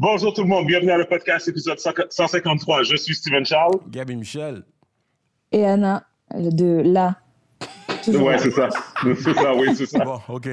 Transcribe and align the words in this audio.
Bonjour 0.00 0.32
tout 0.32 0.42
le 0.42 0.46
monde, 0.46 0.68
bienvenue 0.68 0.92
à 0.92 0.96
le 0.96 1.06
podcast 1.06 1.48
épisode 1.48 1.76
153. 1.80 2.84
Je 2.84 2.94
suis 2.94 3.16
Steven 3.16 3.44
Charles. 3.44 3.80
Gabi 3.90 4.14
Michel. 4.14 4.62
Et 5.50 5.66
Anna, 5.66 6.04
de 6.32 6.82
là. 6.84 7.16
Ouais, 8.06 8.38
c'est 8.38 8.52
ça. 8.52 8.68
C'est 9.02 9.34
ça, 9.34 9.56
oui, 9.56 9.74
c'est 9.74 9.86
ça. 9.86 10.04
Bon, 10.04 10.20
OK. 10.28 10.50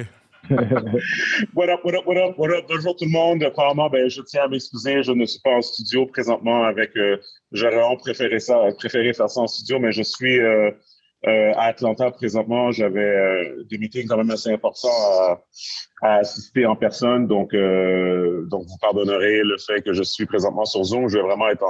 what 1.54 1.70
up, 1.70 1.80
what 1.84 1.94
up, 1.94 2.08
what 2.08 2.18
up, 2.18 2.36
what 2.40 2.50
up? 2.50 2.66
Bonjour 2.68 2.96
tout 2.96 3.06
le 3.06 3.12
monde. 3.12 3.44
Apparemment, 3.44 3.88
ben, 3.88 4.10
je 4.10 4.24
tiens 4.24 4.46
à 4.46 4.48
m'excuser. 4.48 5.04
Je 5.04 5.12
ne 5.12 5.28
suis 5.28 5.40
pas 5.42 5.52
en 5.52 5.62
studio 5.62 6.08
présentement 6.08 6.64
avec. 6.64 6.98
Euh, 6.98 7.18
J'aurais 7.52 7.84
préféré 7.98 8.40
ça, 8.40 8.60
préféré 8.80 9.14
faire 9.14 9.30
ça 9.30 9.42
en 9.42 9.48
studio, 9.48 9.78
mais 9.78 9.92
je 9.92 10.02
suis 10.02 10.40
euh, 10.40 10.72
euh, 11.28 11.54
à 11.56 11.66
Atlanta 11.66 12.12
présentement. 12.12 12.72
J'avais 12.72 13.00
euh, 13.00 13.64
des 13.68 13.80
meetings 13.80 14.08
quand 14.08 14.18
même 14.18 14.30
assez 14.30 14.52
importants 14.52 14.90
à, 16.04 16.18
assister 16.18 16.68
en 16.68 16.76
personne, 16.76 17.26
donc 17.26 17.56
euh, 17.56 18.46
donc 18.52 18.66
vous 18.68 18.78
pardonnerez 18.80 19.42
le 19.44 19.58
fait 19.58 19.82
que 19.82 19.92
je 19.92 20.04
suis 20.04 20.28
présentement 20.28 20.66
sur 20.66 20.84
Zoom. 20.84 21.08
Je 21.08 21.18
vais 21.18 21.24
vraiment 21.24 21.48
être 21.48 21.66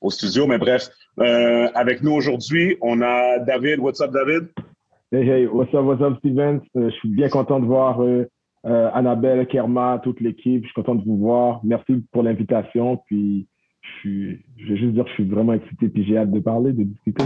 au 0.00 0.10
studio, 0.10 0.46
mais 0.46 0.58
bref. 0.58 0.90
Avec 1.18 2.02
nous 2.02 2.12
aujourd'hui, 2.12 2.76
on 2.82 3.02
a 3.02 3.40
David. 3.40 3.80
What's 3.80 4.00
up, 4.00 4.12
David? 4.12 4.48
Hey, 5.10 5.28
hey, 5.28 5.46
what's 5.46 5.74
up, 5.74 5.84
what's 5.84 6.00
up, 6.00 6.18
Steven? 6.18 6.60
Je 6.76 6.90
suis 6.90 7.08
bien 7.08 7.28
content 7.28 7.58
de 7.58 7.66
voir 7.66 8.00
Annabelle, 8.62 9.44
Kerma, 9.48 10.00
toute 10.04 10.20
l'équipe. 10.20 10.62
Je 10.62 10.66
suis 10.66 10.74
content 10.74 10.94
de 10.94 11.04
vous 11.04 11.18
voir. 11.18 11.60
Merci 11.64 12.04
pour 12.12 12.22
l'invitation. 12.22 12.98
Puis, 13.08 13.48
je, 14.04 14.36
je 14.56 14.68
vais 14.68 14.76
juste 14.76 14.92
dire 14.92 15.02
que 15.02 15.10
je 15.10 15.14
suis 15.14 15.28
vraiment 15.28 15.54
excité 15.54 15.88
puis 15.88 16.04
j'ai 16.04 16.16
hâte 16.16 16.30
de 16.30 16.38
parler, 16.38 16.72
de 16.72 16.84
discuter. 16.84 17.24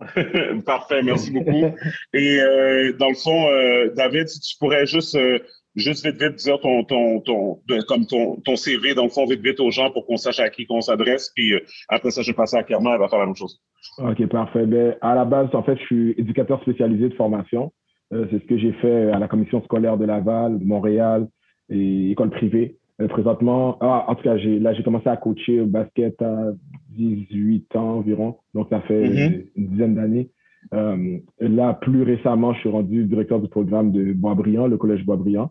Parfait, 0.66 1.02
merci 1.02 1.30
beaucoup. 1.30 1.74
Et 2.12 2.40
euh, 2.40 2.92
dans 2.98 3.08
le 3.08 3.14
fond, 3.14 3.48
euh, 3.48 3.90
David, 3.96 4.28
si 4.28 4.40
tu 4.40 4.58
pourrais 4.58 4.86
juste, 4.86 5.14
euh, 5.14 5.38
juste 5.74 6.04
vite, 6.04 6.20
vite 6.20 6.36
dire 6.36 6.60
ton, 6.60 6.84
ton, 6.84 7.20
ton, 7.20 7.60
comme 7.88 8.06
ton, 8.06 8.36
ton 8.44 8.56
CV, 8.56 8.94
dans 8.94 9.04
le 9.04 9.08
fond, 9.08 9.26
vite, 9.26 9.40
vite 9.40 9.60
aux 9.60 9.70
gens 9.70 9.90
pour 9.90 10.06
qu'on 10.06 10.16
sache 10.16 10.40
à 10.40 10.50
qui 10.50 10.66
qu'on 10.66 10.80
s'adresse. 10.80 11.32
Puis 11.34 11.54
après 11.88 12.10
ça, 12.10 12.22
je 12.22 12.30
vais 12.30 12.36
passer 12.36 12.56
à 12.56 12.62
Kerma, 12.62 12.94
elle 12.94 13.00
va 13.00 13.08
faire 13.08 13.20
la 13.20 13.26
même 13.26 13.36
chose. 13.36 13.60
OK, 13.98 14.26
parfait. 14.26 14.66
Ben, 14.66 14.96
à 15.00 15.14
la 15.14 15.24
base, 15.24 15.48
en 15.54 15.62
fait, 15.62 15.76
je 15.78 15.84
suis 15.84 16.14
éducateur 16.18 16.60
spécialisé 16.62 17.08
de 17.08 17.14
formation. 17.14 17.72
C'est 18.10 18.38
ce 18.40 18.46
que 18.46 18.56
j'ai 18.56 18.72
fait 18.74 19.10
à 19.10 19.18
la 19.18 19.26
commission 19.26 19.62
scolaire 19.64 19.96
de 19.96 20.04
Laval, 20.04 20.58
Montréal 20.62 21.26
et 21.70 22.12
école 22.12 22.30
privée. 22.30 22.78
Euh, 23.00 23.08
présentement, 23.08 23.76
ah, 23.80 24.06
en 24.08 24.14
tout 24.14 24.22
cas, 24.22 24.38
j'ai, 24.38 24.58
là, 24.58 24.72
j'ai 24.72 24.82
commencé 24.82 25.08
à 25.08 25.16
coacher 25.16 25.60
au 25.60 25.66
basket 25.66 26.20
à 26.22 26.52
18 26.90 27.76
ans 27.76 27.98
environ. 27.98 28.36
Donc, 28.54 28.68
ça 28.70 28.80
fait 28.82 29.08
Mhm. 29.08 29.44
une 29.56 29.66
dizaine 29.68 29.94
d'années. 29.94 30.30
Euh, 30.74 31.18
là, 31.38 31.74
plus 31.74 32.02
récemment, 32.02 32.54
je 32.54 32.60
suis 32.60 32.68
rendu 32.70 33.04
directeur 33.04 33.40
du 33.40 33.48
programme 33.48 33.92
de 33.92 34.12
Boisbriand, 34.14 34.66
le 34.66 34.78
collège 34.78 35.04
Boisbriand. 35.04 35.50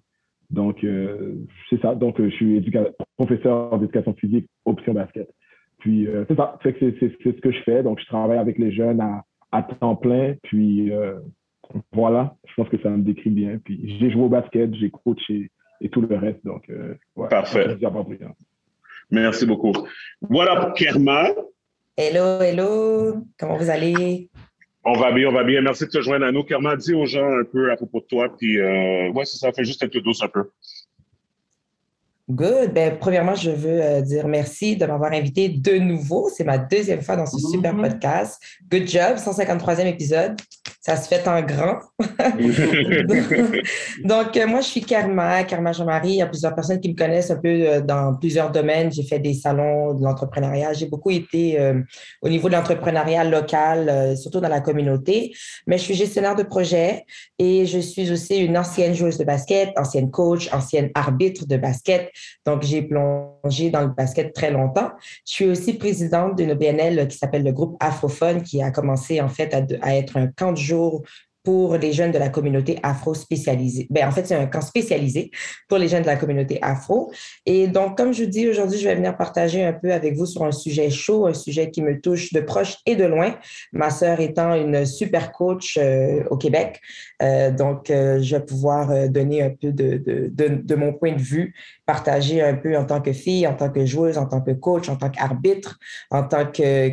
Donc, 0.49 0.83
euh, 0.83 1.35
c'est 1.69 1.79
ça. 1.81 1.95
Donc, 1.95 2.19
je 2.21 2.29
suis 2.29 2.63
professeur 3.17 3.77
d'éducation 3.79 4.13
physique, 4.15 4.47
option 4.65 4.93
basket. 4.93 5.29
Puis, 5.79 6.07
euh, 6.07 6.25
c'est 6.27 6.35
ça. 6.35 6.57
C'est, 6.63 6.75
c'est, 6.79 6.95
c'est 6.99 7.35
ce 7.35 7.41
que 7.41 7.51
je 7.51 7.61
fais. 7.61 7.83
Donc, 7.83 7.99
je 7.99 8.05
travaille 8.05 8.39
avec 8.39 8.57
les 8.57 8.71
jeunes 8.71 9.01
à, 9.01 9.23
à 9.51 9.61
temps 9.63 9.95
plein. 9.95 10.33
Puis, 10.43 10.91
voilà. 11.93 12.35
Je 12.47 12.53
pense 12.55 12.69
que 12.69 12.79
ça 12.81 12.89
me 12.89 13.03
décrit 13.03 13.29
bien. 13.29 13.59
Puis, 13.63 13.97
j'ai 13.99 14.09
joué 14.09 14.23
au 14.23 14.29
basket, 14.29 14.73
j'ai 14.75 14.89
coaché 14.89 15.49
et 15.81 15.89
tout 15.89 16.01
le 16.01 16.15
reste. 16.15 16.43
Donc, 16.45 16.69
euh, 16.69 16.95
ouais. 17.15 17.29
Parfait. 17.29 17.75
Boisbriand. 17.75 18.35
Merci 19.11 19.45
beaucoup. 19.45 19.73
Voilà, 20.21 20.73
Kerma. 20.75 21.29
Hello, 21.97 22.41
hello, 22.41 23.23
comment 23.39 23.57
vous 23.57 23.69
allez? 23.69 24.29
On 24.83 24.93
va 24.93 25.11
bien, 25.11 25.29
on 25.29 25.31
va 25.31 25.43
bien. 25.43 25.61
Merci 25.61 25.85
de 25.85 25.89
te 25.89 26.01
joindre 26.01 26.25
à 26.25 26.31
nous. 26.31 26.43
Kerma, 26.43 26.75
dis 26.75 26.93
aux 26.93 27.05
gens 27.05 27.25
un 27.25 27.43
peu 27.43 27.71
à 27.71 27.75
propos 27.75 28.01
de 28.01 28.05
toi. 28.05 28.35
Puis, 28.37 28.59
euh, 28.59 29.09
ouais, 29.11 29.25
c'est 29.25 29.37
ça, 29.37 29.51
fait 29.51 29.63
juste 29.63 29.81
être 29.83 29.97
douce 29.97 30.21
un 30.21 30.27
peu. 30.27 30.49
Good. 32.29 32.73
Ben, 32.73 32.97
premièrement, 32.99 33.35
je 33.35 33.51
veux 33.51 33.81
euh, 33.81 34.01
dire 34.01 34.27
merci 34.27 34.75
de 34.75 34.85
m'avoir 34.85 35.11
invité 35.11 35.47
de 35.47 35.77
nouveau. 35.77 36.29
C'est 36.29 36.43
ma 36.43 36.57
deuxième 36.57 37.01
fois 37.01 37.15
dans 37.15 37.27
ce 37.27 37.37
super 37.37 37.75
podcast. 37.75 38.41
Good 38.69 38.87
job, 38.87 39.17
153e 39.17 39.85
épisode. 39.85 40.35
Ça 40.85 40.97
se 40.97 41.07
fait 41.07 41.25
en 41.27 41.41
grand. 41.41 41.79
Donc, 44.03 44.37
euh, 44.37 44.45
moi, 44.45 44.61
je 44.61 44.67
suis 44.67 44.81
Karma, 44.81 45.43
Karma 45.43 45.71
Jean-Marie. 45.71 46.09
Il 46.09 46.17
y 46.17 46.21
a 46.21 46.27
plusieurs 46.27 46.53
personnes 46.53 46.79
qui 46.79 46.89
me 46.89 46.95
connaissent 46.95 47.31
un 47.31 47.37
peu 47.37 47.49
euh, 47.49 47.81
dans 47.81 48.13
plusieurs 48.13 48.51
domaines. 48.51 48.91
J'ai 48.91 49.01
fait 49.01 49.17
des 49.17 49.33
salons 49.33 49.95
de 49.95 50.03
l'entrepreneuriat. 50.03 50.73
J'ai 50.73 50.85
beaucoup 50.85 51.09
été 51.09 51.59
euh, 51.59 51.81
au 52.21 52.29
niveau 52.29 52.49
de 52.49 52.53
l'entrepreneuriat 52.53 53.23
local, 53.23 53.89
euh, 53.89 54.15
surtout 54.15 54.39
dans 54.39 54.47
la 54.47 54.61
communauté. 54.61 55.33
Mais 55.65 55.79
je 55.79 55.83
suis 55.85 55.95
gestionnaire 55.95 56.35
de 56.35 56.43
projet 56.43 57.03
et 57.39 57.65
je 57.65 57.79
suis 57.79 58.11
aussi 58.11 58.37
une 58.37 58.55
ancienne 58.55 58.93
joueuse 58.93 59.17
de 59.17 59.23
basket, 59.23 59.71
ancienne 59.79 60.11
coach, 60.11 60.53
ancienne 60.53 60.91
arbitre 60.93 61.47
de 61.47 61.57
basket. 61.57 62.11
Donc, 62.45 62.61
j'ai 62.61 62.83
plongé 62.83 63.71
dans 63.71 63.81
le 63.81 63.87
basket 63.87 64.33
très 64.33 64.51
longtemps. 64.51 64.91
Je 65.27 65.33
suis 65.33 65.47
aussi 65.47 65.73
présidente 65.73 66.35
d'une 66.35 66.53
BNL 66.53 67.07
qui 67.07 67.17
s'appelle 67.17 67.43
le 67.43 67.53
groupe 67.53 67.75
Afrophone, 67.79 68.43
qui 68.43 68.61
a 68.61 68.69
commencé 68.69 69.19
en 69.19 69.29
fait 69.29 69.51
à, 69.51 69.65
à 69.81 69.95
être 69.95 70.17
un 70.17 70.27
camp 70.27 70.51
de 70.51 70.57
pour 71.45 71.77
les 71.77 71.93
jeunes 71.93 72.11
de 72.11 72.17
la 72.17 72.29
communauté 72.29 72.79
afro 72.83 73.13
spécialisée. 73.13 73.87
Ben, 73.91 74.07
en 74.07 74.11
fait, 74.11 74.25
c'est 74.25 74.35
un 74.35 74.47
camp 74.47 74.61
spécialisé 74.61 75.29
pour 75.69 75.77
les 75.77 75.87
jeunes 75.87 76.01
de 76.01 76.07
la 76.07 76.15
communauté 76.17 76.57
afro. 76.61 77.11
Et 77.45 77.67
donc, 77.67 77.95
comme 77.95 78.13
je 78.13 78.23
vous 78.23 78.29
dis, 78.29 78.49
aujourd'hui, 78.49 78.79
je 78.79 78.87
vais 78.87 78.95
venir 78.95 79.15
partager 79.15 79.63
un 79.63 79.73
peu 79.73 79.93
avec 79.93 80.15
vous 80.15 80.25
sur 80.25 80.43
un 80.43 80.51
sujet 80.51 80.89
chaud, 80.89 81.27
un 81.27 81.33
sujet 81.35 81.69
qui 81.69 81.83
me 81.83 82.01
touche 82.01 82.33
de 82.33 82.41
proche 82.41 82.77
et 82.87 82.95
de 82.95 83.05
loin. 83.05 83.37
Ma 83.71 83.91
sœur 83.91 84.19
étant 84.19 84.55
une 84.55 84.85
super 84.85 85.31
coach 85.31 85.77
euh, 85.79 86.23
au 86.31 86.37
Québec. 86.37 86.81
Euh, 87.21 87.51
donc, 87.51 87.91
euh, 87.91 88.19
je 88.21 88.35
vais 88.35 88.43
pouvoir 88.43 89.07
donner 89.09 89.43
un 89.43 89.51
peu 89.51 89.71
de, 89.71 89.97
de, 89.97 90.31
de, 90.31 90.75
mon 90.75 90.93
point 90.93 91.13
de 91.13 91.21
vue, 91.21 91.53
partager 91.85 92.41
un 92.41 92.55
peu 92.55 92.75
en 92.75 92.85
tant 92.85 93.01
que 93.01 93.13
fille, 93.13 93.45
en 93.45 93.53
tant 93.53 93.69
que 93.69 93.85
joueuse, 93.85 94.17
en 94.17 94.25
tant 94.25 94.41
que 94.41 94.51
coach, 94.51 94.89
en 94.89 94.95
tant 94.95 95.11
qu'arbitre, 95.11 95.77
en 96.09 96.23
tant 96.23 96.47
que, 96.47 96.89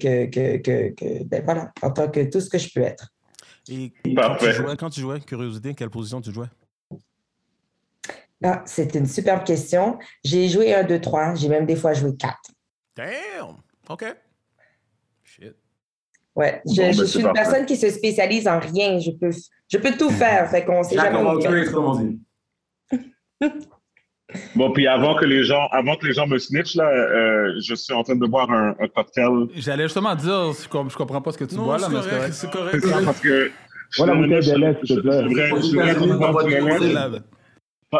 que, 0.00 0.26
que- 0.26 1.24
ben 1.24 1.42
voilà, 1.44 1.72
en 1.82 1.90
tant 1.90 2.08
que 2.08 2.20
tout 2.30 2.40
ce 2.40 2.48
que 2.48 2.58
je 2.58 2.68
peux 2.72 2.82
être. 2.82 3.15
Et 3.68 3.92
quand 4.14 4.36
tu, 4.36 4.52
jouais, 4.52 4.76
quand 4.76 4.90
tu 4.90 5.00
jouais, 5.00 5.20
curiosité, 5.20 5.74
quelle 5.74 5.90
position 5.90 6.20
tu 6.20 6.32
jouais? 6.32 6.46
Ah, 8.44 8.62
c'est 8.66 8.94
une 8.94 9.06
superbe 9.06 9.44
question. 9.44 9.98
J'ai 10.22 10.48
joué 10.48 10.74
un, 10.74 10.84
deux, 10.84 11.00
trois. 11.00 11.34
J'ai 11.34 11.48
même 11.48 11.66
des 11.66 11.74
fois 11.76 11.92
joué 11.94 12.14
quatre. 12.16 12.50
Damn! 12.94 13.56
OK. 13.88 14.04
Shit. 15.24 15.54
Ouais, 16.34 16.60
je, 16.66 16.70
Bon, 16.70 16.76
ben, 16.76 16.92
je 16.92 17.00
c'est 17.00 17.06
suis 17.06 17.18
une 17.20 17.24
parfait. 17.26 17.42
personne 17.42 17.66
qui 17.66 17.76
se 17.76 17.90
spécialise 17.90 18.46
en 18.46 18.60
rien. 18.60 18.98
Je 18.98 19.10
peux, 19.12 19.30
je 19.68 19.78
peux 19.78 19.96
tout 19.96 20.10
faire. 20.10 20.50
Fait 20.50 20.64
qu'on 20.64 20.82
sait 20.82 20.96
jamais. 20.96 21.18
of 21.18 21.26
all 21.26 21.38
trades, 21.42 21.70
comme 21.72 21.84
on 21.86 21.94
dit. 22.04 22.20
Bon, 24.56 24.72
puis 24.72 24.86
avant 24.88 25.14
que 25.14 25.24
les 25.24 25.44
gens, 25.44 25.68
avant 25.70 25.94
que 25.96 26.04
les 26.06 26.12
gens 26.12 26.26
me 26.26 26.38
snitch, 26.38 26.74
là, 26.74 26.88
euh, 26.88 27.52
je 27.64 27.74
suis 27.74 27.94
en 27.94 28.02
train 28.02 28.16
de 28.16 28.26
boire 28.26 28.50
un, 28.50 28.74
un 28.80 28.88
cocktail. 28.88 29.46
J'allais 29.54 29.84
justement 29.84 30.14
dire, 30.16 30.52
je 30.52 30.68
com- 30.68 30.90
je 30.90 30.96
comprends 30.96 31.22
pas 31.22 31.30
ce 31.32 31.38
que 31.38 31.44
tu 31.44 31.54
bois 31.54 31.78
là, 31.78 31.88
mais 31.88 32.00
c'est 32.02 32.10
correct. 32.10 32.32
c'est 32.32 32.46
C'est 32.46 32.50
correct. 32.50 32.84
ça, 32.86 33.00
parce 33.04 33.20
que. 33.20 33.50
Voilà, 33.98 34.14
je- 34.14 34.18
bouteille 34.20 34.42
je- 34.42 34.50
de 34.52 34.56
lait, 34.58 34.76
s'il 34.82 34.88
te 34.88 34.94
je- 34.94 35.00
plaît. 35.00 35.12
je 35.12 35.28
je 35.28 35.70
de 35.70 36.10
lait, 36.10 36.18
boire 36.18 36.44
du 36.44 36.50
lait. 36.50 36.60
lait. 36.60 37.18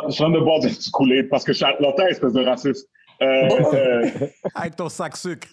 Je 0.08 0.12
suis 0.12 0.24
en 0.24 0.30
train 0.30 0.38
de 0.38 0.44
boire 0.44 0.58
du 0.58 0.66
petit 0.68 0.90
couler 0.90 1.22
parce 1.22 1.44
que 1.44 1.52
je 1.52 1.58
suis 1.58 1.64
à 1.64 1.68
Atlanta, 1.68 2.10
espèce 2.10 2.32
de 2.32 2.44
raciste. 2.44 2.88
Euh, 3.22 3.48
euh, 3.72 4.08
Avec 4.56 4.74
ton 4.76 4.88
sac 4.88 5.16
sucre. 5.16 5.46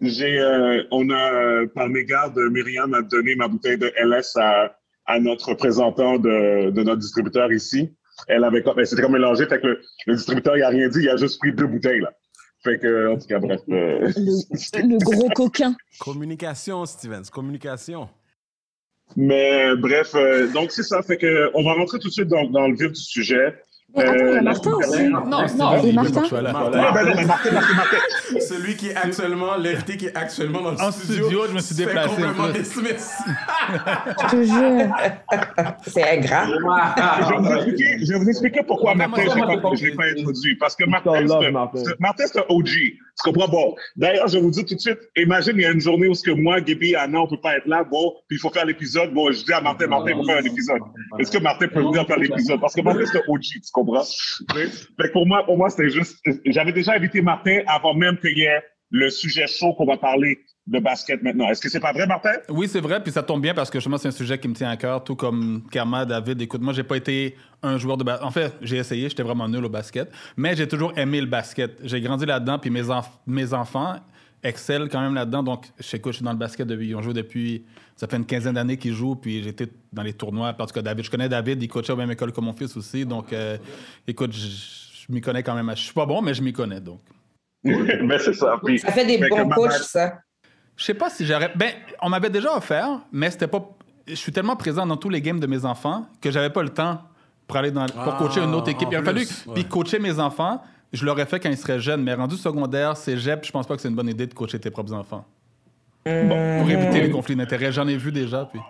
j'ai, 0.00 0.38
euh, 0.38 0.84
on 0.92 1.10
a, 1.10 1.66
par 1.74 1.88
mégarde, 1.88 2.38
Myriam 2.52 2.94
a 2.94 3.02
donné 3.02 3.34
ma 3.34 3.48
bouteille 3.48 3.78
de 3.78 3.92
LS 3.96 4.36
à, 4.36 4.76
à 5.06 5.18
notre 5.18 5.48
représentant 5.50 6.18
de, 6.18 6.70
de 6.70 6.82
notre 6.84 7.00
distributeur 7.00 7.52
ici. 7.52 7.92
Elle 8.28 8.44
avait, 8.44 8.62
comme- 8.62 8.78
elle 8.78 8.86
s'était 8.86 9.02
comme 9.02 9.12
mélangé, 9.12 9.46
fait 9.46 9.60
que 9.60 9.66
le, 9.66 9.80
le 10.06 10.14
distributeur, 10.14 10.56
il 10.56 10.62
a 10.62 10.68
rien 10.68 10.88
dit, 10.88 11.00
il 11.02 11.08
a 11.10 11.16
juste 11.16 11.38
pris 11.38 11.52
deux 11.52 11.66
bouteilles, 11.66 12.00
là. 12.00 12.12
Fait 12.64 12.78
que, 12.78 13.08
en 13.12 13.18
tout 13.18 13.26
cas, 13.26 13.38
bref. 13.38 13.60
euh, 13.68 14.10
Le, 14.16 14.88
le 14.88 14.98
gros 15.04 15.28
coquin. 15.30 15.76
Communication, 16.00 16.84
Stevens, 16.86 17.24
communication. 17.30 18.08
Mais 19.14 19.76
bref, 19.76 20.14
euh, 20.16 20.48
donc 20.48 20.72
c'est 20.72 20.82
ça. 20.82 21.00
Fait 21.02 21.16
que 21.16 21.50
on 21.54 21.62
va 21.62 21.74
rentrer 21.74 21.98
tout 22.00 22.08
de 22.08 22.12
suite 22.12 22.26
dans, 22.28 22.44
dans 22.50 22.66
le 22.66 22.74
vif 22.74 22.90
du 22.90 23.00
sujet. 23.00 23.54
Mais 23.96 24.04
attends, 24.04 24.14
il 24.14 24.20
y 24.20 24.22
Euh, 24.34 24.38
a 24.38 24.42
Martin 24.42 24.70
aussi. 24.72 25.08
Non, 25.08 25.26
non, 25.26 25.46
il. 25.82 25.98
Ah, 25.98 26.02
Martin. 26.02 26.22
Celui 28.40 28.76
qui 28.76 28.88
est 28.88 28.96
actuellement, 28.96 29.56
l'invité 29.56 29.96
qui 29.96 30.06
est 30.06 30.16
actuellement 30.16 30.60
dans 30.62 30.72
le 30.72 30.80
En 30.80 30.90
studio. 30.92 31.24
studio, 31.24 31.40
je 31.48 31.52
me 31.54 31.60
suis 31.60 31.74
déplacé, 31.76 32.08
complètement 32.08 32.48
dismiss. 32.48 33.12
Je 34.22 34.26
te 34.30 34.42
jure. 34.44 34.94
C'est 35.86 36.18
ingrat. 36.18 36.46
Je 36.46 36.52
vais 37.32 37.38
vous 37.38 37.52
expliquer, 37.54 37.98
je 38.04 38.12
vais 38.12 38.18
vous 38.18 38.28
expliquer 38.28 38.60
pourquoi 38.66 38.94
Martin, 38.94 39.22
je 39.22 39.28
Martin, 39.38 39.54
l'ai 39.54 39.60
pas, 39.92 40.04
introduit. 40.18 40.56
Parce 40.56 40.76
que 40.76 40.84
Martin, 40.84 41.12
c'est 42.26 42.38
un 42.38 42.44
OG. 42.48 42.68
Tu 43.16 43.30
comprends? 43.30 43.48
Bon, 43.48 43.74
d'ailleurs, 43.96 44.28
je 44.28 44.38
vous 44.38 44.50
dire 44.50 44.64
tout 44.66 44.74
de 44.74 44.80
suite, 44.80 44.98
imagine, 45.16 45.54
il 45.56 45.62
y 45.62 45.64
a 45.64 45.70
une 45.70 45.80
journée 45.80 46.06
où 46.06 46.14
ce 46.14 46.22
que 46.22 46.32
moi, 46.32 46.60
Gaby, 46.60 46.96
Anna, 46.96 47.20
on 47.20 47.26
peut 47.26 47.40
pas 47.40 47.56
être 47.56 47.66
là. 47.66 47.82
Bon, 47.82 48.12
puis 48.28 48.36
il 48.36 48.40
faut 48.40 48.50
faire 48.50 48.66
l'épisode. 48.66 49.14
Bon, 49.14 49.32
je 49.32 49.42
dis 49.42 49.52
à 49.52 49.60
Martin, 49.60 49.86
Martin, 49.86 50.10
il 50.10 50.16
faut 50.16 50.24
faire 50.24 50.38
un 50.38 50.44
épisode. 50.44 50.80
Est-ce 51.18 51.30
que 51.30 51.38
Martin 51.38 51.68
peut 51.68 51.80
venir 51.80 52.06
faire 52.06 52.18
l'épisode? 52.18 52.60
Parce 52.60 52.74
que 52.74 52.82
Martin, 52.82 53.06
c'est 53.06 53.22
OG, 53.26 53.42
tu 53.42 53.60
comprends? 53.72 54.02
Que 54.02 55.12
pour 55.12 55.26
moi, 55.26 55.44
pour 55.46 55.56
moi, 55.56 55.70
c'était 55.70 55.88
juste, 55.88 56.18
j'avais 56.44 56.72
déjà 56.72 56.92
invité 56.92 57.22
Martin 57.22 57.60
avant 57.66 57.94
même 57.94 58.18
qu'il 58.18 58.36
y 58.36 58.42
ait 58.42 58.62
le 58.90 59.08
sujet 59.10 59.46
chaud 59.46 59.72
qu'on 59.74 59.86
va 59.86 59.96
parler 59.96 60.38
de 60.66 60.78
basket 60.80 61.22
maintenant. 61.22 61.48
Est-ce 61.48 61.60
que 61.60 61.68
c'est 61.68 61.80
pas 61.80 61.92
vrai, 61.92 62.06
Martin? 62.06 62.32
Oui, 62.48 62.66
c'est 62.68 62.80
vrai, 62.80 63.00
puis 63.02 63.12
ça 63.12 63.22
tombe 63.22 63.40
bien 63.40 63.54
parce 63.54 63.70
que 63.70 63.78
justement, 63.78 63.98
c'est 63.98 64.08
un 64.08 64.12
sujet 64.12 64.38
qui 64.38 64.48
me 64.48 64.54
tient 64.54 64.68
à 64.70 64.76
cœur, 64.76 65.04
tout 65.04 65.14
comme 65.14 65.62
Karma, 65.70 66.04
David. 66.04 66.42
Écoute, 66.42 66.60
moi, 66.60 66.72
j'ai 66.72 66.82
pas 66.82 66.96
été 66.96 67.36
un 67.62 67.78
joueur 67.78 67.96
de 67.96 68.04
basket. 68.04 68.26
En 68.26 68.30
fait, 68.30 68.52
j'ai 68.62 68.76
essayé, 68.78 69.08
j'étais 69.08 69.22
vraiment 69.22 69.48
nul 69.48 69.64
au 69.64 69.68
basket, 69.68 70.10
mais 70.36 70.56
j'ai 70.56 70.66
toujours 70.66 70.92
aimé 70.98 71.20
le 71.20 71.26
basket. 71.28 71.78
J'ai 71.84 72.00
grandi 72.00 72.26
là-dedans, 72.26 72.58
puis 72.58 72.70
mes, 72.70 72.82
enf- 72.82 73.04
mes 73.26 73.52
enfants 73.54 73.96
excellent 74.42 74.86
quand 74.88 75.00
même 75.00 75.14
là-dedans. 75.14 75.42
Donc, 75.42 75.66
je 75.78 75.84
sais 75.84 76.00
quoi, 76.00 76.12
je 76.12 76.16
suis 76.16 76.24
dans 76.24 76.32
le 76.32 76.38
basket 76.38 76.66
depuis. 76.66 76.88
Ils 76.88 76.96
ont 76.96 77.02
joué 77.02 77.14
depuis. 77.14 77.64
Ça 77.96 78.06
fait 78.06 78.16
une 78.16 78.26
quinzaine 78.26 78.54
d'années 78.54 78.76
qu'ils 78.76 78.92
jouent, 78.92 79.14
puis 79.16 79.42
j'étais 79.42 79.68
dans 79.92 80.02
les 80.02 80.12
tournois. 80.12 80.52
Parce 80.52 80.72
que 80.72 80.80
David, 80.80 81.04
je 81.04 81.10
connais 81.10 81.28
David, 81.28 81.62
il 81.62 81.68
coachait 81.68 81.92
à 81.92 81.96
la 81.96 82.02
même 82.02 82.10
école 82.10 82.32
que 82.32 82.40
mon 82.40 82.52
fils 82.52 82.76
aussi. 82.76 83.06
Donc, 83.06 83.32
euh, 83.32 83.56
écoute, 84.06 84.32
je, 84.32 84.46
je 85.06 85.12
m'y 85.12 85.20
connais 85.20 85.42
quand 85.42 85.54
même. 85.54 85.70
Je 85.76 85.80
suis 85.82 85.94
pas 85.94 86.06
bon, 86.06 86.20
mais 86.22 86.34
je 86.34 86.42
m'y 86.42 86.52
connais, 86.52 86.80
donc. 86.80 87.00
mais 87.64 88.18
c'est 88.18 88.34
ça. 88.34 88.60
Puis, 88.64 88.78
Ça 88.80 88.92
fait 88.92 89.06
des 89.06 89.18
bons 89.28 89.46
ma- 89.46 89.54
coachs, 89.54 89.72
ça. 89.72 90.18
Je 90.76 90.84
sais 90.84 90.94
pas 90.94 91.10
si 91.10 91.24
j'aurais. 91.26 91.52
Ben, 91.56 91.70
on 92.02 92.08
m'avait 92.08 92.30
déjà 92.30 92.54
offert, 92.56 93.00
mais 93.12 93.30
c'était 93.30 93.46
pas. 93.46 93.76
Je 94.06 94.14
suis 94.14 94.32
tellement 94.32 94.56
présent 94.56 94.86
dans 94.86 94.96
tous 94.96 95.08
les 95.08 95.20
games 95.20 95.40
de 95.40 95.46
mes 95.46 95.64
enfants 95.64 96.06
que 96.20 96.30
j'avais 96.30 96.50
pas 96.50 96.62
le 96.62 96.68
temps 96.68 97.00
pour 97.46 97.56
aller 97.56 97.70
dans 97.70 97.86
pour 97.86 98.14
Ah, 98.14 98.16
coacher 98.18 98.40
une 98.40 98.54
autre 98.54 98.68
équipe. 98.68 98.88
en 98.88 98.92
Il 98.92 98.96
a 98.96 99.02
fallu 99.02 99.26
puis 99.54 99.64
coacher 99.64 99.98
mes 99.98 100.18
enfants. 100.18 100.62
Je 100.92 101.04
l'aurais 101.04 101.26
fait 101.26 101.40
quand 101.40 101.50
ils 101.50 101.56
seraient 101.56 101.80
jeunes, 101.80 102.02
mais 102.02 102.14
rendu 102.14 102.36
secondaire, 102.36 102.96
cégep, 102.96 103.44
je 103.44 103.50
pense 103.50 103.66
pas 103.66 103.74
que 103.74 103.82
c'est 103.82 103.88
une 103.88 103.96
bonne 103.96 104.08
idée 104.08 104.26
de 104.26 104.34
coacher 104.34 104.58
tes 104.58 104.70
propres 104.70 104.92
enfants. 104.92 105.24
Pour 106.04 106.70
éviter 106.70 107.00
les 107.00 107.10
conflits 107.10 107.34
d'intérêts, 107.34 107.72
j'en 107.72 107.88
ai 107.88 107.96
vu 107.96 108.12
déjà. 108.12 108.48
Puis... 108.50 108.60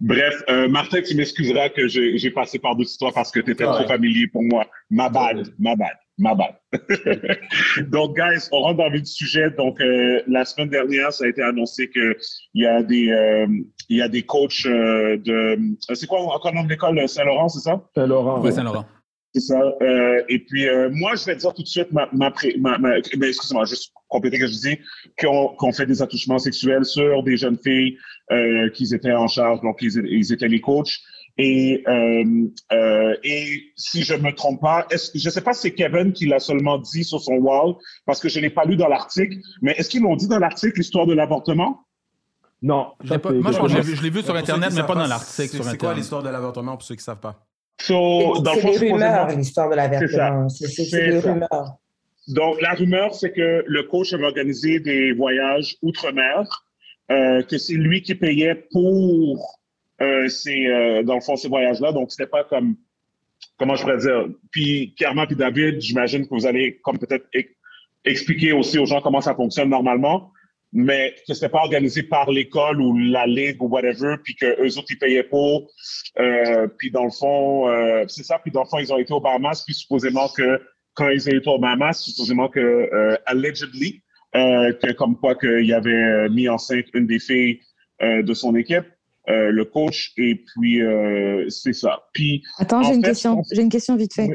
Bref, 0.00 0.42
euh, 0.48 0.68
Martin, 0.68 1.02
tu 1.02 1.14
m'excuseras 1.14 1.68
que 1.68 1.86
j'ai 1.86 2.16
j'ai 2.18 2.30
passé 2.30 2.58
par-dessus 2.58 2.96
toi 2.98 3.10
parce 3.14 3.30
que 3.30 3.40
tu 3.40 3.50
étais 3.52 3.64
trop 3.64 3.86
familier 3.86 4.26
pour 4.28 4.42
moi. 4.42 4.66
Ma 4.90 5.08
bad, 5.08 5.52
ma 5.58 5.76
bad, 5.76 5.96
ma 6.18 6.34
bad. 6.34 6.54
Donc, 7.90 8.16
guys, 8.16 8.48
on 8.52 8.60
rentre 8.60 8.78
dans 8.78 8.88
le 8.88 9.04
sujet. 9.04 9.50
Donc, 9.50 9.80
euh, 9.80 10.22
la 10.26 10.44
semaine 10.44 10.68
dernière, 10.68 11.12
ça 11.12 11.24
a 11.24 11.28
été 11.28 11.42
annoncé 11.42 11.88
qu'il 11.90 12.14
y 12.54 12.66
a 12.66 12.82
des, 12.82 13.10
euh, 13.10 13.46
il 13.88 13.98
y 13.98 14.02
a 14.02 14.08
des 14.08 14.22
coachs 14.22 14.66
euh, 14.66 15.16
de... 15.18 15.58
C'est 15.94 16.06
quoi 16.06 16.20
encore 16.20 16.52
le 16.52 16.58
nom 16.58 16.64
de 16.64 16.68
l'école 16.70 17.08
Saint-Laurent, 17.08 17.48
c'est 17.48 17.60
ça? 17.60 17.82
Saint-Laurent. 17.94 18.40
Ouais, 18.40 18.52
Saint-Laurent. 18.52 18.84
C'est 19.34 19.40
ça. 19.40 19.60
Euh, 19.82 20.22
et 20.28 20.38
puis, 20.38 20.68
euh, 20.68 20.88
moi, 20.92 21.16
je 21.16 21.24
vais 21.24 21.34
dire 21.34 21.52
tout 21.52 21.62
de 21.62 21.66
suite, 21.68 21.90
ma, 21.90 22.08
ma, 22.12 22.30
pré- 22.30 22.54
ma, 22.60 22.78
ma- 22.78 22.98
excusez-moi, 22.98 23.64
juste 23.64 23.92
compléter 24.08 24.36
ce 24.36 24.42
que 24.42 24.46
je 24.46 24.58
dis, 24.58 24.78
qu'on 25.18 25.48
qu'on 25.56 25.72
fait 25.72 25.86
des 25.86 26.00
attouchements 26.00 26.38
sexuels 26.38 26.84
sur 26.84 27.24
des 27.24 27.36
jeunes 27.36 27.58
filles 27.58 27.98
euh, 28.30 28.70
qui 28.70 28.94
étaient 28.94 29.10
en 29.12 29.26
charge, 29.26 29.60
donc 29.62 29.78
ils, 29.82 29.90
ils 30.06 30.32
étaient 30.32 30.46
les 30.46 30.60
coachs. 30.60 31.00
Et, 31.36 31.82
euh, 31.88 32.24
euh, 32.72 33.16
et 33.24 33.62
si 33.76 34.02
je 34.04 34.14
me 34.14 34.30
trompe 34.32 34.60
pas, 34.60 34.86
est-ce, 34.90 35.10
je 35.18 35.28
sais 35.30 35.40
pas 35.40 35.52
si 35.52 35.62
c'est 35.62 35.74
Kevin 35.74 36.12
qui 36.12 36.26
l'a 36.26 36.38
seulement 36.38 36.78
dit 36.78 37.02
sur 37.02 37.20
son 37.20 37.34
wall, 37.34 37.74
parce 38.06 38.20
que 38.20 38.28
je 38.28 38.38
l'ai 38.38 38.50
pas 38.50 38.64
lu 38.64 38.76
dans 38.76 38.86
l'article, 38.86 39.38
mais 39.60 39.72
est-ce 39.76 39.90
qu'ils 39.90 40.02
l'ont 40.02 40.14
dit 40.14 40.28
dans 40.28 40.38
l'article, 40.38 40.78
l'histoire 40.78 41.06
de 41.06 41.14
l'avortement? 41.14 41.80
Non. 42.62 42.92
Ça, 43.06 43.18
pas- 43.18 43.32
moi, 43.32 43.50
je 43.52 43.74
l'ai 43.74 43.80
vu- 43.82 43.96
je 43.96 44.02
l'ai 44.02 44.10
vu 44.10 44.22
sur 44.22 44.34
Internet, 44.36 44.70
mais 44.74 44.82
pas 44.84 44.94
dans 44.94 45.06
l'article 45.08 45.32
c'est- 45.32 45.48
sur 45.56 45.64
C'est 45.64 45.76
quoi 45.76 45.92
l'histoire 45.94 46.22
de 46.22 46.28
l'avortement 46.30 46.72
pour 46.76 46.82
ceux 46.82 46.94
qui 46.94 47.02
savent 47.02 47.18
pas? 47.20 47.44
So, 47.80 48.38
dans 48.40 48.54
le 48.54 48.60
C'est 48.60 48.78
des 48.78 48.92
rumeurs, 48.92 49.28
l'histoire 49.36 49.68
de 49.70 49.74
l'avortement. 49.74 50.48
C'est 50.48 50.66
C'est 50.68 50.72
c'est- 50.72 50.84
C'est 50.84 50.90
c'est 50.90 51.10
des 51.10 51.18
rumeurs. 51.18 51.74
Donc, 52.28 52.60
la 52.62 52.72
rumeur, 52.74 53.12
c'est 53.14 53.32
que 53.32 53.64
le 53.66 53.82
coach 53.82 54.12
avait 54.14 54.24
organisé 54.24 54.78
des 54.80 55.12
voyages 55.12 55.76
outre-mer, 55.82 56.64
euh, 57.10 57.42
que 57.42 57.58
c'est 57.58 57.74
lui 57.74 58.02
qui 58.02 58.14
payait 58.14 58.66
pour 58.72 59.58
euh, 60.04 60.28
ces, 60.28 60.66
euh, 60.66 61.02
dans 61.02 61.14
le 61.14 61.20
fond, 61.20 61.36
ces 61.36 61.48
voyages-là. 61.48 61.92
Donc, 61.92 62.10
c'était 62.10 62.30
pas 62.30 62.44
comme, 62.44 62.76
comment 63.58 63.76
je 63.76 63.82
pourrais 63.82 63.98
dire? 63.98 64.28
Puis, 64.50 64.94
Karma 64.98 65.26
puis 65.26 65.36
David, 65.36 65.80
j'imagine 65.80 66.24
que 66.24 66.34
vous 66.34 66.46
allez 66.46 66.78
comme 66.82 66.98
peut-être 66.98 67.26
ex- 67.32 67.54
expliquer 68.04 68.52
aussi 68.52 68.78
aux 68.78 68.86
gens 68.86 69.00
comment 69.00 69.20
ça 69.20 69.34
fonctionne 69.34 69.70
normalement, 69.70 70.30
mais 70.72 71.14
que 71.26 71.34
c'était 71.34 71.48
pas 71.48 71.60
organisé 71.60 72.02
par 72.02 72.30
l'école 72.30 72.80
ou 72.80 72.96
la 72.98 73.26
ligue 73.26 73.62
ou 73.62 73.68
whatever, 73.68 74.16
puis 74.22 74.34
que 74.34 74.46
eux 74.60 74.78
autres, 74.78 74.90
ils 74.90 74.98
payaient 74.98 75.22
pour. 75.22 75.70
Euh, 76.18 76.66
puis, 76.78 76.90
dans 76.90 77.04
le 77.04 77.10
fond, 77.10 77.46
c'est 78.08 78.24
ça. 78.24 78.38
Puis, 78.38 78.50
dans 78.50 78.64
le 78.64 78.68
fond, 78.68 78.78
ils 78.78 78.92
ont 78.92 78.98
été 78.98 79.12
aux 79.12 79.20
Bahamas, 79.20 79.62
puis 79.64 79.74
supposément 79.74 80.28
que 80.36 80.60
quand 80.94 81.08
ils 81.08 81.28
étaient 81.28 81.48
aux 81.48 81.58
Bahamas, 81.58 81.94
supposément 81.94 82.48
que, 82.48 83.16
allegedly, 83.26 84.02
que 84.32 84.92
comme 84.94 85.16
quoi 85.16 85.34
qu'il 85.36 85.72
avait 85.72 86.28
mis 86.28 86.48
enceinte 86.48 86.86
une 86.92 87.06
des 87.06 87.20
filles 87.20 87.60
de 88.02 88.34
son 88.34 88.56
équipe, 88.56 88.86
euh, 89.28 89.50
le 89.50 89.64
coach, 89.64 90.12
et 90.16 90.34
puis 90.34 90.82
euh, 90.82 91.48
c'est 91.48 91.72
ça. 91.72 92.04
Puis, 92.12 92.42
Attends, 92.58 92.80
En 92.80 92.82
j'ai 92.82 92.94
une 92.94 93.02
fait, 93.02 93.10
question. 93.10 93.42
J'ai 93.52 93.62
une 93.62 93.70
question 93.70 93.96
vite 93.96 94.12
fait. 94.14 94.28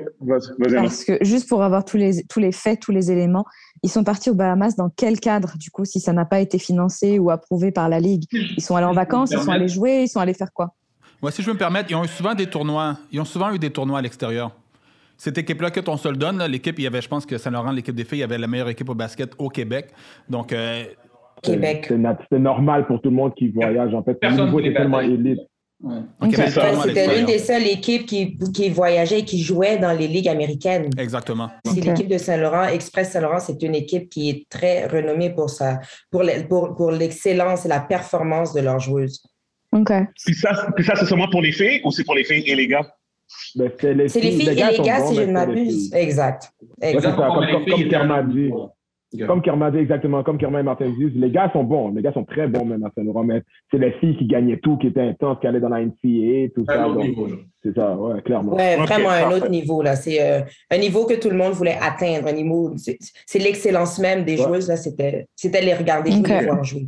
Parce 0.74 1.04
que 1.04 1.18
juste 1.22 1.48
pour 1.48 1.64
avoir 1.64 1.86
tous 1.86 1.98
les, 1.98 2.24
tous 2.24 2.40
les 2.40 2.52
faits, 2.52 2.80
tous 2.80 2.92
les 2.92 3.12
éléments, 3.12 3.46
ils 3.84 3.90
sont 3.90 4.04
partis 4.04 4.30
aux 4.30 4.36
Bahamas 4.36 4.76
dans 4.76 4.90
quel 4.90 5.20
cadre, 5.20 5.58
du 5.58 5.70
coup, 5.70 5.86
si 5.86 6.00
ça 6.00 6.12
n'a 6.12 6.26
pas 6.26 6.40
été 6.40 6.58
financé 6.58 7.20
ou 7.20 7.30
approuvé 7.30 7.72
par 7.72 7.88
la 7.88 8.00
Ligue? 8.00 8.24
Ils 8.32 8.64
sont 8.64 8.76
allés 8.76 8.88
en 8.88 8.94
vacances, 8.94 9.32
ils 9.32 9.40
sont 9.40 9.52
allés 9.52 9.68
jouer, 9.68 10.04
ils 10.04 10.10
sont 10.10 10.20
allés 10.20 10.34
faire 10.34 10.52
quoi? 10.54 10.74
Ouais, 11.22 11.32
si 11.32 11.42
je 11.42 11.48
veux 11.48 11.54
me 11.54 11.60
permettre, 11.60 11.92
ils 11.92 11.96
ont 11.96 12.04
eu 12.04 12.08
souvent 12.08 12.34
des 12.34 12.48
tournois. 12.48 12.98
Ils 13.12 13.20
ont 13.20 13.26
souvent 13.26 13.54
eu 13.54 13.60
des 13.60 13.70
tournois 13.70 14.00
à 14.00 14.02
l'extérieur. 14.02 14.52
Cette 15.18 15.38
équipe-là 15.38 15.70
que 15.70 15.82
on 15.90 15.98
se 15.98 16.08
le 16.08 16.16
donne, 16.16 16.38
là, 16.38 16.48
l'équipe, 16.48 16.80
il 16.80 16.84
y 16.84 16.88
avait, 16.88 17.02
je 17.02 17.10
pense 17.10 17.26
que 17.26 17.38
Saint-Laurent, 17.38 17.72
l'équipe 17.72 17.94
des 17.94 18.06
filles, 18.06 18.20
il 18.20 18.22
y 18.22 18.24
avait 18.24 18.38
la 18.38 18.48
meilleure 18.48 18.70
équipe 18.70 18.88
au 18.88 18.96
basket 18.96 19.34
au 19.38 19.50
Québec. 19.50 19.90
Donc, 20.30 20.54
euh, 20.54 20.86
Québec. 21.42 21.92
C'est 22.32 22.40
normal 22.40 22.88
pour 22.88 23.02
tout 23.02 23.10
le 23.10 23.16
monde 23.16 23.34
qui 23.36 23.50
voyage. 23.50 23.94
En 23.94 24.04
fait, 24.04 24.18
le 24.22 24.46
niveau 24.46 24.60
est 24.60 24.74
tellement 24.74 25.00
élite. 25.02 25.40
C'était 26.84 27.16
l'une 27.16 27.26
des 27.26 27.40
seules 27.40 27.66
équipes 27.68 28.06
qui, 28.06 28.38
qui 28.54 28.70
voyageait 28.70 29.20
et 29.20 29.24
qui 29.26 29.42
jouait 29.42 29.78
dans 29.78 29.94
les 29.98 30.08
ligues 30.08 30.28
américaines. 30.28 30.90
Exactement. 30.98 31.50
C'est 31.66 31.80
l'équipe 31.82 32.08
de 32.10 32.18
Saint-Laurent. 32.18 32.66
Express 32.66 33.12
Saint-Laurent, 33.12 33.40
c'est 33.40 33.62
une 33.64 33.76
équipe 33.76 34.10
qui 34.10 34.30
est 34.30 34.46
très 34.50 34.88
renommée 34.88 35.30
pour, 35.30 35.50
sa, 35.50 35.80
pour, 36.12 36.24
le- 36.24 36.46
pour, 36.48 36.76
pour 36.76 36.92
l'excellence 36.92 37.66
et 37.66 37.70
la 37.70 37.80
performance 37.80 38.54
de 38.54 38.60
leurs 38.62 38.80
joueuses. 38.80 39.24
Ok. 39.72 39.92
Puis 40.26 40.36
ça, 40.36 40.68
puis 40.76 40.84
ça 40.84 40.96
c'est 40.98 41.06
seulement 41.06 41.30
pour 41.30 41.42
les 41.42 41.52
filles 41.54 41.80
ou 41.86 41.92
c'est 41.92 42.04
pour 42.04 42.16
les 42.16 42.24
filles 42.26 42.44
et 42.46 42.56
les 42.56 42.68
gars? 42.68 42.86
Ben, 43.56 43.72
c'est 43.80 43.94
les 43.94 44.10
filles 44.10 44.50
et 44.50 44.56
les 44.72 44.80
gars, 44.80 45.06
si 45.06 45.16
je 45.16 45.22
ne 45.22 45.32
m'abuse. 45.32 45.94
Exact. 45.94 46.52
Exact. 46.82 47.02
ça, 47.04 47.12
comme, 47.16 47.46
comme, 47.46 47.66
comme 47.66 48.32
dit. 48.34 48.52
Comme 49.26 49.42
Kerma 49.42 49.72
dit, 49.72 49.80
exactement. 49.80 50.22
Comme 50.24 50.38
Kerma 50.38 50.60
et 50.60 50.64
Martin 50.64 50.90
disent, 50.90 51.16
les 51.16 51.32
gars 51.32 51.50
sont 51.52 51.64
bons. 51.64 51.90
Les 51.96 52.02
gars 52.04 52.14
sont 52.14 52.26
très 52.26 52.48
bons, 52.48 52.64
même 52.66 52.84
à 52.86 52.92
Saint-Laurent. 52.96 53.24
Mais 53.24 53.42
c'est 53.72 53.80
les 53.80 53.92
filles 53.94 54.16
qui 54.18 54.28
gagnaient 54.28 54.60
tout, 54.60 54.78
qui 54.78 54.86
étaient 54.88 55.02
intenses, 55.02 55.40
qui 55.42 55.48
allaient 55.48 55.60
dans 55.60 55.70
la 55.70 55.82
NCAA, 55.84 56.50
tout 56.54 56.64
Un 56.68 56.74
ça. 56.74 56.88
autre 56.88 56.96
donc, 56.96 57.04
niveau, 57.06 57.26
là. 57.28 57.36
C'est 57.64 57.74
ça, 57.76 57.96
ouais, 57.98 58.22
clairement. 58.22 58.54
Ouais, 58.56 58.78
vraiment 58.78 59.10
un 59.10 59.32
autre 59.32 59.50
niveau. 59.50 59.82
là. 59.82 59.96
C'est 59.96 60.22
euh, 60.22 60.42
un 60.70 60.78
niveau 60.78 61.06
que 61.08 61.20
tout 61.20 61.30
le 61.30 61.36
monde 61.38 61.54
voulait 61.54 61.78
atteindre. 61.82 62.28
Un 62.28 62.34
niveau, 62.34 62.74
c'est 62.78 62.98
c'est 63.26 63.40
l'excellence 63.40 63.98
même 64.00 64.24
des 64.26 64.38
Ouais. 64.40 64.44
joueuses. 64.46 64.68
là. 64.70 64.78
C'était 64.78 65.28
c'était 65.36 65.62
les 65.62 65.74
regarder 65.74 66.12
les 66.12 66.46
voir 66.46 66.64
jouer. 66.64 66.88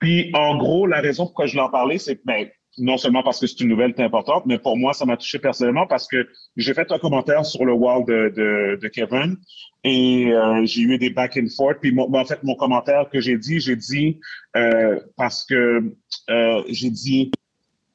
Puis, 0.00 0.30
en 0.34 0.58
gros, 0.58 0.86
la 0.86 1.00
raison 1.00 1.24
pourquoi 1.26 1.46
je 1.46 1.56
l'en 1.56 1.70
parlais, 1.70 1.98
c'est 1.98 2.20
ben, 2.26 2.46
non 2.78 2.98
seulement 2.98 3.22
parce 3.22 3.40
que 3.40 3.46
c'est 3.46 3.60
une 3.60 3.70
nouvelle 3.70 3.94
importante, 3.98 4.44
mais 4.44 4.58
pour 4.58 4.76
moi, 4.76 4.92
ça 4.92 5.06
m'a 5.06 5.16
touché 5.16 5.38
personnellement 5.38 5.86
parce 5.86 6.06
que 6.06 6.26
j'ai 6.56 6.74
fait 6.74 6.92
un 6.92 6.98
commentaire 6.98 7.46
sur 7.46 7.64
le 7.64 7.72
wall 7.72 8.04
de, 8.04 8.30
de, 8.36 8.78
de 8.82 8.88
Kevin 8.88 9.36
et 9.88 10.32
euh, 10.32 10.64
j'ai 10.64 10.82
eu 10.82 10.98
des 10.98 11.10
back 11.10 11.38
and 11.40 11.46
forth. 11.56 11.78
Puis, 11.80 11.92
mon- 11.92 12.08
ben, 12.10 12.20
en 12.20 12.24
fait, 12.24 12.42
mon 12.42 12.56
commentaire 12.56 13.08
que 13.08 13.20
j'ai 13.20 13.38
dit, 13.38 13.60
j'ai 13.60 13.76
dit 13.76 14.18
euh, 14.56 14.98
parce 15.16 15.44
que 15.44 15.94
euh, 16.28 16.62
j'ai 16.68 16.90
dit, 16.90 17.30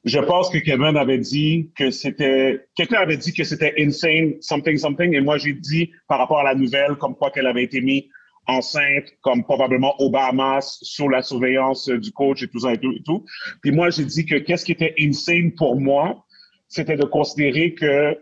je 0.04 0.18
pense 0.18 0.48
que 0.48 0.56
Kevin 0.56 0.96
avait 0.96 1.18
dit 1.18 1.70
que 1.76 1.90
c'était, 1.90 2.64
quelqu'un 2.74 3.00
avait 3.00 3.18
dit 3.18 3.34
que 3.34 3.44
c'était 3.44 3.74
insane, 3.78 4.40
something, 4.40 4.78
something, 4.78 5.14
et 5.14 5.20
moi 5.20 5.36
j'ai 5.36 5.52
dit 5.52 5.90
par 6.08 6.18
rapport 6.18 6.40
à 6.40 6.44
la 6.44 6.54
nouvelle, 6.54 6.94
comme 6.96 7.14
quoi 7.14 7.30
qu'elle 7.30 7.46
avait 7.46 7.64
été 7.64 7.82
mise 7.82 8.04
enceinte, 8.46 9.04
comme 9.20 9.44
probablement 9.44 9.94
aux 10.00 10.08
Bahamas, 10.10 10.78
sous 10.80 11.10
la 11.10 11.20
surveillance 11.20 11.90
du 11.90 12.10
coach 12.10 12.42
et 12.42 12.48
tout 12.48 12.60
ça 12.60 12.72
et 12.72 12.78
tout. 12.78 12.92
Et 12.92 13.02
tout. 13.04 13.24
Puis 13.60 13.70
moi, 13.70 13.90
j'ai 13.90 14.04
dit 14.04 14.24
que 14.24 14.36
qu'est-ce 14.36 14.64
qui 14.64 14.72
était 14.72 14.94
insane 14.98 15.52
pour 15.52 15.78
moi, 15.78 16.24
c'était 16.68 16.96
de 16.96 17.04
considérer 17.04 17.74
que 17.74 18.18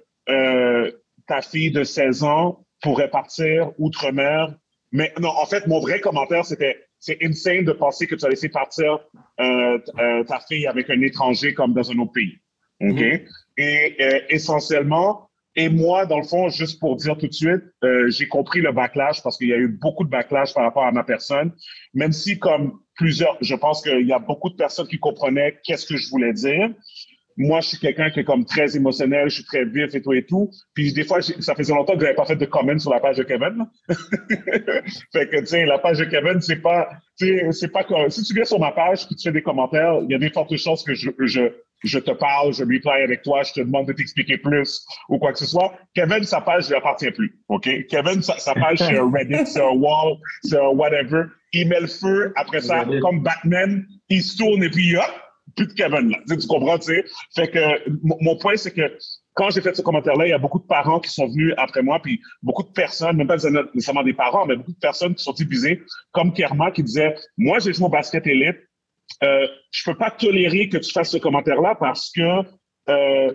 ta 1.26 1.40
fille 1.40 1.70
de 1.70 1.84
16 1.84 2.24
ans 2.24 2.66
pourrait 2.82 3.10
partir 3.10 3.72
outre-mer. 3.78 4.54
Mais 4.92 5.12
non, 5.20 5.28
en 5.28 5.46
fait, 5.46 5.66
mon 5.66 5.80
vrai 5.80 6.00
commentaire, 6.00 6.44
c'était 6.44 6.76
c'est 6.98 7.18
insane 7.22 7.64
de 7.64 7.72
penser 7.72 8.06
que 8.06 8.14
tu 8.14 8.26
as 8.26 8.28
laissé 8.28 8.50
partir 8.50 8.98
euh, 9.40 9.78
euh, 9.98 10.22
ta 10.24 10.38
fille 10.40 10.66
avec 10.66 10.90
un 10.90 11.00
étranger 11.00 11.54
comme 11.54 11.72
dans 11.72 11.90
un 11.90 11.98
autre 11.98 12.12
pays. 12.12 12.38
OK? 12.80 13.02
Et 13.56 13.96
euh, 14.00 14.20
essentiellement, 14.28 15.30
et 15.56 15.68
moi, 15.68 16.06
dans 16.06 16.18
le 16.18 16.24
fond, 16.24 16.48
juste 16.48 16.78
pour 16.78 16.96
dire 16.96 17.18
tout 17.18 17.26
de 17.26 17.32
suite, 17.32 17.62
euh, 17.82 18.08
j'ai 18.08 18.28
compris 18.28 18.60
le 18.60 18.72
backlash 18.72 19.22
parce 19.22 19.36
qu'il 19.36 19.48
y 19.48 19.52
a 19.52 19.56
eu 19.56 19.68
beaucoup 19.68 20.04
de 20.04 20.08
backlash 20.08 20.54
par 20.54 20.62
rapport 20.62 20.84
à 20.84 20.92
ma 20.92 21.02
personne, 21.02 21.52
même 21.92 22.12
si 22.12 22.38
comme 22.38 22.78
plusieurs, 22.94 23.36
je 23.40 23.54
pense 23.54 23.82
qu'il 23.82 24.06
y 24.06 24.12
a 24.12 24.18
beaucoup 24.18 24.48
de 24.48 24.54
personnes 24.54 24.86
qui 24.86 24.98
comprenaient 24.98 25.58
qu'est-ce 25.64 25.86
que 25.86 25.96
je 25.96 26.08
voulais 26.08 26.32
dire. 26.32 26.70
Moi, 27.42 27.62
je 27.62 27.68
suis 27.68 27.78
quelqu'un 27.78 28.10
qui 28.10 28.20
est 28.20 28.24
comme 28.24 28.44
très 28.44 28.76
émotionnel, 28.76 29.30
je 29.30 29.36
suis 29.36 29.44
très 29.44 29.64
vif 29.64 29.94
et 29.94 30.02
tout 30.02 30.12
et 30.12 30.26
tout. 30.26 30.50
Puis 30.74 30.92
des 30.92 31.04
fois, 31.04 31.22
ça 31.22 31.54
faisait 31.54 31.72
longtemps 31.72 31.94
que 31.94 32.00
j'avais 32.00 32.14
pas 32.14 32.26
fait 32.26 32.36
de 32.36 32.44
comment 32.44 32.78
sur 32.78 32.92
la 32.92 33.00
page 33.00 33.16
de 33.16 33.22
Kevin. 33.22 33.66
fait 33.88 35.26
que, 35.30 35.40
tu 35.40 35.46
sais, 35.46 35.64
la 35.64 35.78
page 35.78 36.00
de 36.00 36.04
Kevin, 36.04 36.42
c'est 36.42 36.60
pas, 36.60 36.90
c'est 37.16 37.72
pas 37.72 37.82
comme, 37.84 38.10
si 38.10 38.22
tu 38.24 38.34
viens 38.34 38.44
sur 38.44 38.60
ma 38.60 38.72
page 38.72 39.06
puis 39.06 39.16
tu 39.16 39.26
fais 39.26 39.32
des 39.32 39.40
commentaires, 39.40 40.00
il 40.02 40.10
y 40.10 40.14
a 40.14 40.18
des 40.18 40.28
fortes 40.28 40.54
chances 40.58 40.84
que 40.84 40.92
je, 40.92 41.10
je, 41.18 41.40
je 41.82 41.98
te 41.98 42.10
parle, 42.10 42.52
je 42.52 42.62
parle 42.82 43.02
avec 43.02 43.22
toi, 43.22 43.42
je 43.42 43.54
te 43.54 43.60
demande 43.60 43.86
de 43.86 43.94
t'expliquer 43.94 44.36
plus 44.36 44.84
ou 45.08 45.18
quoi 45.18 45.32
que 45.32 45.38
ce 45.38 45.46
soit. 45.46 45.72
Kevin, 45.94 46.22
sa 46.24 46.42
page 46.42 46.64
ne 46.64 46.68
lui 46.70 46.76
appartient 46.76 47.10
plus. 47.10 47.40
OK? 47.48 47.70
Kevin, 47.88 48.20
sa, 48.20 48.36
sa 48.38 48.52
page, 48.52 48.80
c'est 48.80 48.98
un 48.98 49.10
Reddit, 49.14 49.46
c'est 49.46 49.62
un 49.62 49.76
wall, 49.76 50.18
c'est 50.42 50.58
un 50.58 50.68
whatever. 50.74 51.22
Il 51.54 51.68
met 51.68 51.80
le 51.80 51.86
feu. 51.86 52.34
Après 52.36 52.60
ça, 52.60 52.84
comme 53.00 53.22
Batman, 53.22 53.86
il 54.10 54.22
se 54.22 54.36
tourne 54.36 54.62
et 54.62 54.68
puis 54.68 54.94
hop, 54.94 55.10
plus 55.60 55.66
de 55.66 55.72
Kevin 55.74 56.10
là. 56.10 56.18
Tu, 56.28 56.46
comprends, 56.46 56.78
tu 56.78 56.86
sais? 56.86 57.04
Fait 57.34 57.50
que 57.50 57.90
mon, 58.02 58.36
point, 58.36 58.56
c'est 58.56 58.72
que 58.72 58.96
quand 59.34 59.50
j'ai 59.50 59.60
fait 59.60 59.76
ce 59.76 59.82
commentaire-là, 59.82 60.26
il 60.26 60.30
y 60.30 60.34
a 60.34 60.38
beaucoup 60.38 60.58
de 60.58 60.66
parents 60.66 61.00
qui 61.00 61.10
sont 61.10 61.26
venus 61.26 61.54
après 61.58 61.82
moi, 61.82 62.00
puis 62.02 62.20
beaucoup 62.42 62.62
de 62.62 62.70
personnes, 62.70 63.16
même 63.16 63.26
pas 63.26 63.36
nécessairement 63.74 64.02
des 64.02 64.14
parents, 64.14 64.46
mais 64.46 64.56
beaucoup 64.56 64.72
de 64.72 64.78
personnes 64.78 65.14
qui 65.14 65.22
sont 65.22 65.34
épuisées, 65.34 65.82
comme 66.12 66.32
Kerma, 66.32 66.70
qui 66.70 66.82
disait, 66.82 67.14
moi, 67.36 67.58
j'ai 67.58 67.72
joué 67.72 67.86
au 67.86 67.90
basket 67.90 68.26
élite, 68.26 68.56
euh, 69.22 69.46
je 69.70 69.84
peux 69.84 69.96
pas 69.96 70.10
tolérer 70.10 70.68
que 70.68 70.78
tu 70.78 70.92
fasses 70.92 71.10
ce 71.10 71.18
commentaire-là 71.18 71.74
parce 71.78 72.10
que 72.10 72.42
euh, 72.88 73.34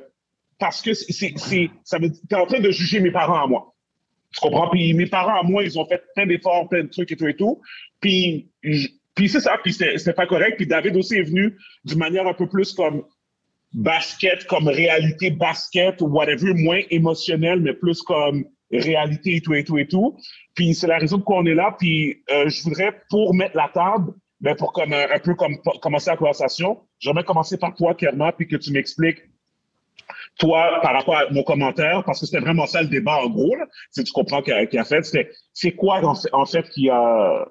parce 0.57 0.81
que 0.81 0.93
c'est 0.93 1.33
t'es 1.35 2.35
en 2.35 2.45
train 2.45 2.59
de 2.59 2.71
juger 2.71 3.01
mes 3.01 3.11
parents 3.11 3.43
à 3.43 3.45
moi. 3.45 3.73
Tu 4.33 4.39
comprends? 4.39 4.69
Puis 4.69 4.93
mes 4.93 5.05
parents 5.05 5.39
à 5.39 5.43
moi, 5.43 5.63
ils 5.63 5.77
ont 5.77 5.85
fait 5.85 6.01
plein 6.15 6.25
d'efforts, 6.25 6.69
plein 6.69 6.83
de 6.83 6.89
trucs 6.89 7.11
et 7.11 7.15
tout 7.15 7.27
et 7.27 7.35
tout. 7.35 7.61
Puis 7.99 8.49
puis 9.15 9.29
c'est 9.29 9.39
ça, 9.39 9.57
puis 9.63 9.73
c'était 9.73 10.13
pas 10.13 10.27
correct. 10.27 10.57
Puis 10.57 10.67
David 10.67 10.95
aussi 10.97 11.15
est 11.15 11.23
venu 11.23 11.57
d'une 11.85 11.99
manière 11.99 12.27
un 12.27 12.33
peu 12.33 12.47
plus 12.47 12.73
comme 12.73 13.03
basket, 13.73 14.45
comme 14.45 14.67
réalité 14.67 15.31
basket 15.31 16.01
ou 16.01 16.07
whatever, 16.07 16.53
moins 16.53 16.81
émotionnel, 16.89 17.61
mais 17.61 17.73
plus 17.73 18.01
comme 18.01 18.45
réalité 18.71 19.37
et 19.37 19.41
tout 19.41 19.53
et 19.53 19.63
tout 19.63 19.77
et 19.77 19.87
tout. 19.87 20.17
Puis 20.53 20.73
c'est 20.73 20.87
la 20.87 20.97
raison 20.97 21.17
pour 21.17 21.25
quoi 21.25 21.37
on 21.39 21.45
est 21.45 21.55
là. 21.55 21.75
Puis 21.79 22.23
euh, 22.31 22.49
je 22.49 22.63
voudrais, 22.63 23.01
pour 23.09 23.33
mettre 23.33 23.55
la 23.55 23.69
table, 23.73 24.13
mais 24.41 24.51
ben, 24.51 24.57
pour 24.57 24.73
comme, 24.73 24.93
un, 24.93 25.19
peu 25.19 25.33
comme 25.35 25.57
commencer 25.81 26.09
la 26.09 26.17
conversation, 26.17 26.81
j'aimerais 26.99 27.23
commencer 27.23 27.57
par 27.57 27.73
toi, 27.73 27.95
Kerma, 27.95 28.33
puis 28.33 28.47
que 28.47 28.57
tu 28.57 28.71
m'expliques 28.71 29.21
toi, 30.37 30.79
par 30.81 30.93
rapport 30.93 31.15
à 31.15 31.29
mon 31.31 31.43
commentaire, 31.43 32.03
parce 32.05 32.19
que 32.19 32.25
c'était 32.25 32.39
vraiment 32.39 32.65
ça 32.65 32.81
le 32.81 32.87
débat 32.87 33.17
en 33.23 33.29
gros, 33.29 33.55
si 33.91 34.03
tu 34.03 34.11
comprends 34.11 34.41
qu'il 34.41 34.53
a, 34.53 34.81
a, 34.81 34.83
fait, 34.83 35.29
c'est 35.53 35.71
quoi 35.71 36.01
en 36.03 36.45
fait, 36.45 36.69
qui 36.69 36.89
a 36.89 37.45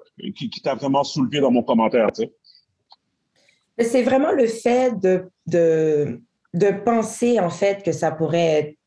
t'a 0.63 0.75
vraiment 0.75 1.03
soulevé 1.03 1.39
dans 1.39 1.51
mon 1.51 1.63
commentaire, 1.63 2.11
tu 2.11 2.23
sais? 2.23 2.33
C'est 3.79 4.03
vraiment 4.03 4.31
le 4.31 4.47
fait 4.47 4.93
de, 4.99 5.29
de 6.55 6.71
penser 6.83 7.39
en 7.39 7.49
fait 7.49 7.83
que 7.83 7.91
ça 7.91 8.11
pourrait 8.11 8.51
être 8.59 8.77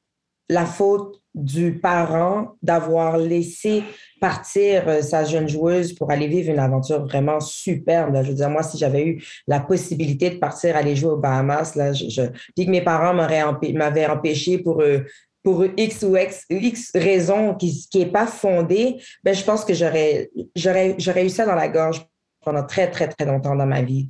la 0.48 0.64
faute 0.64 1.20
du 1.38 1.78
parent 1.78 2.56
d'avoir 2.62 3.16
laissé 3.16 3.84
partir 4.20 4.88
euh, 4.88 5.02
sa 5.02 5.24
jeune 5.24 5.48
joueuse 5.48 5.92
pour 5.92 6.10
aller 6.10 6.26
vivre 6.26 6.50
une 6.50 6.58
aventure 6.58 7.04
vraiment 7.04 7.40
superbe. 7.40 8.16
Je 8.22 8.28
veux 8.28 8.34
dire, 8.34 8.50
moi, 8.50 8.62
si 8.62 8.76
j'avais 8.76 9.06
eu 9.06 9.24
la 9.46 9.60
possibilité 9.60 10.30
de 10.30 10.36
partir 10.36 10.76
aller 10.76 10.96
jouer 10.96 11.12
aux 11.12 11.16
Bahamas, 11.16 11.74
là, 11.76 11.92
je, 11.92 12.08
je 12.08 12.22
dis 12.56 12.66
que 12.66 12.70
mes 12.70 12.82
parents 12.82 13.14
m'avaient 13.14 14.06
empêché 14.06 14.58
pour 14.58 14.82
euh, 14.82 15.00
pour 15.44 15.64
X 15.64 16.02
ou 16.02 16.16
X, 16.16 16.44
X 16.50 16.90
raison 16.94 17.54
qui 17.54 17.88
n'est 17.94 18.06
pas 18.06 18.26
fondée, 18.26 18.96
ben, 19.22 19.34
je 19.34 19.44
pense 19.44 19.64
que 19.64 19.72
j'aurais, 19.72 20.30
j'aurais, 20.54 20.96
j'aurais 20.98 21.24
eu 21.24 21.30
ça 21.30 21.46
dans 21.46 21.54
la 21.54 21.68
gorge 21.68 22.04
pendant 22.44 22.64
très, 22.64 22.90
très, 22.90 23.08
très 23.08 23.24
longtemps 23.24 23.56
dans 23.56 23.66
ma 23.66 23.82
vie. 23.82 24.06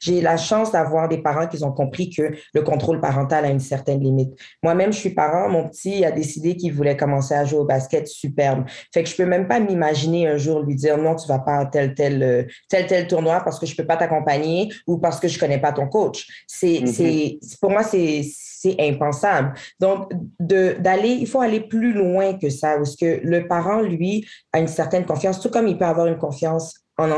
J'ai 0.00 0.20
la 0.20 0.36
chance 0.36 0.72
d'avoir 0.72 1.08
des 1.08 1.18
parents 1.18 1.46
qui 1.46 1.62
ont 1.64 1.72
compris 1.72 2.10
que 2.10 2.34
le 2.54 2.62
contrôle 2.62 3.00
parental 3.00 3.44
a 3.44 3.48
une 3.48 3.60
certaine 3.60 4.00
limite. 4.00 4.38
Moi-même, 4.62 4.92
je 4.92 4.98
suis 4.98 5.10
parent. 5.14 5.48
Mon 5.48 5.68
petit 5.68 6.04
a 6.04 6.10
décidé 6.10 6.56
qu'il 6.56 6.72
voulait 6.72 6.96
commencer 6.96 7.34
à 7.34 7.44
jouer 7.44 7.60
au 7.60 7.64
basket 7.64 8.06
superbe. 8.06 8.64
Fait 8.92 9.02
que 9.02 9.08
je 9.08 9.16
peux 9.16 9.26
même 9.26 9.48
pas 9.48 9.60
m'imaginer 9.60 10.28
un 10.28 10.36
jour 10.36 10.60
lui 10.60 10.74
dire 10.74 10.96
non, 10.98 11.16
tu 11.16 11.26
vas 11.28 11.40
pas 11.40 11.58
à 11.58 11.66
tel, 11.66 11.94
tel, 11.94 12.22
euh, 12.22 12.44
tel, 12.68 12.86
tel 12.86 13.06
tournoi 13.06 13.40
parce 13.40 13.58
que 13.58 13.66
je 13.66 13.76
peux 13.76 13.86
pas 13.86 13.96
t'accompagner 13.96 14.68
ou 14.86 14.98
parce 14.98 15.20
que 15.20 15.28
je 15.28 15.38
connais 15.38 15.58
pas 15.58 15.72
ton 15.72 15.88
coach. 15.88 16.26
C'est, 16.46 16.66
mm-hmm. 16.66 17.38
c'est, 17.42 17.58
pour 17.60 17.70
moi, 17.70 17.82
c'est, 17.82 18.22
c'est 18.62 18.76
impensable. 18.78 19.54
Donc, 19.80 20.12
d'aller, 20.38 21.08
il 21.08 21.26
faut 21.26 21.40
aller 21.40 21.60
plus 21.60 21.92
loin 21.92 22.34
que 22.34 22.48
ça, 22.48 22.76
parce 22.76 22.96
que 22.96 23.20
le 23.22 23.48
parent, 23.48 23.80
lui, 23.80 24.26
a 24.52 24.60
une 24.60 24.68
certaine 24.68 25.04
confiance, 25.04 25.40
tout 25.40 25.50
comme 25.50 25.66
il 25.66 25.76
peut 25.76 25.84
avoir 25.84 26.06
une 26.06 26.18
confiance 26.18 26.81
en, 26.98 27.10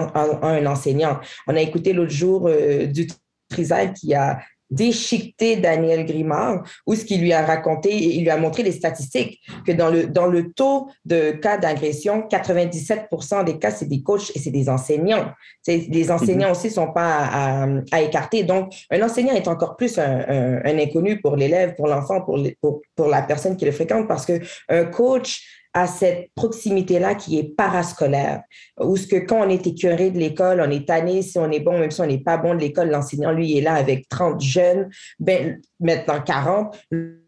un 0.43 0.66
enseignant. 0.66 1.19
On 1.47 1.57
a 1.57 1.61
écouté 1.61 1.93
l'autre 1.93 2.12
jour 2.12 2.49
euh, 2.49 2.87
du 2.87 3.09
Trisac 3.49 3.95
qui 3.95 4.14
a 4.14 4.38
déchiqueté 4.71 5.57
Daniel 5.57 6.04
Grimard, 6.04 6.64
ou 6.87 6.95
ce 6.95 7.04
qu'il 7.04 7.21
lui 7.21 7.33
a 7.33 7.45
raconté, 7.45 7.90
et 7.90 8.16
il 8.16 8.23
lui 8.23 8.31
a 8.31 8.37
montré 8.37 8.62
les 8.62 8.73
statistiques, 8.73 9.40
que 9.66 9.73
dans 9.73 9.90
le, 9.90 10.07
dans 10.07 10.26
le 10.26 10.52
taux 10.52 10.88
de 11.04 11.33
cas 11.33 11.59
d'agression, 11.59 12.26
97% 12.31 13.45
des 13.45 13.59
cas, 13.59 13.71
c'est 13.71 13.87
des 13.87 14.02
coachs 14.02 14.35
et 14.35 14.38
c'est 14.38 14.50
des 14.50 14.69
enseignants. 14.69 15.33
les 15.66 16.11
enseignants 16.11 16.52
aussi 16.52 16.69
ne 16.69 16.73
sont 16.73 16.93
pas 16.93 17.69
à, 17.93 18.00
écarter. 18.00 18.43
Donc, 18.43 18.73
un 18.90 19.02
enseignant 19.02 19.35
est 19.35 19.49
encore 19.49 19.76
plus 19.76 19.99
un, 19.99 20.61
inconnu 20.64 21.21
pour 21.21 21.37
l'élève, 21.37 21.75
pour 21.76 21.87
l'enfant, 21.87 22.23
pour, 22.23 22.38
pour, 22.61 22.83
pour 22.97 23.09
la 23.09 23.23
personne 23.23 23.57
qui 23.57 23.64
le 23.64 23.73
fréquente, 23.73 24.09
parce 24.09 24.26
qu'un 24.26 24.85
coach 24.87 25.63
à 25.75 25.88
cette 25.88 26.31
proximité-là 26.37 27.16
qui 27.16 27.38
est 27.38 27.54
parascolaire, 27.57 28.43
où 28.81 28.97
ce 28.97 29.09
que 29.09 29.16
quand 29.16 29.45
on 29.45 29.49
est 29.49 29.66
écœuré 29.66 30.11
de 30.11 30.19
l'école, 30.19 30.62
on 30.64 30.71
est 30.71 30.87
tanné, 30.87 31.23
si 31.23 31.37
on 31.38 31.50
est 31.50 31.61
bon, 31.61 31.78
même 31.78 31.90
si 31.90 32.00
on 32.00 32.07
n'est 32.07 32.23
pas 32.23 32.37
bon 32.37 32.54
de 32.54 32.61
l'école, 32.61 32.90
l'enseignant, 32.90 33.33
lui, 33.33 33.59
est 33.59 33.61
là 33.61 33.75
avec 33.75 34.09
30 34.09 34.40
jeunes, 34.40 34.88
ben, 35.19 35.61
maintenant 35.81 36.23
40, 36.23 36.78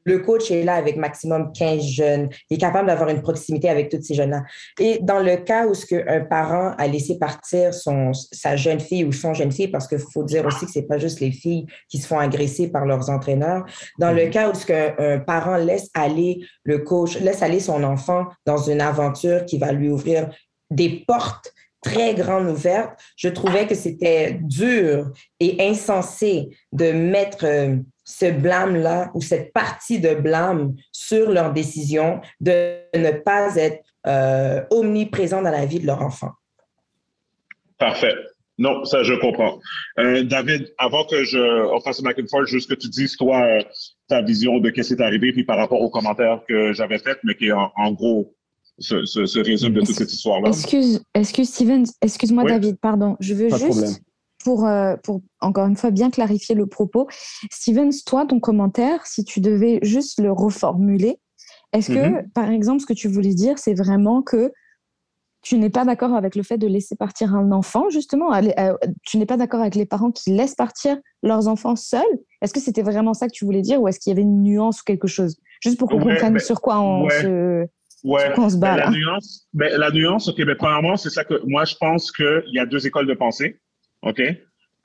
le 0.07 0.21
coach 0.21 0.51
est 0.51 0.63
là 0.63 0.75
avec 0.75 0.97
maximum 0.97 1.53
15 1.53 1.83
jeunes. 1.83 2.29
Il 2.49 2.55
est 2.55 2.61
capable 2.61 2.87
d'avoir 2.87 3.11
une 3.11 3.21
proximité 3.21 3.69
avec 3.69 3.91
tous 3.91 4.01
ces 4.01 4.15
jeunes-là. 4.15 4.43
Et 4.81 4.99
dans 5.03 5.19
le 5.19 5.37
cas 5.37 5.67
où 5.67 5.75
ce 5.75 5.85
qu'un 5.85 6.21
parent 6.21 6.75
a 6.79 6.87
laissé 6.87 7.19
partir 7.19 7.75
son, 7.75 8.13
sa 8.15 8.57
jeune 8.57 8.81
fille 8.81 9.05
ou 9.05 9.13
son 9.13 9.35
jeune 9.35 9.53
fille, 9.53 9.69
parce 9.69 9.87
qu'il 9.89 9.99
faut 9.99 10.23
dire 10.23 10.47
aussi 10.47 10.65
que 10.65 10.73
c'est 10.73 10.87
pas 10.87 10.99
juste 10.99 11.21
les 11.21 11.33
filles 11.33 11.67
qui 11.89 11.99
se 11.99 12.07
font 12.07 12.19
agresser 12.19 12.69
par 12.69 12.87
leurs 12.87 13.11
entraîneurs, 13.11 13.67
dans 13.99 14.13
le 14.13 14.25
mhm. 14.25 14.31
cas 14.31 14.51
où 14.51 14.55
ce 14.55 14.65
qu'un 14.65 15.19
parent 15.19 15.57
laisse 15.57 15.91
aller 15.95 16.39
le 16.65 16.79
coach, 16.79 17.19
laisse 17.21 17.43
aller 17.43 17.61
son 17.61 17.83
enfant 17.83 18.27
dans 18.47 18.59
une 18.59 18.81
aventure 18.81 19.45
qui 19.45 19.59
va 19.59 19.73
lui 19.73 19.89
ouvrir 19.89 20.31
des 20.71 21.05
portes 21.07 21.53
très 21.83 22.15
grandes 22.15 22.49
ouvertes, 22.49 22.99
je 23.17 23.29
trouvais 23.29 23.67
que 23.67 23.75
c'était 23.75 24.39
dur 24.43 25.13
et 25.39 25.69
insensé 25.69 26.49
de 26.73 26.91
mettre 26.91 27.45
euh, 27.45 27.77
ce 28.07 28.31
blâme-là 28.31 29.11
ou 29.15 29.21
cette 29.21 29.53
partie 29.53 30.01
de 30.01 30.15
blâme 30.15 30.75
sur 30.93 31.31
leur 31.31 31.53
décision 31.53 32.21
de 32.41 32.79
ne 32.97 33.11
pas 33.11 33.57
être 33.57 33.85
euh, 34.07 34.63
omniprésent 34.71 35.43
dans 35.43 35.51
la 35.51 35.67
vie 35.67 35.81
de 35.81 35.87
leur 35.87 36.01
enfant. 36.01 36.31
Parfait. 37.79 38.15
Non, 38.59 38.85
ça, 38.85 39.03
je 39.03 39.13
comprends. 39.15 39.59
Euh, 39.99 40.23
David, 40.23 40.73
avant 40.79 41.05
que 41.05 41.25
je 41.25 41.39
on 41.75 41.81
fasse 41.81 42.01
forth, 42.31 42.47
juste 42.47 42.71
que 42.71 42.75
tu 42.75 42.89
dises, 42.89 43.17
toi, 43.17 43.45
euh, 43.45 43.63
ta 44.09 44.23
vision 44.23 44.61
de 44.61 44.69
ce 44.69 44.81
qui 44.83 44.93
est 44.95 45.01
arrivé, 45.03 45.33
puis 45.33 45.45
par 45.45 45.59
rapport 45.59 45.83
aux 45.83 45.91
commentaires 45.91 46.41
que 46.49 46.73
j'avais 46.73 46.99
faits, 46.99 47.19
mais 47.25 47.35
qui, 47.35 47.53
en, 47.53 47.71
en 47.77 47.93
gros, 47.93 48.35
se, 48.79 49.05
se, 49.05 49.39
résume 49.41 49.75
de 49.75 49.81
toute 49.81 49.95
cette 49.95 50.13
histoire-là. 50.13 50.49
Excuse, 50.49 51.03
excuse 51.15 51.49
Steven, 51.49 51.85
excuse-moi, 52.01 52.45
David, 52.45 52.79
pardon. 52.79 53.17
Je 53.21 53.35
veux 53.35 53.51
juste 53.51 54.01
pour, 54.47 54.65
euh, 54.65 54.95
pour, 55.03 55.23
encore 55.41 55.67
une 55.67 55.75
fois, 55.75 55.91
bien 55.91 56.09
clarifier 56.09 56.55
le 56.55 56.67
propos. 56.67 57.09
Stevens, 57.50 58.05
toi, 58.07 58.26
ton 58.26 58.38
commentaire, 58.38 59.05
si 59.05 59.25
tu 59.25 59.41
devais 59.41 59.81
juste 59.83 60.21
le 60.21 60.31
reformuler, 60.31 61.19
est-ce 61.73 61.88
que, 61.88 61.95
mm-hmm. 61.95 62.31
par 62.31 62.49
exemple, 62.53 62.81
ce 62.81 62.87
que 62.87 62.93
tu 62.93 63.09
voulais 63.09 63.35
dire, 63.35 63.59
c'est 63.59 63.75
vraiment 63.75 64.23
que 64.23 64.53
tu 65.43 65.59
n'es 65.59 65.69
pas 65.69 65.85
d'accord 65.85 66.15
avec 66.15 66.37
le 66.37 66.45
fait 66.45 66.59
de 66.59 66.69
laisser 66.69 66.95
partir 66.95 67.35
un 67.35 67.50
enfant, 67.50 67.91
justement 67.91 68.33
euh, 68.33 68.75
Tu 69.05 69.19
n'es 69.19 69.26
pas 69.26 69.37
d'accord 69.37 69.62
avec 69.62 69.75
les 69.75 69.85
parents 69.85 70.12
qui 70.12 70.31
laissent 70.31 70.55
partir 70.55 70.97
leurs 71.25 71.49
enfants 71.49 71.75
seuls? 71.75 72.03
Est-ce 72.41 72.55
que 72.55 72.61
c'était 72.61 72.83
vraiment 72.83 73.15
ça 73.15 73.26
que 73.26 73.33
tu 73.33 73.45
voulais 73.45 73.62
dire 73.62 73.83
ou 73.83 73.88
est-ce 73.88 73.99
qu'il 73.99 74.11
y 74.11 74.15
avait 74.15 74.23
une 74.23 74.45
nuance 74.45 74.81
ou 74.81 74.85
quelque 74.85 75.09
chose? 75.09 75.38
Juste 75.61 75.76
pour 75.76 75.88
qu'on 75.88 75.99
comprenne 75.99 76.38
sur 76.38 76.61
quoi 76.61 76.81
on 76.81 77.11
se... 77.11 77.67
Ouais, 78.05 78.33
se 78.49 78.57
bat, 78.57 78.76
la 78.76 78.91
nuance, 78.91 79.49
la 79.55 79.91
nuance, 79.91 80.29
ok, 80.29 80.38
mais 80.47 80.55
premièrement, 80.55 80.97
c'est 80.97 81.11
ça 81.11 81.25
que 81.25 81.43
moi 81.45 81.65
je 81.65 81.75
pense 81.81 82.12
qu'il 82.12 82.53
y 82.53 82.61
a 82.61 82.67
deux 82.67 82.87
écoles 82.87 83.09
de 83.09 83.15
pensée. 83.15 83.59
OK? 84.03 84.21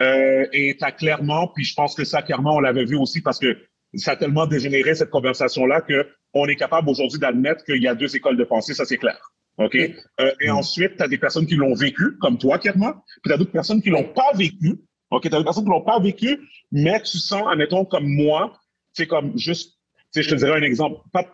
Euh, 0.02 0.46
et 0.52 0.76
tu 0.78 0.84
as 0.84 0.92
clairement, 0.92 1.48
puis 1.48 1.64
je 1.64 1.76
pense 1.76 1.96
que 1.96 2.04
ça, 2.04 2.22
clairement, 2.22 2.56
on 2.56 2.60
l'avait 2.60 2.86
vu 2.86 2.96
aussi 2.96 3.22
parce 3.22 3.40
que 3.40 3.58
ça 3.96 4.12
a 4.12 4.16
tellement 4.16 4.48
dégénéré 4.48 4.96
cette 4.96 5.10
conversation-là 5.10 5.82
qu'on 5.82 6.46
est 6.48 6.56
capable 6.56 6.90
aujourd'hui 6.90 7.20
d'admettre 7.20 7.64
qu'il 7.66 7.82
y 7.82 7.88
a 7.88 7.94
deux 7.94 8.16
écoles 8.16 8.38
de 8.38 8.44
pensée, 8.44 8.74
ça 8.74 8.86
c'est 8.86 8.98
clair. 8.98 9.20
OK? 9.58 9.76
Euh, 9.76 10.32
et 10.40 10.48
mm. 10.48 10.56
ensuite, 10.56 10.98
tu 10.98 11.04
as 11.04 11.08
des 11.08 11.18
personnes 11.18 11.46
qui 11.46 11.56
l'ont 11.56 11.76
vécu, 11.76 12.18
comme 12.20 12.38
toi, 12.38 12.58
clairement, 12.58 12.94
puis 12.94 13.28
tu 13.28 13.34
as 13.34 13.38
d'autres 13.38 13.52
personnes 13.52 13.82
qui 13.82 13.90
l'ont 13.90 14.12
pas 14.14 14.32
vécu. 14.36 14.80
OK? 15.12 15.30
Tu 15.30 15.36
as 15.36 15.38
des 15.38 15.44
personnes 15.44 15.66
qui 15.66 15.70
l'ont 15.70 15.84
pas 15.84 16.00
vécu, 16.00 16.40
mais 16.72 17.02
tu 17.02 17.18
sens, 17.18 17.44
admettons, 17.52 17.86
comme 17.86 18.08
moi, 18.08 18.58
c'est 18.94 19.08
comme 19.08 19.38
juste, 19.38 19.78
tu 20.14 20.22
sais, 20.22 20.24
je 20.24 20.30
te 20.30 20.36
dirais 20.36 20.58
un 20.58 20.64
exemple. 20.64 21.02
Pas, 21.12 21.26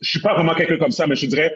je 0.00 0.10
suis 0.10 0.20
pas 0.20 0.34
vraiment 0.34 0.54
quelqu'un 0.54 0.78
comme 0.78 0.90
ça, 0.90 1.06
mais 1.06 1.14
je 1.14 1.22
te 1.22 1.26
dirais, 1.26 1.54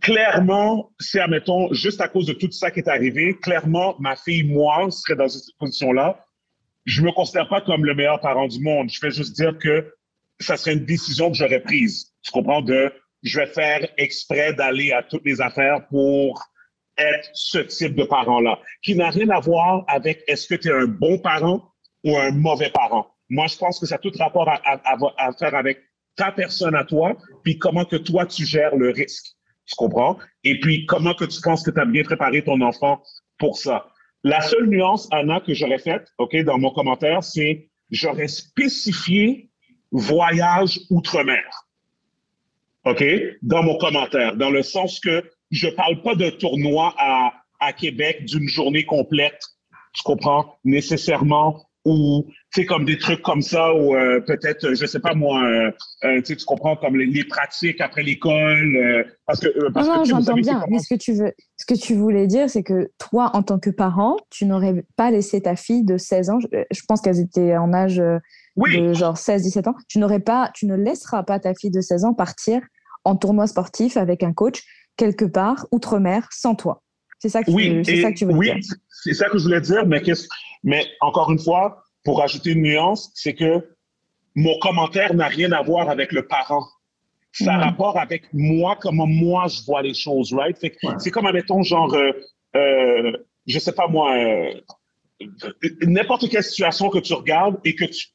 clairement, 0.00 0.92
c'est, 0.98 1.20
admettons, 1.20 1.72
juste 1.72 2.00
à 2.00 2.08
cause 2.08 2.26
de 2.26 2.32
tout 2.32 2.50
ça 2.50 2.70
qui 2.70 2.80
est 2.80 2.88
arrivé, 2.88 3.36
clairement, 3.38 3.96
ma 3.98 4.16
fille, 4.16 4.44
moi, 4.44 4.90
serait 4.90 5.16
dans 5.16 5.28
cette 5.28 5.56
position-là. 5.58 6.24
Je 6.86 7.02
me 7.02 7.12
considère 7.12 7.48
pas 7.48 7.60
comme 7.60 7.84
le 7.84 7.94
meilleur 7.94 8.20
parent 8.20 8.48
du 8.48 8.60
monde. 8.60 8.90
Je 8.90 9.00
vais 9.00 9.10
juste 9.10 9.36
dire 9.36 9.58
que 9.58 9.92
ça 10.40 10.56
serait 10.56 10.72
une 10.72 10.84
décision 10.84 11.30
que 11.30 11.36
j'aurais 11.36 11.60
prise. 11.60 12.12
Tu 12.22 12.30
comprends? 12.32 12.62
De, 12.62 12.92
je 13.22 13.40
vais 13.40 13.46
faire 13.46 13.86
exprès 13.98 14.54
d'aller 14.54 14.92
à 14.92 15.02
toutes 15.02 15.24
les 15.24 15.40
affaires 15.40 15.86
pour 15.88 16.42
être 16.96 17.28
ce 17.32 17.58
type 17.58 17.94
de 17.94 18.04
parent-là, 18.04 18.58
qui 18.82 18.94
n'a 18.94 19.10
rien 19.10 19.28
à 19.30 19.40
voir 19.40 19.84
avec 19.88 20.22
est-ce 20.26 20.46
que 20.46 20.54
tu 20.54 20.68
es 20.68 20.72
un 20.72 20.86
bon 20.86 21.18
parent 21.18 21.72
ou 22.04 22.16
un 22.16 22.30
mauvais 22.30 22.70
parent. 22.70 23.06
Moi, 23.28 23.46
je 23.46 23.56
pense 23.56 23.78
que 23.78 23.86
ça 23.86 23.96
a 23.96 23.98
tout 23.98 24.12
rapport 24.18 24.48
à, 24.48 25.32
faire 25.38 25.54
avec 25.54 25.78
ta 26.16 26.32
personne 26.32 26.74
à 26.74 26.84
toi, 26.84 27.16
puis 27.44 27.58
comment 27.58 27.84
que 27.84 27.96
toi, 27.96 28.26
tu 28.26 28.44
gères 28.44 28.76
le 28.76 28.90
risque. 28.90 29.36
Tu 29.70 29.76
comprends? 29.76 30.18
Et 30.42 30.58
puis, 30.58 30.84
comment 30.86 31.14
que 31.14 31.24
tu 31.24 31.40
penses 31.40 31.62
que 31.62 31.70
tu 31.70 31.80
as 31.80 31.84
bien 31.84 32.02
préparé 32.02 32.42
ton 32.42 32.60
enfant 32.60 33.00
pour 33.38 33.56
ça? 33.56 33.86
La 34.24 34.40
seule 34.40 34.66
nuance, 34.66 35.08
Anna, 35.12 35.40
que 35.40 35.54
j'aurais 35.54 35.78
faite, 35.78 36.08
OK, 36.18 36.36
dans 36.44 36.58
mon 36.58 36.70
commentaire, 36.70 37.22
c'est 37.22 37.68
j'aurais 37.90 38.28
spécifié 38.28 39.48
voyage 39.92 40.80
outre-mer. 40.90 41.44
OK? 42.84 43.04
Dans 43.42 43.62
mon 43.62 43.78
commentaire, 43.78 44.36
dans 44.36 44.50
le 44.50 44.62
sens 44.62 44.98
que 44.98 45.22
je 45.50 45.68
parle 45.68 46.02
pas 46.02 46.16
de 46.16 46.30
tournoi 46.30 46.94
à, 46.98 47.32
à 47.60 47.72
Québec 47.72 48.24
d'une 48.24 48.48
journée 48.48 48.84
complète, 48.84 49.40
tu 49.94 50.02
comprends, 50.02 50.56
nécessairement, 50.64 51.64
ou 51.84 52.26
tu 52.52 52.60
sais 52.60 52.66
comme 52.66 52.84
des 52.84 52.98
trucs 52.98 53.22
comme 53.22 53.42
ça 53.42 53.72
ou 53.74 53.94
euh, 53.94 54.20
peut-être 54.20 54.74
je 54.74 54.86
sais 54.86 54.98
pas 54.98 55.14
moi 55.14 55.42
euh, 55.44 55.70
euh 56.04 56.20
tu 56.22 56.36
comprends 56.44 56.76
comme 56.76 56.96
les, 56.96 57.24
pratiques 57.24 57.80
après 57.80 58.02
l'école 58.02 58.76
euh, 58.76 59.04
parce 59.26 59.40
que 59.40 59.70
parce 59.70 59.86
non, 59.86 60.04
j'entends 60.04 60.34
bien. 60.34 60.64
mais 60.68 60.78
ce 60.78 60.92
que 60.92 60.98
tu 60.98 61.12
veux 61.12 61.32
ce 61.56 61.66
que 61.66 61.78
tu 61.78 61.94
voulais 61.94 62.26
dire 62.26 62.50
c'est 62.50 62.64
que 62.64 62.90
toi 62.98 63.30
en 63.34 63.42
tant 63.42 63.58
que 63.58 63.70
parent 63.70 64.16
tu 64.30 64.46
n'aurais 64.46 64.84
pas 64.96 65.10
laissé 65.10 65.40
ta 65.40 65.54
fille 65.54 65.84
de 65.84 65.96
16 65.96 66.30
ans 66.30 66.38
je, 66.40 66.80
pense 66.88 67.00
qu'elles 67.00 67.20
étaient 67.20 67.56
en 67.56 67.72
âge 67.72 68.02
de 68.56 68.92
genre 68.92 69.16
16 69.16 69.42
17 69.42 69.68
ans. 69.68 69.74
Tu 69.88 69.98
n'aurais 69.98 70.20
pas 70.20 70.50
tu 70.54 70.66
ne 70.66 70.74
laisseras 70.74 71.22
pas 71.22 71.38
ta 71.38 71.54
fille 71.54 71.70
de 71.70 71.80
16 71.80 72.04
ans 72.04 72.14
partir 72.14 72.60
en 73.04 73.16
tournoi 73.16 73.46
sportif 73.46 73.96
avec 73.96 74.22
un 74.22 74.32
coach 74.32 74.62
quelque 74.96 75.24
part 75.24 75.66
outre-mer 75.70 76.28
sans 76.30 76.54
toi. 76.54 76.82
C'est 77.18 77.28
ça 77.28 77.42
que 77.42 77.50
oui, 77.50 77.82
tu, 77.82 78.00
ça 78.00 78.12
que 78.12 78.16
tu 78.16 78.24
veux 78.24 78.32
oui, 78.32 78.46
dire. 78.46 78.76
c'est 78.88 79.12
ça 79.12 79.28
que 79.28 79.36
je 79.38 79.44
voulais 79.44 79.60
dire, 79.60 79.86
mais, 79.86 80.02
mais 80.64 80.86
encore 81.02 81.30
une 81.30 81.38
fois, 81.38 81.82
pour 82.04 82.22
ajouter 82.22 82.52
une 82.52 82.62
nuance, 82.62 83.10
c'est 83.14 83.34
que 83.34 83.76
mon 84.34 84.58
commentaire 84.58 85.14
n'a 85.14 85.26
rien 85.26 85.52
à 85.52 85.62
voir 85.62 85.90
avec 85.90 86.12
le 86.12 86.26
parent. 86.26 86.66
Ça 87.32 87.54
a 87.54 87.58
mm. 87.58 87.62
rapport 87.62 87.98
avec 87.98 88.24
moi, 88.32 88.76
comment 88.80 89.06
moi 89.06 89.46
je 89.48 89.62
vois 89.64 89.82
les 89.82 89.94
choses, 89.94 90.32
right? 90.32 90.56
C'est 90.98 91.10
comme, 91.10 91.26
admettons, 91.26 91.62
genre, 91.62 91.94
euh, 91.94 92.12
euh, 92.56 93.12
je 93.46 93.58
sais 93.58 93.72
pas 93.72 93.86
moi, 93.86 94.16
euh, 94.16 94.54
n'importe 95.82 96.28
quelle 96.28 96.42
situation 96.42 96.88
que 96.88 96.98
tu 96.98 97.14
regardes 97.14 97.58
et 97.64 97.74
que 97.74 97.84
tu, 97.84 98.08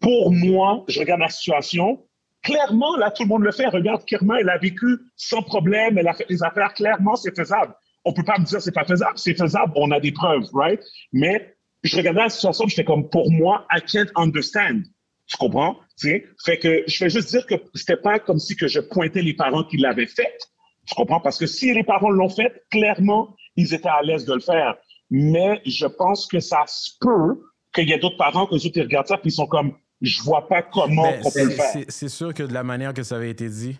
pour 0.00 0.32
moi, 0.32 0.84
je 0.88 0.98
regarde 1.00 1.20
la 1.20 1.28
situation, 1.28 2.02
clairement, 2.42 2.96
là, 2.96 3.10
tout 3.10 3.24
le 3.24 3.28
monde 3.28 3.42
le 3.42 3.52
fait. 3.52 3.66
Regarde, 3.66 4.04
Kirma, 4.06 4.40
elle 4.40 4.48
a 4.48 4.56
vécu 4.56 4.98
sans 5.16 5.42
problème, 5.42 5.98
elle 5.98 6.08
a 6.08 6.14
fait 6.14 6.26
des 6.28 6.42
affaires, 6.42 6.72
clairement, 6.72 7.16
c'est 7.16 7.36
faisable 7.36 7.74
on 8.04 8.12
peut 8.12 8.22
pas 8.22 8.38
me 8.38 8.44
dire 8.44 8.60
c'est 8.60 8.72
pas 8.72 8.84
faisable. 8.84 9.16
C'est 9.16 9.34
faisable, 9.34 9.72
on 9.76 9.90
a 9.90 10.00
des 10.00 10.12
preuves, 10.12 10.48
right? 10.52 10.80
Mais 11.12 11.53
je 11.84 11.96
regardais 11.96 12.22
la 12.22 12.28
situation, 12.28 12.66
j'étais 12.66 12.84
comme, 12.84 13.08
pour 13.08 13.30
moi, 13.30 13.66
I 13.70 13.80
can't 13.80 14.10
understand. 14.16 14.82
Tu 15.26 15.36
comprends? 15.38 15.76
sais? 15.96 16.26
Fait 16.44 16.58
que 16.58 16.82
je 16.86 17.04
vais 17.04 17.10
juste 17.10 17.30
dire 17.30 17.46
que 17.46 17.54
c'était 17.74 17.96
pas 17.96 18.18
comme 18.18 18.38
si 18.38 18.56
que 18.56 18.68
je 18.68 18.80
pointais 18.80 19.22
les 19.22 19.34
parents 19.34 19.64
qui 19.64 19.76
l'avaient 19.76 20.06
fait. 20.06 20.38
Tu 20.86 20.94
comprends? 20.94 21.20
Parce 21.20 21.38
que 21.38 21.46
si 21.46 21.72
les 21.72 21.84
parents 21.84 22.10
l'ont 22.10 22.28
fait, 22.28 22.64
clairement, 22.70 23.34
ils 23.56 23.72
étaient 23.72 23.88
à 23.88 24.02
l'aise 24.02 24.24
de 24.24 24.34
le 24.34 24.40
faire. 24.40 24.74
Mais 25.10 25.62
je 25.64 25.86
pense 25.86 26.26
que 26.26 26.40
ça 26.40 26.64
se 26.66 26.92
peut 27.00 27.40
qu'il 27.74 27.88
y 27.88 27.92
ait 27.92 27.98
d'autres 27.98 28.16
parents 28.16 28.46
que 28.46 28.56
ils 28.56 28.82
regardent 28.82 29.06
ça 29.06 29.18
puis 29.18 29.30
ils 29.30 29.34
sont 29.34 29.46
comme, 29.46 29.74
je 30.00 30.22
vois 30.22 30.48
pas 30.48 30.62
comment 30.62 31.12
on 31.24 31.30
peut 31.30 31.44
le 31.44 31.50
faire. 31.50 31.84
C'est 31.88 32.08
sûr 32.08 32.34
que 32.34 32.42
de 32.42 32.52
la 32.52 32.62
manière 32.62 32.92
que 32.92 33.02
ça 33.02 33.16
avait 33.16 33.30
été 33.30 33.48
dit 33.48 33.78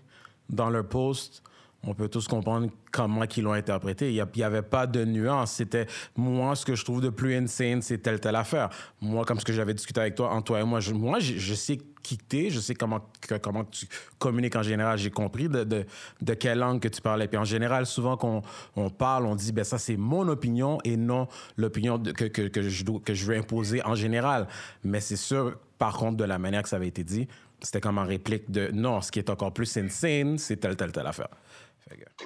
dans 0.49 0.71
leur 0.71 0.87
post, 0.89 1.43
on 1.87 1.95
peut 1.95 2.09
tous 2.09 2.29
comprendre 2.29 2.69
comment 2.91 3.25
ils 3.37 3.43
l'ont 3.43 3.53
interprété. 3.53 4.13
Il 4.13 4.25
n'y 4.37 4.43
avait 4.43 4.63
pas 4.63 4.87
de 4.87 5.05
nuance. 5.05 5.53
C'était, 5.53 5.87
moi, 6.17 6.55
ce 6.57 6.65
que 6.65 6.75
je 6.75 6.85
trouve 6.85 7.01
de 7.01 7.11
plus 7.11 7.35
insane, 7.35 7.83
c'est 7.83 7.99
telle, 7.99 8.21
telle 8.21 8.37
affaire. 8.37 8.71
Moi, 9.01 9.25
comme 9.25 9.39
ce 9.41 9.45
que 9.45 9.53
j'avais 9.53 9.75
discuté 9.75 10.01
avec 10.01 10.15
toi, 10.15 10.31
Antoine 10.31 10.63
et 10.63 10.65
moi, 10.65 10.81
je, 10.81 10.93
moi, 10.93 11.19
je, 11.19 11.55
sais 11.55 11.79
qui 12.03 12.19
t'es, 12.19 12.51
je 12.51 12.61
sais 12.61 12.75
comment, 12.75 13.01
comment 13.43 13.65
tu 13.65 13.87
communiques 14.19 14.57
en 14.57 14.63
général. 14.63 14.99
J'ai 14.99 15.11
compris 15.11 15.49
de, 15.49 15.65
de, 15.65 16.35
quelle 16.35 16.59
langue 16.59 16.81
que 16.81 16.89
tu 16.89 17.01
parlais. 17.01 17.29
Puis 17.29 17.39
en 17.39 17.45
général, 17.45 17.87
souvent 17.87 18.17
qu'on 18.17 18.43
on 18.77 18.91
parle, 18.91 19.27
on 19.27 19.35
dit, 19.35 19.53
ben 19.53 19.65
ça, 19.65 19.79
c'est 19.79 19.97
mon 19.97 20.29
opinion 20.29 20.79
et 20.85 20.97
non 20.97 21.29
l'opinion 21.57 21.99
que, 21.99 22.25
que, 22.25 22.43
que, 22.43 22.63
je, 22.63 22.85
que 22.85 23.15
je 23.15 23.25
veux 23.27 23.37
imposer 23.37 23.85
en 23.85 23.95
général. 23.95 24.47
Mais 24.83 25.01
c'est 25.01 25.17
sûr, 25.17 25.57
par 25.79 25.97
contre, 25.97 26.17
de 26.17 26.25
la 26.25 26.39
manière 26.39 26.63
que 26.63 26.69
ça 26.69 26.77
avait 26.77 26.89
été 26.89 27.05
dit, 27.05 27.29
c'était 27.65 27.81
comme 27.81 27.99
en 27.99 28.05
réplique 28.05 28.51
de 28.51 28.71
non, 28.73 29.01
ce 29.01 29.11
qui 29.11 29.19
est 29.19 29.31
encore 29.31 29.53
plus 29.53 29.77
insane, 29.77 30.39
c'est 30.39 30.57
telle, 30.57 30.77
telle, 30.77 30.93
telle 30.93 31.07
affaire. 31.07 31.29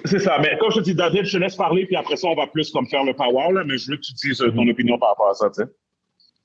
C'est 0.05 0.19
ça. 0.19 0.37
Mais 0.39 0.57
comme 0.59 0.71
je 0.71 0.79
te 0.79 0.83
dis, 0.83 0.95
David, 0.95 1.25
je 1.25 1.37
te 1.37 1.41
laisse 1.41 1.55
parler, 1.55 1.85
puis 1.85 1.95
après 1.95 2.15
ça, 2.15 2.27
on 2.27 2.35
va 2.35 2.47
plus 2.47 2.71
comme 2.71 2.87
faire 2.87 3.03
le 3.03 3.13
power, 3.13 3.53
là, 3.53 3.63
mais 3.65 3.77
je 3.77 3.91
veux 3.91 3.97
que 3.97 4.01
tu 4.01 4.13
dises 4.13 4.41
euh, 4.41 4.51
ton 4.51 4.63
mhm. 4.63 4.71
opinion 4.71 4.97
par 4.97 5.09
rapport 5.09 5.29
à 5.29 5.33
ça, 5.33 5.49
tu 5.49 5.63
sais. 5.63 5.69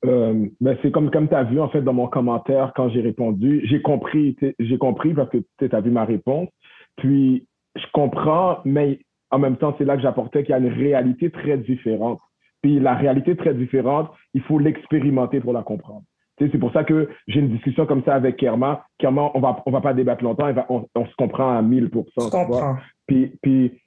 Euh, 0.04 0.46
ben 0.60 0.76
c'est 0.82 0.90
comme, 0.90 1.10
comme 1.10 1.28
tu 1.28 1.34
as 1.34 1.44
vu, 1.44 1.60
en 1.60 1.68
fait, 1.70 1.80
dans 1.80 1.94
mon 1.94 2.08
commentaire, 2.08 2.72
quand 2.76 2.90
j'ai 2.90 3.00
répondu, 3.00 3.62
j'ai 3.64 3.80
compris, 3.80 4.36
j'ai 4.58 4.78
compris 4.78 5.14
parce 5.14 5.30
que 5.30 5.38
tu 5.58 5.74
as 5.74 5.80
vu 5.80 5.90
ma 5.90 6.04
réponse. 6.04 6.48
Puis, 6.96 7.46
je 7.74 7.86
comprends, 7.92 8.58
mais 8.64 9.00
en 9.30 9.38
même 9.38 9.56
temps, 9.56 9.74
c'est 9.78 9.84
là 9.84 9.96
que 9.96 10.02
j'apportais 10.02 10.42
qu'il 10.42 10.50
y 10.50 10.54
a 10.54 10.58
une 10.58 10.72
réalité 10.72 11.30
très 11.30 11.56
différente. 11.56 12.20
Puis, 12.60 12.80
la 12.80 12.94
réalité 12.94 13.34
très 13.34 13.54
différente, 13.54 14.10
il 14.34 14.42
faut 14.42 14.58
l'expérimenter 14.58 15.40
pour 15.40 15.52
la 15.52 15.62
comprendre. 15.62 16.02
C'est 16.38 16.58
pour 16.58 16.72
ça 16.72 16.82
que 16.82 17.08
j'ai 17.28 17.40
une 17.40 17.50
discussion 17.50 17.86
comme 17.86 18.02
ça 18.04 18.14
avec 18.14 18.36
Kerma. 18.36 18.84
Kerma, 18.98 19.30
on 19.34 19.40
va, 19.40 19.62
on 19.66 19.70
va 19.70 19.80
pas 19.80 19.94
débattre 19.94 20.24
longtemps, 20.24 20.52
on, 20.68 20.84
on, 20.94 21.06
se 21.06 21.14
comprend 21.16 21.56
à 21.56 21.62
1000 21.62 21.90
Je 21.92 22.30
comprends. 22.30 22.76
Puis, 23.06 23.32
puis, 23.42 23.80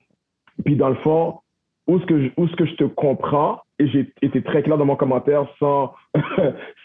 puis 0.63 0.75
dans 0.75 0.89
le 0.89 0.95
fond, 0.95 1.39
où 1.87 1.97
est-ce 1.97 2.05
que, 2.05 2.21
je, 2.21 2.29
où 2.37 2.47
ce 2.47 2.55
que 2.55 2.65
je 2.65 2.75
te 2.75 2.83
comprends, 2.83 3.61
et 3.79 3.87
j'ai 3.87 4.11
été 4.21 4.41
très 4.41 4.63
clair 4.63 4.77
dans 4.77 4.85
mon 4.85 4.95
commentaire 4.95 5.47
sans, 5.59 5.93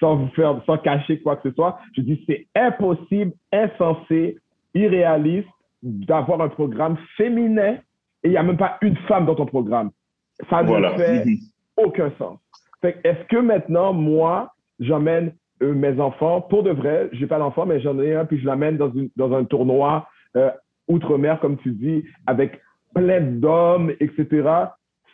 sans 0.00 0.16
vous 0.16 0.28
faire, 0.28 0.60
sans 0.66 0.78
cacher 0.78 1.20
quoi 1.20 1.36
que 1.36 1.48
ce 1.48 1.54
soit, 1.54 1.78
je 1.96 2.02
dis 2.02 2.22
c'est 2.26 2.46
impossible, 2.54 3.32
insensé, 3.52 4.38
irréaliste 4.74 5.48
d'avoir 5.82 6.40
un 6.40 6.48
programme 6.48 6.96
féminin 7.16 7.78
et 8.22 8.28
il 8.28 8.30
n'y 8.30 8.36
a 8.36 8.42
même 8.42 8.56
pas 8.56 8.78
une 8.82 8.96
femme 9.08 9.26
dans 9.26 9.34
ton 9.34 9.46
programme. 9.46 9.90
Ça 10.48 10.62
ne 10.62 10.68
fait 10.96 11.24
mhm. 11.24 11.38
aucun 11.76 12.12
sens. 12.18 12.38
Est-ce 12.82 13.24
que 13.28 13.36
maintenant, 13.36 13.92
moi, 13.92 14.52
j'emmène 14.80 15.32
euh, 15.62 15.74
mes 15.74 16.00
enfants, 16.00 16.40
pour 16.40 16.62
de 16.62 16.70
vrai, 16.70 17.08
j'ai 17.12 17.26
pas 17.26 17.38
d'enfant, 17.38 17.66
mais 17.66 17.80
j'en 17.80 17.98
ai 18.00 18.14
un, 18.14 18.24
puis 18.24 18.40
je 18.40 18.46
l'amène 18.46 18.76
dans, 18.76 18.92
une, 18.92 19.08
dans 19.16 19.32
un 19.32 19.44
tournoi 19.44 20.08
euh, 20.36 20.50
outre-mer, 20.88 21.40
comme 21.40 21.56
tu 21.58 21.72
dis, 21.72 22.04
avec 22.26 22.60
plein 22.94 23.20
d'hommes, 23.20 23.90
etc. 24.00 24.26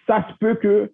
Ça 0.06 0.26
se 0.28 0.38
peut 0.40 0.54
que 0.54 0.92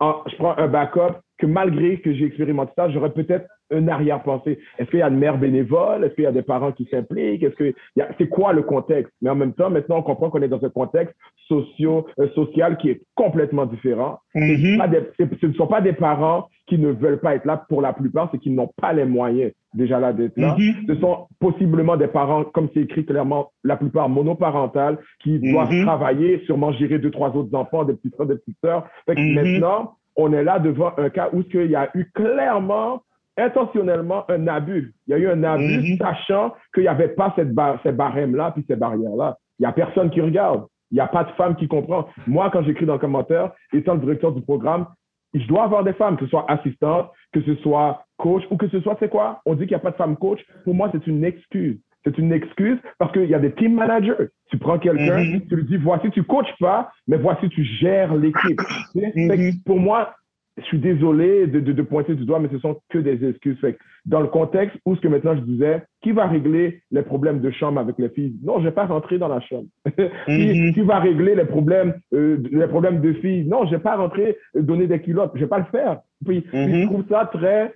je 0.00 0.36
prends 0.36 0.56
un 0.58 0.68
backup, 0.68 1.20
que 1.38 1.46
malgré 1.46 2.00
que 2.00 2.12
j'ai 2.12 2.26
expérimenté 2.26 2.72
ça, 2.76 2.90
j'aurais 2.90 3.12
peut-être 3.12 3.46
un 3.70 3.88
arrière-pensée. 3.88 4.58
Est-ce 4.78 4.90
qu'il 4.90 5.00
y 5.00 5.02
a 5.02 5.08
une 5.08 5.18
mère 5.18 5.38
bénévole? 5.38 6.04
Est-ce 6.04 6.14
qu'il 6.14 6.24
y 6.24 6.28
a 6.28 6.32
des 6.32 6.42
parents 6.42 6.72
qui 6.72 6.86
s'impliquent? 6.90 7.42
Est-ce 7.42 7.54
que 7.54 7.74
c'est 8.18 8.28
quoi 8.28 8.52
le 8.52 8.62
contexte? 8.62 9.12
Mais 9.22 9.30
en 9.30 9.34
même 9.34 9.54
temps, 9.54 9.70
maintenant, 9.70 9.98
on 9.98 10.02
comprend 10.02 10.30
qu'on 10.30 10.42
est 10.42 10.48
dans 10.48 10.64
un 10.64 10.70
contexte 10.70 11.14
socio, 11.48 12.06
euh, 12.18 12.28
social 12.34 12.76
qui 12.78 12.90
est 12.90 13.02
complètement 13.14 13.66
différent. 13.66 14.20
Mm-hmm. 14.34 15.36
ce 15.40 15.46
ne 15.46 15.52
sont 15.54 15.66
pas 15.66 15.80
des 15.80 15.92
parents 15.92 16.48
qui 16.66 16.78
ne 16.78 16.90
veulent 16.90 17.20
pas 17.20 17.36
être 17.36 17.44
là 17.44 17.64
pour 17.68 17.80
la 17.80 17.92
plupart, 17.92 18.28
c'est 18.32 18.38
qu'ils 18.38 18.54
n'ont 18.54 18.70
pas 18.80 18.92
les 18.92 19.04
moyens 19.04 19.52
déjà 19.72 20.00
là 20.00 20.12
d'être 20.12 20.36
là. 20.36 20.56
Mm-hmm. 20.56 20.86
Ce 20.88 21.00
sont 21.00 21.28
possiblement 21.38 21.96
des 21.96 22.08
parents, 22.08 22.44
comme 22.44 22.68
c'est 22.74 22.80
écrit 22.80 23.04
clairement, 23.04 23.52
la 23.62 23.76
plupart 23.76 24.08
monoparentales, 24.08 24.98
qui 25.22 25.38
doivent 25.38 25.70
mm-hmm. 25.70 25.84
travailler, 25.84 26.42
sûrement 26.46 26.72
gérer 26.72 26.98
deux, 26.98 27.10
trois 27.10 27.30
autres 27.36 27.54
enfants, 27.54 27.84
des 27.84 27.94
petits 27.94 28.10
frères, 28.10 28.26
des 28.26 28.36
petites 28.36 28.58
sœurs. 28.64 28.86
maintenant, 29.06 29.94
on 30.16 30.32
est 30.32 30.44
là 30.44 30.58
devant 30.58 30.92
un 30.96 31.10
cas 31.10 31.28
où 31.32 31.44
il 31.52 31.70
y 31.70 31.76
a 31.76 31.90
eu 31.94 32.10
clairement 32.14 33.02
intentionnellement 33.36 34.24
un 34.30 34.46
abus. 34.46 34.94
Il 35.06 35.10
y 35.10 35.14
a 35.14 35.18
eu 35.18 35.28
un 35.28 35.42
abus 35.44 35.92
mhm. 35.92 35.98
sachant 35.98 36.54
qu'il 36.74 36.84
n'y 36.84 36.88
avait 36.88 37.08
pas 37.08 37.32
cette 37.36 37.54
ces 37.82 37.92
barèmes-là 37.92 38.52
puis 38.52 38.64
ces 38.68 38.76
barrières-là. 38.76 39.36
Il 39.58 39.62
n'y 39.62 39.66
a 39.66 39.72
personne 39.72 40.10
qui 40.10 40.20
regarde. 40.20 40.66
Il 40.90 40.94
n'y 40.94 41.00
a 41.00 41.06
pas 41.06 41.24
de 41.24 41.30
femme 41.32 41.56
qui 41.56 41.68
comprend. 41.68 42.08
Moi, 42.26 42.48
quand 42.52 42.62
j'écris 42.62 42.86
dans 42.86 42.94
le 42.94 42.98
commentaire, 42.98 43.50
étant 43.72 43.94
le 43.94 44.00
directeur 44.00 44.32
du 44.32 44.40
programme, 44.40 44.86
je 45.34 45.46
dois 45.46 45.64
avoir 45.64 45.84
des 45.84 45.92
femmes, 45.94 46.16
que 46.16 46.24
ce 46.24 46.30
soit 46.30 46.50
assistantes, 46.50 47.10
que 47.32 47.42
ce 47.42 47.54
soit 47.56 48.04
coach 48.16 48.42
ou 48.50 48.56
que 48.56 48.68
ce 48.68 48.80
soit, 48.80 48.96
c'est 49.00 49.10
quoi? 49.10 49.40
On 49.44 49.54
dit 49.54 49.60
qu'il 49.60 49.70
n'y 49.70 49.74
a 49.76 49.80
pas 49.80 49.90
de 49.90 49.96
femme 49.96 50.16
coach. 50.16 50.40
Pour 50.64 50.74
moi, 50.74 50.88
c'est 50.92 51.06
une 51.06 51.24
excuse. 51.24 51.78
C'est 52.04 52.16
une 52.18 52.32
excuse 52.32 52.78
parce 52.98 53.12
qu'il 53.12 53.28
y 53.28 53.34
a 53.34 53.40
des 53.40 53.52
team 53.52 53.74
managers. 53.74 54.28
Tu 54.50 54.58
prends 54.58 54.78
quelqu'un, 54.78 55.18
mhm. 55.18 55.46
tu 55.48 55.56
lui 55.56 55.64
dis, 55.64 55.76
voici, 55.76 56.08
tu 56.12 56.22
coaches 56.22 56.54
pas, 56.60 56.92
mais 57.08 57.16
voici, 57.16 57.48
tu 57.48 57.64
gères 57.64 58.14
l'équipe. 58.14 58.60
Mhm. 58.94 59.54
Pour 59.64 59.80
moi, 59.80 60.14
je 60.56 60.62
suis 60.64 60.78
désolé 60.78 61.46
de, 61.46 61.60
de, 61.60 61.82
pointer 61.82 62.14
du 62.14 62.24
doigt, 62.24 62.40
mais 62.40 62.48
ce 62.50 62.58
sont 62.58 62.80
que 62.88 62.98
des 62.98 63.28
excuses. 63.28 63.58
Fait 63.60 63.76
dans 64.06 64.20
le 64.20 64.28
contexte 64.28 64.78
où 64.86 64.96
ce 64.96 65.00
que 65.00 65.08
maintenant 65.08 65.36
je 65.36 65.42
disais, 65.42 65.82
qui 66.02 66.12
va 66.12 66.26
régler 66.26 66.82
les 66.90 67.02
problèmes 67.02 67.40
de 67.40 67.50
chambre 67.50 67.80
avec 67.80 67.98
les 67.98 68.08
filles? 68.08 68.36
Non, 68.42 68.58
je 68.60 68.64
vais 68.64 68.72
pas 68.72 68.86
rentrer 68.86 69.18
dans 69.18 69.28
la 69.28 69.40
chambre. 69.40 69.66
qui, 70.26 70.72
qui, 70.72 70.80
va 70.82 70.98
régler 70.98 71.34
les 71.34 71.44
problèmes, 71.44 71.94
euh, 72.14 72.38
les 72.50 72.68
problèmes 72.68 73.00
de 73.00 73.12
filles? 73.14 73.44
Non, 73.44 73.66
je 73.66 73.72
vais 73.72 73.82
pas 73.82 73.96
rentrer 73.96 74.36
euh, 74.56 74.62
donner 74.62 74.86
des 74.86 75.00
culottes. 75.00 75.32
Je 75.34 75.40
vais 75.40 75.46
pas 75.46 75.58
le 75.58 75.64
faire. 75.66 76.00
Puis, 76.24 76.44
je 76.52 76.86
trouve 76.86 77.04
ça 77.08 77.28
très 77.32 77.74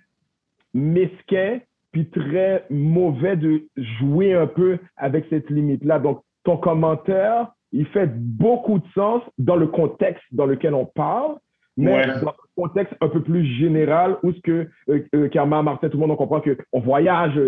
mesquin, 0.73 1.59
puis 1.93 2.07
très 2.07 2.64
mauvais 2.71 3.37
de 3.37 3.64
jouer 3.99 4.33
un 4.35 4.47
peu 4.47 4.79
avec 4.97 5.27
cette 5.29 5.51
limite-là. 5.51 5.99
Donc, 5.99 6.23
ton 6.45 6.57
commentaire, 6.57 7.49
il 7.73 7.87
fait 7.87 8.11
beaucoup 8.16 8.79
de 8.79 8.87
sens 8.95 9.23
dans 9.38 9.57
le 9.57 9.66
contexte 9.66 10.25
dans 10.33 10.47
lequel 10.47 10.75
on 10.75 10.87
parle 10.87 11.37
mais 11.81 12.07
dans 12.07 12.29
un 12.29 12.35
contexte 12.57 12.95
un 13.01 13.09
peu 13.09 13.23
plus 13.23 13.45
général 13.59 14.16
où 14.23 14.33
ce 14.33 14.40
que 14.40 14.69
euh, 14.88 15.01
euh, 15.14 15.29
Karma, 15.29 15.62
Martin, 15.62 15.88
tout 15.88 15.97
le 15.97 16.01
monde, 16.01 16.12
on 16.12 16.16
comprend 16.16 16.40
qu'on 16.40 16.81
voyage. 16.81 17.38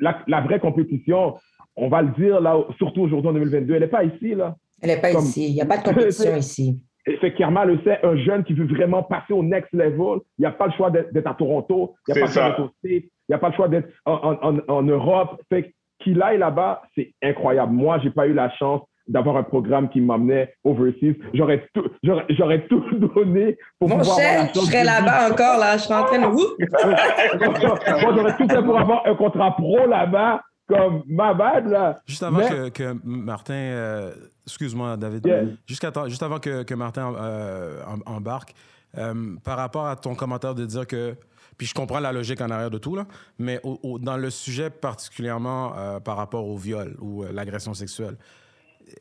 La, 0.00 0.18
la, 0.26 0.40
vraie 0.40 0.60
compétition, 0.60 1.34
on 1.76 1.88
va 1.88 2.02
le 2.02 2.10
dire 2.18 2.40
là, 2.40 2.56
surtout 2.78 3.02
aujourd'hui 3.02 3.28
en 3.30 3.34
2022, 3.34 3.74
elle 3.74 3.80
n'est 3.80 3.86
pas 3.88 4.04
ici. 4.04 4.34
là. 4.34 4.56
Elle 4.82 4.90
n'est 4.90 5.00
pas 5.00 5.12
ici. 5.12 5.48
Il 5.48 5.54
n'y 5.54 5.62
a 5.62 5.66
pas 5.66 5.78
de 5.78 5.82
compétition 5.88 6.36
ici. 6.36 6.80
Et 7.06 7.16
fait 7.18 7.34
Kerma 7.34 7.66
le 7.66 7.78
sait, 7.84 7.98
un 8.02 8.16
jeune 8.16 8.44
qui 8.44 8.54
veut 8.54 8.66
vraiment 8.66 9.02
passer 9.02 9.34
au 9.34 9.42
next 9.42 9.70
level, 9.72 10.20
il 10.38 10.42
n'y 10.42 10.46
a 10.46 10.52
pas 10.52 10.66
le 10.66 10.72
choix 10.72 10.90
d'être 10.90 11.26
à 11.26 11.34
Toronto, 11.34 11.94
il 12.08 12.14
n'y 12.14 12.20
a 12.20 12.24
pas 12.24 12.28
le 12.28 12.32
choix 12.32 12.48
d'être 12.48 12.60
au 12.60 12.70
il 12.82 13.02
n'y 13.28 13.34
a 13.34 13.38
pas 13.38 13.48
le 13.48 13.54
choix 13.54 13.68
d'être 13.68 13.88
en, 14.04 14.36
en, 14.42 14.58
en, 14.68 14.82
Europe. 14.82 15.40
Fait 15.48 15.74
qu'il 15.98 16.22
aille 16.22 16.38
là-bas, 16.38 16.82
c'est 16.94 17.12
incroyable. 17.22 17.72
Moi, 17.72 17.98
je 17.98 18.04
n'ai 18.04 18.10
pas 18.10 18.26
eu 18.26 18.34
la 18.34 18.50
chance 18.50 18.82
d'avoir 19.06 19.36
un 19.36 19.42
programme 19.42 19.88
qui 19.88 20.00
m'amenait 20.00 20.54
overseas. 20.64 21.14
J'aurais 21.34 21.66
tout, 21.74 21.84
j'aurais, 22.02 22.66
tout 22.66 22.82
donné 23.14 23.56
pour 23.78 23.88
Mon 23.88 23.98
pouvoir 23.98 24.18
chef, 24.18 24.50
je 24.54 24.60
serais 24.60 24.84
là-bas 24.84 25.30
encore, 25.30 25.58
là. 25.58 25.76
Je 25.76 25.82
serais 25.82 25.94
en 25.94 26.04
train 26.04 26.18
de... 26.18 26.26
Moi, 28.02 28.14
j'aurais 28.16 28.36
tout 28.36 28.48
fait 28.48 28.62
pour 28.62 28.78
avoir 28.78 29.06
un 29.06 29.14
contrat 29.14 29.54
pro 29.56 29.86
là-bas, 29.86 30.42
comme 30.68 31.02
ma 31.06 31.34
bad, 31.34 31.68
là. 31.68 31.96
Juste 32.06 32.22
avant 32.22 32.48
que, 32.48 32.68
que, 32.70 32.96
Martin... 33.04 33.54
Euh, 33.54 34.14
excuse-moi, 34.46 34.96
David. 34.96 35.26
Juste, 35.66 35.86
juste, 36.06 36.22
avant 36.22 36.38
que, 36.38 36.62
que 36.62 36.74
Martin 36.74 37.14
euh, 37.14 37.82
embarque, 38.06 38.54
euh, 38.96 39.36
par 39.44 39.58
rapport 39.58 39.86
à 39.86 39.96
ton 39.96 40.14
commentaire 40.14 40.54
de 40.54 40.64
dire 40.64 40.86
que 40.86 41.14
puis 41.56 41.68
je 41.68 41.74
comprends 41.74 42.00
la 42.00 42.10
logique 42.10 42.40
en 42.40 42.50
arrière 42.50 42.70
de 42.70 42.78
tout, 42.78 42.96
là, 42.96 43.06
mais 43.38 43.60
dans 44.00 44.16
le 44.16 44.28
sujet 44.30 44.70
particulièrement 44.70 45.72
par 46.04 46.16
rapport 46.16 46.48
au 46.48 46.56
viol 46.56 46.96
ou 47.00 47.22
l'agression 47.32 47.74
sexuelle, 47.74 48.16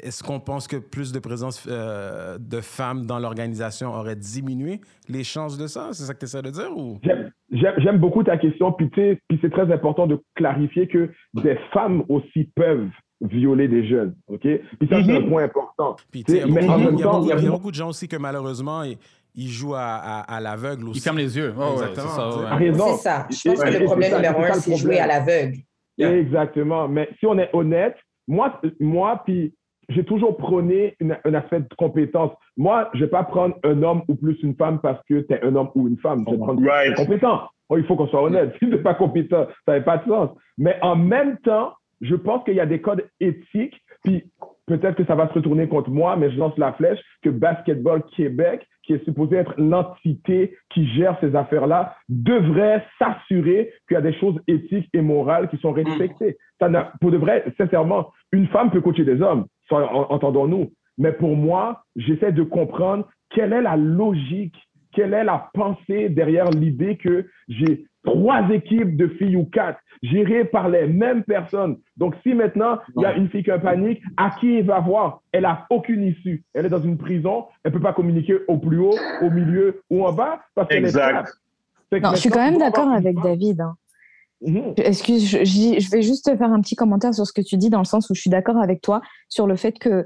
est-ce 0.02 0.24
qu'on 0.24 0.40
pense 0.40 0.68
que 0.68 0.78
plus 0.78 1.12
de 1.12 1.20
présence 1.20 1.66
euh, 1.70 2.38
de 2.40 2.62
femmes 2.62 3.06
dans 3.06 3.20
l'organisation 3.20 3.94
aurait 3.94 4.16
diminué 4.16 4.82
les 5.10 5.24
chances 5.24 5.58
de 5.58 5.68
ça? 5.68 5.90
C'est 5.92 6.04
ça 6.04 6.14
que 6.14 6.20
tu 6.20 6.26
essaies 6.26 6.42
de 6.42 6.50
dire? 6.50 6.76
ou? 6.76 7.00
J'aime 7.52 7.98
beaucoup 7.98 8.24
ta 8.24 8.38
question, 8.38 8.72
puis, 8.72 8.90
puis 8.90 9.40
c'est 9.42 9.52
très 9.52 9.72
important 9.72 10.08
de 10.08 10.20
clarifier 10.36 10.88
que 10.88 11.12
des 11.34 11.58
femmes 11.72 12.04
aussi 12.10 12.50
peuvent 12.56 12.90
violer 13.22 13.68
des 13.68 13.88
jeunes, 13.88 14.16
OK? 14.28 14.42
Puis 14.42 14.90
ça, 14.90 15.04
c'est 15.04 15.16
un 15.16 15.22
mhm. 15.22 15.30
point 15.30 15.44
important. 15.44 15.96
Puis, 16.12 16.24
il 16.28 16.36
y, 16.36 16.42
a 16.42 17.52
beaucoup 17.52 17.72
de 17.72 17.76
gens 17.76 17.90
aussi 17.90 18.08
que 18.08 18.18
malheureusement, 18.18 18.84
ils, 19.36 19.50
jouent 19.50 19.76
à, 19.76 20.40
l'aveugle 20.42 20.90
aussi. 20.90 21.00
Ils 21.00 21.04
ferment 21.04 21.20
les 21.20 21.38
yeux. 21.38 21.54
Exactement. 21.74 22.58
c'est 22.60 23.04
ça. 23.04 23.28
Je 23.30 23.50
pense 23.50 23.64
que 23.64 23.80
le 23.80 23.86
problème 23.86 24.16
numéro 24.16 24.42
un, 24.42 24.54
c'est 24.54 24.76
jouer 24.76 25.00
à 25.00 25.08
l'aveugle. 25.08 25.58
Exactement. 25.98 26.88
Mais 26.88 27.10
si 27.20 27.26
on 27.26 27.38
est 27.38 27.50
honnête, 27.54 27.96
moi, 28.28 28.60
moi 28.80 29.22
puis 29.26 29.54
j'ai 29.94 30.04
toujours 30.04 30.38
prôné 30.38 30.96
un 31.24 31.34
aspect 31.34 31.60
de 31.60 31.68
compétence. 31.78 32.32
Moi, 32.58 32.90
je 32.94 33.00
ne 33.00 33.06
vais 33.06 33.12
pas 33.12 33.24
prendre 33.24 33.56
un 33.64 33.82
homme 33.84 34.04
ou 34.08 34.16
plus 34.16 34.38
une 34.44 34.56
femme 34.56 34.80
parce 34.82 35.00
que 35.10 35.22
tu 35.22 35.34
es 35.34 35.44
un 35.44 35.56
homme 35.56 35.70
ou 35.76 35.88
une 35.88 35.98
femme. 35.98 36.24
Je 36.28 36.32
vais 36.32 36.38
prendre 36.38 36.62
right. 36.66 36.96
compétent. 36.96 37.42
Oh, 37.70 37.78
il 37.78 37.86
faut 37.86 37.96
qu'on 37.96 38.08
soit 38.08 38.24
honnête. 38.24 38.54
Si 38.54 38.60
tu 38.60 38.68
n'es 38.68 38.78
pas 38.78 38.94
compétent, 38.94 39.48
ça 39.66 39.74
n'a 39.74 39.82
pas 39.82 39.98
de 39.98 40.06
sens. 40.06 40.30
Mais 40.58 40.78
en 40.82 40.96
même 40.96 41.38
temps, 41.40 41.74
je 42.02 42.16
pense 42.16 42.44
qu'il 42.44 42.56
y 42.56 42.60
a 42.60 42.66
des 42.66 42.82
codes 42.82 43.08
éthiques, 43.20 43.80
puis 44.04 44.24
peut-être 44.68 44.96
que 44.96 45.06
ça 45.06 45.16
va 45.16 45.28
se 45.30 45.34
retourner 45.34 45.68
contre 45.68 45.90
moi, 45.90 46.16
mais 46.18 46.32
je 46.32 46.38
lance 46.38 46.58
la 46.58 46.74
flèche, 46.74 47.00
que 47.22 47.30
Basketball 47.30 48.04
Québec, 48.16 48.68
qui 48.84 48.94
est 48.94 49.04
supposé 49.06 49.38
être 49.38 49.54
l'entité 49.58 50.58
qui 50.70 50.88
gère 50.94 51.18
ces 51.22 51.36
affaires-là, 51.36 51.96
devrait 52.10 52.86
s'assurer 53.00 53.72
qu'il 53.88 53.96
y 53.96 53.98
a 53.98 54.02
des 54.02 54.14
choses 54.20 54.40
éthiques 54.48 54.90
et 54.94 55.02
morales 55.02 55.50
qui 55.50 55.58
sont 55.58 55.72
respectées. 55.72 56.38
Ça 56.60 56.70
pour 57.00 57.12
de 57.12 57.18
vrai, 57.18 57.46
sincèrement, 57.58 58.12
une 58.32 58.48
femme 58.48 58.72
peut 58.72 58.82
coacher 58.82 59.06
des 59.06 59.22
hommes 59.22 59.46
entendons-nous. 59.72 60.72
Mais 60.98 61.12
pour 61.12 61.36
moi, 61.36 61.84
j'essaie 61.96 62.32
de 62.32 62.44
comprendre 62.44 63.08
quelle 63.30 63.54
est 63.54 63.62
la 63.62 63.76
logique, 63.76 64.56
quelle 64.94 65.14
est 65.14 65.24
la 65.24 65.50
pensée 65.54 66.10
derrière 66.10 66.50
l'idée 66.52 66.98
que 66.98 67.28
j'ai 67.48 67.86
trois 68.04 68.50
équipes 68.52 68.98
de 68.98 69.08
filles 69.08 69.38
ou 69.38 69.46
quatre 69.46 69.80
gérées 70.04 70.46
par 70.46 70.70
les 70.70 70.88
mêmes 70.88 71.24
personnes. 71.24 71.78
Donc, 71.98 72.16
si 72.22 72.34
maintenant 72.34 72.80
il 72.98 73.02
y 73.02 73.06
a 73.06 73.16
une 73.16 73.30
fille 73.30 73.44
qui 73.44 73.52
a 73.52 73.60
panique, 73.60 74.02
à 74.18 74.32
qui 74.40 74.60
il 74.60 74.66
va 74.66 74.80
voir? 74.80 75.22
Elle 75.32 75.46
a 75.46 75.66
aucune 75.70 76.04
issue. 76.04 76.44
Elle 76.54 76.66
est 76.66 76.70
dans 76.70 76.82
une 76.82 76.98
prison, 76.98 77.46
elle 77.64 77.72
peut 77.72 77.80
pas 77.80 77.94
communiquer 77.94 78.40
au 78.48 78.58
plus 78.58 78.80
haut, 78.80 78.96
au 79.22 79.30
milieu 79.30 79.82
ou 79.90 80.06
en 80.06 80.12
bas 80.12 80.42
parce 80.54 80.68
qu'elle 80.68 80.86
est 80.86 80.98
Non, 80.98 82.12
je 82.12 82.18
suis 82.18 82.30
quand 82.30 82.44
même 82.44 82.58
d'accord 82.58 82.90
avec 82.90 83.16
David. 83.22 83.62
Hein. 83.62 83.76
Mhm. 84.46 84.74
Excuse, 84.78 85.26
je, 85.26 85.44
je, 85.44 85.90
vais 85.90 86.02
juste 86.02 86.26
faire 86.26 86.52
un 86.52 86.62
petit 86.62 86.76
commentaire 86.76 87.14
sur 87.14 87.26
ce 87.26 87.34
que 87.34 87.42
tu 87.42 87.58
dis, 87.58 87.70
dans 87.70 87.80
le 87.80 87.86
sens 87.86 88.10
où 88.10 88.14
je 88.14 88.22
suis 88.22 88.30
d'accord 88.30 88.58
avec 88.58 88.82
toi 88.82 89.02
sur 89.30 89.48
le 89.48 89.56
fait 89.56 89.74
que, 89.80 90.06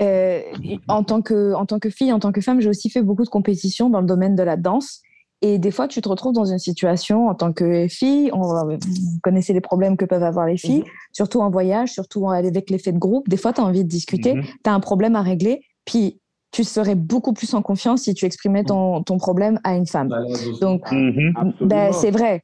euh, 0.00 0.40
en, 0.88 1.04
tant 1.04 1.22
que, 1.22 1.54
en 1.54 1.66
tant 1.66 1.78
que 1.78 1.90
fille, 1.90 2.12
en 2.12 2.18
tant 2.18 2.32
que 2.32 2.40
femme, 2.40 2.60
j'ai 2.60 2.68
aussi 2.68 2.90
fait 2.90 3.02
beaucoup 3.02 3.24
de 3.24 3.28
compétitions 3.28 3.88
dans 3.88 4.00
le 4.00 4.06
domaine 4.06 4.34
de 4.34 4.42
la 4.42 4.56
danse. 4.56 5.00
Et 5.44 5.58
des 5.58 5.72
fois, 5.72 5.88
tu 5.88 6.00
te 6.00 6.08
retrouves 6.08 6.32
dans 6.32 6.44
une 6.44 6.60
situation 6.60 7.28
en 7.28 7.34
tant 7.34 7.52
que 7.52 7.88
fille, 7.88 8.30
on, 8.32 8.42
vous 8.42 9.18
connaissez 9.22 9.52
les 9.52 9.60
problèmes 9.60 9.96
que 9.96 10.04
peuvent 10.04 10.22
avoir 10.22 10.46
les 10.46 10.56
filles, 10.56 10.80
mhm. 10.80 10.86
surtout 11.12 11.40
en 11.40 11.50
voyage, 11.50 11.92
surtout 11.92 12.30
avec 12.30 12.70
l'effet 12.70 12.92
de 12.92 12.98
groupe. 12.98 13.28
Des 13.28 13.36
fois, 13.36 13.52
tu 13.52 13.60
as 13.60 13.64
envie 13.64 13.84
de 13.84 13.88
discuter, 13.88 14.34
mhm. 14.34 14.44
tu 14.44 14.70
as 14.70 14.74
un 14.74 14.80
problème 14.80 15.16
à 15.16 15.22
régler, 15.22 15.62
puis 15.84 16.20
tu 16.52 16.64
serais 16.64 16.94
beaucoup 16.94 17.32
plus 17.32 17.54
en 17.54 17.62
confiance 17.62 18.02
si 18.02 18.14
tu 18.14 18.26
exprimais 18.26 18.62
ton, 18.62 19.02
ton 19.02 19.16
problème 19.16 19.58
à 19.64 19.74
une 19.74 19.86
femme. 19.86 20.14
Donc, 20.60 20.82
ben, 21.60 21.92
c'est 21.92 22.10
vrai 22.10 22.42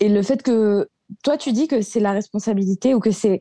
et 0.00 0.08
le 0.08 0.22
fait 0.22 0.42
que 0.42 0.88
toi, 1.22 1.36
tu 1.36 1.52
dis 1.52 1.68
que 1.68 1.80
c'est 1.80 2.00
la 2.00 2.12
responsabilité 2.12 2.94
ou 2.94 3.00
que 3.00 3.10
c'est 3.10 3.40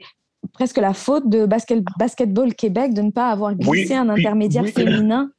presque 0.53 0.77
la 0.77 0.93
faute 0.93 1.29
de 1.29 1.45
basket, 1.45 1.83
Basketball 1.99 2.53
Québec 2.53 2.93
de 2.93 3.01
ne 3.01 3.11
pas 3.11 3.29
avoir 3.29 3.55
glissé 3.55 3.95
un 3.95 4.09
intermédiaire 4.09 4.67
féminin? 4.67 5.31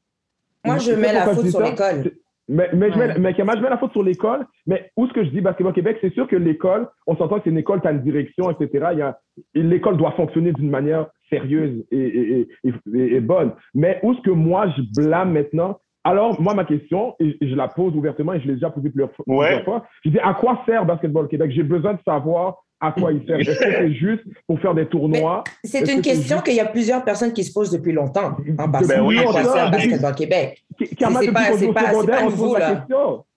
Moi, 0.64 0.78
je 0.78 0.92
mets 0.92 1.12
la 1.12 1.26
faute 1.26 1.48
sur 1.48 1.60
l'école. 1.60 2.12
Mais, 2.48 2.70
mais, 2.74 2.92
je 2.92 2.98
mets, 2.98 3.18
mais, 3.18 3.34
je 3.36 3.42
mets 3.42 3.70
la 3.70 3.78
faute 3.78 3.92
sur 3.92 4.04
l'école. 4.04 4.46
Mais 4.66 4.90
où 4.96 5.06
ce 5.06 5.12
que 5.12 5.24
je 5.24 5.30
dis 5.30 5.40
Basketball 5.40 5.72
Québec, 5.72 5.98
c'est 6.00 6.12
sûr 6.12 6.28
que 6.28 6.36
l'école, 6.36 6.88
on 7.06 7.16
s'entend 7.16 7.38
que 7.38 7.44
c'est 7.44 7.50
une 7.50 7.58
école, 7.58 7.80
tu 7.80 7.88
as 7.88 7.92
une 7.92 8.02
direction, 8.02 8.50
etc. 8.50 9.12
L'école 9.54 9.96
doit 9.96 10.12
fonctionner 10.12 10.52
d'une 10.52 10.70
manière 10.70 11.06
sérieuse 11.28 11.84
et, 11.90 12.46
et, 12.64 12.72
et, 12.94 13.20
bonne. 13.20 13.52
Mais 13.74 13.98
où 14.04 14.14
ce 14.14 14.20
que 14.20 14.30
moi, 14.30 14.68
je 14.76 14.82
blâme 15.02 15.32
maintenant, 15.32 15.80
alors, 16.06 16.40
moi, 16.40 16.54
ma 16.54 16.64
question, 16.64 17.16
et 17.18 17.36
je 17.40 17.54
la 17.56 17.66
pose 17.66 17.96
ouvertement, 17.96 18.32
et 18.32 18.40
je 18.40 18.46
l'ai 18.46 18.54
déjà 18.54 18.70
posée 18.70 18.90
plusieurs 18.90 19.10
fois, 19.12 19.84
je 20.04 20.10
dis, 20.10 20.20
à 20.20 20.34
quoi 20.34 20.62
sert 20.64 20.86
Basketball 20.86 21.26
Québec? 21.26 21.50
J'ai 21.52 21.64
besoin 21.64 21.94
de 21.94 21.98
savoir 22.06 22.62
à 22.80 22.92
quoi 22.92 23.12
il 23.12 23.26
sert. 23.26 23.40
Est-ce 23.40 23.58
que 23.58 23.72
c'est 23.72 23.92
juste 23.94 24.22
pour 24.46 24.60
faire 24.60 24.72
des 24.72 24.86
tournois? 24.86 25.42
C'est 25.64 25.92
une 25.92 26.02
question 26.02 26.40
qu'il 26.42 26.54
y 26.54 26.60
a 26.60 26.66
plusieurs 26.66 27.04
personnes 27.04 27.32
qui 27.32 27.42
se 27.42 27.52
posent 27.52 27.72
depuis 27.72 27.90
longtemps 27.90 28.36
en 28.56 28.70
passant. 28.70 28.86
Ben 28.86 29.00
oui, 29.02 29.18
à 29.18 29.24
quoi 29.24 29.42
sert 29.42 29.70
Basketball 29.70 30.14
Québec 30.14 30.62
C'est 30.78 30.94
pas, 30.96 32.04
pas, 32.06 32.22
nouveau, 32.22 32.56
là. 32.56 32.86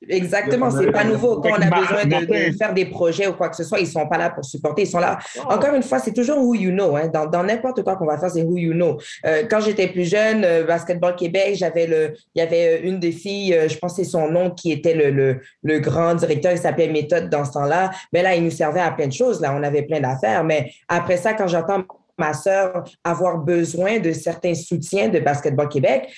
Exactement, 0.08 0.72
c'est 0.72 0.92
pas 0.92 1.04
nouveau. 1.04 1.42
Quand 1.42 1.50
on 1.50 1.62
a 1.62 1.70
besoin 1.70 2.06
de, 2.06 2.58
faire 2.58 2.74
des 2.74 2.86
projets 2.86 3.28
ou 3.28 3.34
quoi 3.34 3.50
que 3.50 3.56
ce 3.58 3.66
soit, 3.66 3.80
ils 3.80 3.88
sont 3.88 4.08
pas 4.08 4.18
là 4.18 4.30
pour 4.30 4.46
supporter, 4.46 4.84
ils 4.84 4.88
sont 4.88 5.00
là. 5.00 5.20
Encore 5.46 5.74
une 5.74 5.84
fois, 5.84 6.00
c'est 6.00 6.14
toujours 6.14 6.38
who 6.38 6.56
you 6.56 6.72
know. 6.72 6.96
Hein. 6.96 7.08
Dans 7.08 7.44
n'importe 7.44 7.84
quoi 7.84 7.98
qu'on 7.98 8.06
va 8.06 8.18
faire, 8.18 8.30
c'est 8.30 8.44
who 8.44 8.58
you 8.58 8.74
know. 8.74 8.98
Euh, 9.26 9.44
quand 9.50 9.60
j'étais 9.60 9.88
plus 9.88 10.10
jeune, 10.10 10.46
euh, 10.46 10.64
Basketball 10.64 11.16
Québec, 11.16 11.56
j'avais 11.56 11.86
le, 11.86 12.14
il 12.34 12.40
y 12.40 12.42
avait 12.42 12.80
euh, 12.80 12.88
une 12.88 13.00
des 13.00 13.12
filles, 13.12 13.58
je 13.68 13.78
pense 13.78 13.98
c'est 13.98 14.06
son 14.06 14.30
nom, 14.30 14.52
qui 14.52 14.72
était 14.72 14.94
le, 14.94 15.10
le, 15.10 15.42
le 15.64 15.80
grand 15.80 16.16
directeur, 16.16 16.54
il 16.54 16.58
s'appelait 16.58 16.88
Méthode 16.88 17.30
dans 17.30 17.44
ce 17.44 17.52
temps-là. 17.52 17.92
Mais 18.14 18.24
là, 18.24 18.36
il 18.36 18.44
nous 18.44 18.52
servait 18.52 18.80
à 18.80 18.92
plein 18.92 19.08
de 19.08 19.14
choses. 19.14 19.42
Là, 19.42 19.54
on 19.54 19.64
avait 19.64 19.82
plein 19.82 20.00
d'affaires. 20.00 20.46
Mais 20.46 20.72
après 20.88 21.18
ça, 21.18 21.34
quand 21.34 21.48
j'entends 21.48 21.84
ma 22.20 22.34
sœur 22.34 22.84
avoir 23.04 23.38
besoin 23.38 24.00
de 24.00 24.12
certains 24.12 24.54
soutiens 24.54 25.08
de 25.08 25.20
Basketball 25.20 25.70
Québec, 25.70 26.10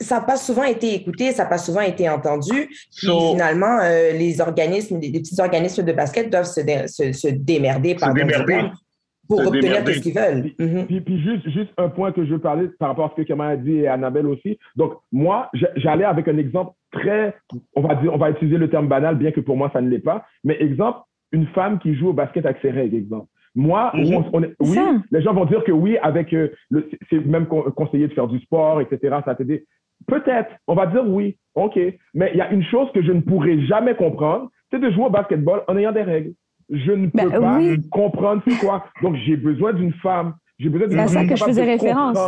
ça 0.00 0.16
n'a 0.16 0.20
pas 0.22 0.36
souvent 0.36 0.64
été 0.64 0.94
écouté, 0.94 1.32
ça 1.32 1.44
n'a 1.44 1.48
pas 1.48 1.58
souvent 1.58 1.80
été 1.80 2.08
entendu. 2.08 2.68
Puis 2.96 3.08
finalement, 3.30 3.78
euh, 3.82 4.12
les 4.12 4.40
organismes, 4.40 4.98
les, 5.00 5.10
petits 5.10 5.40
organismes 5.40 5.84
de 5.84 5.92
basket 5.92 6.30
doivent 6.30 6.44
se, 6.44 6.60
se, 7.12 7.28
démerder, 7.28 7.94
par 7.94 8.14
pour 9.28 9.46
obtenir 9.46 9.86
ce 9.86 10.00
qu'ils 10.00 10.14
veulent. 10.14 10.50
Mhm. 10.58 11.02
Puis, 11.04 11.22
juste, 11.22 11.48
juste 11.50 11.70
un 11.76 11.88
point 11.88 12.12
que 12.12 12.24
je 12.24 12.32
veux 12.32 12.38
parler 12.38 12.68
par 12.78 12.88
rapport 12.88 13.06
à 13.06 13.10
ce 13.10 13.22
que 13.22 13.26
Kamala 13.26 13.52
a 13.52 13.56
dit 13.56 13.76
et 13.76 13.88
Annabelle 13.88 14.26
aussi. 14.26 14.58
Donc, 14.76 14.94
moi, 15.10 15.50
j'allais 15.76 16.04
avec 16.04 16.28
un 16.28 16.38
exemple 16.38 16.72
très, 16.90 17.34
on 17.74 17.82
va 17.82 17.94
dire, 17.96 18.12
on 18.12 18.18
va 18.18 18.30
utiliser 18.30 18.58
le 18.58 18.68
terme 18.68 18.88
banal, 18.88 19.16
bien 19.16 19.32
que 19.32 19.40
pour 19.40 19.56
moi, 19.56 19.70
ça 19.72 19.80
ne 19.80 19.88
l'est 19.88 19.98
pas. 19.98 20.26
Mais 20.44 20.60
exemple, 20.60 21.00
une 21.32 21.46
femme 21.48 21.78
qui 21.78 21.94
joue 21.94 22.08
au 22.08 22.12
basket 22.12 22.44
avec 22.44 22.58
ses 22.60 22.70
règles, 22.70 22.96
exemple. 22.96 23.26
Moi, 23.54 23.90
mhm. 23.94 24.24
on, 24.32 24.42
oui, 24.60 24.78
les 25.10 25.22
gens 25.22 25.34
vont 25.34 25.44
dire 25.44 25.62
que 25.64 25.72
oui, 25.72 25.98
avec 25.98 26.32
euh, 26.32 26.48
c'est 27.10 27.24
même 27.24 27.46
conseillé 27.46 28.08
de 28.08 28.14
faire 28.14 28.26
du 28.26 28.40
sport, 28.40 28.80
etc. 28.80 29.16
Ça 29.24 29.34
t'aider. 29.34 29.66
Peut-être, 30.06 30.50
on 30.66 30.74
va 30.74 30.86
dire 30.86 31.06
oui, 31.06 31.36
ok. 31.54 31.78
Mais 32.14 32.30
il 32.32 32.38
y 32.38 32.40
a 32.40 32.50
une 32.50 32.64
chose 32.64 32.88
que 32.92 33.02
je 33.02 33.12
ne 33.12 33.20
pourrais 33.20 33.60
jamais 33.66 33.94
comprendre, 33.94 34.50
c'est 34.70 34.80
de 34.80 34.90
jouer 34.90 35.04
au 35.04 35.10
basketball 35.10 35.62
en 35.68 35.76
ayant 35.76 35.92
des 35.92 36.02
règles. 36.02 36.32
Je 36.70 36.92
ne 36.92 37.08
peux 37.08 37.28
ben, 37.28 37.40
pas 37.40 37.60
comprendre 37.90 38.42
c'est 38.46 38.58
quoi. 38.58 38.86
Donc 39.02 39.16
j'ai 39.26 39.36
besoin 39.36 39.72
d'une 39.72 39.92
femme. 39.94 40.34
J'ai 40.58 40.68
besoin 40.68 40.88
d'une 40.88 40.98
femme. 40.98 41.08
C'est 41.08 41.14
ça 41.14 41.26
que 41.26 41.36
je 41.36 41.44
faisais 41.44 41.64
référence. 41.64 42.18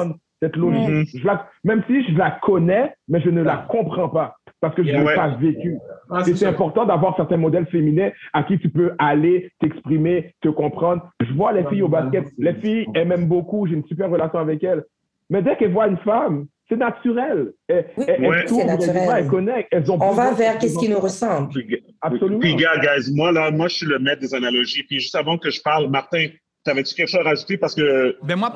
Cette 0.42 0.56
logique. 0.56 1.24
même 1.62 1.82
si 1.86 2.04
je 2.04 2.18
la 2.18 2.32
connais, 2.42 2.92
mais 3.08 3.20
je 3.20 3.30
ne 3.30 3.42
la 3.42 3.66
comprends 3.68 4.10
pas 4.10 4.36
parce 4.60 4.74
que 4.74 4.82
je 4.82 4.96
n'ai 4.96 5.14
pas 5.14 5.28
vécu. 5.28 5.78
Ah, 6.10 6.22
c'est 6.24 6.46
important 6.46 6.84
d'avoir 6.84 7.16
certains 7.16 7.36
modèles 7.36 7.66
féminins 7.66 8.10
à 8.32 8.42
qui 8.42 8.58
tu 8.58 8.70
peux 8.70 8.92
aller 8.98 9.50
t'exprimer, 9.60 10.34
te 10.40 10.48
comprendre. 10.48 11.02
Je 11.20 11.32
vois 11.34 11.52
les 11.52 11.64
filles 11.66 11.82
au 11.82 11.88
basket. 11.88 12.24
Les 12.38 12.54
filles, 12.54 12.86
elles 12.94 13.08
m'aiment 13.08 13.28
beaucoup. 13.28 13.66
J'ai 13.66 13.74
une 13.74 13.84
super 13.84 14.10
relation 14.10 14.38
avec 14.38 14.64
elles 14.64 14.84
Mais 15.30 15.42
dès 15.42 15.56
qu'elles 15.56 15.72
voient 15.72 15.88
une 15.88 15.98
femme, 15.98 16.46
c'est 16.68 16.76
naturel. 16.76 17.52
Elles, 17.68 17.86
oui, 17.96 18.06
c'est 18.46 18.64
naturel. 18.64 19.66
Elles 19.70 19.90
ont 19.90 19.98
On 20.00 20.12
va 20.12 20.32
vers 20.32 20.58
qu'est-ce 20.58 20.78
qui 20.78 20.88
nous 20.88 21.00
ressemble. 21.00 21.52
Absolument. 22.00 22.40
Puis, 22.40 22.56
gars, 22.56 22.76
guys, 22.78 23.12
moi, 23.14 23.32
là, 23.32 23.50
moi, 23.50 23.68
je 23.68 23.76
suis 23.76 23.86
le 23.86 23.98
maître 23.98 24.20
des 24.20 24.34
analogies. 24.34 24.82
Puis, 24.84 25.00
juste 25.00 25.14
avant 25.14 25.36
que 25.36 25.50
je 25.50 25.60
parle, 25.60 25.88
Martin, 25.90 26.28
T'avais-tu 26.64 26.94
quelque 26.94 27.08
chose 27.08 27.20
à 27.20 27.24
rajouter? 27.24 27.58
Parce 27.58 27.74
que. 27.74 28.16
Ben 28.22 28.36
moi, 28.36 28.50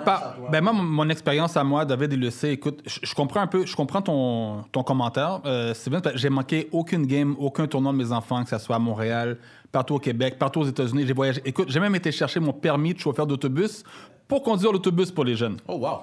ben 0.51 0.62
moi 0.62 0.73
mon 0.73 1.11
expérience 1.11 1.59
à 1.59 1.62
moi, 1.62 1.85
David, 1.85 2.14
il 2.14 2.21
le 2.21 2.31
sait. 2.31 2.55
Écoute, 2.55 2.83
je, 2.87 3.14
comprends 3.14 3.40
un 3.40 3.47
peu, 3.47 3.66
je 3.66 3.77
comprends 3.77 4.01
ton, 4.01 4.62
ton 4.73 4.83
commentaire. 4.83 5.42
Euh, 5.44 5.75
c'est 5.75 5.90
bien, 5.90 6.01
j'ai 6.14 6.31
manqué 6.31 6.68
aucune 6.73 7.05
game, 7.05 7.37
aucun 7.38 7.66
tournoi 7.66 7.92
de 7.92 7.99
mes 7.99 8.11
enfants, 8.11 8.42
que 8.44 8.49
ce 8.49 8.57
soit 8.57 8.77
à 8.77 8.79
Montréal, 8.79 9.37
partout 9.71 9.97
au 9.97 9.99
Québec, 9.99 10.37
partout 10.38 10.61
aux 10.61 10.64
États-Unis. 10.64 11.05
J'ai 11.07 11.12
voyagé. 11.12 11.42
Écoute, 11.44 11.68
j'ai 11.68 11.81
même 11.81 11.94
été 11.97 12.11
chercher 12.11 12.40
mon 12.40 12.55
permis 12.55 12.94
de 12.94 12.99
chauffeur 12.99 13.27
d'autobus 13.27 13.85
pour 14.27 14.42
conduire 14.42 14.73
l'autobus 14.73 15.11
pour 15.11 15.25
les 15.25 15.35
jeunes. 15.35 15.59
Oh, 15.68 15.77
wow. 15.77 15.99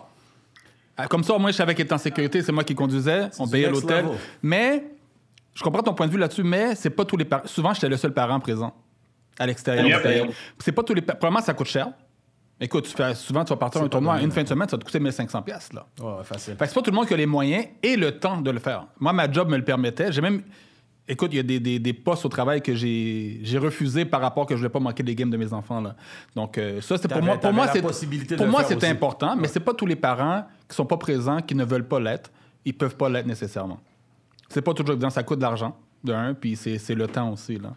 Ah, 0.98 1.08
comme 1.08 1.24
ça, 1.24 1.38
moi, 1.38 1.52
je 1.52 1.56
savais 1.58 1.76
qu'il 1.76 1.84
était 1.84 1.94
en 1.94 1.98
sécurité, 1.98 2.42
c'est 2.42 2.52
moi 2.52 2.64
qui 2.64 2.76
conduisais, 2.76 3.28
on 3.40 3.48
payait 3.48 3.70
l'hôtel. 3.70 4.06
Mais, 4.42 4.86
je 5.54 5.64
comprends 5.64 5.84
ton 5.84 5.94
point 5.94 6.08
de 6.08 6.12
vue 6.12 6.18
là-dessus, 6.18 6.44
mais 6.44 6.76
c'est 6.76 6.90
pas 6.90 7.06
tous 7.06 7.18
les 7.18 7.26
parents. 7.26 7.48
Souvent, 7.48 7.74
j'étais 7.74 7.90
le 7.90 7.98
seul 7.98 8.14
parent 8.14 8.40
présent 8.40 8.74
à 9.40 9.46
l'extérieur. 9.46 10.02
C'est 10.60 10.72
pas 10.72 10.84
tous 10.84 10.94
les. 10.94 11.02
Premièrement, 11.02 11.42
ça 11.42 11.54
coûte 11.54 11.68
cher. 11.68 11.90
Écoute, 12.60 12.88
souvent, 13.16 13.44
tu 13.44 13.50
vas 13.50 13.58
partir 13.58 13.82
un 13.82 13.90
tournoi, 13.90 14.22
une 14.22 14.32
fin 14.32 14.44
de 14.44 14.48
semaine, 14.48 14.70
ça 14.70 14.78
va 14.78 14.80
te 14.80 14.86
coûter 14.86 15.00
1500 15.00 15.42
pièces 15.42 15.74
là. 15.74 15.86
Ouais, 16.00 16.24
facile. 16.24 16.56
Fait 16.56 16.64
que 16.64 16.68
c'est 16.70 16.76
pas 16.76 16.82
tout 16.82 16.92
le 16.92 16.96
monde 16.96 17.06
qui 17.06 17.14
a 17.14 17.18
les 17.18 17.26
moyens 17.26 17.66
et 17.84 17.98
le 17.98 18.18
temps 18.18 18.40
de 18.40 18.50
le 18.50 18.60
faire. 18.60 18.88
Moi, 18.98 19.12
ma 19.12 19.30
job 19.30 19.50
me 19.50 19.58
le 19.58 19.64
permettait. 19.64 20.14
J'ai 20.14 20.22
même... 20.22 20.42
Écoute, 21.08 21.32
il 21.34 21.38
y 21.38 21.40
a 21.40 21.44
des, 21.44 21.60
des, 21.60 21.78
des, 21.78 21.94
postes 21.94 22.26
au 22.26 22.30
travail 22.30 22.64
que 22.64 22.74
j'ai 22.74 23.58
refusé 23.60 24.06
par 24.06 24.22
rapport 24.22 24.48
que 24.48 24.56
je 24.56 24.60
voulais 24.60 24.72
pas 24.72 24.80
manquer 24.80 25.04
des 25.04 25.14
games 25.14 25.30
de 25.30 25.38
mes 25.38 25.54
enfants. 25.54 25.80
Là. 25.80 25.96
Donc, 26.36 26.58
euh, 26.58 26.82
ça, 26.82 26.98
c'est 26.98 27.08
pour 27.08 27.22
moi. 27.22 27.38
Pour 27.38 27.54
moi, 27.54 27.68
c'est 27.68 27.82
pour 28.36 28.48
moi, 28.48 28.64
c'est 28.64 28.84
important, 28.86 29.36
mais 29.36 29.48
c'est 29.48 29.60
pas 29.60 29.74
tous 29.74 29.86
les 29.86 29.96
parents 29.96 30.46
qui 30.68 30.76
sont 30.76 30.86
pas 30.86 30.98
présents, 30.98 31.42
qui 31.42 31.54
ne 31.54 31.64
veulent 31.64 31.88
pas 31.88 32.00
l'être. 32.00 32.32
Ils 32.66 32.74
peuvent 32.74 32.96
pas 32.96 33.08
l'être 33.10 33.28
nécessairement. 33.28 33.80
C'est 34.50 34.64
pas 34.64 34.74
toujours 34.74 34.94
évident. 34.94 35.12
Ça 35.12 35.22
coûte 35.22 35.38
de 35.38 35.44
l'argent, 35.44 35.78
d'un, 36.04 36.34
puis 36.34 36.56
c'est 36.56 36.96
le 36.96 37.08
temps 37.08 37.32
aussi. 37.32 37.60
Là. 37.60 37.74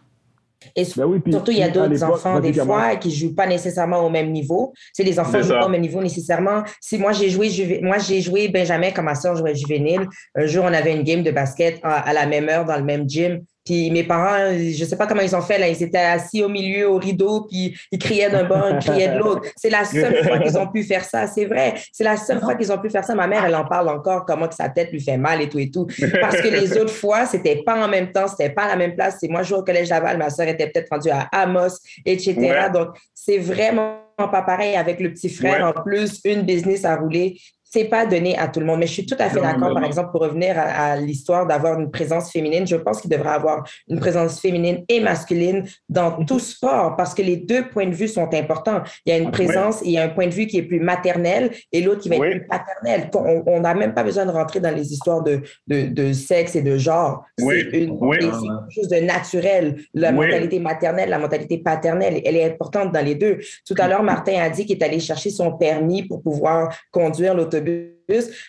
Et 0.74 0.84
ben 0.96 1.22
surtout, 1.30 1.52
il 1.52 1.58
y 1.58 1.62
a 1.62 1.68
d'autres 1.68 2.02
enfants, 2.02 2.40
des 2.40 2.52
fois, 2.52 2.96
qui 2.96 3.08
ne 3.08 3.14
jouent 3.14 3.34
pas 3.34 3.46
nécessairement 3.46 4.04
au 4.04 4.10
même 4.10 4.32
niveau. 4.32 4.72
C'est 4.92 5.04
des 5.04 5.18
enfants 5.18 5.32
qui 5.32 5.38
ne 5.38 5.42
jouent 5.42 5.58
pas 5.60 5.66
au 5.66 5.70
même 5.70 5.80
niveau 5.80 6.02
nécessairement. 6.02 6.62
Si 6.80 6.98
moi, 6.98 7.12
j'ai 7.12 7.30
joué, 7.30 7.80
moi, 7.82 7.98
j'ai 7.98 8.20
joué 8.20 8.48
Benjamin 8.48 8.90
quand 8.90 9.02
ma 9.02 9.14
soeur 9.14 9.36
jouait 9.36 9.54
juvénile. 9.54 10.06
Un 10.34 10.46
jour, 10.46 10.64
on 10.64 10.72
avait 10.72 10.94
une 10.94 11.02
game 11.02 11.22
de 11.22 11.30
basket 11.30 11.78
à 11.82 12.12
la 12.12 12.26
même 12.26 12.48
heure 12.48 12.64
dans 12.64 12.76
le 12.76 12.84
même 12.84 13.08
gym. 13.08 13.40
Puis 13.68 13.90
mes 13.90 14.02
parents, 14.02 14.50
je 14.50 14.82
sais 14.82 14.96
pas 14.96 15.06
comment 15.06 15.20
ils 15.20 15.36
ont 15.36 15.42
fait, 15.42 15.58
là, 15.58 15.68
ils 15.68 15.82
étaient 15.82 15.98
assis 15.98 16.42
au 16.42 16.48
milieu, 16.48 16.90
au 16.90 16.96
rideau, 16.96 17.42
puis 17.42 17.78
ils 17.92 17.98
criaient 17.98 18.30
d'un 18.30 18.44
bord, 18.44 18.70
ils 18.70 18.78
criaient 18.78 19.10
de 19.10 19.18
l'autre. 19.18 19.42
C'est 19.56 19.68
la 19.68 19.84
seule 19.84 20.24
fois 20.24 20.38
qu'ils 20.38 20.56
ont 20.56 20.68
pu 20.68 20.82
faire 20.82 21.04
ça, 21.04 21.26
c'est 21.26 21.44
vrai. 21.44 21.74
C'est 21.92 22.04
la 22.04 22.16
seule 22.16 22.40
fois 22.40 22.54
qu'ils 22.54 22.72
ont 22.72 22.78
pu 22.78 22.88
faire 22.88 23.04
ça. 23.04 23.14
Ma 23.14 23.26
mère, 23.26 23.44
elle 23.44 23.54
en 23.54 23.66
parle 23.66 23.90
encore, 23.90 24.24
comment 24.24 24.48
que 24.48 24.54
sa 24.54 24.70
tête 24.70 24.90
lui 24.90 25.02
fait 25.02 25.18
mal 25.18 25.42
et 25.42 25.50
tout 25.50 25.58
et 25.58 25.70
tout. 25.70 25.86
Parce 26.18 26.40
que 26.40 26.48
les 26.48 26.78
autres 26.78 26.94
fois, 26.94 27.26
c'était 27.26 27.62
pas 27.62 27.84
en 27.84 27.88
même 27.88 28.10
temps, 28.10 28.26
c'était 28.26 28.48
pas 28.48 28.62
à 28.62 28.68
la 28.68 28.76
même 28.76 28.94
place. 28.94 29.18
C'est 29.20 29.28
moi, 29.28 29.42
je 29.42 29.50
joue 29.50 29.56
au 29.56 29.64
Collège 29.64 29.90
Laval, 29.90 30.16
ma 30.16 30.30
soeur 30.30 30.48
était 30.48 30.68
peut-être 30.68 30.88
rendue 30.90 31.10
à 31.10 31.28
Amos, 31.32 31.76
etc. 32.06 32.68
Donc, 32.72 32.96
c'est 33.12 33.36
vraiment 33.36 33.98
pas 34.16 34.42
pareil 34.42 34.76
avec 34.76 34.98
le 34.98 35.12
petit 35.12 35.28
frère. 35.28 35.66
En 35.66 35.82
plus, 35.82 36.20
une 36.24 36.40
business 36.40 36.86
à 36.86 36.96
rouler 36.96 37.38
c'est 37.70 37.84
pas 37.84 38.06
donné 38.06 38.36
à 38.38 38.48
tout 38.48 38.60
le 38.60 38.66
monde. 38.66 38.80
Mais 38.80 38.86
je 38.86 38.92
suis 38.92 39.06
tout 39.06 39.16
à 39.18 39.28
fait 39.28 39.40
d'accord, 39.40 39.74
par 39.74 39.84
exemple, 39.84 40.10
pour 40.10 40.22
revenir 40.22 40.54
à, 40.56 40.96
l'histoire 40.96 41.46
d'avoir 41.46 41.78
une 41.78 41.90
présence 41.90 42.32
féminine, 42.32 42.66
je 42.66 42.76
pense 42.76 43.00
qu'il 43.00 43.10
devrait 43.10 43.30
avoir 43.30 43.68
une 43.88 44.00
présence 44.00 44.40
féminine 44.40 44.84
et 44.88 45.00
masculine 45.00 45.64
dans 45.88 46.18
mhm. 46.18 46.26
tout 46.26 46.38
sport 46.38 46.96
parce 46.96 47.14
que 47.14 47.22
les 47.22 47.36
deux 47.36 47.68
points 47.68 47.86
de 47.86 47.94
vue 47.94 48.08
sont 48.08 48.32
importants. 48.34 48.82
Il 49.04 49.10
y 49.10 49.12
a 49.12 49.18
une 49.18 49.30
présence, 49.30 49.80
il 49.84 49.90
y 49.92 49.98
a 49.98 50.04
un 50.04 50.08
point 50.08 50.26
de 50.26 50.34
vue 50.34 50.46
qui 50.46 50.58
est 50.58 50.62
plus 50.62 50.80
maternel 50.80 51.50
et 51.72 51.82
l'autre 51.82 52.00
qui 52.00 52.08
va 52.08 52.16
être 52.16 52.30
plus 52.30 52.46
paternel. 52.46 53.10
On 53.46 53.60
n'a 53.60 53.74
même 53.74 53.94
pas 53.94 54.02
besoin 54.02 54.24
de 54.24 54.30
rentrer 54.30 54.60
dans 54.60 54.74
les 54.74 54.92
histoires 54.92 55.22
de, 55.22 55.42
de, 55.66 56.12
sexe 56.12 56.56
et 56.56 56.62
de 56.62 56.78
genre. 56.78 57.24
C'est 57.38 57.60
une, 57.72 57.98
quelque 57.98 58.74
chose 58.74 58.88
de 58.88 59.00
naturel. 59.00 59.76
La 59.92 60.12
mentalité 60.12 60.58
maternelle, 60.58 61.10
la 61.10 61.18
mentalité 61.18 61.58
paternelle, 61.58 62.22
elle 62.24 62.36
est 62.36 62.44
importante 62.44 62.92
dans 62.92 63.04
les 63.04 63.14
deux. 63.14 63.38
Tout 63.66 63.74
à 63.78 63.88
l'heure, 63.88 64.02
Martin 64.02 64.40
a 64.40 64.48
dit 64.48 64.64
qu'il 64.64 64.78
est 64.78 64.84
allé 64.84 65.00
chercher 65.00 65.30
son 65.30 65.52
permis 65.52 66.04
pour 66.04 66.22
pouvoir 66.22 66.74
conduire 66.90 67.34
l'auto 67.34 67.57
perceber 67.60 67.97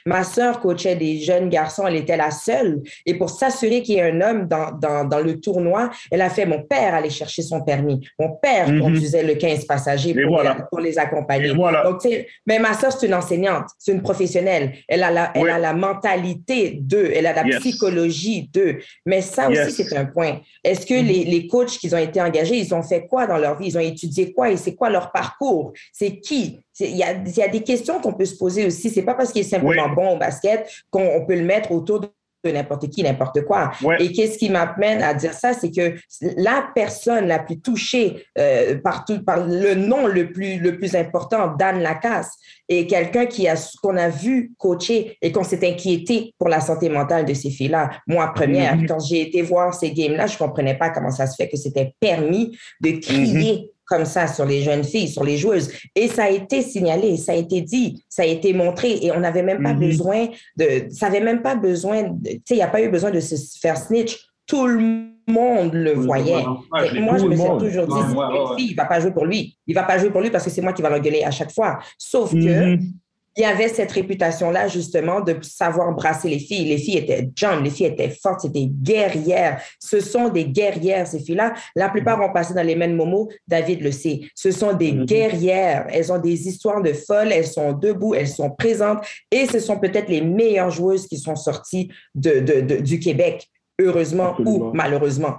Ma 0.06 0.24
sœur 0.24 0.60
coachait 0.60 0.96
des 0.96 1.20
jeunes 1.20 1.50
garçons, 1.50 1.86
elle 1.88 1.96
était 1.96 2.18
la 2.18 2.32
seule. 2.32 2.82
Et 3.06 3.14
pour 3.14 3.30
s'assurer 3.30 3.82
qu'il 3.82 3.96
y 3.96 3.98
ait 3.98 4.12
un 4.12 4.22
homme 4.22 4.48
dans, 4.48 4.72
dans, 4.72 5.06
dans, 5.06 5.20
le 5.20 5.40
tournoi, 5.40 5.90
elle 6.12 6.22
a 6.22 6.30
fait 6.30 6.46
mon 6.46 6.64
père 6.64 6.94
aller 6.94 7.10
chercher 7.10 7.42
son 7.42 7.62
permis. 7.62 8.08
Mon 8.18 8.32
père 8.32 8.70
mhm. 8.70 8.80
conduisait 8.82 9.24
le 9.24 9.36
15 9.36 9.66
passagers 9.66 10.14
pour, 10.14 10.42
les, 10.42 10.50
pour 10.70 10.80
les 10.80 10.98
accompagner. 10.98 11.54
Donc, 11.54 12.08
mais 12.46 12.60
ma 12.60 12.74
sœur, 12.74 12.92
c'est 12.92 13.08
une 13.08 13.14
enseignante, 13.14 13.66
c'est 13.78 13.92
une 13.92 14.02
professionnelle. 14.02 14.74
Elle 14.88 15.04
a 15.04 15.12
la, 15.12 15.32
elle 15.36 15.50
a 15.50 15.60
la 15.60 15.74
mentalité 15.74 16.80
d'eux, 16.82 17.12
elle 17.14 17.26
a 17.26 17.34
la 17.34 17.44
psychologie 17.60 18.50
d'eux. 18.54 18.80
Mais 19.06 19.22
ça 19.22 19.50
aussi, 19.50 19.72
c'est 19.72 19.96
un 19.96 20.06
point. 20.06 20.40
Est-ce 20.64 20.86
que 20.86 20.94
mhm. 20.94 21.06
les, 21.06 21.24
les 21.26 21.48
coachs 21.48 21.78
qui 21.78 21.94
ont 21.94 21.98
été 21.98 22.22
engagés, 22.22 22.56
ils 22.56 22.74
ont 22.74 22.84
fait 22.84 23.08
quoi 23.08 23.28
dans 23.28 23.38
leur 23.38 23.58
vie? 23.58 23.68
Ils 23.68 23.78
ont 23.78 23.82
étudié 23.82 24.32
quoi? 24.32 24.50
Et 24.52 24.58
c'est 24.58 24.76
quoi 24.76 24.90
leur 24.90 25.12
parcours? 25.12 25.74
C'est 25.92 26.20
qui? 26.20 26.60
Il 26.82 26.96
y, 26.96 27.04
a, 27.04 27.14
des 27.50 27.62
questions 27.62 28.00
qu'on 28.00 28.14
peut 28.14 28.26
se 28.26 28.38
poser 28.38 28.66
aussi. 28.66 28.90
C'est 28.90 29.02
pas 29.02 29.14
parce 29.14 29.34
qu'il 29.34 29.42
est 29.42 29.49
simplement 29.50 29.90
bon 29.90 30.16
au 30.16 30.18
basket 30.18 30.70
qu'on 30.90 31.26
peut 31.26 31.36
le 31.36 31.44
mettre 31.44 31.72
autour 31.72 32.00
de 32.00 32.10
n'importe 32.46 32.90
qui, 32.90 33.04
n'importe 33.04 33.44
quoi. 33.44 33.72
Et 34.00 34.12
qu'est-ce 34.12 34.38
qui 34.38 34.50
m'amène 34.50 35.02
à 35.02 35.14
dire 35.14 35.34
ça, 35.34 35.54
c'est 35.54 35.72
que 35.72 35.96
la 36.38 36.70
personne 36.74 37.28
la 37.28 37.40
plus 37.40 37.60
touchée 37.60 38.26
euh, 38.38 38.78
par, 38.82 39.06
par 39.26 39.46
le 39.46 39.76
nom 39.76 40.08
le 40.08 40.32
plus, 40.32 40.58
le 40.58 40.78
plus 40.78 40.96
important, 40.96 41.56
Dan 41.58 41.82
Lacasse, 41.82 42.32
est 42.70 42.86
quelqu'un 42.88 43.26
qui 43.26 43.48
a 43.48 43.56
qu'on 43.82 43.98
a 43.98 44.10
vu 44.10 44.54
coacher 44.58 45.18
et 45.22 45.32
qu'on 45.32 45.44
s'est 45.44 45.68
inquiété 45.68 46.34
pour 46.38 46.50
la 46.50 46.62
santé 46.62 46.90
mentale 46.90 47.26
de 47.26 47.34
ces 47.34 47.50
filles-là. 47.50 47.90
Moi, 48.08 48.32
première, 48.34 48.78
mm-hmm. 48.78 48.88
quand 48.88 49.00
j'ai 49.00 49.22
été 49.22 49.42
voir 49.42 49.74
ces 49.74 49.92
games-là, 49.92 50.28
je 50.28 50.38
comprenais 50.38 50.78
pas 50.78 50.90
comment 50.92 51.12
ça 51.12 51.28
se 51.28 51.36
fait 51.36 51.50
que 51.50 51.58
c'était 51.58 51.94
permis 52.00 52.58
de 52.80 52.92
crier 52.92 53.54
mm-hmm 53.54 53.70
comme 53.90 54.06
ça 54.06 54.28
sur 54.28 54.46
les 54.46 54.62
jeunes 54.62 54.84
filles, 54.84 55.08
sur 55.08 55.24
les 55.24 55.38
joueuses. 55.38 55.72
Et 55.96 56.08
ça 56.08 56.26
a 56.26 56.30
été 56.30 56.62
signalé, 56.62 57.18
ça 57.18 57.32
a 57.32 57.36
été 57.36 57.62
dit, 57.62 58.04
ça 58.08 58.22
a 58.22 58.26
été 58.26 58.54
montré 58.54 59.00
et 59.02 59.12
on 59.12 59.20
n'avait 59.20 59.44
même 59.44 59.64
pas 59.64 59.74
mhm. 59.74 59.80
besoin 59.80 60.28
de, 60.56 60.86
ça 60.90 61.08
avait 61.08 61.22
même 61.22 61.42
pas 61.42 61.56
besoin, 61.56 62.04
tu 62.24 62.32
sais, 62.46 62.56
il 62.56 62.58
n'y 62.58 62.62
a 62.62 62.68
pas 62.68 62.82
eu 62.82 62.90
besoin 62.90 63.12
de 63.12 63.20
se 63.20 63.36
faire 63.60 63.78
snitch. 63.78 64.18
Tout 64.46 64.66
le 64.66 65.10
monde 65.28 65.74
le 65.74 65.94
voyait. 65.94 66.44
moi, 66.44 67.18
je 67.18 67.26
me 67.26 67.36
suis 67.36 67.58
toujours 67.60 67.88
dit, 67.88 68.64
il 68.64 68.72
ne 68.72 68.76
va 68.76 68.86
pas 68.86 69.00
jouer 69.00 69.12
pour 69.12 69.26
lui. 69.26 69.56
Il 69.68 69.76
ne 69.76 69.80
va 69.80 69.86
pas 69.86 70.00
jouer 70.00 70.10
pour 70.10 70.22
lui 70.22 70.32
parce 70.32 70.44
que 70.44 70.50
c'est 70.50 70.62
moi 70.62 70.74
qui 70.74 70.82
va 70.82 70.90
l'engueuler 70.90 71.24
à 71.24 71.30
chaque 71.30 71.52
fois. 71.52 71.78
Sauf 71.98 72.32
que 72.32 72.76
mhm 72.76 72.94
il 73.40 73.44
y 73.44 73.46
avait 73.46 73.70
cette 73.70 73.94
réputation-là, 73.94 74.68
justement, 74.68 75.22
de 75.22 75.38
savoir 75.42 75.96
brasser 75.96 76.28
les 76.28 76.40
filles. 76.40 76.66
Les 76.66 76.78
filles 76.78 76.98
étaient 76.98 77.30
jeunes, 77.34 77.64
les 77.64 77.70
filles 77.70 77.86
étaient 77.86 78.10
fortes, 78.10 78.42
c'était 78.42 78.66
guerrières. 78.66 79.62
Ce 79.80 80.02
sont 80.02 80.28
des 80.28 80.44
guerrières, 80.44 81.08
ces 81.08 81.22
filles-là. 81.22 81.54
La 81.74 81.88
plupart 81.88 82.20
ont 82.20 82.34
passé 82.34 82.54
dans 82.54 82.66
les 82.66 82.76
mêmes 82.76 82.98
moments, 82.98 83.30
David 83.48 83.80
le 83.82 83.94
sait. 83.94 84.20
Ce 84.36 84.52
sont 84.52 84.74
des 84.74 84.92
mm-hmm. 84.92 85.06
guerrières. 85.06 85.88
Elles 85.90 86.12
ont 86.12 86.20
des 86.20 86.50
histoires 86.50 86.84
de 86.84 86.92
folles, 86.92 87.32
elles 87.32 87.48
sont 87.48 87.72
debout, 87.72 88.14
elles 88.14 88.28
sont 88.28 88.50
présentes 88.50 89.06
et 89.32 89.46
ce 89.46 89.60
sont 89.60 89.80
peut-être 89.80 90.10
les 90.10 90.22
meilleures 90.22 90.72
joueuses 90.72 91.08
qui 91.08 91.18
sont 91.18 91.38
sorties 91.38 91.90
de, 92.16 92.82
du 92.82 93.00
Québec, 93.00 93.48
heureusement 93.80 94.36
ou 94.40 94.72
malheureusement. 94.74 95.38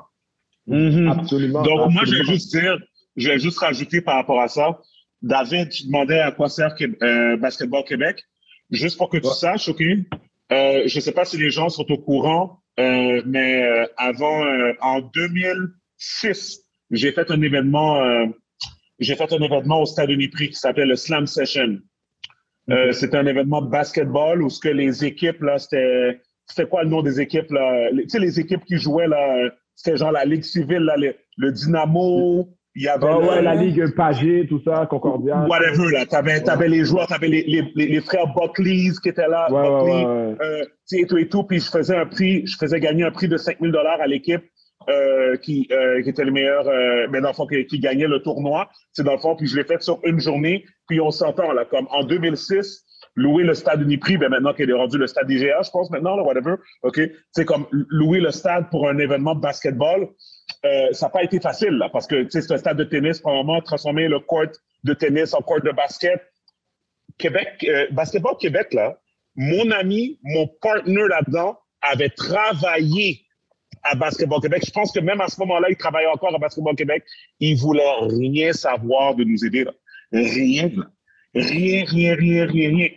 Mm-hmm. 0.66 1.20
Absolument. 1.20 1.62
Donc, 1.62 1.92
moi, 1.92 2.04
je 2.06 2.12
vais 2.12 2.24
juste 2.24 2.50
dire, 2.50 2.78
je 3.16 3.28
vais 3.28 3.38
juste 3.38 3.58
rajouter 3.58 4.00
par 4.00 4.14
rapport 4.14 4.40
à 4.40 4.48
ça 4.48 4.78
David, 5.22 5.68
tu 5.70 5.86
demandais 5.86 6.20
à 6.20 6.32
quoi 6.32 6.48
sert 6.48 6.74
euh, 6.80 7.36
Basketball 7.36 7.84
Québec. 7.84 8.24
Juste 8.70 8.96
pour 8.96 9.08
que 9.10 9.18
tu 9.18 9.28
saches, 9.28 9.68
OK? 9.68 9.80
Euh, 9.80 10.82
je 10.86 10.96
ne 10.96 11.00
sais 11.00 11.12
pas 11.12 11.24
si 11.24 11.36
les 11.36 11.50
gens 11.50 11.68
sont 11.68 11.90
au 11.90 11.98
courant, 11.98 12.60
euh, 12.78 13.22
mais 13.26 13.88
avant, 13.96 14.42
en 14.80 15.00
2006, 15.00 16.60
j'ai 16.90 17.12
fait 17.12 17.30
un 17.30 17.42
événement, 17.42 18.26
j'ai 18.98 19.16
fait 19.16 19.32
un 19.32 19.42
événement 19.42 19.82
au 19.82 19.86
Stade 19.86 20.10
Uniprix 20.10 20.50
qui 20.50 20.54
s'appelait 20.54 20.86
le 20.86 20.96
Slam 20.96 21.26
Session. 21.26 21.78
C'était 22.92 23.16
un 23.16 23.26
événement 23.26 23.62
de 23.62 23.68
basketball 23.68 24.42
où 24.42 24.48
ce 24.48 24.60
que 24.60 24.68
les 24.68 25.04
équipes 25.04 25.42
là, 25.42 25.58
c'était, 25.58 26.20
c'était 26.46 26.68
quoi 26.68 26.84
le 26.84 26.90
nom 26.90 27.02
des 27.02 27.20
équipes 27.20 27.50
là? 27.50 27.90
Tu 27.92 28.08
sais 28.08 28.18
les 28.20 28.38
équipes 28.38 28.64
qui 28.64 28.78
jouaient 28.78 29.08
là, 29.08 29.50
c'était 29.74 29.96
genre 29.96 30.12
la 30.12 30.24
Ligue 30.24 30.44
civile 30.44 30.84
là, 30.84 30.96
le 30.96 31.52
Dynamo, 31.52 32.48
il 32.76 32.82
y 32.82 32.88
avait 32.88 33.06
ah 33.08 33.42
la 33.42 33.54
Ligue 33.54 33.94
Pagé, 33.96 34.46
tout 34.48 34.60
ça, 34.64 34.86
Concordia. 34.88 35.44
Whatever, 35.48 35.90
là. 35.90 36.06
T'avais, 36.06 36.48
avais 36.48 36.68
les 36.68 36.84
joueurs, 36.84 37.08
t'avais 37.08 37.28
les, 37.28 37.42
les, 37.42 37.86
les, 37.86 38.00
frères 38.00 38.32
Buckley 38.34 38.90
qui 39.02 39.08
étaient 39.08 39.26
là, 39.26 39.48
Buckley, 39.50 40.04
euh, 40.06 40.64
et 40.92 41.06
tout 41.06 41.18
et 41.18 41.28
tout. 41.28 41.42
Puis 41.42 41.60
je 41.60 41.70
faisais 41.70 41.96
un 41.96 42.06
prix, 42.06 42.46
je 42.46 42.56
faisais 42.56 42.78
gagner 42.78 43.04
un 43.04 43.10
prix 43.10 43.28
de 43.28 43.36
5000 43.36 43.72
dollars 43.72 44.00
à 44.00 44.06
l'équipe 44.06 44.42
euh, 44.88 45.36
qui, 45.36 45.68
euh, 45.72 46.00
qui 46.02 46.08
était 46.08 46.24
le 46.24 46.32
meilleur, 46.32 46.66
euh, 46.66 47.06
mais 47.10 47.20
dans 47.20 47.28
le 47.28 47.34
fond, 47.34 47.46
qui, 47.46 47.66
qui 47.66 47.80
gagnait 47.80 48.06
le 48.06 48.22
tournoi. 48.22 48.70
C'est 48.92 49.04
dans 49.04 49.12
le 49.12 49.18
fond, 49.18 49.36
puis 49.36 49.46
je 49.46 49.56
l'ai 49.56 49.64
fait 49.64 49.82
sur 49.82 49.98
une 50.04 50.20
journée. 50.20 50.64
Puis 50.88 51.00
on 51.00 51.10
s'entend, 51.10 51.52
là, 51.52 51.64
comme 51.64 51.86
en 51.90 52.02
2006, 52.04 52.86
louer 53.14 53.44
le 53.44 53.54
stade 53.54 53.82
Uniprix, 53.82 54.16
ben 54.16 54.30
maintenant 54.30 54.54
qu'il 54.54 54.70
est 54.70 54.74
rendu 54.74 54.96
le 54.96 55.06
stade 55.06 55.30
IGA, 55.30 55.62
je 55.62 55.70
pense 55.70 55.90
maintenant, 55.90 56.16
là, 56.16 56.22
whatever, 56.22 56.54
OK? 56.82 57.00
C'est 57.32 57.44
comme 57.44 57.66
louer 57.70 58.20
le 58.20 58.30
stade 58.30 58.70
pour 58.70 58.88
un 58.88 58.98
événement 58.98 59.34
de 59.34 59.40
basketball, 59.40 60.08
euh, 60.64 60.92
ça 60.92 61.06
n'a 61.06 61.10
pas 61.10 61.22
été 61.22 61.40
facile, 61.40 61.70
là, 61.70 61.88
parce 61.88 62.06
que 62.06 62.26
c'est 62.28 62.50
un 62.50 62.58
stade 62.58 62.76
de 62.76 62.84
tennis, 62.84 63.20
probablement, 63.20 63.60
transformer 63.60 64.08
le 64.08 64.20
court 64.20 64.46
de 64.84 64.94
tennis 64.94 65.34
en 65.34 65.40
court 65.40 65.60
de 65.60 65.70
basket, 65.70 66.20
Québec, 67.18 67.64
euh, 67.68 67.86
Basketball 67.92 68.36
Québec, 68.38 68.72
là, 68.72 68.98
mon 69.36 69.70
ami, 69.70 70.18
mon 70.22 70.46
partner 70.60 71.06
là-dedans 71.08 71.58
avait 71.82 72.10
travaillé 72.10 73.24
à 73.82 73.94
Basketball 73.94 74.40
Québec. 74.40 74.62
Je 74.66 74.70
pense 74.70 74.92
que 74.92 75.00
même 75.00 75.20
à 75.20 75.28
ce 75.28 75.40
moment-là, 75.40 75.68
il 75.70 75.76
travaillait 75.76 76.08
encore 76.08 76.34
à 76.34 76.38
Basketball 76.38 76.76
Québec. 76.76 77.04
Il 77.38 77.56
voulait 77.56 77.82
rien 78.02 78.52
savoir 78.52 79.14
de 79.14 79.24
nous 79.24 79.44
aider. 79.44 79.64
Là. 79.64 79.72
Rien. 80.12 80.70
Rien, 81.34 81.84
rien, 81.86 82.14
rien, 82.14 82.46
rien, 82.46 82.68
rien. 82.68 82.88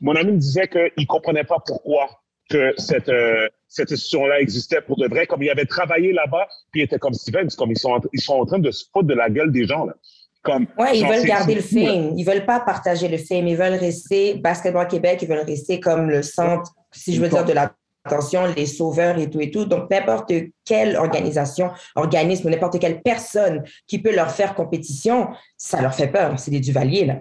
Mon 0.00 0.16
ami 0.16 0.32
me 0.32 0.38
disait 0.38 0.66
qu'il 0.66 0.90
ne 0.98 1.04
comprenait 1.04 1.44
pas 1.44 1.58
pourquoi 1.64 2.08
que 2.48 2.74
cette, 2.78 3.08
euh, 3.08 3.48
cette 3.72 3.90
institution-là 3.90 4.40
existait 4.40 4.82
pour 4.82 4.98
de 4.98 5.08
vrai. 5.08 5.26
Comme 5.26 5.42
il 5.42 5.50
avait 5.50 5.64
travaillé 5.64 6.12
là-bas, 6.12 6.46
puis 6.70 6.82
il 6.82 6.84
était 6.84 6.98
comme 6.98 7.14
Steven, 7.14 7.48
comme 7.56 7.70
ils 7.70 7.78
sont, 7.78 7.98
ils 8.12 8.20
sont 8.20 8.34
en 8.34 8.44
train 8.44 8.58
de 8.58 8.70
se 8.70 8.84
foutre 8.92 9.08
de 9.08 9.14
la 9.14 9.30
gueule 9.30 9.50
des 9.50 9.66
gens. 9.66 9.86
Là. 9.86 9.94
Comme, 10.42 10.66
ouais, 10.78 10.98
ils 10.98 11.06
veulent 11.06 11.24
garder 11.24 11.54
le 11.54 11.62
film. 11.62 12.12
Ils 12.18 12.24
veulent 12.24 12.44
pas 12.44 12.60
partager 12.60 13.08
le 13.08 13.16
film. 13.16 13.46
Ils 13.48 13.56
veulent 13.56 13.78
rester 13.78 14.34
Basketball 14.34 14.86
Québec. 14.88 15.20
Ils 15.22 15.28
veulent 15.28 15.46
rester 15.46 15.80
comme 15.80 16.10
le 16.10 16.22
centre, 16.22 16.70
si 16.90 17.14
je 17.14 17.20
veux 17.20 17.28
dire, 17.28 17.44
de 17.44 17.52
la 17.52 17.72
attention, 18.04 18.46
les 18.56 18.66
sauveurs 18.66 19.16
et 19.18 19.30
tout 19.30 19.40
et 19.40 19.50
tout. 19.50 19.64
Donc, 19.64 19.88
n'importe 19.88 20.32
quelle 20.64 20.96
organisation, 20.96 21.70
organisme, 21.94 22.50
n'importe 22.50 22.80
quelle 22.80 23.00
personne 23.00 23.62
qui 23.86 24.00
peut 24.00 24.14
leur 24.14 24.32
faire 24.32 24.54
compétition, 24.54 25.28
ça 25.56 25.80
leur 25.80 25.94
fait 25.94 26.08
peur. 26.08 26.36
C'est 26.38 26.50
des 26.50 26.60
Duvaliers, 26.60 27.06
là. 27.06 27.18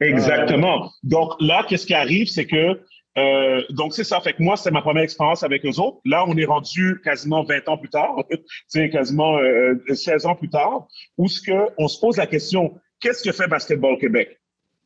Exactement. 0.00 0.90
Donc, 1.02 1.32
là, 1.38 1.64
qu'est-ce 1.68 1.86
qui 1.86 1.94
arrive, 1.94 2.28
c'est 2.28 2.46
que, 2.46 2.80
euh, 3.18 3.62
donc, 3.70 3.92
c'est 3.92 4.04
ça. 4.04 4.20
Fait 4.20 4.32
que 4.32 4.42
moi, 4.42 4.56
c'est 4.56 4.70
ma 4.70 4.80
première 4.80 5.02
expérience 5.02 5.42
avec 5.42 5.64
eux 5.66 5.80
autres. 5.80 5.98
Là, 6.04 6.24
on 6.26 6.36
est 6.36 6.44
rendu 6.44 7.00
quasiment 7.04 7.44
20 7.44 7.68
ans 7.68 7.76
plus 7.76 7.90
tard, 7.90 8.16
c'est 8.68 8.88
quasiment 8.90 9.38
euh, 9.38 9.74
16 9.92 10.26
ans 10.26 10.34
plus 10.34 10.48
tard, 10.48 10.86
où 11.18 11.28
ce 11.28 11.40
que 11.40 11.68
on 11.78 11.88
se 11.88 12.00
pose 12.00 12.16
la 12.16 12.26
question, 12.26 12.74
qu'est-ce 13.00 13.22
que 13.22 13.32
fait 13.32 13.48
Basketball 13.48 13.98
Québec? 13.98 14.38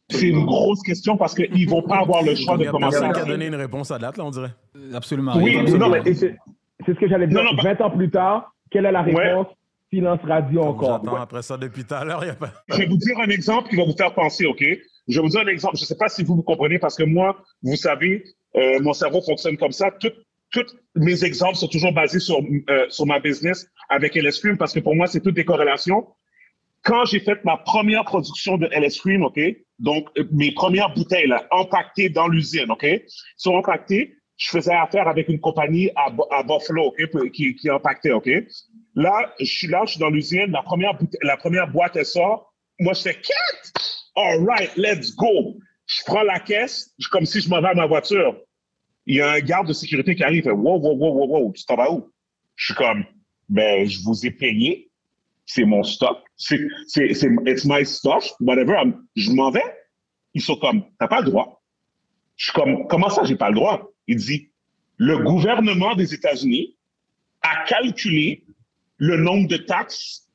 C'est 0.09 0.29
une 0.29 0.45
grosse 0.45 0.83
question 0.83 1.17
parce 1.17 1.35
qu'ils 1.35 1.67
ne 1.67 1.71
vont 1.71 1.83
pas 1.83 1.99
avoir 1.99 2.23
le 2.23 2.37
choix 2.37 2.57
de 2.57 2.65
commencer. 2.67 3.01
Il 3.03 3.17
y 3.17 3.21
a 3.21 3.25
donné 3.25 3.47
une 3.47 3.57
réponse 3.57 3.91
à 3.91 3.99
date, 3.99 4.17
là, 4.17 4.25
on 4.25 4.31
dirait. 4.31 4.53
Absolument. 4.95 5.37
Oui, 5.37 5.57
non, 5.57 5.89
mais 5.89 6.03
c'est 6.15 6.37
ce 6.87 6.93
que 6.93 7.09
j'allais 7.09 7.27
dire. 7.27 7.43
20 7.63 7.81
ans 7.81 7.91
plus 7.91 8.11
tard, 8.11 8.53
quelle 8.71 8.87
est 8.87 8.93
la 8.93 9.03
réponse? 9.03 9.49
Silence 9.93 10.21
radio 10.25 10.63
encore. 10.63 11.01
J'attends 11.05 11.17
après 11.17 11.43
ça 11.43 11.57
depuis 11.57 11.85
tout 11.85 11.95
à 11.95 12.05
l'heure. 12.05 12.21
Pas... 12.37 12.51
Je 12.69 12.79
vais 12.79 12.87
vous 12.87 12.97
dire 12.97 13.19
un 13.21 13.29
exemple 13.29 13.69
qui 13.69 13.77
va 13.77 13.85
vous 13.85 13.97
faire 13.97 14.13
penser, 14.15 14.45
OK? 14.45 14.65
Je 15.09 15.21
vous 15.21 15.29
dire 15.29 15.41
un 15.41 15.47
exemple. 15.49 15.77
Je 15.77 15.83
ne 15.83 15.87
sais 15.87 15.97
pas 15.97 16.09
si 16.09 16.25
vous 16.25 16.37
vous 16.37 16.43
comprenez 16.43 16.79
parce 16.79 16.97
que 16.97 17.05
moi, 17.05 17.43
vous 17.63 17.77
savez, 17.77 18.25
euh, 18.57 18.81
mon 18.81 18.93
cerveau 18.93 19.23
fonctionne 19.23 19.57
comme 19.57 19.73
ça. 19.73 19.91
Tous 20.01 20.63
mes 20.95 21.25
exemples 21.25 21.57
sont 21.57 21.69
toujours 21.69 21.93
basés 21.93 22.21
sur, 22.21 22.39
euh, 22.71 22.87
sur 22.89 23.07
ma 23.07 23.21
business 23.21 23.69
avec 23.89 24.15
LS 24.15 24.41
parce 24.59 24.73
que 24.73 24.81
pour 24.81 24.95
moi, 24.95 25.07
c'est 25.07 25.21
toutes 25.21 25.35
des 25.35 25.45
corrélations 25.45 26.07
quand 26.87 27.05
j'ai 27.05 27.19
fait 27.19 27.45
ma 27.45 27.57
première 27.57 28.05
production 28.05 28.57
de 28.57 28.67
LS 28.67 29.01
Cream, 29.01 29.25
OK, 29.25 29.41
donc 29.81 30.09
euh, 30.17 30.25
mes 30.31 30.53
premières 30.53 30.95
bouteilles 30.95 31.27
là, 31.27 31.45
empaquetées 31.51 32.09
dans 32.09 32.29
l'usine, 32.29 32.71
OK, 32.71 32.87
sont 33.37 33.55
empaquetées. 33.55 34.15
Je 34.37 34.51
faisais 34.51 34.73
affaire 34.73 35.09
avec 35.09 35.29
une 35.29 35.41
compagnie 35.41 35.91
à, 35.97 36.13
à 36.31 36.43
Buffalo, 36.45 36.85
OK, 36.85 37.31
qui, 37.33 37.57
qui 37.57 37.71
empaquetait, 37.71 38.13
OK. 38.13 38.31
Là, 38.95 39.35
je 39.41 39.45
suis 39.45 39.67
là, 39.67 39.83
je 39.85 39.93
suis 39.93 40.01
dans 40.01 40.11
l'usine, 40.11 40.51
la 40.53 40.63
première, 40.63 40.97
la 41.23 41.37
première 41.37 41.69
boîte, 41.69 41.97
elle 41.97 42.07
sort. 42.07 42.55
Moi, 42.79 42.93
je 42.93 43.03
fais 43.03 43.15
«Cat! 43.21 43.81
All 44.17 44.45
right, 44.45 44.75
let's 44.77 45.15
go!» 45.15 45.59
Je 45.87 46.03
prends 46.05 46.25
la 46.25 46.41
caisse, 46.41 46.93
comme 47.13 47.27
si 47.27 47.41
je 47.41 47.49
m'en 47.49 47.61
vais 47.61 47.69
à 47.69 47.75
ma 47.75 47.87
voiture. 47.87 48.37
Il 49.07 49.17
y 49.17 49.21
a 49.21 49.31
un 49.31 49.41
garde 49.41 49.69
de 49.69 49.73
sécurité 49.73 50.17
qui 50.17 50.25
arrive, 50.25 50.43
fait 50.43 50.51
«Wow, 50.53 50.81
wow, 50.81 50.97
wow, 50.97 51.15
wow, 51.15 51.27
wow, 51.27 51.53
tu 51.53 51.65
t'en 51.65 51.77
vas 51.77 51.93
où?» 51.93 52.11
Je 52.57 52.67
suis 52.67 52.75
comme 52.75 53.05
«Ben, 53.49 53.87
je 53.87 54.01
vous 54.03 54.27
ai 54.27 54.33
payé, 54.33 54.91
c'est 55.45 55.65
mon 55.65 55.85
stock, 55.85 56.19
c'est, 56.37 56.59
c'est, 56.89 57.15
c'est, 57.15 57.29
it's 57.47 57.65
my 57.65 57.87
stuff, 57.87 58.33
whatever, 58.41 58.83
je 59.15 59.31
m'en 59.31 59.53
vais. 59.53 59.63
Ils 60.35 60.43
sont 60.43 60.57
comme, 60.57 60.83
t'as 60.99 61.07
pas 61.07 61.21
le 61.21 61.27
droit. 61.27 61.63
Je 62.37 62.47
suis 62.47 62.53
comme, 62.53 62.89
comment 62.89 63.11
ça, 63.11 63.23
j'ai 63.23 63.37
pas 63.37 63.51
le 63.51 63.55
droit? 63.55 63.89
Il 64.09 64.17
dit, 64.17 64.51
le 64.97 65.19
gouvernement 65.19 65.95
des 65.95 66.15
États-Unis 66.15 66.77
a 67.43 67.65
calculé 67.65 68.45
le 68.97 69.19
nombre 69.19 69.47
de 69.47 69.59
taxes 69.59 70.29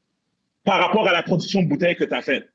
par 0.63 0.79
rapport 0.79 1.07
à 1.07 1.11
la 1.11 1.23
production 1.23 1.61
de 1.63 1.67
bouteilles 1.67 1.97
que 1.97 2.05
tu 2.05 2.13
as 2.13 2.21
faite. 2.21 2.50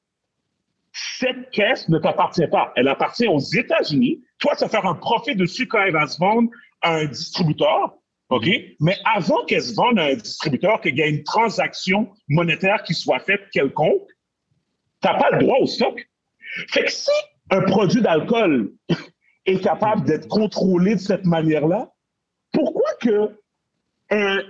Cette 1.18 1.50
caisse 1.50 1.88
ne 1.90 1.98
t'appartient 1.98 2.46
pas. 2.46 2.72
Elle 2.74 2.88
appartient 2.88 3.26
aux 3.26 3.38
États-Unis. 3.38 4.22
Toi, 4.38 4.56
tu 4.56 4.64
vas 4.64 4.70
faire 4.70 4.87
un 4.87 4.94
profit 4.94 5.37
dessus 5.37 5.66
quand 5.68 5.82
elle 5.82 5.92
va 5.92 6.06
se 6.06 6.18
vendre 6.18 6.48
à 6.80 6.94
un 6.94 7.04
distributeur. 7.04 7.94
OK? 8.30 8.48
Mais 8.80 8.96
avant 9.04 9.44
qu'elle 9.44 9.62
se 9.62 9.74
vende 9.74 9.98
à 9.98 10.04
un 10.04 10.14
distributeur, 10.14 10.80
qu'il 10.80 10.96
y 10.96 11.02
ait 11.02 11.11
une 11.11 11.22
transaction 11.22 12.11
monétaire 12.28 12.82
qui 12.82 12.94
soit 12.94 13.18
faite 13.18 13.42
quelconque, 13.52 14.09
tu 15.02 15.09
n'as 15.09 15.18
pas 15.18 15.30
le 15.32 15.40
droit 15.40 15.59
au 15.61 15.66
stock. 15.66 16.09
Fait 16.68 16.85
que 16.85 16.90
si 16.90 17.11
un 17.50 17.61
produit 17.61 18.00
d'alcool 18.00 18.72
est 19.46 19.62
capable 19.62 20.04
d'être 20.04 20.28
contrôlé 20.28 20.94
de 20.94 21.00
cette 21.00 21.26
manière-là, 21.26 21.92
pourquoi 22.52 22.88
que 23.02 23.38
euh, 24.12 24.42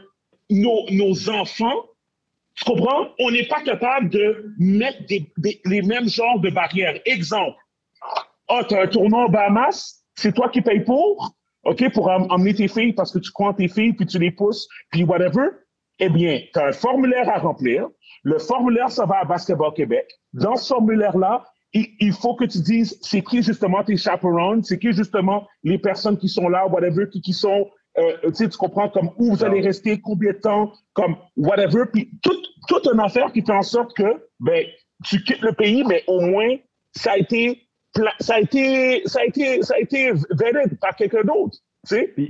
nos, 0.49 0.89
nos, 0.91 1.29
enfants, 1.29 1.87
tu 2.57 2.65
comprends, 2.65 3.09
on 3.19 3.31
n'est 3.31 3.47
pas 3.47 3.61
capable 3.63 4.09
de 4.09 4.55
mettre 4.59 4.99
les 5.65 5.83
mêmes 5.83 6.09
genres 6.09 6.41
de 6.41 6.51
barrières. 6.51 6.99
Exemple, 7.05 7.57
ah, 8.03 8.23
oh, 8.49 8.61
tu 8.69 8.75
as 8.75 8.83
un 8.83 8.87
tournoi 8.87 9.27
au 9.27 9.29
Bahamas, 9.29 10.05
c'est 10.15 10.35
toi 10.35 10.49
qui 10.49 10.63
payes 10.63 10.85
pour? 10.85 11.35
OK, 11.65 11.93
pour 11.93 12.09
emmener 12.09 12.55
tes 12.55 12.69
filles 12.69 12.93
parce 12.93 13.13
que 13.13 13.19
tu 13.19 13.31
crois 13.33 13.49
en 13.49 13.55
tes 13.55 13.69
filles, 13.69 13.93
puis 13.93 14.07
tu 14.07 14.19
les 14.19 14.31
pousses, 14.31 14.69
puis 14.91 15.05
whatever, 15.05 15.49
eh 15.99 16.09
bien, 16.09 16.41
tu 16.53 16.59
as 16.59 16.67
un 16.67 16.73
formulaire 16.73 17.29
à 17.29 17.39
remplir. 17.39 17.89
Le 18.23 18.39
formulaire, 18.39 18.91
ça 18.91 19.05
va 19.05 19.21
à 19.21 19.25
Basketball 19.25 19.73
Québec. 19.75 20.07
Dans 20.33 20.57
ce 20.57 20.69
formulaire-là, 20.69 21.45
il, 21.73 22.13
faut 22.13 22.35
que 22.35 22.45
tu 22.45 22.59
dises 22.59 22.99
c'est 23.03 23.23
qui 23.23 23.43
justement 23.43 23.83
tes 23.85 23.97
chaperones, 23.97 24.63
c'est 24.63 24.79
qui 24.79 24.93
justement 24.93 25.47
les 25.63 25.79
personnes 25.79 26.17
qui 26.17 26.29
sont 26.29 26.49
là, 26.49 26.67
whatever, 26.67 27.07
qui 27.11 27.33
sont, 27.33 27.69
euh, 27.99 28.31
tu 28.31 28.49
comprends, 28.59 28.89
comme 28.89 29.11
où 29.19 29.35
vous 29.35 29.45
allez 29.45 29.61
rester, 29.61 30.01
combien 30.01 30.33
de 30.33 30.39
temps, 30.39 30.73
comme 30.93 31.17
whatever, 31.37 31.85
puis 31.93 32.11
toute, 32.23 32.45
toute 32.69 32.87
une 32.93 33.01
affaire 33.01 33.33
qui 33.33 33.43
fait 33.43 33.53
en 33.53 33.63
sorte 33.63 33.97
que, 33.97 34.23
ben, 34.41 34.65
tu 35.05 35.23
quittes 35.23 35.43
le 35.43 35.53
pays, 35.53 35.85
mais 35.85 36.05
au 36.07 36.21
moins, 36.21 36.57
ça 36.93 37.13
a 37.13 37.19
été 37.19 37.67
ça 38.21 38.35
a 38.35 38.41
été, 38.41 39.03
ça 39.07 39.21
a 39.21 39.25
été, 39.25 39.63
ça 39.63 39.75
a 39.75 39.79
été 39.79 40.13
validé 40.31 40.77
par 40.81 40.95
quelqu'un 40.97 41.23
d'autre. 41.23 41.59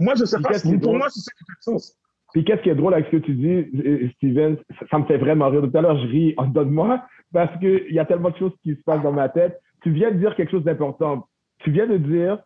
Moi, 0.01 0.15
je 0.17 0.25
sais 0.25 0.39
pas. 0.41 0.51
Pour 0.81 0.97
moi, 0.97 1.09
c'est 1.11 1.21
ça 1.21 1.33
qui 1.37 1.45
fait 1.45 1.61
sens. 1.61 1.97
Puis 2.33 2.45
qu'est-ce 2.45 2.63
qui 2.63 2.69
est 2.69 2.75
drôle 2.75 2.95
avec 2.95 3.07
ce 3.07 3.13
que 3.13 3.17
tu 3.17 3.35
dis, 3.35 4.11
Steven, 4.17 4.59
ça 4.91 4.99
me 4.99 5.05
fait 5.07 5.17
vraiment 5.17 5.49
rire. 5.49 5.63
Tout 5.63 5.77
à 5.77 5.81
l'heure, 5.81 5.99
je 5.99 6.07
ris 6.07 6.35
en 6.37 6.47
dedans 6.47 6.65
de 6.65 6.71
moi 6.71 7.03
parce 7.33 7.59
qu'il 7.59 7.93
y 7.93 7.99
a 7.99 8.05
tellement 8.05 8.31
de 8.31 8.37
choses 8.37 8.53
qui 8.63 8.75
se 8.75 8.83
passent 8.83 9.03
dans 9.03 9.13
ma 9.13 9.29
tête. 9.29 9.59
Tu 9.83 9.91
viens 9.91 10.11
de 10.11 10.19
dire 10.19 10.35
quelque 10.37 10.51
chose 10.51 10.65
d'important. 10.65 11.27
Tu 11.61 11.71
viens 11.71 11.87
de 11.87 11.97
dire 11.97 12.39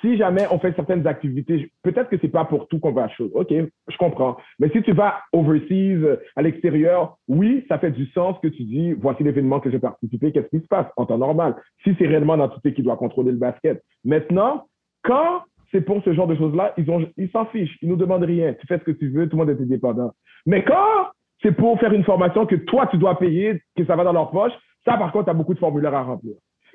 si 0.00 0.16
jamais 0.16 0.46
on 0.50 0.58
fait 0.58 0.74
certaines 0.74 1.06
activités, 1.06 1.70
peut-être 1.82 2.08
que 2.08 2.16
c'est 2.20 2.28
pas 2.28 2.44
pour 2.44 2.68
tout 2.68 2.78
qu'on 2.78 2.92
va 2.92 3.04
à 3.04 3.08
chose. 3.08 3.30
OK, 3.34 3.48
je 3.50 3.96
comprends. 3.98 4.36
Mais 4.58 4.68
si 4.70 4.82
tu 4.82 4.92
vas 4.92 5.20
overseas, 5.32 6.18
à 6.36 6.42
l'extérieur, 6.42 7.16
oui, 7.28 7.64
ça 7.68 7.78
fait 7.78 7.90
du 7.90 8.06
sens 8.06 8.36
que 8.42 8.48
tu 8.48 8.64
dis, 8.64 8.92
voici 8.92 9.22
l'événement 9.22 9.60
que 9.60 9.70
j'ai 9.70 9.78
participé, 9.78 10.32
qu'est-ce 10.32 10.48
qui 10.48 10.62
se 10.62 10.68
passe 10.68 10.86
en 10.96 11.06
temps 11.06 11.18
normal? 11.18 11.56
Si 11.84 11.94
c'est 11.98 12.06
réellement 12.06 12.36
l'entité 12.36 12.72
qui 12.74 12.82
doit 12.82 12.96
contrôler 12.96 13.32
le 13.32 13.38
basket. 13.38 13.82
Maintenant, 14.04 14.66
quand 15.02 15.42
c'est 15.70 15.82
pour 15.82 16.02
ce 16.02 16.12
genre 16.12 16.26
de 16.26 16.36
choses-là, 16.36 16.74
ils 16.76 16.86
ils 17.16 17.30
s'en 17.30 17.46
fichent, 17.46 17.76
ils 17.82 17.88
nous 17.88 17.96
demandent 17.96 18.24
rien. 18.24 18.54
Tu 18.54 18.66
fais 18.66 18.78
ce 18.78 18.84
que 18.84 18.90
tu 18.90 19.10
veux, 19.10 19.28
tout 19.28 19.36
le 19.36 19.44
monde 19.44 19.58
est 19.58 19.62
indépendant. 19.62 20.12
Mais 20.46 20.64
quand 20.64 21.08
c'est 21.42 21.52
pour 21.52 21.78
faire 21.78 21.92
une 21.92 22.04
formation 22.04 22.46
que 22.46 22.56
toi, 22.56 22.86
tu 22.86 22.98
dois 22.98 23.18
payer, 23.18 23.60
que 23.76 23.84
ça 23.84 23.96
va 23.96 24.04
dans 24.04 24.12
leur 24.12 24.30
poche, 24.30 24.52
ça, 24.84 24.96
par 24.96 25.12
contre, 25.12 25.26
tu 25.26 25.30
as 25.30 25.34
beaucoup 25.34 25.54
de 25.54 25.58
formulaires 25.58 25.94
à 25.94 26.02
remplir. 26.02 26.34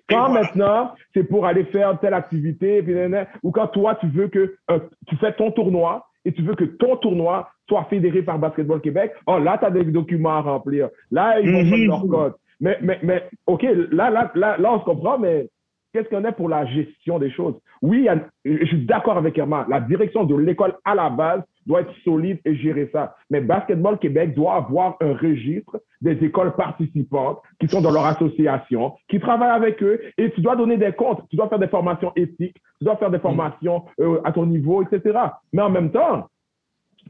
Quand 0.09 0.29
maintenant, 0.29 0.91
c'est 1.13 1.23
pour 1.23 1.45
aller 1.45 1.63
faire 1.65 1.97
telle 1.99 2.13
activité, 2.13 2.83
ou 3.41 3.51
quand 3.51 3.67
toi, 3.67 3.95
tu 3.95 4.07
veux 4.07 4.27
que 4.27 4.55
euh, 4.69 4.79
tu 5.07 5.15
fais 5.17 5.33
ton 5.33 5.51
tournoi 5.51 6.05
et 6.25 6.31
tu 6.31 6.41
veux 6.41 6.55
que 6.55 6.65
ton 6.65 6.97
tournoi 6.97 7.49
soit 7.67 7.85
fédéré 7.85 8.21
par 8.21 8.39
Basketball 8.39 8.81
Québec, 8.81 9.13
oh 9.27 9.39
là, 9.39 9.57
tu 9.57 9.65
as 9.65 9.71
des 9.71 9.85
documents 9.85 10.37
à 10.37 10.41
remplir. 10.41 10.89
Là, 11.11 11.39
ils 11.39 11.51
vont 11.51 11.65
faire 11.65 11.87
leur 11.87 12.07
code. 12.07 12.33
Mais, 12.59 12.77
mais, 12.81 12.99
mais, 13.01 13.29
OK, 13.47 13.63
là, 13.63 14.09
là, 14.09 14.31
là, 14.35 14.57
là, 14.57 14.73
on 14.73 14.79
se 14.79 14.85
comprend, 14.85 15.17
mais 15.17 15.49
qu'est-ce 15.93 16.09
qu'on 16.09 16.23
est 16.25 16.31
pour 16.33 16.49
la 16.49 16.65
gestion 16.65 17.19
des 17.19 17.31
choses? 17.31 17.55
Oui, 17.81 18.07
je 18.45 18.65
suis 18.65 18.85
d'accord 18.85 19.17
avec 19.17 19.37
Herman. 19.37 19.65
La 19.69 19.79
direction 19.79 20.23
de 20.23 20.35
l'école 20.35 20.75
à 20.85 20.95
la 20.95 21.09
base 21.09 21.41
doit 21.65 21.81
être 21.81 21.93
solide 22.03 22.39
et 22.45 22.55
gérer 22.55 22.89
ça. 22.91 23.15
Mais 23.29 23.41
Basketball 23.41 23.97
Québec 23.99 24.33
doit 24.35 24.55
avoir 24.55 24.97
un 25.01 25.13
registre 25.13 25.81
des 26.01 26.23
écoles 26.23 26.55
participantes 26.55 27.39
qui 27.59 27.67
sont 27.67 27.81
dans 27.81 27.91
leur 27.91 28.05
association, 28.05 28.93
qui 29.09 29.19
travaillent 29.19 29.55
avec 29.55 29.81
eux, 29.81 30.01
et 30.17 30.31
tu 30.31 30.41
dois 30.41 30.55
donner 30.55 30.77
des 30.77 30.91
comptes, 30.91 31.21
tu 31.29 31.35
dois 31.35 31.49
faire 31.49 31.59
des 31.59 31.67
formations 31.67 32.11
éthiques, 32.15 32.57
tu 32.79 32.85
dois 32.85 32.97
faire 32.97 33.11
des 33.11 33.19
formations 33.19 33.85
euh, 33.99 34.21
à 34.23 34.31
ton 34.31 34.45
niveau, 34.45 34.83
etc. 34.83 35.17
Mais 35.53 35.61
en 35.61 35.69
même 35.69 35.91
temps, 35.91 36.27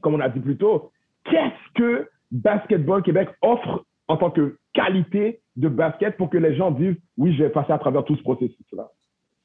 comme 0.02 0.16
on 0.16 0.20
a 0.20 0.30
dit 0.30 0.39
plus 0.39 0.58
tôt, 0.58 0.92
qu'est-ce 1.26 1.74
que 1.74 2.10
Basketball 2.32 3.04
Québec 3.04 3.30
offre 3.42 3.86
en 4.08 4.18
tant 4.18 4.32
que 4.32 4.58
qualité 4.74 5.39
de 5.56 5.70
basket 5.70 6.18
pour 6.18 6.30
que 6.30 6.38
les 6.38 6.56
gens 6.56 6.72
disent, 6.72 6.97
oui, 7.18 7.34
j'ai 7.38 7.49
passé 7.49 7.72
à 7.72 7.78
travers 7.78 8.04
tout 8.04 8.16
ce 8.16 8.24
processus-là? 8.24 8.89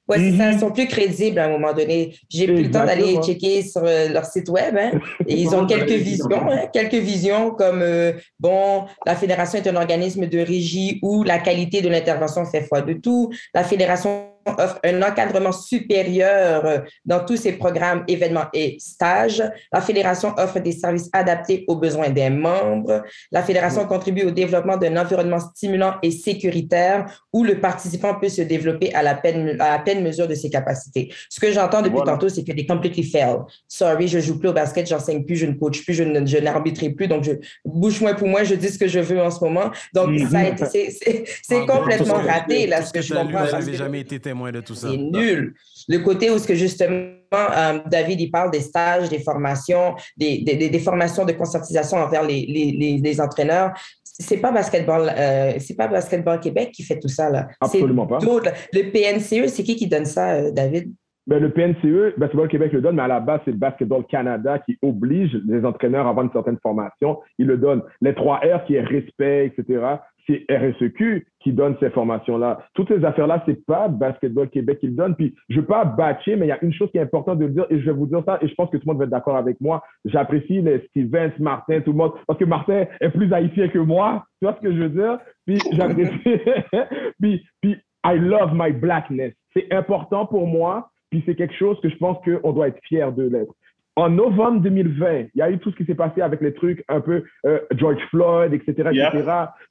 Oui, 0.09 0.17
c'est 0.19 0.37
ça. 0.39 0.51
Ils 0.51 0.55
mhm. 0.55 0.61
sont 0.61 0.71
plus 0.71 0.87
crédibles 0.87 1.39
à 1.39 1.45
un 1.45 1.51
moment 1.51 1.73
donné. 1.73 2.17
J'ai 2.31 2.47
plus 2.47 2.65
le 2.65 2.71
temps 2.71 2.85
d'aller 2.85 3.17
checker 3.23 3.63
sur 3.63 3.83
euh, 3.85 4.09
leur 4.09 4.25
site 4.25 4.49
web. 4.49 4.77
Hein, 4.79 4.99
et 5.27 5.37
ils 5.37 5.55
ont 5.55 5.67
quelques 5.67 5.91
visions, 5.91 6.51
hein, 6.51 6.67
quelques 6.73 6.95
visions 6.95 7.51
comme 7.51 7.83
euh, 7.83 8.13
bon, 8.41 8.85
la 9.07 9.15
fédération 9.17 9.59
est 9.59 9.69
un 9.69 9.77
organisme 9.77 10.27
de 10.27 10.39
régie 10.39 10.99
où 11.03 11.23
la 11.25 11.39
qualité 11.39 11.83
de 11.83 11.89
l'intervention 11.89 12.45
fait 12.47 12.63
foi 12.63 12.81
de 12.81 12.95
tout. 12.95 13.31
La 13.55 13.65
fédération 13.65 14.29
offre 14.59 14.79
un 14.85 15.03
encadrement 15.03 15.53
supérieur 15.53 16.65
euh, 16.65 16.79
dans 17.05 17.25
tous 17.25 17.37
ses 17.37 17.53
programmes, 17.53 18.05
événements 18.09 18.47
et 18.53 18.77
stages. 18.79 19.43
La 19.73 19.81
fédération 19.81 20.35
offre 20.39 20.61
des 20.61 20.73
services 20.73 21.11
adaptés 21.13 21.65
aux 21.69 21.77
besoins 21.77 22.11
des 22.11 22.31
membres. 22.31 23.03
La 23.33 23.43
fédération 23.43 23.87
contribue 23.87 24.25
au 24.25 24.31
développement 24.31 24.77
d'un 24.77 24.97
environnement 24.97 25.41
stimulant 25.41 25.95
et 26.03 26.11
sécuritaire 26.11 27.25
où 27.33 27.45
le 27.45 27.61
participant 27.61 28.15
peut 28.15 28.29
se 28.29 28.43
développer 28.43 28.95
à 28.95 29.03
la 29.03 29.15
pleine, 29.15 29.61
à 29.61 29.83
la 29.85 30.01
mesure 30.01 30.29
de 30.29 30.35
ses 30.35 30.51
capacités. 30.51 31.13
Ce 31.29 31.41
que 31.41 31.53
j'entends 31.53 31.83
depuis 31.83 32.01
tantôt, 32.05 32.29
c'est 32.29 32.45
que 32.45 32.53
des 32.53 32.67
completely 32.67 33.03
fail. 33.03 33.39
Sorry, 33.67 34.09
je 34.09 34.21
joue 34.21 34.39
plus 34.39 34.49
au 34.49 34.53
basket, 34.53 34.87
j'enseigne 34.87 35.25
plus, 35.25 35.37
je 35.37 35.47
ne 35.47 35.55
coach 35.55 35.85
plus, 35.85 35.95
je, 35.95 36.39
n'arbitre 36.39 36.87
plus, 36.89 37.09
donc 37.09 37.25
je 37.25 37.33
bouche 37.65 38.01
moins 38.01 38.15
pour 38.15 38.29
moi, 38.29 38.45
je 38.45 38.55
dis 38.55 38.69
ce 38.69 38.79
que 38.79 38.89
je 38.89 39.01
veux 39.01 39.21
en 39.21 39.31
ce 39.31 39.43
moment. 39.43 39.71
Donc, 39.95 40.11
mm-hmm. 40.11 41.25
c'est 41.43 41.67
complètement 41.67 42.15
raté, 42.15 42.67
là, 42.67 42.83
ce 42.83 42.93
que 42.93 43.03
je 43.03 43.15
comprends. 43.15 43.45
Vous 43.45 43.53
n'avez 43.53 43.75
jamais 43.75 44.01
été 44.01 44.21
témoin 44.21 44.38
de 44.53 44.61
tout 44.61 44.75
ça. 44.75 44.89
C'est 44.91 44.97
nul. 44.97 45.55
Le 45.89 45.99
côté 45.99 46.31
où 46.31 46.39
ce 46.39 46.47
que 46.47 46.55
justement, 46.55 47.09
euh, 47.35 47.79
David, 47.87 48.21
il 48.21 48.31
parle 48.31 48.51
des 48.51 48.61
stages, 48.61 49.09
des 49.09 49.19
formations, 49.19 49.95
des, 50.17 50.43
des, 50.43 50.69
des 50.69 50.79
formations 50.79 51.25
de 51.25 51.33
conscientisation 51.33 51.99
envers 51.99 52.25
les, 52.25 52.47
les, 52.47 52.99
les, 53.03 53.21
entraîneurs. 53.21 53.73
C'est 54.05 54.39
pas 54.39 54.51
basketball, 54.51 55.13
euh, 55.17 55.53
c'est 55.59 55.77
pas 55.77 55.89
basketball 55.89 56.41
Québec 56.41 56.71
qui 56.73 56.83
fait 56.83 56.99
tout 56.99 57.09
ça 57.09 57.31
là. 57.31 57.49
Absolument 57.61 58.07
pas. 58.07 58.19
Le 58.19 58.91
PNCE, 58.91 59.51
c'est 59.51 59.63
qui 59.63 59.77
qui 59.77 59.87
donne 59.87 60.07
ça, 60.07 60.35
euh, 60.35 60.51
David? 60.51 60.93
Ben, 61.27 61.41
le 61.41 61.53
PNCE, 61.53 62.19
Basketball 62.19 62.49
Québec 62.49 62.73
le 62.73 62.81
donne, 62.81 62.97
mais 62.97 63.03
à 63.03 63.09
la 63.09 63.21
base, 63.21 63.41
c'est 63.45 63.51
le 63.51 63.59
Basketball 63.59 64.03
Canada 64.07 64.59
qui 64.61 64.79
oblige 64.81 65.37
les 65.47 65.63
entraîneurs 65.63 66.07
à 66.07 66.11
avoir 66.11 66.25
une 66.25 66.33
certaine 66.33 66.57
formation. 66.63 67.19
Il 67.39 67.47
le 67.47 67.59
donne. 67.59 67.83
Les 68.01 68.15
trois 68.15 68.39
R 68.39 68.65
qui 68.65 68.77
est 68.77 68.81
respect, 68.81 69.47
etc 69.47 69.99
c'est 70.29 70.45
RSEQ 70.51 71.27
qui 71.41 71.53
donne 71.53 71.77
ces 71.81 71.91
formations-là. 71.91 72.59
Toutes 72.75 72.89
ces 72.89 73.05
affaires-là, 73.05 73.43
c'est 73.47 73.65
pas 73.65 73.89
Basketball 73.89 74.49
Québec 74.51 74.81
qui 74.81 74.89
le 74.89 74.93
donne. 74.93 75.17
Puis, 75.17 75.35
je 75.49 75.61
veux 75.61 75.67
pas 75.67 75.85
batcher, 75.85 76.37
mais 76.37 76.47
il 76.47 76.49
y 76.51 76.53
a 76.53 76.63
une 76.63 76.73
chose 76.73 76.91
qui 76.91 76.99
est 76.99 77.03
importante 77.03 77.39
de 77.39 77.47
le 77.47 77.53
dire, 77.53 77.67
et 77.71 77.81
je 77.81 77.87
vais 77.87 77.93
vous 77.93 78.07
dire 78.07 78.23
ça, 78.27 78.39
et 78.43 78.49
je 78.49 78.55
pense 78.55 78.69
que 78.71 78.77
tout 78.77 78.83
le 78.87 78.93
monde 78.93 78.99
va 78.99 79.05
être 79.05 79.11
d'accord 79.11 79.37
avec 79.37 79.61
moi. 79.61 79.83
J'apprécie 80.05 80.61
les 80.61 80.87
Stevens, 80.89 81.33
Martin, 81.39 81.81
tout 81.81 81.93
le 81.93 81.99
monde, 81.99 82.13
parce 82.27 82.39
que 82.39 82.45
Martin 82.45 82.85
est 83.01 83.11
plus 83.11 83.33
haïtien 83.33 83.69
que 83.69 83.79
moi. 83.79 84.25
Tu 84.41 84.47
vois 84.47 84.57
ce 84.57 84.67
que 84.67 84.75
je 84.75 84.83
veux 84.83 84.91
dire? 84.91 85.19
Puis, 85.47 85.59
j'apprécie. 85.73 86.41
puis, 87.21 87.43
puis, 87.63 87.77
I 88.05 88.19
love 88.19 88.51
my 88.53 88.73
blackness. 88.73 89.33
C'est 89.55 89.73
important 89.73 90.27
pour 90.27 90.47
moi, 90.47 90.91
puis 91.11 91.23
c'est 91.25 91.35
quelque 91.35 91.55
chose 91.55 91.81
que 91.81 91.89
je 91.89 91.97
pense 91.97 92.19
qu'on 92.25 92.53
doit 92.53 92.69
être 92.69 92.81
fier 92.87 93.13
de 93.13 93.25
l'être 93.25 93.55
en 93.99 94.11
novembre 94.11 94.61
2020, 94.61 95.19
il 95.35 95.39
y 95.39 95.43
a 95.43 95.51
eu 95.51 95.59
tout 95.59 95.73
ce 95.73 95.77
qui 95.77 95.85
s'est 95.85 95.97
passé 95.97 96.21
avec 96.21 96.41
les 96.41 96.55
trucs 96.55 96.85
un 96.89 97.01
peu 97.01 97.25
euh, 97.45 97.59
George 97.77 98.01
Floyd, 98.11 98.55
etc., 98.55 98.91
etc. 98.93 99.11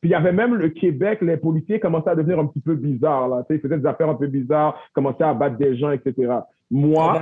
Puis 0.01 0.09
il 0.09 0.11
y 0.11 0.15
avait 0.15 0.33
même 0.33 0.55
le 0.55 0.67
Québec, 0.67 1.19
les 1.21 1.37
policiers 1.37 1.79
commençaient 1.79 2.09
à 2.09 2.15
devenir 2.15 2.37
un 2.37 2.45
petit 2.45 2.59
peu 2.59 2.75
bizarres, 2.75 3.29
là. 3.29 3.45
ils 3.49 3.59
faisaient 3.59 3.77
des 3.77 3.85
affaires 3.85 4.09
un 4.09 4.15
peu 4.15 4.27
bizarres, 4.27 4.77
commençaient 4.93 5.23
à 5.23 5.33
battre 5.33 5.55
des 5.55 5.77
gens, 5.77 5.91
etc. 5.91 6.33
Moi, 6.69 7.21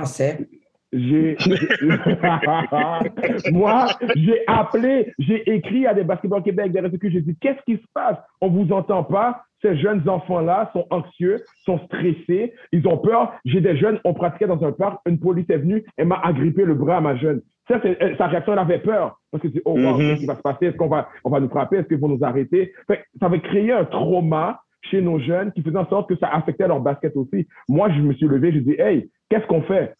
j'ai 0.96 1.36
moi 3.52 3.86
j'ai 4.14 4.42
appelé 4.46 5.12
j'ai 5.18 5.54
écrit 5.54 5.86
à 5.86 5.94
des 5.94 6.04
basketball 6.04 6.42
Québec 6.42 6.72
des 6.72 6.80
RSQ 6.80 7.10
j'ai 7.10 7.20
dit 7.20 7.36
qu'est-ce 7.40 7.62
qui 7.64 7.80
se 7.80 7.86
passe? 7.94 8.16
On 8.40 8.48
vous 8.48 8.72
entend 8.72 9.04
pas 9.04 9.42
ces 9.62 9.76
jeunes 9.76 10.08
enfants-là 10.08 10.70
sont 10.72 10.86
anxieux, 10.90 11.42
sont 11.64 11.78
stressés, 11.86 12.52
ils 12.72 12.86
ont 12.86 12.98
peur. 12.98 13.32
J'ai 13.44 13.60
des 13.60 13.76
jeunes, 13.76 13.98
on 14.04 14.14
pratiquait 14.14 14.46
dans 14.46 14.62
un 14.64 14.72
parc, 14.72 15.00
une 15.06 15.18
police 15.18 15.48
est 15.48 15.58
venue 15.58 15.84
et 15.98 16.04
m'a 16.04 16.20
agrippé 16.22 16.64
le 16.64 16.74
bras 16.74 16.98
à 16.98 17.00
ma 17.00 17.16
jeune. 17.16 17.40
Ça, 17.68 17.80
sa 18.16 18.26
réaction, 18.26 18.52
elle 18.52 18.58
avait 18.58 18.78
peur. 18.78 19.18
Parce 19.32 19.42
que 19.42 19.48
c'est, 19.52 19.62
oh, 19.64 19.72
wow, 19.72 19.78
mm-hmm. 19.78 19.98
qu'est-ce 19.98 20.20
qui 20.20 20.26
va 20.26 20.36
se 20.36 20.42
passer? 20.42 20.66
Est-ce 20.66 20.76
qu'on 20.76 20.88
va, 20.88 21.08
on 21.24 21.30
va 21.30 21.40
nous 21.40 21.48
frapper? 21.48 21.78
Est-ce 21.78 21.88
qu'ils 21.88 21.98
vont 21.98 22.08
nous 22.08 22.22
arrêter? 22.22 22.72
ça 22.88 23.26
avait 23.26 23.40
créé 23.40 23.72
un 23.72 23.84
trauma 23.84 24.60
chez 24.82 25.00
nos 25.00 25.18
jeunes 25.18 25.50
qui 25.52 25.62
faisait 25.62 25.76
en 25.76 25.88
sorte 25.88 26.08
que 26.08 26.16
ça 26.16 26.28
affectait 26.28 26.68
leur 26.68 26.80
basket 26.80 27.16
aussi. 27.16 27.48
Moi, 27.68 27.90
je 27.90 28.00
me 28.00 28.12
suis 28.14 28.28
levé, 28.28 28.52
je 28.52 28.60
dis, 28.60 28.76
hey, 28.78 29.10
qu'est-ce 29.30 29.46
qu'on 29.46 29.62
fait? 29.62 29.94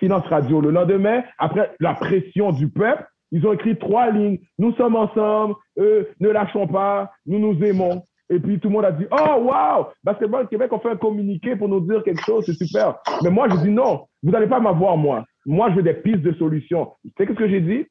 Silence 0.00 0.26
radio. 0.26 0.60
Le 0.60 0.70
lendemain, 0.70 1.22
après 1.38 1.72
la 1.80 1.94
pression 1.94 2.52
du 2.52 2.68
peuple, 2.68 3.04
ils 3.32 3.46
ont 3.46 3.52
écrit 3.52 3.76
trois 3.76 4.10
lignes. 4.10 4.38
Nous 4.58 4.72
sommes 4.74 4.96
ensemble, 4.96 5.54
ne 5.76 6.28
lâchons 6.28 6.66
pas, 6.66 7.10
nous 7.26 7.38
nous 7.38 7.62
aimons. 7.64 8.02
Et 8.28 8.40
puis 8.40 8.58
tout 8.58 8.68
le 8.68 8.74
monde 8.74 8.84
a 8.84 8.92
dit 8.92 9.06
Oh, 9.10 9.42
wow 9.42 9.86
Basketball 10.02 10.48
Québec, 10.48 10.72
on 10.72 10.80
fait 10.80 10.90
un 10.90 10.96
communiqué 10.96 11.54
pour 11.54 11.68
nous 11.68 11.80
dire 11.80 12.02
quelque 12.02 12.22
chose, 12.24 12.44
c'est 12.44 12.54
super. 12.54 12.96
Mais 13.22 13.30
moi, 13.30 13.48
je 13.48 13.56
dis 13.56 13.70
non, 13.70 14.06
vous 14.22 14.30
n'allez 14.30 14.48
pas 14.48 14.60
m'avoir, 14.60 14.96
moi. 14.96 15.24
Moi, 15.44 15.70
je 15.70 15.76
veux 15.76 15.82
des 15.82 15.94
pistes 15.94 16.22
de 16.22 16.32
solutions. 16.32 16.92
Tu 17.04 17.12
sais 17.16 17.26
ce 17.26 17.36
que 17.36 17.48
j'ai 17.48 17.60
dit? 17.60 17.86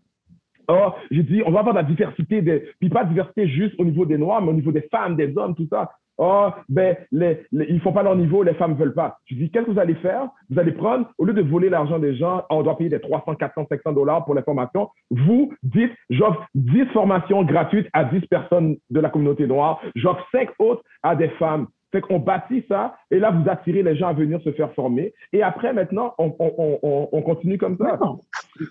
Oh, 0.68 0.94
j'ai 1.12 1.24
dit, 1.24 1.42
on 1.46 1.52
va 1.52 1.60
avoir 1.60 1.76
de 1.76 1.80
la 1.80 1.86
diversité, 1.86 2.42
des, 2.42 2.64
puis 2.80 2.90
pas 2.90 3.04
de 3.04 3.10
diversité 3.10 3.48
juste 3.48 3.76
au 3.78 3.86
niveau 3.86 4.06
des 4.06 4.18
Noirs, 4.18 4.42
mais 4.42 4.50
au 4.50 4.54
niveau 4.54 4.72
des 4.72 4.88
femmes, 4.92 5.16
des 5.16 5.38
hommes, 5.38 5.56
tout 5.56 5.68
ça. 5.70 5.92
Oh, 6.18 6.50
ben, 6.70 6.96
les, 7.12 7.46
les, 7.52 7.66
ils 7.70 7.82
font 7.82 7.92
pas 7.92 8.04
leur 8.04 8.16
niveau, 8.16 8.42
les 8.44 8.54
femmes 8.54 8.76
veulent 8.76 8.94
pas. 8.94 9.18
Je 9.26 9.36
dis, 9.36 9.50
qu'est-ce 9.52 9.66
que 9.66 9.72
vous 9.72 9.80
allez 9.80 9.96
faire? 9.96 10.30
Vous 10.50 10.60
allez 10.60 10.72
prendre, 10.72 11.08
au 11.18 11.26
lieu 11.26 11.34
de 11.34 11.42
voler 11.42 11.70
l'argent 11.70 12.00
des 12.00 12.16
gens, 12.16 12.44
on 12.50 12.64
doit 12.64 12.78
payer 12.78 12.90
des 12.90 13.02
300, 13.02 13.36
400, 13.36 13.66
500 13.70 13.92
dollars 13.92 14.24
pour 14.24 14.36
les 14.36 14.44
formations. 14.44 14.90
Vous 15.12 15.54
dites, 15.64 15.92
j'offre 16.10 16.46
10 16.56 16.86
formations 16.94 17.44
gratuites 17.44 17.90
à 17.94 18.06
10 18.06 18.22
personnes 18.28 18.78
de 18.90 19.00
la 19.00 19.10
communauté 19.10 19.46
noire. 19.46 19.82
J'offre 19.96 20.26
5 20.32 20.50
autres 20.60 20.84
à 21.04 21.16
des 21.16 21.30
femmes. 21.30 21.68
Fait 21.92 22.02
qu'on 22.02 22.20
bâtit 22.20 22.66
ça 22.68 22.96
et 23.12 23.20
là, 23.20 23.32
vous 23.32 23.50
attirez 23.50 23.84
les 23.84 23.96
gens 23.96 24.08
à 24.08 24.14
venir 24.14 24.42
se 24.42 24.52
faire 24.52 24.74
former. 24.74 25.14
Et 25.32 25.44
après, 25.44 25.72
maintenant, 25.72 26.14
on, 26.18 26.36
on, 26.40 26.80
on, 26.82 27.10
on 27.12 27.22
continue 27.22 27.58
comme 27.58 27.78
ça. 27.78 27.98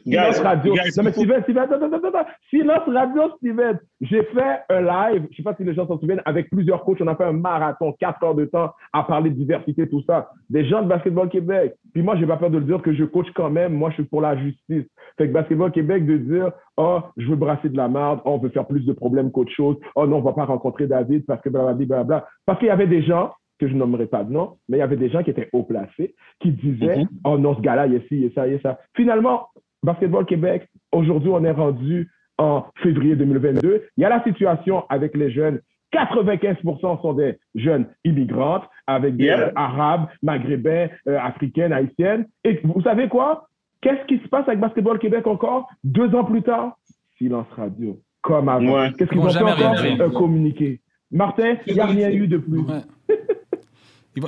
Silence 0.04 0.38
Radio. 0.40 0.74
non, 0.74 1.02
mais 1.04 1.12
Steven, 1.12 1.42
Steven, 1.42 1.62
attends, 1.62 1.82
attends, 1.82 2.08
attends. 2.08 2.30
Silence 2.50 2.82
Radio, 2.86 3.22
Steven. 3.36 3.78
J'ai 4.00 4.22
fait 4.22 4.60
un 4.68 4.80
live, 4.80 5.26
je 5.30 5.36
sais 5.36 5.42
pas 5.42 5.54
si 5.54 5.64
les 5.64 5.74
gens 5.74 5.86
s'en 5.86 5.98
souviennent, 5.98 6.22
avec 6.24 6.50
plusieurs 6.50 6.84
coachs. 6.84 7.00
On 7.00 7.06
a 7.06 7.16
fait 7.16 7.24
un 7.24 7.32
marathon, 7.32 7.92
quatre 7.98 8.22
heures 8.24 8.34
de 8.34 8.44
temps 8.44 8.72
à 8.92 9.02
parler 9.02 9.30
de 9.30 9.36
diversité, 9.36 9.88
tout 9.88 10.02
ça. 10.06 10.30
Des 10.50 10.64
gens 10.66 10.82
de 10.82 10.88
Basketball 10.88 11.28
Québec. 11.28 11.74
Puis 11.92 12.02
moi, 12.02 12.16
j'ai 12.16 12.26
pas 12.26 12.36
peur 12.36 12.50
de 12.50 12.58
le 12.58 12.64
dire 12.64 12.82
que 12.82 12.94
je 12.94 13.04
coach 13.04 13.26
quand 13.34 13.50
même. 13.50 13.74
Moi, 13.74 13.90
je 13.90 13.94
suis 13.94 14.04
pour 14.04 14.20
la 14.20 14.36
justice. 14.36 14.84
Fait 15.16 15.28
que 15.28 15.32
Basketball 15.32 15.70
Québec 15.70 16.06
de 16.06 16.16
dire, 16.18 16.50
oh, 16.76 17.00
je 17.16 17.26
veux 17.28 17.36
brasser 17.36 17.68
de 17.68 17.76
la 17.76 17.88
merde, 17.88 18.20
oh, 18.24 18.32
on 18.32 18.38
veut 18.38 18.50
faire 18.50 18.66
plus 18.66 18.84
de 18.84 18.92
problèmes 18.92 19.30
qu'autre 19.30 19.52
chose. 19.52 19.76
Oh 19.94 20.06
non, 20.06 20.18
on 20.18 20.22
va 20.22 20.32
pas 20.32 20.44
rencontrer 20.44 20.86
David 20.86 21.24
parce 21.26 21.40
que 21.42 21.48
blablabla. 21.48 22.04
Bla, 22.04 22.26
Parce 22.46 22.58
qu'il 22.58 22.68
y 22.68 22.70
avait 22.70 22.86
des 22.86 23.02
gens 23.02 23.32
que 23.58 23.68
je 23.68 23.74
nommerai 23.74 24.06
pas 24.06 24.24
de 24.24 24.32
nom, 24.32 24.56
mais 24.68 24.78
il 24.78 24.80
y 24.80 24.82
avait 24.82 24.96
des 24.96 25.10
gens 25.10 25.22
qui 25.22 25.30
étaient 25.30 25.48
haut 25.52 25.62
placés, 25.62 26.14
qui 26.40 26.50
disaient, 26.50 27.04
mm-hmm. 27.04 27.20
oh 27.24 27.38
non, 27.38 27.54
ce 27.54 27.60
gars-là, 27.60 27.86
il 27.86 27.94
y 27.94 27.96
a 27.96 28.00
ci, 28.00 28.06
il 28.10 28.24
y 28.24 28.26
a 28.26 28.30
ça, 28.34 28.46
il 28.48 28.54
y 28.54 28.56
a 28.56 28.60
ça. 28.60 28.80
Finalement, 28.96 29.48
Basketball 29.84 30.24
Québec, 30.24 30.66
aujourd'hui, 30.92 31.30
on 31.30 31.44
est 31.44 31.50
rendu 31.50 32.10
en 32.38 32.64
février 32.82 33.16
2022. 33.16 33.84
Il 33.96 34.00
y 34.00 34.04
a 34.04 34.08
la 34.08 34.22
situation 34.24 34.84
avec 34.88 35.14
les 35.14 35.30
jeunes. 35.30 35.60
95% 35.92 37.00
sont 37.02 37.12
des 37.12 37.38
jeunes 37.54 37.86
immigrantes 38.04 38.64
avec 38.86 39.16
des 39.16 39.30
arabes, 39.54 40.08
maghrébins, 40.22 40.88
euh, 41.06 41.18
africaines, 41.20 41.72
haïtiennes. 41.72 42.26
Et 42.42 42.60
vous 42.64 42.82
savez 42.82 43.08
quoi? 43.08 43.46
Qu'est-ce 43.80 44.04
qui 44.06 44.18
se 44.18 44.28
passe 44.28 44.48
avec 44.48 44.58
Basketball 44.58 44.98
Québec 44.98 45.26
encore? 45.26 45.68
Deux 45.84 46.12
ans 46.14 46.24
plus 46.24 46.42
tard? 46.42 46.76
Silence 47.18 47.46
radio, 47.54 48.00
comme 48.22 48.48
avant. 48.48 48.90
Qu'est-ce 48.92 49.10
qu'ils 49.10 49.20
ont 49.20 49.28
fait 49.28 49.42
encore? 49.42 49.76
Un 49.78 50.10
communiqué. 50.10 50.80
Martin, 51.12 51.56
il 51.66 51.74
n'y 51.74 51.80
a 51.80 51.86
rien 51.86 52.10
eu 52.10 52.26
de 52.26 52.38
plus. 52.38 52.62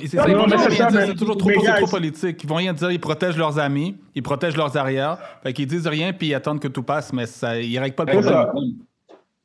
c'est 0.07 1.15
toujours 1.17 1.37
trop, 1.37 1.51
trop, 1.51 1.87
politique. 1.87 2.43
Ils 2.43 2.49
vont 2.49 2.57
rien 2.57 2.73
dire, 2.73 2.91
ils 2.91 3.01
protègent 3.01 3.37
leurs 3.37 3.59
amis, 3.59 3.97
ils 4.15 4.23
protègent 4.23 4.57
leurs 4.57 4.77
arrières. 4.77 5.19
Fait 5.43 5.53
qu'ils 5.53 5.67
disent 5.67 5.87
rien 5.87 6.13
puis 6.13 6.29
ils 6.29 6.35
attendent 6.35 6.61
que 6.61 6.69
tout 6.69 6.83
passe, 6.83 7.13
mais 7.13 7.27
ça, 7.27 7.61
ils 7.61 7.79
règlent 7.79 7.95
pas 7.95 8.05
le 8.05 8.21
problème. 8.21 8.75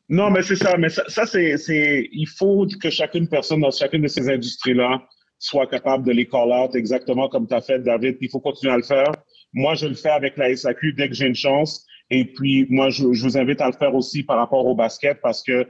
Non, 0.09 0.29
mais 0.29 0.41
c'est 0.41 0.57
ça. 0.57 0.75
Mais 0.77 0.89
ça, 0.89 1.03
ça 1.07 1.25
c'est, 1.25 2.09
il 2.11 2.27
faut 2.27 2.67
que 2.81 2.89
chacune 2.89 3.27
personne 3.27 3.61
dans 3.61 3.71
chacune 3.71 4.01
de 4.01 4.07
ces 4.07 4.29
industries-là 4.29 5.01
soit 5.39 5.67
capable 5.67 6.05
de 6.05 6.11
les 6.11 6.27
call 6.27 6.51
out 6.51 6.75
exactement 6.75 7.27
comme 7.29 7.47
tu 7.47 7.53
as 7.53 7.61
fait, 7.61 7.79
David. 7.79 8.17
Il 8.21 8.29
faut 8.29 8.39
continuer 8.39 8.73
à 8.73 8.77
le 8.77 8.83
faire. 8.83 9.11
Moi, 9.53 9.75
je 9.75 9.87
le 9.87 9.95
fais 9.95 10.09
avec 10.09 10.37
la 10.37 10.55
SAQ 10.55 10.93
dès 10.93 11.09
que 11.09 11.15
j'ai 11.15 11.27
une 11.27 11.35
chance. 11.35 11.85
Et 12.09 12.25
puis, 12.25 12.67
moi, 12.69 12.89
je, 12.89 13.13
je, 13.13 13.23
vous 13.23 13.37
invite 13.37 13.61
à 13.61 13.67
le 13.67 13.73
faire 13.73 13.95
aussi 13.95 14.21
par 14.23 14.37
rapport 14.37 14.65
au 14.65 14.75
basket 14.75 15.19
parce 15.21 15.41
que 15.41 15.65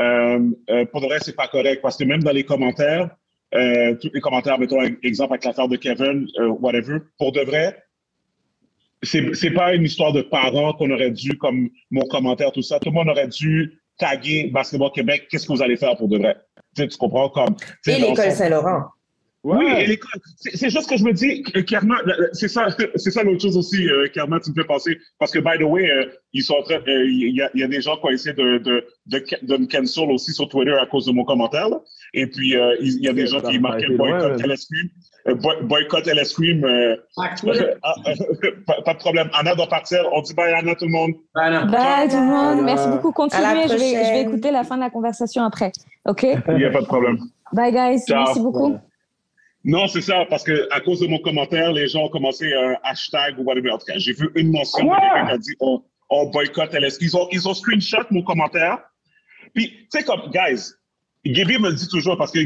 euh, 0.00 0.50
euh, 0.70 0.84
pour 0.86 1.00
le 1.00 1.06
reste, 1.06 1.26
c'est 1.26 1.36
pas 1.36 1.48
correct. 1.48 1.80
Parce 1.80 1.96
que 1.96 2.04
même 2.04 2.22
dans 2.22 2.32
les 2.32 2.44
commentaires, 2.44 3.10
euh, 3.54 3.94
tous 4.00 4.10
les 4.12 4.20
commentaires, 4.20 4.58
mettons 4.58 4.80
un 4.80 4.94
exemple 5.02 5.34
avec 5.34 5.44
l'affaire 5.44 5.68
de 5.68 5.76
Kevin, 5.76 6.26
euh, 6.38 6.48
whatever, 6.48 6.98
pour 7.18 7.32
de 7.32 7.40
vrai, 7.40 7.84
c'est, 9.04 9.50
pas 9.50 9.74
une 9.74 9.84
histoire 9.84 10.12
de 10.12 10.22
parents 10.22 10.72
qu'on 10.72 10.90
aurait 10.90 11.10
dû, 11.10 11.36
comme 11.38 11.68
mon 11.90 12.06
commentaire, 12.06 12.52
tout 12.52 12.62
ça. 12.62 12.78
Tout 12.78 12.88
le 12.88 12.94
monde 12.94 13.08
aurait 13.08 13.28
dû 13.28 13.80
taguer 13.98 14.50
Basketball 14.52 14.90
Québec. 14.92 15.26
Qu'est-ce 15.30 15.46
que 15.46 15.52
vous 15.52 15.62
allez 15.62 15.76
faire 15.76 15.96
pour 15.96 16.08
de 16.08 16.18
vrai? 16.18 16.36
Tu 16.76 16.88
comprends? 16.98 17.28
Comme, 17.28 17.56
Et 17.86 17.98
l'école 17.98 18.32
Saint-Laurent. 18.32 18.84
Oui, 19.44 19.98
c'est 20.38 20.70
juste 20.70 20.88
que 20.88 20.96
je 20.96 21.04
me 21.04 21.12
dis, 21.12 21.42
Kerma, 21.66 21.96
c'est 22.32 22.48
ça, 22.48 22.68
c'est 22.94 23.10
ça 23.10 23.22
l'autre 23.22 23.42
chose 23.42 23.58
aussi, 23.58 23.86
euh, 23.88 24.08
tu 24.10 24.20
me 24.20 24.54
fais 24.54 24.64
penser, 24.64 24.98
parce 25.18 25.30
que, 25.30 25.38
by 25.38 25.62
the 25.62 25.68
way, 25.68 25.90
euh, 25.90 26.06
ils 26.32 26.42
sont 26.42 26.54
en 26.54 26.62
train, 26.62 26.76
euh, 26.76 27.04
il 27.06 27.36
y, 27.36 27.42
a, 27.42 27.50
y, 27.54 27.62
a, 27.62 27.68
des 27.68 27.82
gens 27.82 27.96
qui 27.96 28.06
ont 28.06 28.10
essayé 28.10 28.34
de, 28.34 28.56
de, 28.56 28.86
de, 29.06 29.22
de, 29.42 29.56
me 29.58 29.66
cancel 29.66 30.10
aussi 30.10 30.32
sur 30.32 30.48
Twitter 30.48 30.72
à 30.72 30.86
cause 30.86 31.04
de 31.04 31.12
mon 31.12 31.24
commentaire, 31.24 31.68
là. 31.68 31.78
Et 32.14 32.26
puis, 32.26 32.56
euh, 32.56 32.74
il 32.80 33.04
y 33.04 33.08
a 33.08 33.12
des 33.12 33.26
gens 33.26 33.42
qui 33.42 33.58
marquaient 33.58 33.90
boycott 33.90 34.40
LS 34.40 34.66
Cream. 34.66 34.88
boycott 35.68 36.06
LS 36.06 36.32
Cream. 36.32 36.62
pas, 37.16 38.94
de 38.94 38.98
problème. 38.98 39.28
Anna 39.34 39.54
doit 39.54 39.68
partir. 39.68 39.98
On 40.12 40.22
dit 40.22 40.32
bye, 40.32 40.54
Anna, 40.54 40.74
tout 40.74 40.86
le 40.86 40.92
monde. 40.92 41.12
Bye, 41.34 41.66
bye 41.66 42.08
tout 42.08 42.16
le 42.16 42.22
monde. 42.24 42.64
Merci 42.64 42.88
beaucoup. 42.88 43.12
Continuez. 43.12 43.68
Je 43.68 43.74
vais, 43.74 44.04
je 44.04 44.10
vais 44.10 44.22
écouter 44.22 44.50
la 44.50 44.64
fin 44.64 44.76
de 44.76 44.82
la 44.82 44.90
conversation 44.90 45.42
après. 45.44 45.72
OK? 46.06 46.22
Il 46.22 46.56
n'y 46.56 46.64
a 46.64 46.70
pas 46.70 46.80
de 46.80 46.86
problème. 46.86 47.18
Bye, 47.52 47.72
guys. 47.72 48.04
Merci 48.08 48.40
beaucoup. 48.40 48.78
Non, 49.64 49.86
c'est 49.86 50.02
ça, 50.02 50.26
parce 50.28 50.44
que 50.44 50.68
à 50.70 50.80
cause 50.80 51.00
de 51.00 51.06
mon 51.06 51.18
commentaire, 51.18 51.72
les 51.72 51.88
gens 51.88 52.04
ont 52.04 52.08
commencé 52.10 52.52
un 52.52 52.76
hashtag 52.82 53.38
ou 53.38 53.44
whatever. 53.44 53.70
En 53.70 53.78
tout 53.78 53.86
cas, 53.86 53.94
j'ai 53.96 54.12
vu 54.12 54.30
une 54.34 54.52
mention 54.52 54.84
de 54.84 54.90
quelqu'un 54.90 55.26
qui 55.26 55.32
a 55.32 55.38
dit 55.38 55.54
on, 55.60 55.82
on 56.10 56.26
boycotte 56.26 56.74
LSP. 56.74 57.02
Ils 57.02 57.16
ont, 57.16 57.28
ils 57.32 57.48
ont 57.48 57.54
screenshot 57.54 58.04
mon 58.10 58.22
commentaire. 58.22 58.78
Puis, 59.54 59.70
tu 59.70 59.98
sais, 59.98 60.04
comme, 60.04 60.30
guys, 60.30 60.72
Gibby 61.24 61.58
me 61.58 61.72
dit 61.72 61.88
toujours, 61.88 62.18
parce 62.18 62.32
que 62.32 62.40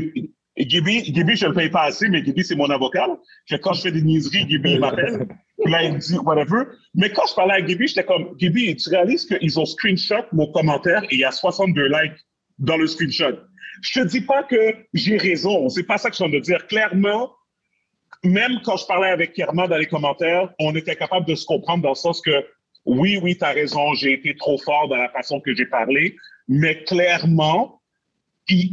Gibby, 0.57 1.05
Gibby, 1.05 1.37
je 1.37 1.47
le 1.47 1.55
paye 1.55 1.71
pas 1.71 1.85
assez, 1.85 2.09
mais 2.09 2.25
Gibby, 2.25 2.45
c'est 2.45 2.57
mon 2.57 2.71
avocat. 2.71 3.09
Que 3.49 3.57
quand 3.57 3.73
je 3.73 3.83
fais 3.83 3.93
des 3.93 4.03
niaiseries, 4.03 4.49
Gibby, 4.49 4.79
m'appelle. 4.79 5.27
Puis 5.63 5.73
là, 5.73 5.83
il 5.83 5.95
me 5.95 5.99
dit 5.99 6.17
whatever. 6.19 6.65
Mais 6.95 7.11
quand 7.11 7.27
je 7.29 7.35
parlais 7.35 7.55
à 7.55 7.67
Gibby, 7.67 7.89
j'étais 7.89 8.05
comme, 8.05 8.35
Gibby, 8.39 8.77
tu 8.77 8.89
réalises 8.91 9.27
qu'ils 9.27 9.59
ont 9.59 9.67
screenshot 9.67 10.25
mon 10.33 10.51
commentaire 10.53 11.03
et 11.05 11.15
il 11.15 11.21
y 11.21 11.25
a 11.25 11.33
62 11.33 11.89
likes 11.89 12.21
dans 12.59 12.77
le 12.77 12.87
screenshot. 12.87 13.39
Je 13.83 14.01
te 14.01 14.07
dis 14.07 14.21
pas 14.21 14.43
que 14.43 14.75
j'ai 14.95 15.17
raison. 15.17 15.69
C'est 15.69 15.85
pas 15.85 15.99
ça 15.99 16.11
que 16.11 16.17
je 16.17 16.25
viens 16.25 16.33
de 16.33 16.41
dire. 16.41 16.67
Clairement, 16.67 17.33
même 18.25 18.61
quand 18.65 18.77
je 18.77 18.87
parlais 18.87 19.11
avec 19.11 19.33
Kerma 19.33 19.69
dans 19.69 19.77
les 19.77 19.87
commentaires, 19.87 20.51
on 20.59 20.75
était 20.75 20.97
capable 20.97 21.27
de 21.27 21.35
se 21.35 21.47
comprendre 21.47 21.83
dans 21.83 21.91
le 21.91 21.95
sens 21.95 22.21
que 22.21 22.45
oui, 22.85 23.19
oui, 23.23 23.37
tu 23.37 23.45
as 23.45 23.51
raison, 23.51 23.93
j'ai 23.95 24.13
été 24.15 24.35
trop 24.35 24.59
fort 24.59 24.89
dans 24.89 24.97
la 24.97 25.11
façon 25.11 25.41
que 25.41 25.55
j'ai 25.55 25.67
parlé, 25.67 26.17
mais 26.49 26.83
clairement, 26.85 27.83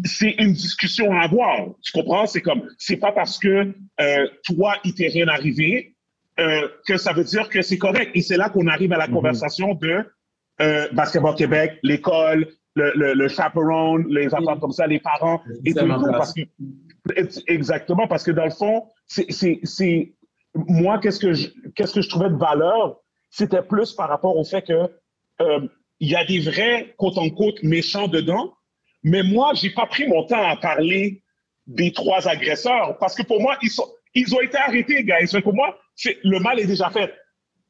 c'est 0.05 0.35
une 0.39 0.53
discussion 0.53 1.11
à 1.11 1.23
avoir. 1.23 1.67
Tu 1.83 1.91
comprends? 1.91 2.25
C'est 2.25 2.41
comme, 2.41 2.69
c'est 2.77 2.97
pas 2.97 3.11
parce 3.11 3.37
que 3.37 3.73
euh, 3.99 4.27
toi, 4.45 4.77
il 4.85 4.95
t'est 4.95 5.09
rien 5.09 5.27
arrivé 5.27 5.95
euh, 6.39 6.67
que 6.87 6.97
ça 6.97 7.11
veut 7.11 7.25
dire 7.25 7.49
que 7.49 7.61
c'est 7.61 7.77
correct. 7.77 8.11
Et 8.13 8.21
c'est 8.21 8.37
là 8.37 8.49
qu'on 8.49 8.67
arrive 8.67 8.93
à 8.93 8.97
la 8.97 9.07
mm-hmm. 9.07 9.13
conversation 9.13 9.73
de 9.75 10.05
euh, 10.61 10.87
Basketball 10.93 11.35
Québec, 11.35 11.77
l'école, 11.83 12.47
le, 12.75 13.13
le, 13.13 13.27
chaperone, 13.27 14.05
les 14.09 14.33
enfants 14.33 14.59
comme 14.59 14.71
ça, 14.71 14.85
les 14.87 14.99
parents 14.99 15.41
et 15.63 15.73
tout, 15.73 15.87
parce 16.11 16.33
que, 16.33 16.41
exactement, 17.47 18.07
parce 18.07 18.23
que 18.23 18.31
dans 18.31 18.45
le 18.45 18.51
fond, 18.51 18.87
c'est 19.07 20.13
moi, 20.55 20.99
qu'est-ce 20.99 21.19
que 21.19 21.33
je, 21.33 21.49
qu'est-ce 21.75 21.93
que 21.93 22.01
je 22.01 22.09
trouvais 22.09 22.29
de 22.29 22.35
valeur, 22.35 22.97
c'était 23.29 23.61
plus 23.61 23.93
par 23.93 24.09
rapport 24.09 24.37
au 24.37 24.43
fait 24.43 24.61
que 24.61 24.89
euh, 25.41 25.67
il 25.99 26.09
y 26.09 26.15
a 26.15 26.25
des 26.25 26.39
vrais 26.39 26.93
côte 26.97 27.17
en 27.17 27.29
côte 27.29 27.61
méchants 27.63 28.07
dedans, 28.07 28.53
mais 29.03 29.23
moi, 29.23 29.53
j'ai 29.53 29.69
pas 29.69 29.85
pris 29.85 30.07
mon 30.07 30.25
temps 30.25 30.43
à 30.43 30.55
parler 30.55 31.21
des 31.67 31.91
trois 31.91 32.27
agresseurs 32.27 32.97
parce 32.99 33.15
que 33.15 33.23
pour 33.23 33.41
moi, 33.41 33.57
ils 33.61 33.69
sont, 33.69 33.87
ils 34.13 34.33
ont 34.33 34.41
été 34.41 34.57
arrêtés, 34.57 35.03
gars. 35.03 35.17
Pour 35.43 35.53
moi, 35.53 35.77
le 36.23 36.39
mal 36.39 36.59
est 36.59 36.65
déjà 36.65 36.89
fait. 36.89 37.13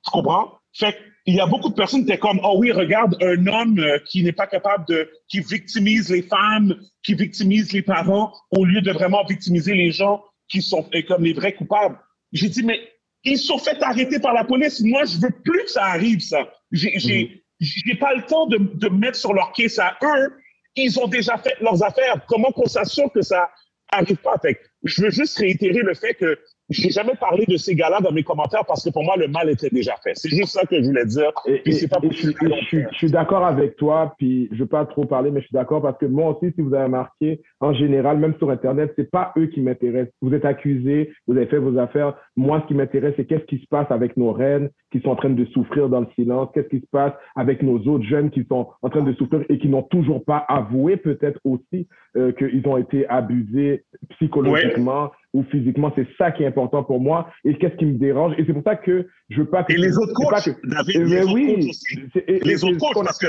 Tu 0.03 0.11
comprends? 0.11 0.59
Fait 0.73 0.95
il 1.25 1.35
y 1.35 1.39
a 1.39 1.47
beaucoup 1.47 1.69
de 1.69 1.73
personnes 1.73 2.05
qui 2.05 2.11
étaient 2.11 2.19
comme, 2.19 2.39
oh 2.43 2.55
oui, 2.57 2.71
regarde, 2.71 3.17
un 3.21 3.47
homme 3.47 3.79
euh, 3.79 3.99
qui 4.07 4.23
n'est 4.23 4.31
pas 4.31 4.45
capable 4.45 4.85
de, 4.87 5.09
qui 5.27 5.39
victimise 5.39 6.11
les 6.11 6.21
femmes, 6.21 6.75
qui 7.03 7.15
victimise 7.15 7.71
les 7.71 7.81
parents, 7.81 8.31
au 8.51 8.63
lieu 8.63 8.81
de 8.81 8.91
vraiment 8.91 9.23
victimiser 9.25 9.73
les 9.73 9.91
gens 9.91 10.23
qui 10.47 10.61
sont 10.61 10.87
euh, 10.93 11.01
comme 11.07 11.23
les 11.23 11.33
vrais 11.33 11.53
coupables. 11.53 11.99
J'ai 12.31 12.49
dit, 12.49 12.63
mais 12.63 12.79
ils 13.23 13.39
sont 13.39 13.57
fait 13.57 13.81
arrêter 13.81 14.19
par 14.19 14.33
la 14.33 14.43
police. 14.43 14.81
Moi, 14.81 15.05
je 15.05 15.17
veux 15.17 15.31
plus 15.43 15.63
que 15.63 15.71
ça 15.71 15.85
arrive, 15.85 16.19
ça. 16.19 16.47
J'ai, 16.71 16.99
j'ai, 16.99 17.43
mhm. 17.59 17.97
pas 17.97 18.13
le 18.13 18.23
temps 18.23 18.45
de, 18.45 18.57
de 18.57 18.89
mettre 18.89 19.17
sur 19.17 19.33
leur 19.33 19.51
caisse 19.53 19.79
à 19.79 19.97
eux. 20.03 20.33
Ils 20.75 20.99
ont 20.99 21.07
déjà 21.07 21.37
fait 21.37 21.55
leurs 21.59 21.81
affaires. 21.83 22.23
Comment 22.27 22.51
qu'on 22.51 22.67
s'assure 22.67 23.11
que 23.11 23.21
ça 23.21 23.49
arrive 23.91 24.17
pas? 24.17 24.37
Fait 24.41 24.59
je 24.83 25.01
veux 25.01 25.09
juste 25.09 25.37
réitérer 25.39 25.81
le 25.81 25.95
fait 25.95 26.13
que 26.13 26.37
j'ai 26.69 26.89
jamais 26.89 27.13
parlé 27.19 27.45
de 27.47 27.57
ces 27.57 27.75
gars-là 27.75 27.99
dans 28.01 28.11
mes 28.11 28.23
commentaires 28.23 28.65
parce 28.67 28.83
que 28.83 28.89
pour 28.89 29.03
moi, 29.03 29.15
le 29.17 29.27
mal 29.27 29.49
était 29.49 29.69
déjà 29.69 29.95
fait. 30.03 30.13
C'est 30.15 30.29
juste 30.29 30.49
ça 30.49 30.65
que 30.65 30.81
je 30.81 30.87
voulais 30.87 31.05
dire. 31.05 31.31
Et, 31.45 31.61
je, 31.65 32.97
suis 32.97 33.11
d'accord 33.11 33.45
avec 33.45 33.75
toi, 33.75 34.15
puis 34.17 34.47
je 34.51 34.55
ne 34.55 34.59
veux 34.61 34.65
pas 34.65 34.85
trop 34.85 35.05
parler, 35.05 35.29
mais 35.29 35.41
je 35.41 35.47
suis 35.47 35.53
d'accord 35.53 35.81
parce 35.81 35.97
que 35.97 36.05
moi 36.05 36.31
aussi, 36.31 36.51
si 36.55 36.61
vous 36.61 36.73
avez 36.73 36.85
remarqué, 36.85 37.41
en 37.59 37.73
général, 37.73 38.17
même 38.17 38.35
sur 38.37 38.49
Internet, 38.49 38.93
c'est 38.95 39.11
pas 39.11 39.31
eux 39.37 39.47
qui 39.47 39.61
m'intéressent. 39.61 40.13
Vous 40.21 40.33
êtes 40.33 40.45
accusés, 40.45 41.11
vous 41.27 41.37
avez 41.37 41.45
fait 41.45 41.59
vos 41.59 41.77
affaires. 41.77 42.15
Moi, 42.35 42.61
ce 42.63 42.67
qui 42.67 42.73
m'intéresse, 42.73 43.13
c'est 43.17 43.25
qu'est-ce 43.25 43.45
qui 43.45 43.59
se 43.59 43.67
passe 43.67 43.89
avec 43.91 44.17
nos 44.17 44.31
reines 44.31 44.69
qui 44.91 45.01
sont 45.01 45.09
en 45.09 45.15
train 45.15 45.29
de 45.29 45.45
souffrir 45.45 45.89
dans 45.89 46.01
le 46.01 46.07
silence, 46.15 46.49
qu'est-ce 46.53 46.69
qui 46.69 46.79
se 46.79 46.87
passe 46.89 47.11
avec 47.35 47.61
nos 47.61 47.79
autres 47.79 48.05
jeunes 48.05 48.31
qui 48.31 48.45
sont 48.45 48.69
en 48.81 48.89
train 48.89 49.01
de 49.01 49.13
souffrir 49.13 49.43
et 49.49 49.59
qui 49.59 49.67
n'ont 49.67 49.83
toujours 49.83 50.23
pas 50.23 50.45
avoué 50.47 50.95
peut-être 50.95 51.39
aussi 51.43 51.87
euh, 52.15 52.31
qu'ils 52.31 52.65
ont 52.65 52.77
été 52.77 53.05
abusés 53.09 53.83
psychologiquement? 54.11 55.11
Ou 55.35 55.43
physiquement. 55.51 55.91
C'est 55.95 56.07
ça 56.17 56.31
qui 56.31 56.43
est 56.43 56.47
important 56.47 56.83
pour 56.83 56.99
moi 57.01 57.29
et 57.43 57.57
qu'est-ce 57.57 57.75
qui 57.75 57.85
me 57.85 57.97
dérange. 57.97 58.33
Et 58.37 58.45
c'est 58.45 58.53
pour 58.53 58.63
ça 58.63 58.75
que 58.75 59.07
je 59.29 59.41
veux 59.41 59.49
pas 59.49 59.63
que... 59.63 59.73
Et 59.73 59.77
les 59.77 59.97
autres 59.97 60.13
coachs, 60.13 60.49
David, 60.63 61.07
les, 61.07 61.21
autres 61.23 61.33
oui, 61.33 61.55
coachs 61.55 61.69
aussi. 61.69 62.39
les 62.43 62.63
autres 62.63 62.77
coachs, 62.77 63.05
parce 63.05 63.19
que 63.19 63.27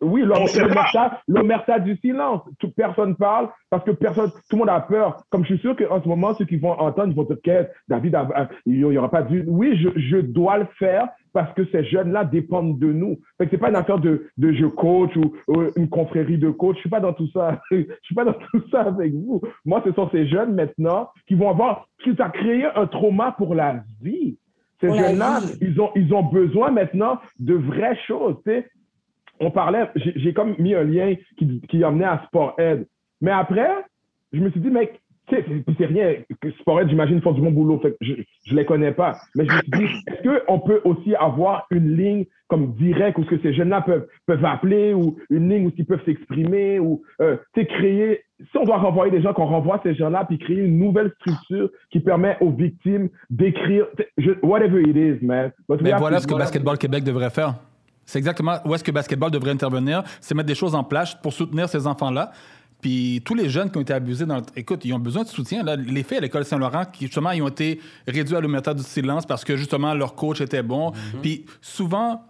oui, 0.00 0.22
l'omerta 1.28 1.78
du 1.78 1.96
silence. 1.98 2.42
Tout, 2.58 2.70
personne 2.70 3.16
parle 3.16 3.50
parce 3.68 3.84
que 3.84 3.90
personne, 3.90 4.30
tout 4.30 4.56
le 4.56 4.58
monde 4.58 4.70
a 4.70 4.80
peur. 4.80 5.22
Comme 5.30 5.44
je 5.44 5.54
suis 5.54 5.58
sûr 5.58 5.76
qu'en 5.76 6.02
ce 6.02 6.08
moment, 6.08 6.34
ceux 6.34 6.46
qui 6.46 6.56
vont 6.56 6.72
entendre, 6.72 7.08
ils 7.08 7.14
vont 7.14 7.28
David, 7.88 8.16
il 8.66 8.86
n'y 8.86 8.96
aura 8.96 9.10
pas 9.10 9.22
dû. 9.22 9.44
Oui, 9.46 9.76
je, 9.76 9.88
je, 10.00 10.16
dois 10.18 10.58
le 10.58 10.66
faire 10.78 11.08
parce 11.32 11.52
que 11.54 11.64
ces 11.66 11.84
jeunes-là 11.84 12.24
dépendent 12.24 12.78
de 12.78 12.92
nous. 12.92 13.18
Fait 13.38 13.44
que 13.44 13.50
c'est 13.52 13.58
pas 13.58 13.68
une 13.68 13.76
affaire 13.76 13.98
de, 13.98 14.28
de 14.38 14.52
je 14.52 14.66
coach 14.66 15.14
ou, 15.16 15.34
une 15.76 15.88
confrérie 15.88 16.38
de 16.38 16.50
coach. 16.50 16.76
Je 16.76 16.80
suis 16.80 16.90
pas 16.90 17.00
dans 17.00 17.12
tout 17.12 17.28
ça. 17.32 17.60
je 17.70 17.84
suis 18.02 18.14
pas 18.14 18.24
dans 18.24 18.32
tout 18.32 18.62
ça 18.70 18.82
avec 18.82 19.12
vous. 19.12 19.42
Moi, 19.64 19.82
ce 19.84 19.92
sont 19.92 20.08
ces 20.10 20.26
jeunes 20.26 20.54
maintenant 20.54 21.10
qui 21.26 21.34
vont 21.34 21.50
avoir, 21.50 21.86
qui 22.02 22.14
t'a 22.16 22.30
créé 22.30 22.64
un 22.74 22.86
trauma 22.86 23.32
pour 23.32 23.54
la 23.54 23.82
vie. 24.00 24.38
Ces 24.80 24.88
jeunes-là, 24.88 25.40
ils 25.60 25.78
ont, 25.78 25.90
ils 25.94 26.14
ont 26.14 26.22
besoin 26.22 26.70
maintenant 26.70 27.18
de 27.38 27.54
vraies 27.54 27.98
choses. 28.06 28.36
On 29.40 29.50
parlait, 29.50 29.88
j'ai 29.96 30.32
comme 30.32 30.54
mis 30.58 30.74
un 30.74 30.84
lien 30.84 31.14
qui, 31.38 31.60
qui 31.68 31.84
emmenait 31.84 32.04
à 32.04 32.22
Sport 32.26 32.54
Ed. 32.58 32.86
Mais 33.20 33.30
après, 33.30 33.70
je 34.32 34.40
me 34.40 34.50
suis 34.50 34.60
dit, 34.60 34.70
mec, 34.70 35.00
c'est 35.30 35.86
rien, 35.86 36.14
Sport 36.60 36.80
Ed, 36.80 36.88
j'imagine, 36.88 37.20
font 37.22 37.32
du 37.32 37.40
bon 37.40 37.50
boulot, 37.50 37.78
fait 37.80 37.96
je, 38.00 38.14
je 38.46 38.54
les 38.54 38.64
connais 38.64 38.92
pas. 38.92 39.16
Mais 39.34 39.46
je 39.46 39.52
me 39.52 39.58
suis 39.58 39.70
dit, 39.70 40.02
est-ce 40.06 40.44
qu'on 40.44 40.58
peut 40.60 40.80
aussi 40.84 41.14
avoir 41.14 41.66
une 41.70 41.96
ligne 41.96 42.24
comme 42.48 42.74
directe 42.74 43.16
où 43.18 43.24
ce 43.24 43.30
que 43.30 43.40
ces 43.42 43.54
jeunes-là 43.54 43.80
peuvent, 43.82 44.06
peuvent 44.26 44.44
appeler 44.44 44.92
ou 44.92 45.16
une 45.30 45.48
ligne 45.48 45.68
où 45.68 45.72
ils 45.76 45.86
peuvent 45.86 46.04
s'exprimer 46.04 46.80
ou, 46.80 47.02
euh, 47.20 47.36
créer, 47.54 48.24
si 48.40 48.58
on 48.58 48.64
doit 48.64 48.78
renvoyer 48.78 49.12
des 49.12 49.22
gens, 49.22 49.32
qu'on 49.32 49.46
renvoie 49.46 49.80
ces 49.84 49.94
gens-là 49.94 50.24
puis 50.24 50.38
créer 50.38 50.58
une 50.58 50.78
nouvelle 50.78 51.12
structure 51.20 51.70
qui 51.90 52.00
permet 52.00 52.36
aux 52.40 52.50
victimes 52.50 53.08
d'écrire, 53.30 53.86
whatever 54.42 54.82
it 54.82 54.96
is, 54.96 55.24
man. 55.24 55.52
Mais 55.80 55.92
voilà 55.96 56.18
ce 56.18 56.26
que 56.26 56.34
Basketball 56.34 56.76
Québec 56.76 57.04
devrait 57.04 57.30
faire. 57.30 57.54
C'est 58.10 58.18
exactement 58.18 58.58
où 58.64 58.74
est-ce 58.74 58.82
que 58.82 58.90
basketball 58.90 59.30
devrait 59.30 59.52
intervenir, 59.52 60.02
c'est 60.20 60.34
mettre 60.34 60.48
des 60.48 60.56
choses 60.56 60.74
en 60.74 60.82
place 60.82 61.14
pour 61.14 61.32
soutenir 61.32 61.68
ces 61.68 61.86
enfants-là. 61.86 62.32
Puis 62.80 63.22
tous 63.24 63.34
les 63.34 63.48
jeunes 63.48 63.70
qui 63.70 63.78
ont 63.78 63.82
été 63.82 63.92
abusés 63.92 64.26
dans 64.26 64.42
Écoute, 64.56 64.84
ils 64.84 64.92
ont 64.92 64.98
besoin 64.98 65.22
de 65.22 65.28
soutien. 65.28 65.62
Là. 65.62 65.76
Les 65.76 66.02
faits 66.02 66.18
à 66.18 66.20
l'école 66.22 66.44
Saint-Laurent, 66.44 66.86
qui 66.86 67.04
justement, 67.06 67.30
ils 67.30 67.40
ont 67.40 67.48
été 67.48 67.80
réduits 68.08 68.34
à 68.34 68.40
l'omerta 68.40 68.74
du 68.74 68.82
silence 68.82 69.26
parce 69.26 69.44
que 69.44 69.56
justement, 69.56 69.94
leur 69.94 70.16
coach 70.16 70.40
était 70.40 70.64
bon. 70.64 70.90
Mm-hmm. 70.90 71.20
Puis 71.22 71.44
souvent, 71.60 72.24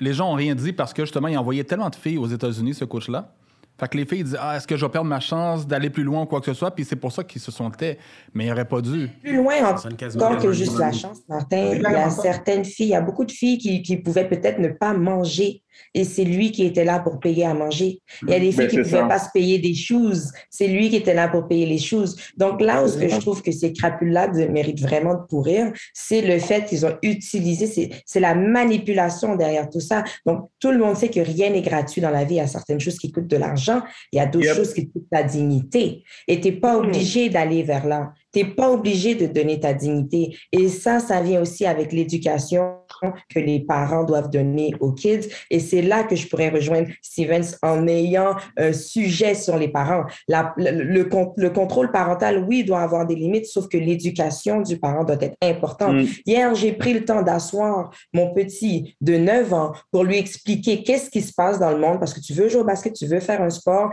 les 0.00 0.12
gens 0.12 0.32
ont 0.32 0.34
rien 0.34 0.56
dit 0.56 0.72
parce 0.72 0.92
que 0.92 1.04
justement, 1.04 1.28
ils 1.28 1.38
envoyaient 1.38 1.62
tellement 1.62 1.90
de 1.90 1.94
filles 1.94 2.18
aux 2.18 2.26
États-Unis, 2.26 2.74
ce 2.74 2.84
coach-là. 2.84 3.32
Fait 3.78 3.88
que 3.88 3.96
les 3.96 4.04
filles 4.04 4.24
disent 4.24 4.38
Ah, 4.40 4.56
est-ce 4.56 4.66
que 4.66 4.76
je 4.76 4.84
vais 4.84 4.90
perdre 4.90 5.08
ma 5.08 5.20
chance 5.20 5.66
d'aller 5.66 5.90
plus 5.90 6.04
loin 6.04 6.22
ou 6.22 6.26
quoi 6.26 6.40
que 6.40 6.46
ce 6.46 6.54
soit? 6.54 6.70
Puis 6.70 6.84
c'est 6.84 6.96
pour 6.96 7.12
ça 7.12 7.24
qu'ils 7.24 7.40
se 7.40 7.50
sont 7.50 7.70
tais. 7.70 7.98
Mais 8.34 8.44
ils 8.44 8.48
n'auraient 8.48 8.64
pas 8.68 8.80
dû. 8.80 9.08
Plus 9.22 9.36
loin 9.36 9.56
encore 9.64 10.38
que 10.38 10.52
juste 10.52 10.78
la 10.78 10.92
chance, 10.92 11.20
Martin. 11.28 11.74
Il 11.74 11.82
y 11.82 11.86
a 11.86 12.10
certaines 12.10 12.64
filles, 12.64 12.86
il 12.86 12.90
y 12.90 12.94
a 12.94 13.00
beaucoup 13.00 13.24
de 13.24 13.32
filles 13.32 13.58
qui, 13.58 13.82
qui 13.82 13.96
pouvaient 13.96 14.28
peut-être 14.28 14.58
ne 14.58 14.68
pas 14.68 14.92
manger 14.94 15.61
et 15.94 16.04
c'est 16.04 16.24
lui 16.24 16.52
qui 16.52 16.64
était 16.64 16.84
là 16.84 17.00
pour 17.00 17.20
payer 17.20 17.44
à 17.44 17.54
manger. 17.54 18.00
Il 18.22 18.30
y 18.30 18.34
a 18.34 18.40
des 18.40 18.52
filles 18.52 18.64
ben, 18.64 18.68
qui 18.68 18.76
ne 18.78 18.82
pouvaient 18.82 19.08
pas 19.08 19.18
se 19.18 19.30
payer 19.32 19.58
des 19.58 19.74
choses. 19.74 20.32
C'est 20.50 20.68
lui 20.68 20.90
qui 20.90 20.96
était 20.96 21.14
là 21.14 21.28
pour 21.28 21.48
payer 21.48 21.66
les 21.66 21.78
choses. 21.78 22.16
Donc 22.36 22.60
là 22.60 22.82
où 22.82 22.88
ce 22.88 22.96
que 22.96 23.08
je 23.08 23.16
trouve 23.16 23.42
que 23.42 23.52
ces 23.52 23.72
crapules-là 23.72 24.28
méritent 24.48 24.80
vraiment 24.80 25.14
de 25.14 25.22
pourrir, 25.28 25.72
c'est 25.92 26.22
le 26.22 26.38
fait 26.38 26.64
qu'ils 26.64 26.86
ont 26.86 26.96
utilisé, 27.02 27.90
c'est 28.06 28.20
la 28.20 28.34
manipulation 28.34 29.36
derrière 29.36 29.68
tout 29.68 29.80
ça. 29.80 30.04
Donc 30.26 30.48
tout 30.58 30.70
le 30.70 30.78
monde 30.78 30.96
sait 30.96 31.08
que 31.08 31.20
rien 31.20 31.50
n'est 31.50 31.62
gratuit 31.62 32.00
dans 32.00 32.10
la 32.10 32.24
vie. 32.24 32.34
Il 32.34 32.38
y 32.38 32.40
a 32.40 32.46
certaines 32.46 32.80
choses 32.80 32.98
qui 32.98 33.12
coûtent 33.12 33.26
de 33.26 33.36
l'argent, 33.36 33.82
il 34.12 34.16
y 34.16 34.20
a 34.20 34.26
d'autres 34.26 34.54
choses 34.54 34.74
qui 34.74 34.88
coûtent 34.88 35.08
la 35.10 35.22
dignité. 35.22 36.02
Et 36.28 36.40
tu 36.40 36.48
n'es 36.48 36.56
pas 36.56 36.76
hmm. 36.76 36.84
obligé 36.84 37.28
d'aller 37.28 37.62
vers 37.62 37.86
là. 37.86 38.12
Tu 38.32 38.40
n'es 38.40 38.44
pas 38.46 38.70
obligé 38.70 39.14
de 39.14 39.26
donner 39.26 39.60
ta 39.60 39.74
dignité. 39.74 40.36
Et 40.52 40.68
ça, 40.68 41.00
ça 41.00 41.20
vient 41.20 41.40
aussi 41.40 41.66
avec 41.66 41.92
l'éducation 41.92 42.76
que 43.28 43.38
les 43.38 43.60
parents 43.60 44.04
doivent 44.04 44.30
donner 44.30 44.74
aux 44.80 44.92
kids. 44.92 45.28
Et 45.50 45.60
c'est 45.60 45.82
là 45.82 46.04
que 46.04 46.16
je 46.16 46.26
pourrais 46.28 46.50
rejoindre 46.50 46.88
Stevens 47.02 47.56
en 47.62 47.86
ayant 47.86 48.36
un 48.56 48.72
sujet 48.72 49.34
sur 49.34 49.56
les 49.56 49.68
parents. 49.68 50.04
La, 50.28 50.54
le, 50.56 51.08
le, 51.36 51.50
contrôle 51.50 51.90
parental, 51.90 52.44
oui, 52.48 52.64
doit 52.64 52.80
avoir 52.80 53.06
des 53.06 53.14
limites, 53.14 53.46
sauf 53.46 53.68
que 53.68 53.76
l'éducation 53.76 54.60
du 54.60 54.78
parent 54.78 55.04
doit 55.04 55.20
être 55.20 55.36
importante. 55.42 55.94
Mm. 55.94 56.06
Hier, 56.26 56.54
j'ai 56.54 56.72
pris 56.72 56.94
le 56.94 57.04
temps 57.04 57.22
d'asseoir 57.22 57.90
mon 58.12 58.32
petit 58.32 58.96
de 59.00 59.16
9 59.16 59.52
ans 59.52 59.72
pour 59.90 60.04
lui 60.04 60.18
expliquer 60.18 60.82
qu'est-ce 60.82 61.10
qui 61.10 61.20
se 61.20 61.32
passe 61.32 61.58
dans 61.58 61.70
le 61.70 61.78
monde 61.78 61.98
parce 61.98 62.14
que 62.14 62.20
tu 62.20 62.32
veux 62.32 62.48
jouer 62.48 62.60
au 62.60 62.64
basket, 62.64 62.94
tu 62.94 63.06
veux 63.06 63.20
faire 63.20 63.42
un 63.42 63.50
sport. 63.50 63.90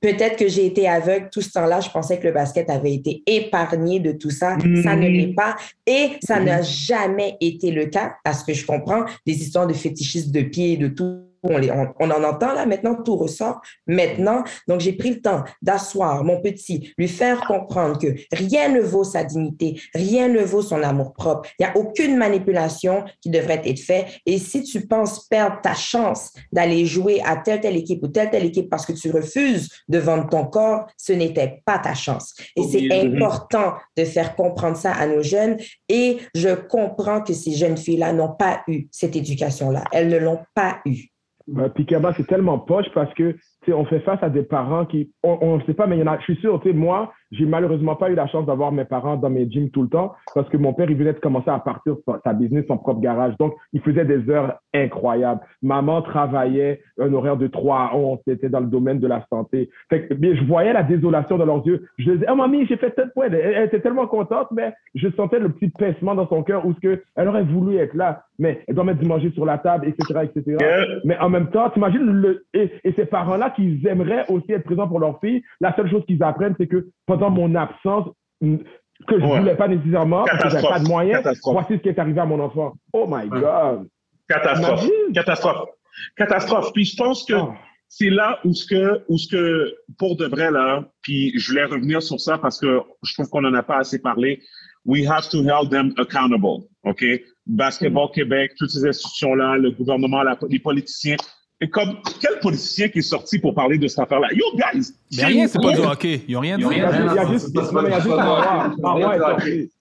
Peut-être 0.00 0.36
que 0.36 0.48
j'ai 0.48 0.66
été 0.66 0.88
aveugle 0.88 1.28
tout 1.30 1.40
ce 1.40 1.50
temps-là. 1.52 1.80
Je 1.80 1.90
pensais 1.90 2.18
que 2.18 2.26
le 2.26 2.32
basket 2.32 2.70
avait 2.70 2.94
été 2.94 3.22
épargné 3.26 4.00
de 4.00 4.12
tout 4.12 4.30
ça. 4.30 4.56
Ça 4.82 4.96
ne 4.96 5.08
mm. 5.08 5.12
l'est 5.12 5.34
pas. 5.34 5.56
Et 5.86 6.10
ça 6.22 6.40
n'a 6.40 6.62
jamais 6.62 7.36
été 7.40 7.70
le 7.70 7.86
cas 7.86 8.14
parce 8.24 8.42
que 8.42 8.49
je 8.54 8.66
comprends 8.66 9.04
des 9.26 9.34
histoires 9.34 9.66
de 9.66 9.72
fétichistes 9.72 10.30
de 10.30 10.42
pieds 10.42 10.72
et 10.72 10.76
de 10.76 10.88
tout 10.88 11.29
on, 11.42 12.10
en 12.10 12.24
entend 12.24 12.52
là 12.52 12.66
maintenant, 12.66 12.96
tout 13.02 13.16
ressort 13.16 13.60
maintenant. 13.86 14.44
Donc, 14.68 14.80
j'ai 14.80 14.92
pris 14.92 15.10
le 15.10 15.20
temps 15.20 15.44
d'asseoir 15.62 16.24
mon 16.24 16.40
petit, 16.40 16.92
lui 16.98 17.08
faire 17.08 17.40
comprendre 17.42 17.98
que 17.98 18.08
rien 18.32 18.68
ne 18.68 18.80
vaut 18.80 19.04
sa 19.04 19.24
dignité, 19.24 19.80
rien 19.94 20.28
ne 20.28 20.40
vaut 20.40 20.62
son 20.62 20.82
amour 20.82 21.12
propre. 21.12 21.48
Il 21.58 21.66
n'y 21.66 21.72
a 21.72 21.76
aucune 21.76 22.16
manipulation 22.16 23.04
qui 23.20 23.30
devrait 23.30 23.62
être 23.64 23.80
faite. 23.80 24.06
Et 24.26 24.38
si 24.38 24.62
tu 24.62 24.86
penses 24.86 25.26
perdre 25.28 25.60
ta 25.62 25.74
chance 25.74 26.32
d'aller 26.52 26.86
jouer 26.86 27.20
à 27.24 27.36
telle, 27.36 27.60
telle 27.60 27.76
équipe 27.76 28.02
ou 28.02 28.08
telle, 28.08 28.30
telle 28.30 28.44
équipe 28.44 28.68
parce 28.68 28.86
que 28.86 28.92
tu 28.92 29.10
refuses 29.10 29.68
de 29.88 29.98
vendre 29.98 30.28
ton 30.28 30.44
corps, 30.44 30.86
ce 30.96 31.12
n'était 31.12 31.62
pas 31.64 31.78
ta 31.78 31.94
chance. 31.94 32.34
Et 32.56 32.62
c'est 32.62 32.92
important 32.92 33.74
de 33.96 34.04
faire 34.04 34.34
comprendre 34.36 34.76
ça 34.76 34.92
à 34.92 35.06
nos 35.06 35.22
jeunes. 35.22 35.56
Et 35.88 36.18
je 36.34 36.54
comprends 36.54 37.22
que 37.22 37.32
ces 37.32 37.52
jeunes 37.52 37.76
filles-là 37.76 38.12
n'ont 38.12 38.34
pas 38.34 38.62
eu 38.68 38.88
cette 38.90 39.16
éducation-là. 39.16 39.84
Elles 39.92 40.08
ne 40.08 40.18
l'ont 40.18 40.40
pas 40.54 40.80
eu. 40.84 41.10
Bah, 41.52 41.68
Pikaba, 41.68 42.14
c'est 42.16 42.26
tellement 42.26 42.58
poche 42.58 42.86
parce 42.94 43.12
que 43.14 43.36
on 43.68 43.84
fait 43.84 44.00
face 44.00 44.22
à 44.22 44.30
des 44.30 44.42
parents 44.42 44.86
qui, 44.86 45.12
on 45.22 45.58
ne 45.58 45.62
sait 45.62 45.74
pas, 45.74 45.86
mais 45.86 45.96
il 45.96 46.00
y 46.00 46.02
en 46.02 46.12
a, 46.12 46.18
je 46.18 46.24
suis 46.24 46.36
sûr, 46.36 46.60
moi, 46.74 47.12
j'ai 47.32 47.46
malheureusement 47.46 47.94
pas 47.94 48.10
eu 48.10 48.14
la 48.14 48.26
chance 48.26 48.46
d'avoir 48.46 48.72
mes 48.72 48.84
parents 48.84 49.16
dans 49.16 49.30
mes 49.30 49.48
gyms 49.48 49.70
tout 49.70 49.82
le 49.82 49.88
temps 49.88 50.14
parce 50.34 50.48
que 50.48 50.56
mon 50.56 50.72
père, 50.72 50.90
il 50.90 50.96
venait 50.96 51.12
de 51.12 51.20
commencer 51.20 51.50
à 51.50 51.58
partir 51.60 51.96
sa 52.24 52.32
business, 52.32 52.64
son 52.66 52.78
propre 52.78 53.00
garage. 53.00 53.36
Donc, 53.38 53.54
il 53.72 53.80
faisait 53.80 54.04
des 54.04 54.28
heures 54.30 54.58
incroyables. 54.74 55.40
Maman 55.62 56.02
travaillait 56.02 56.82
un 56.98 57.12
horaire 57.12 57.36
de 57.36 57.46
3 57.46 57.90
à 57.92 57.94
11. 57.94 58.18
C'était 58.26 58.48
dans 58.48 58.60
le 58.60 58.66
domaine 58.66 58.98
de 58.98 59.06
la 59.06 59.24
santé. 59.30 59.70
Fait 59.88 60.08
que, 60.08 60.14
je 60.20 60.44
voyais 60.44 60.72
la 60.72 60.82
désolation 60.82 61.38
dans 61.38 61.46
leurs 61.46 61.64
yeux. 61.66 61.86
Je 61.98 62.10
disais, 62.10 62.26
oh, 62.30 62.34
mamie, 62.34 62.66
j'ai 62.66 62.76
fait 62.76 62.92
cette 62.96 63.14
point. 63.14 63.28
Elle, 63.30 63.64
était 63.64 63.80
tellement 63.80 64.06
contente, 64.06 64.48
mais 64.50 64.72
je 64.94 65.08
sentais 65.16 65.38
le 65.38 65.50
petit 65.50 65.68
pincement 65.68 66.14
dans 66.14 66.28
son 66.28 66.42
cœur 66.42 66.66
où 66.66 66.74
ce 66.74 66.80
que 66.80 67.02
elle 67.14 67.28
aurait 67.28 67.44
voulu 67.44 67.76
être 67.76 67.94
là. 67.94 68.24
Mais 68.38 68.62
elle 68.66 68.74
doit 68.74 68.84
mettre 68.84 69.00
du 69.00 69.06
manger 69.06 69.30
sur 69.32 69.44
la 69.44 69.58
table, 69.58 69.86
etc., 69.86 70.20
etc. 70.24 70.56
Mais 71.04 71.16
en 71.18 71.28
même 71.28 71.50
temps, 71.50 71.68
t'imagines 71.70 72.02
le, 72.02 72.44
et, 72.54 72.72
et 72.84 72.92
ces 72.92 73.04
parents-là 73.04 73.49
qui 73.56 73.80
aimeraient 73.86 74.26
aussi 74.28 74.52
être 74.52 74.64
présents 74.64 74.88
pour 74.88 75.00
leur 75.00 75.20
fille. 75.20 75.42
La 75.60 75.74
seule 75.76 75.90
chose 75.90 76.04
qu'ils 76.06 76.22
apprennent, 76.22 76.54
c'est 76.58 76.66
que 76.66 76.88
pendant 77.06 77.30
mon 77.30 77.54
absence, 77.54 78.08
que 78.40 79.18
je 79.18 79.24
ne 79.24 79.38
voulais 79.38 79.56
pas 79.56 79.68
nécessairement, 79.68 80.24
parce 80.24 80.42
que 80.42 80.48
j'avais 80.50 80.68
pas 80.68 80.78
de 80.80 80.88
moyens, 80.88 81.22
voici 81.44 81.74
ce 81.74 81.78
qui 81.78 81.88
est 81.88 81.98
arrivé 81.98 82.20
à 82.20 82.26
mon 82.26 82.40
enfant. 82.40 82.74
Oh 82.92 83.06
my 83.08 83.28
God! 83.28 83.88
Catastrophe. 84.28 84.88
Catastrophe. 85.14 85.68
Catastrophe. 86.16 86.72
Puis 86.72 86.84
je 86.84 86.96
pense 86.96 87.24
que 87.24 87.34
oh. 87.34 87.52
c'est 87.88 88.10
là 88.10 88.38
où 88.44 88.54
ce 88.54 88.64
que, 88.66 89.02
où 89.08 89.18
ce 89.18 89.28
que, 89.28 89.74
pour 89.98 90.16
de 90.16 90.26
vrai, 90.26 90.50
là, 90.50 90.84
puis 91.02 91.32
je 91.38 91.50
voulais 91.50 91.64
revenir 91.64 92.02
sur 92.02 92.20
ça 92.20 92.38
parce 92.38 92.58
que 92.60 92.80
je 93.02 93.14
trouve 93.14 93.28
qu'on 93.28 93.42
n'en 93.42 93.54
a 93.54 93.62
pas 93.62 93.78
assez 93.78 94.00
parlé. 94.00 94.40
We 94.86 95.06
have 95.06 95.28
to 95.30 95.38
hold 95.38 95.70
them 95.70 95.92
accountable. 95.98 96.64
OK? 96.84 97.04
Basketball 97.46 98.08
mm. 98.08 98.14
Québec, 98.14 98.52
toutes 98.56 98.70
ces 98.70 98.86
institutions-là, 98.86 99.58
le 99.58 99.72
gouvernement, 99.72 100.22
les 100.48 100.58
politiciens, 100.58 101.16
et 101.60 101.68
comme, 101.68 101.96
quel 102.20 102.38
politicien 102.40 102.88
qui 102.88 103.00
est 103.00 103.02
sorti 103.02 103.38
pour 103.38 103.54
parler 103.54 103.76
de 103.76 103.86
cette 103.86 103.98
affaire-là? 103.98 104.28
Yo, 104.32 104.44
guys! 104.54 104.94
Mais 105.16 105.24
rien, 105.24 105.46
c'est 105.46 105.60
pas 105.60 105.72
du 105.72 105.80
hockey. 105.80 106.22
Ils 106.26 106.34
n'ont 106.34 106.40
rien 106.40 106.56
dit. 106.56 106.64
Il 106.70 106.78
y 106.78 106.80
a 106.80 107.26
juste, 107.26 107.54
Marois. 107.72 108.74
Marois 108.80 109.16
est 109.16 109.18
sorti. 109.18 109.72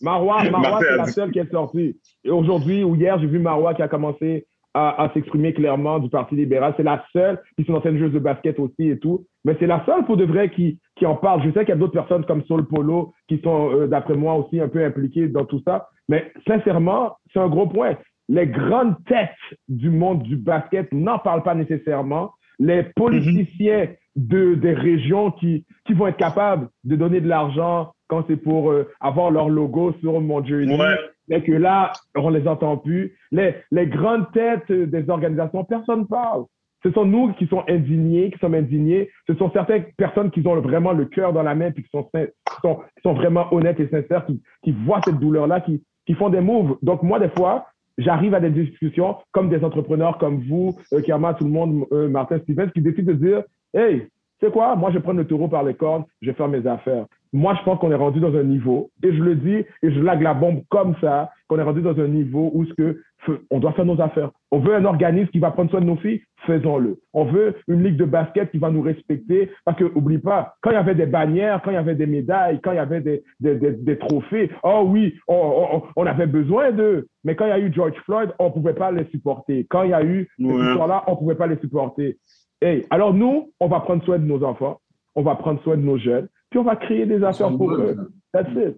Marois, 0.00 0.42
c'est 0.42 0.96
la 0.96 1.06
seule 1.06 1.30
qui 1.30 1.38
est 1.38 1.50
sortie. 1.50 1.96
Et 2.24 2.30
aujourd'hui 2.30 2.82
ou 2.84 2.94
hier, 2.94 3.18
j'ai 3.18 3.26
vu 3.26 3.38
Marois 3.38 3.74
qui 3.74 3.82
a 3.82 3.88
commencé 3.88 4.46
à, 4.72 5.02
à 5.02 5.12
s'exprimer 5.12 5.52
clairement 5.52 5.98
du 5.98 6.08
Parti 6.08 6.36
libéral. 6.36 6.72
C'est 6.76 6.82
la 6.82 7.04
seule, 7.12 7.42
qui 7.58 7.64
sont 7.64 7.74
ancienne 7.74 7.98
joueuse 7.98 8.12
de 8.12 8.18
basket 8.20 8.58
aussi 8.58 8.90
et 8.90 8.98
tout. 8.98 9.26
Mais 9.44 9.56
c'est 9.58 9.66
la 9.66 9.84
seule 9.86 10.04
pour 10.06 10.16
de 10.16 10.24
vrai 10.24 10.50
qui, 10.50 10.78
qui 10.96 11.04
en 11.04 11.16
parle. 11.16 11.42
Je 11.42 11.50
sais 11.52 11.60
qu'il 11.60 11.70
y 11.70 11.72
a 11.72 11.76
d'autres 11.76 11.92
personnes 11.92 12.24
comme 12.26 12.44
Sol 12.44 12.66
Polo 12.66 13.12
qui 13.28 13.40
sont, 13.42 13.72
euh, 13.72 13.86
d'après 13.86 14.14
moi, 14.14 14.34
aussi 14.34 14.60
un 14.60 14.68
peu 14.68 14.84
impliquées 14.84 15.28
dans 15.28 15.44
tout 15.44 15.60
ça. 15.66 15.88
Mais 16.08 16.32
sincèrement, 16.46 17.16
c'est 17.32 17.40
un 17.40 17.48
gros 17.48 17.66
point 17.66 17.96
les 18.28 18.46
grandes 18.46 18.96
têtes 19.06 19.30
du 19.68 19.90
monde 19.90 20.22
du 20.22 20.36
basket 20.36 20.92
n'en 20.92 21.18
parlent 21.18 21.42
pas 21.42 21.54
nécessairement. 21.54 22.32
Les 22.58 22.82
politiciens 22.82 23.88
de, 24.16 24.54
des 24.54 24.74
régions 24.74 25.30
qui, 25.30 25.64
qui 25.86 25.94
vont 25.94 26.08
être 26.08 26.16
capables 26.16 26.68
de 26.84 26.96
donner 26.96 27.20
de 27.20 27.28
l'argent 27.28 27.92
quand 28.08 28.24
c'est 28.26 28.36
pour 28.36 28.70
euh, 28.70 28.90
avoir 29.00 29.30
leur 29.30 29.48
logo 29.48 29.94
sur 30.00 30.20
mon 30.20 30.44
jersey, 30.44 30.76
mais 31.28 31.42
que 31.42 31.52
là, 31.52 31.92
on 32.16 32.30
les 32.30 32.48
entend 32.48 32.78
plus. 32.78 33.16
Les, 33.30 33.54
les 33.70 33.86
grandes 33.86 34.30
têtes 34.32 34.72
des 34.72 35.08
organisations, 35.10 35.64
personne 35.64 36.00
ne 36.00 36.04
parle. 36.04 36.44
Ce 36.84 36.90
sont 36.92 37.04
nous 37.04 37.32
qui 37.34 37.46
sommes 37.46 37.64
indignés, 37.68 38.30
qui 38.30 38.38
sommes 38.38 38.54
indignés. 38.54 39.10
Ce 39.26 39.34
sont 39.34 39.50
certaines 39.52 39.84
personnes 39.96 40.30
qui 40.30 40.46
ont 40.46 40.60
vraiment 40.60 40.92
le 40.92 41.06
cœur 41.06 41.32
dans 41.32 41.42
la 41.42 41.54
main, 41.54 41.70
puis 41.70 41.82
qui 41.82 41.90
sont, 41.90 42.08
sont, 42.62 42.76
qui 42.96 43.02
sont 43.02 43.14
vraiment 43.14 43.52
honnêtes 43.52 43.80
et 43.80 43.88
sincères, 43.88 44.24
qui, 44.26 44.40
qui 44.62 44.72
voient 44.72 45.00
cette 45.04 45.18
douleur-là, 45.18 45.60
qui, 45.60 45.82
qui 46.06 46.14
font 46.14 46.28
des 46.28 46.40
moves. 46.40 46.78
Donc 46.82 47.02
moi, 47.02 47.18
des 47.18 47.30
fois, 47.30 47.66
j'arrive 47.98 48.34
à 48.34 48.40
des 48.40 48.50
discussions 48.50 49.16
comme 49.32 49.50
des 49.50 49.62
entrepreneurs 49.64 50.18
comme 50.18 50.40
vous, 50.48 50.74
euh, 50.92 51.02
Kerma, 51.02 51.34
tout 51.34 51.44
le 51.44 51.50
monde, 51.50 51.84
euh, 51.92 52.08
Martin 52.08 52.38
Stevens, 52.38 52.70
qui 52.70 52.80
décident 52.80 53.12
de 53.12 53.18
dire, 53.18 53.42
hey, 53.74 54.08
c'est 54.40 54.52
quoi, 54.52 54.76
moi 54.76 54.90
je 54.92 54.98
prendre 54.98 55.18
le 55.18 55.26
taureau 55.26 55.48
par 55.48 55.64
les 55.64 55.74
cornes, 55.74 56.04
je 56.22 56.32
faire 56.32 56.48
mes 56.48 56.66
affaires. 56.66 57.06
Moi, 57.32 57.54
je 57.58 57.64
pense 57.64 57.78
qu'on 57.78 57.90
est 57.90 57.96
rendu 57.96 58.20
dans 58.20 58.34
un 58.34 58.42
niveau, 58.42 58.90
et 59.02 59.12
je 59.12 59.22
le 59.22 59.34
dis, 59.34 59.64
et 59.82 59.92
je 59.92 60.00
lague 60.00 60.22
la 60.22 60.34
bombe 60.34 60.62
comme 60.68 60.94
ça, 61.00 61.30
qu'on 61.48 61.58
est 61.58 61.62
rendu 61.62 61.82
dans 61.82 61.98
un 61.98 62.08
niveau 62.08 62.50
où 62.54 62.64
ce 62.64 62.72
que 62.74 63.02
on 63.50 63.58
doit 63.58 63.72
faire 63.72 63.84
nos 63.84 64.00
affaires. 64.00 64.30
On 64.50 64.60
veut 64.60 64.74
un 64.74 64.84
organisme 64.84 65.28
qui 65.30 65.38
va 65.38 65.50
prendre 65.50 65.70
soin 65.70 65.80
de 65.80 65.86
nos 65.86 65.96
filles, 65.96 66.22
faisons-le. 66.46 66.98
On 67.12 67.24
veut 67.24 67.56
une 67.66 67.82
ligue 67.82 67.96
de 67.96 68.04
basket 68.04 68.50
qui 68.50 68.58
va 68.58 68.70
nous 68.70 68.80
respecter, 68.80 69.50
parce 69.64 69.76
que 69.76 69.84
oublie 69.94 70.18
pas, 70.18 70.54
quand 70.62 70.70
il 70.70 70.74
y 70.74 70.76
avait 70.76 70.94
des 70.94 71.06
bannières, 71.06 71.60
quand 71.62 71.70
il 71.70 71.74
y 71.74 71.78
avait 71.78 71.94
des 71.94 72.06
médailles, 72.06 72.60
quand 72.62 72.72
il 72.72 72.76
y 72.76 72.78
avait 72.78 73.00
des, 73.00 73.22
des, 73.40 73.56
des, 73.56 73.98
trophées, 73.98 74.50
oh 74.62 74.84
oui, 74.86 75.14
on, 75.26 75.82
on, 75.96 76.06
avait 76.06 76.26
besoin 76.26 76.72
d'eux. 76.72 77.08
Mais 77.24 77.34
quand 77.34 77.46
il 77.46 77.50
y 77.50 77.52
a 77.52 77.58
eu 77.58 77.72
George 77.72 77.96
Floyd, 78.04 78.32
on 78.38 78.50
pouvait 78.50 78.74
pas 78.74 78.90
les 78.90 79.04
supporter. 79.06 79.66
Quand 79.68 79.82
il 79.82 79.90
y 79.90 79.94
a 79.94 80.02
eu 80.02 80.28
ouais. 80.38 80.74
là 80.86 81.04
on 81.06 81.16
pouvait 81.16 81.34
pas 81.34 81.46
les 81.46 81.58
supporter. 81.58 82.16
Hey, 82.60 82.86
alors 82.90 83.14
nous, 83.14 83.52
on 83.60 83.68
va 83.68 83.80
prendre 83.80 84.04
soin 84.04 84.18
de 84.18 84.24
nos 84.24 84.42
enfants, 84.42 84.80
on 85.14 85.22
va 85.22 85.36
prendre 85.36 85.62
soin 85.62 85.76
de 85.76 85.82
nos 85.82 85.98
jeunes, 85.98 86.28
puis 86.50 86.58
on 86.58 86.64
va 86.64 86.76
créer 86.76 87.06
des 87.06 87.22
affaires 87.22 87.56
pour 87.56 87.72
eux. 87.72 88.12
That's 88.32 88.50
it. 88.50 88.76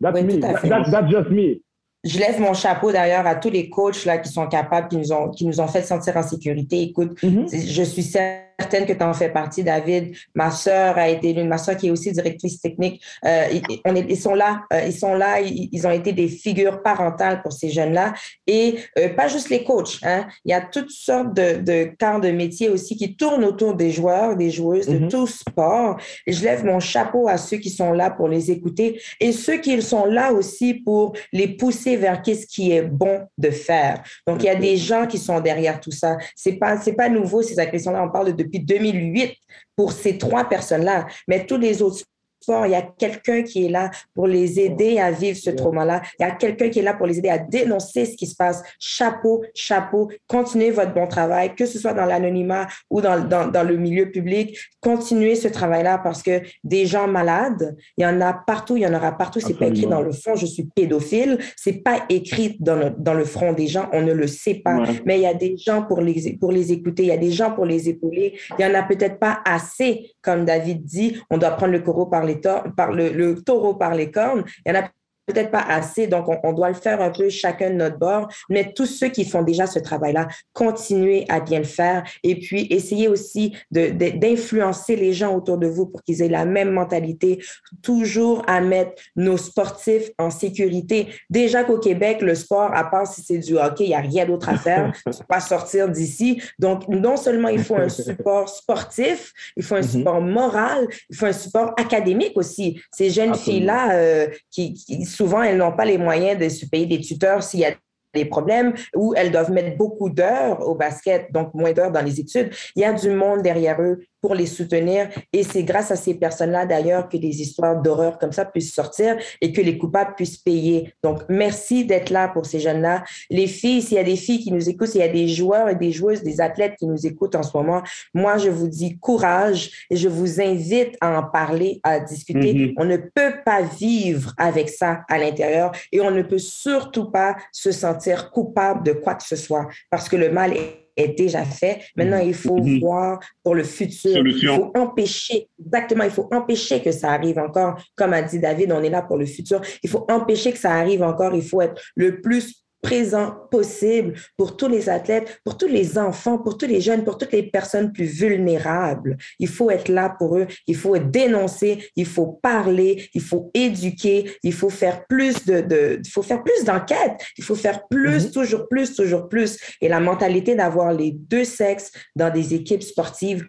That's 0.00 0.22
me. 0.22 0.40
that's 0.40 1.10
just 1.10 1.30
me 1.30 1.62
je 2.06 2.18
lève 2.18 2.40
mon 2.40 2.54
chapeau 2.54 2.92
d'ailleurs 2.92 3.26
à 3.26 3.34
tous 3.34 3.50
les 3.50 3.68
coachs 3.68 4.04
là, 4.04 4.18
qui 4.18 4.30
sont 4.30 4.46
capables, 4.46 4.88
qui 4.88 4.96
nous 4.96 5.12
ont, 5.12 5.30
qui 5.30 5.46
nous 5.46 5.60
ont 5.60 5.66
fait 5.66 5.82
sentir 5.82 6.16
en 6.16 6.22
sécurité. 6.22 6.82
Écoute, 6.82 7.20
mm-hmm. 7.20 7.68
je 7.68 7.82
suis 7.82 8.02
certaine 8.02 8.45
que 8.58 8.92
tu 8.92 9.02
en 9.02 9.14
fais 9.14 9.28
partie, 9.28 9.62
David. 9.62 10.14
Ma 10.34 10.50
sœur 10.50 10.98
a 10.98 11.08
été 11.08 11.32
l'une, 11.32 11.48
ma 11.48 11.58
sœur 11.58 11.76
qui 11.76 11.88
est 11.88 11.90
aussi 11.90 12.12
directrice 12.12 12.60
technique. 12.60 13.02
Euh, 13.24 13.46
ils, 13.52 13.80
on 13.84 13.94
est, 13.94 14.06
ils 14.08 14.16
sont 14.16 14.34
là, 14.34 14.62
euh, 14.72 14.82
ils 14.86 14.92
sont 14.92 15.14
là, 15.14 15.40
ils, 15.40 15.86
ont 15.86 15.90
été 15.90 16.12
des 16.12 16.28
figures 16.28 16.82
parentales 16.82 17.42
pour 17.42 17.52
ces 17.52 17.68
jeunes-là. 17.68 18.14
Et 18.46 18.78
euh, 18.98 19.08
pas 19.10 19.28
juste 19.28 19.50
les 19.50 19.64
coachs, 19.64 19.98
hein. 20.02 20.26
il 20.44 20.50
y 20.50 20.54
a 20.54 20.60
toutes 20.60 20.90
sortes 20.90 21.34
de, 21.34 21.60
de 21.60 21.90
corps 21.98 22.20
de 22.20 22.30
métier 22.30 22.68
aussi 22.68 22.96
qui 22.96 23.16
tournent 23.16 23.44
autour 23.44 23.74
des 23.74 23.90
joueurs, 23.90 24.36
des 24.36 24.50
joueuses 24.50 24.88
de 24.88 24.98
mm-hmm. 24.98 25.08
tout 25.08 25.26
sport. 25.26 25.98
Et 26.26 26.32
je 26.32 26.44
lève 26.44 26.64
mon 26.64 26.80
chapeau 26.80 27.28
à 27.28 27.36
ceux 27.36 27.58
qui 27.58 27.70
sont 27.70 27.92
là 27.92 28.10
pour 28.10 28.28
les 28.28 28.50
écouter 28.50 29.00
et 29.20 29.32
ceux 29.32 29.58
qui 29.58 29.80
sont 29.82 30.06
là 30.06 30.32
aussi 30.32 30.74
pour 30.74 31.14
les 31.32 31.48
pousser 31.48 31.96
vers 31.96 32.22
qu'est-ce 32.22 32.46
qui 32.46 32.72
est 32.72 32.82
bon 32.82 33.26
de 33.38 33.50
faire. 33.50 34.02
Donc, 34.26 34.42
il 34.42 34.46
y 34.46 34.50
a 34.50 34.54
des 34.54 34.76
gens 34.76 35.06
qui 35.06 35.18
sont 35.18 35.40
derrière 35.40 35.80
tout 35.80 35.90
ça. 35.90 36.16
C'est 36.34 36.54
pas, 36.54 36.78
c'est 36.80 36.94
pas 36.94 37.08
nouveau, 37.08 37.42
ces 37.42 37.58
agressions-là. 37.58 38.02
On 38.02 38.10
parle 38.10 38.34
depuis 38.46 38.60
2008 38.60 39.34
pour 39.76 39.92
ces 39.92 40.18
trois 40.18 40.48
personnes-là. 40.48 41.06
Mais 41.28 41.46
tous 41.46 41.58
les 41.58 41.82
autres 41.82 42.04
il 42.48 42.70
y 42.70 42.74
a 42.74 42.82
quelqu'un 42.82 43.42
qui 43.42 43.66
est 43.66 43.68
là 43.68 43.90
pour 44.14 44.26
les 44.26 44.60
aider 44.60 44.98
à 44.98 45.10
vivre 45.10 45.38
ce 45.38 45.50
trauma-là. 45.50 46.02
Il 46.18 46.22
y 46.22 46.26
a 46.26 46.32
quelqu'un 46.32 46.68
qui 46.68 46.80
est 46.80 46.82
là 46.82 46.94
pour 46.94 47.06
les 47.06 47.18
aider 47.18 47.28
à 47.28 47.38
dénoncer 47.38 48.06
ce 48.06 48.16
qui 48.16 48.26
se 48.26 48.36
passe. 48.36 48.62
Chapeau, 48.78 49.44
chapeau. 49.54 50.10
Continuez 50.26 50.70
votre 50.70 50.94
bon 50.94 51.06
travail, 51.06 51.54
que 51.54 51.66
ce 51.66 51.78
soit 51.78 51.94
dans 51.94 52.04
l'anonymat 52.04 52.66
ou 52.90 53.00
dans, 53.00 53.20
dans, 53.20 53.48
dans, 53.48 53.62
le 53.62 53.76
milieu 53.76 54.10
public. 54.10 54.58
Continuez 54.80 55.34
ce 55.34 55.48
travail-là 55.48 55.98
parce 55.98 56.22
que 56.22 56.42
des 56.62 56.86
gens 56.86 57.08
malades, 57.08 57.76
il 57.96 58.02
y 58.02 58.06
en 58.06 58.20
a 58.20 58.32
partout, 58.32 58.76
il 58.76 58.82
y 58.82 58.86
en 58.86 58.94
aura 58.94 59.12
partout. 59.12 59.40
C'est 59.40 59.58
pas 59.58 59.66
écrit 59.66 59.86
dans 59.86 60.02
le 60.02 60.12
fond, 60.12 60.36
je 60.36 60.46
suis 60.46 60.64
pédophile. 60.74 61.38
C'est 61.56 61.82
pas 61.82 62.04
écrit 62.08 62.56
dans 62.60 62.76
le, 62.76 62.90
dans 62.96 63.14
le 63.14 63.24
front 63.24 63.52
des 63.52 63.66
gens, 63.66 63.88
on 63.92 64.02
ne 64.02 64.12
le 64.12 64.26
sait 64.26 64.56
pas. 64.64 64.84
Mais 65.04 65.18
il 65.18 65.22
y 65.22 65.26
a 65.26 65.34
des 65.34 65.56
gens 65.56 65.82
pour 65.82 66.00
les, 66.00 66.36
pour 66.40 66.52
les 66.52 66.72
écouter, 66.72 67.04
il 67.04 67.08
y 67.08 67.12
a 67.12 67.16
des 67.16 67.30
gens 67.30 67.52
pour 67.52 67.64
les 67.64 67.88
épauler. 67.88 68.38
Il 68.58 68.62
y 68.62 68.68
en 68.68 68.74
a 68.74 68.82
peut-être 68.82 69.18
pas 69.18 69.40
assez, 69.44 70.12
comme 70.22 70.44
David 70.44 70.84
dit. 70.84 71.16
On 71.30 71.38
doit 71.38 71.50
prendre 71.50 71.72
le 71.72 71.80
coraux 71.80 72.06
par 72.06 72.24
les 72.24 72.35
par 72.40 72.92
le, 72.92 73.10
le 73.10 73.42
taureau 73.42 73.74
par 73.74 73.94
les 73.94 74.10
cornes. 74.10 74.44
Il 74.64 74.72
y 74.72 74.76
en 74.76 74.80
a 74.80 74.88
peut-être 75.26 75.50
pas 75.50 75.62
assez, 75.62 76.06
donc 76.06 76.26
on, 76.42 76.52
doit 76.52 76.68
le 76.68 76.74
faire 76.74 77.00
un 77.00 77.10
peu 77.10 77.28
chacun 77.28 77.70
de 77.70 77.74
notre 77.74 77.98
bord, 77.98 78.28
mais 78.48 78.72
tous 78.72 78.86
ceux 78.86 79.08
qui 79.08 79.24
font 79.24 79.42
déjà 79.42 79.66
ce 79.66 79.78
travail-là, 79.78 80.28
continuez 80.52 81.26
à 81.28 81.40
bien 81.40 81.58
le 81.58 81.64
faire 81.64 82.04
et 82.22 82.36
puis 82.38 82.66
essayez 82.70 83.08
aussi 83.08 83.56
d'influencer 83.70 84.96
les 84.96 85.12
gens 85.12 85.34
autour 85.34 85.58
de 85.58 85.66
vous 85.66 85.86
pour 85.86 86.02
qu'ils 86.02 86.22
aient 86.22 86.28
la 86.28 86.44
même 86.44 86.70
mentalité, 86.70 87.42
toujours 87.82 88.42
à 88.46 88.60
mettre 88.60 89.02
nos 89.16 89.36
sportifs 89.36 90.10
en 90.18 90.30
sécurité. 90.30 91.08
Déjà 91.30 91.64
qu'au 91.64 91.78
Québec, 91.78 92.22
le 92.22 92.34
sport, 92.34 92.74
à 92.74 92.84
part 92.84 93.06
si 93.06 93.22
c'est 93.22 93.38
du 93.38 93.58
hockey, 93.58 93.84
il 93.84 93.88
n'y 93.88 93.94
a 93.94 94.00
rien 94.00 94.26
d'autre 94.26 94.48
à 94.48 94.56
faire, 94.56 94.92
pas 95.28 95.40
sortir 95.40 95.88
d'ici. 95.88 96.40
Donc, 96.58 96.86
non 96.88 97.16
seulement 97.16 97.48
il 97.48 97.62
faut 97.62 97.76
un 97.76 97.88
support 97.88 98.48
sportif, 98.48 99.32
il 99.56 99.62
faut 99.62 99.74
un 99.74 99.80
mm-hmm. 99.80 99.98
support 99.98 100.20
moral, 100.20 100.86
il 101.10 101.16
faut 101.16 101.26
un 101.26 101.32
support 101.32 101.72
académique 101.78 102.32
aussi. 102.36 102.80
Ces 102.92 103.10
jeunes 103.10 103.34
filles-là 103.34 103.92
euh, 103.92 104.28
qui, 104.50 104.74
qui 104.74 105.04
souvent, 105.16 105.42
elles 105.42 105.56
n'ont 105.56 105.72
pas 105.72 105.84
les 105.84 105.98
moyens 105.98 106.38
de 106.38 106.48
se 106.48 106.66
payer 106.66 106.86
des 106.86 107.00
tuteurs 107.00 107.42
s'il 107.42 107.60
y 107.60 107.64
a 107.64 107.72
des 108.14 108.24
problèmes, 108.24 108.74
où 108.94 109.14
elles 109.14 109.30
doivent 109.30 109.52
mettre 109.52 109.76
beaucoup 109.76 110.08
d'heures 110.08 110.66
au 110.66 110.74
basket, 110.74 111.30
donc 111.32 111.52
moins 111.54 111.72
d'heures 111.72 111.92
dans 111.92 112.02
les 112.02 112.18
études. 112.18 112.50
Il 112.74 112.82
y 112.82 112.84
a 112.84 112.92
du 112.92 113.10
monde 113.10 113.42
derrière 113.42 113.80
eux 113.80 114.00
pour 114.26 114.34
les 114.34 114.46
soutenir. 114.46 115.08
Et 115.32 115.44
c'est 115.44 115.62
grâce 115.62 115.92
à 115.92 115.96
ces 115.96 116.14
personnes-là, 116.14 116.66
d'ailleurs, 116.66 117.08
que 117.08 117.16
des 117.16 117.40
histoires 117.40 117.80
d'horreur 117.80 118.18
comme 118.18 118.32
ça 118.32 118.44
puissent 118.44 118.74
sortir 118.74 119.16
et 119.40 119.52
que 119.52 119.60
les 119.60 119.78
coupables 119.78 120.16
puissent 120.16 120.38
payer. 120.38 120.92
Donc, 121.04 121.22
merci 121.28 121.84
d'être 121.84 122.10
là 122.10 122.26
pour 122.26 122.44
ces 122.44 122.58
jeunes-là. 122.58 123.04
Les 123.30 123.46
filles, 123.46 123.82
s'il 123.82 123.98
y 123.98 124.00
a 124.00 124.02
des 124.02 124.16
filles 124.16 124.40
qui 124.40 124.50
nous 124.50 124.68
écoutent, 124.68 124.88
s'il 124.88 125.00
y 125.00 125.04
a 125.04 125.08
des 125.08 125.28
joueurs 125.28 125.68
et 125.68 125.76
des 125.76 125.92
joueuses, 125.92 126.24
des 126.24 126.40
athlètes 126.40 126.74
qui 126.76 126.88
nous 126.88 127.06
écoutent 127.06 127.36
en 127.36 127.44
ce 127.44 127.56
moment, 127.56 127.82
moi, 128.14 128.36
je 128.36 128.50
vous 128.50 128.66
dis 128.66 128.98
courage 128.98 129.86
et 129.90 129.96
je 129.96 130.08
vous 130.08 130.40
invite 130.40 130.96
à 131.00 131.20
en 131.20 131.22
parler, 131.22 131.78
à 131.84 132.00
discuter. 132.00 132.52
Mm-hmm. 132.52 132.74
On 132.78 132.84
ne 132.84 132.96
peut 132.96 133.34
pas 133.44 133.62
vivre 133.62 134.32
avec 134.38 134.70
ça 134.70 135.02
à 135.08 135.18
l'intérieur 135.18 135.70
et 135.92 136.00
on 136.00 136.10
ne 136.10 136.22
peut 136.22 136.38
surtout 136.38 137.12
pas 137.12 137.36
se 137.52 137.70
sentir 137.70 138.32
coupable 138.32 138.82
de 138.82 138.92
quoi 138.92 139.14
que 139.14 139.24
ce 139.24 139.36
soit 139.36 139.68
parce 139.88 140.08
que 140.08 140.16
le 140.16 140.30
mal 140.30 140.52
est 140.52 140.85
est 140.96 141.08
déjà 141.08 141.44
fait. 141.44 141.80
Maintenant, 141.96 142.18
il 142.18 142.34
faut 142.34 142.58
mhm. 142.58 142.80
voir 142.80 143.20
pour 143.42 143.54
le 143.54 143.64
futur. 143.64 144.26
Il 144.26 144.46
faut 144.46 144.72
empêcher, 144.74 145.48
exactement, 145.58 146.04
il 146.04 146.10
faut 146.10 146.28
empêcher 146.32 146.80
que 146.82 146.92
ça 146.92 147.12
arrive 147.12 147.38
encore. 147.38 147.80
Comme 147.94 148.12
a 148.12 148.22
dit 148.22 148.38
David, 148.38 148.72
on 148.72 148.82
est 148.82 148.90
là 148.90 149.02
pour 149.02 149.16
le 149.16 149.26
futur. 149.26 149.60
Il 149.82 149.90
faut 149.90 150.06
empêcher 150.10 150.52
que 150.52 150.58
ça 150.58 150.72
arrive 150.72 151.02
encore. 151.02 151.34
Il 151.34 151.44
faut 151.44 151.60
être 151.60 151.80
le 151.94 152.20
plus 152.20 152.65
présent 152.86 153.34
possible 153.50 154.14
pour 154.36 154.56
tous 154.56 154.68
les 154.68 154.88
athlètes, 154.88 155.40
pour 155.44 155.56
tous 155.58 155.66
les 155.66 155.98
enfants, 155.98 156.38
pour 156.38 156.56
tous 156.56 156.66
les 156.66 156.80
jeunes, 156.80 157.02
pour 157.02 157.18
toutes 157.18 157.32
les 157.32 157.42
personnes 157.42 157.92
plus 157.92 158.04
vulnérables. 158.04 159.16
Il 159.40 159.48
faut 159.48 159.70
être 159.72 159.88
là 159.88 160.14
pour 160.16 160.38
eux, 160.38 160.46
il 160.68 160.76
faut 160.76 160.96
dénoncer, 160.96 161.90
il 161.96 162.06
faut 162.06 162.38
parler, 162.40 163.08
il 163.12 163.22
faut 163.22 163.50
éduquer, 163.54 164.30
il 164.44 164.52
faut 164.52 164.70
faire 164.70 165.04
plus 165.08 165.44
de, 165.44 166.00
il 166.04 166.10
faut 166.10 166.22
faire 166.22 166.44
plus 166.44 166.64
d'enquêtes, 166.64 167.20
il 167.36 167.42
faut 167.42 167.56
faire 167.56 167.88
plus, 167.88 168.26
mm-hmm. 168.26 168.32
toujours 168.32 168.68
plus, 168.68 168.94
toujours 168.94 169.28
plus. 169.28 169.58
Et 169.80 169.88
la 169.88 169.98
mentalité 169.98 170.54
d'avoir 170.54 170.92
les 170.92 171.10
deux 171.10 171.44
sexes 171.44 171.90
dans 172.14 172.32
des 172.32 172.54
équipes 172.54 172.84
sportives 172.84 173.48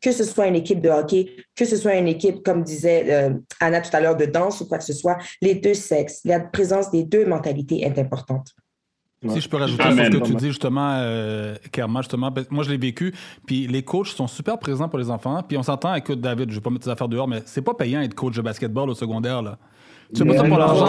que 0.00 0.12
ce 0.12 0.24
soit 0.24 0.46
une 0.46 0.54
équipe 0.56 0.80
de 0.80 0.88
hockey, 0.88 1.30
que 1.54 1.66
ce 1.66 1.76
soit 1.76 1.96
une 1.96 2.08
équipe, 2.08 2.42
comme 2.42 2.62
disait 2.62 3.04
euh, 3.10 3.34
Anna 3.60 3.82
tout 3.82 3.94
à 3.94 4.00
l'heure, 4.00 4.16
de 4.16 4.24
danse 4.24 4.62
ou 4.62 4.66
quoi 4.66 4.78
que 4.78 4.84
ce 4.84 4.94
soit, 4.94 5.18
les 5.42 5.54
deux 5.54 5.74
sexes, 5.74 6.20
la 6.24 6.40
présence 6.40 6.90
des 6.90 7.04
deux 7.04 7.26
mentalités 7.26 7.82
est 7.82 7.98
importante. 7.98 8.54
Si 9.28 9.40
je 9.40 9.48
peux 9.48 9.56
rajouter 9.56 9.82
sur 9.82 9.92
ce 9.92 10.10
que 10.10 10.26
tu 10.26 10.34
dis 10.34 10.48
justement, 10.48 10.92
euh, 10.96 11.56
justement, 11.96 12.30
ben, 12.30 12.44
moi 12.50 12.64
je 12.64 12.70
l'ai 12.70 12.76
vécu, 12.76 13.14
puis 13.46 13.66
les 13.66 13.82
coachs 13.82 14.08
sont 14.08 14.26
super 14.26 14.58
présents 14.58 14.88
pour 14.88 14.98
les 14.98 15.10
enfants, 15.10 15.42
puis 15.46 15.56
on 15.56 15.62
s'entend, 15.62 15.94
écoute 15.94 16.20
David, 16.20 16.50
je 16.50 16.56
vais 16.56 16.60
pas 16.60 16.70
mettre 16.70 16.84
tes 16.84 16.90
affaires 16.90 17.08
dehors, 17.08 17.28
mais 17.28 17.42
c'est 17.46 17.62
pas 17.62 17.74
payant 17.74 18.00
être 18.00 18.14
coach 18.14 18.36
de 18.36 18.42
basketball 18.42 18.90
au 18.90 18.94
secondaire, 18.94 19.42
là. 19.42 19.58
C'est 20.12 20.24
pas 20.24 20.36
ça 20.36 20.44
pour 20.44 20.58
l'argent. 20.58 20.86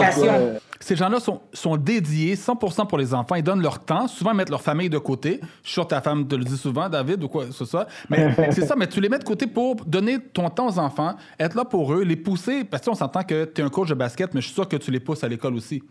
Ces 0.78 0.94
gens-là 0.94 1.20
sont, 1.20 1.40
sont 1.52 1.76
dédiés 1.76 2.34
100% 2.34 2.86
pour 2.86 2.98
les 2.98 3.14
enfants. 3.14 3.34
Ils 3.34 3.42
donnent 3.42 3.62
leur 3.62 3.78
temps. 3.78 4.06
Souvent, 4.08 4.32
ils 4.32 4.36
mettent 4.36 4.50
leur 4.50 4.60
famille 4.60 4.90
de 4.90 4.98
côté. 4.98 5.40
Je 5.62 5.68
suis 5.68 5.74
sûr 5.74 5.84
que 5.84 5.88
ta 5.88 6.02
femme 6.02 6.28
te 6.28 6.34
le 6.34 6.44
dit 6.44 6.56
souvent, 6.56 6.88
David, 6.88 7.24
ou 7.24 7.28
quoi 7.28 7.46
que 7.46 7.52
ce 7.52 7.64
soit. 7.64 7.86
Mais 8.10 8.34
c'est 8.52 8.66
ça, 8.66 8.76
mais 8.76 8.86
tu 8.86 9.00
les 9.00 9.08
mets 9.08 9.18
de 9.18 9.24
côté 9.24 9.46
pour 9.46 9.76
donner 9.86 10.18
ton 10.18 10.50
temps 10.50 10.68
aux 10.68 10.78
enfants, 10.78 11.16
être 11.40 11.56
là 11.56 11.64
pour 11.64 11.94
eux, 11.94 12.02
les 12.02 12.16
pousser. 12.16 12.64
Parce 12.64 12.84
qu'on 12.84 12.94
s'entend 12.94 13.22
que 13.22 13.46
tu 13.46 13.62
es 13.62 13.64
un 13.64 13.70
coach 13.70 13.88
de 13.88 13.94
basket, 13.94 14.34
mais 14.34 14.40
je 14.40 14.46
suis 14.46 14.54
sûr 14.54 14.68
que 14.68 14.76
tu 14.76 14.90
les 14.90 15.00
pousses 15.00 15.24
à 15.24 15.28
l'école 15.28 15.54
aussi 15.54 15.82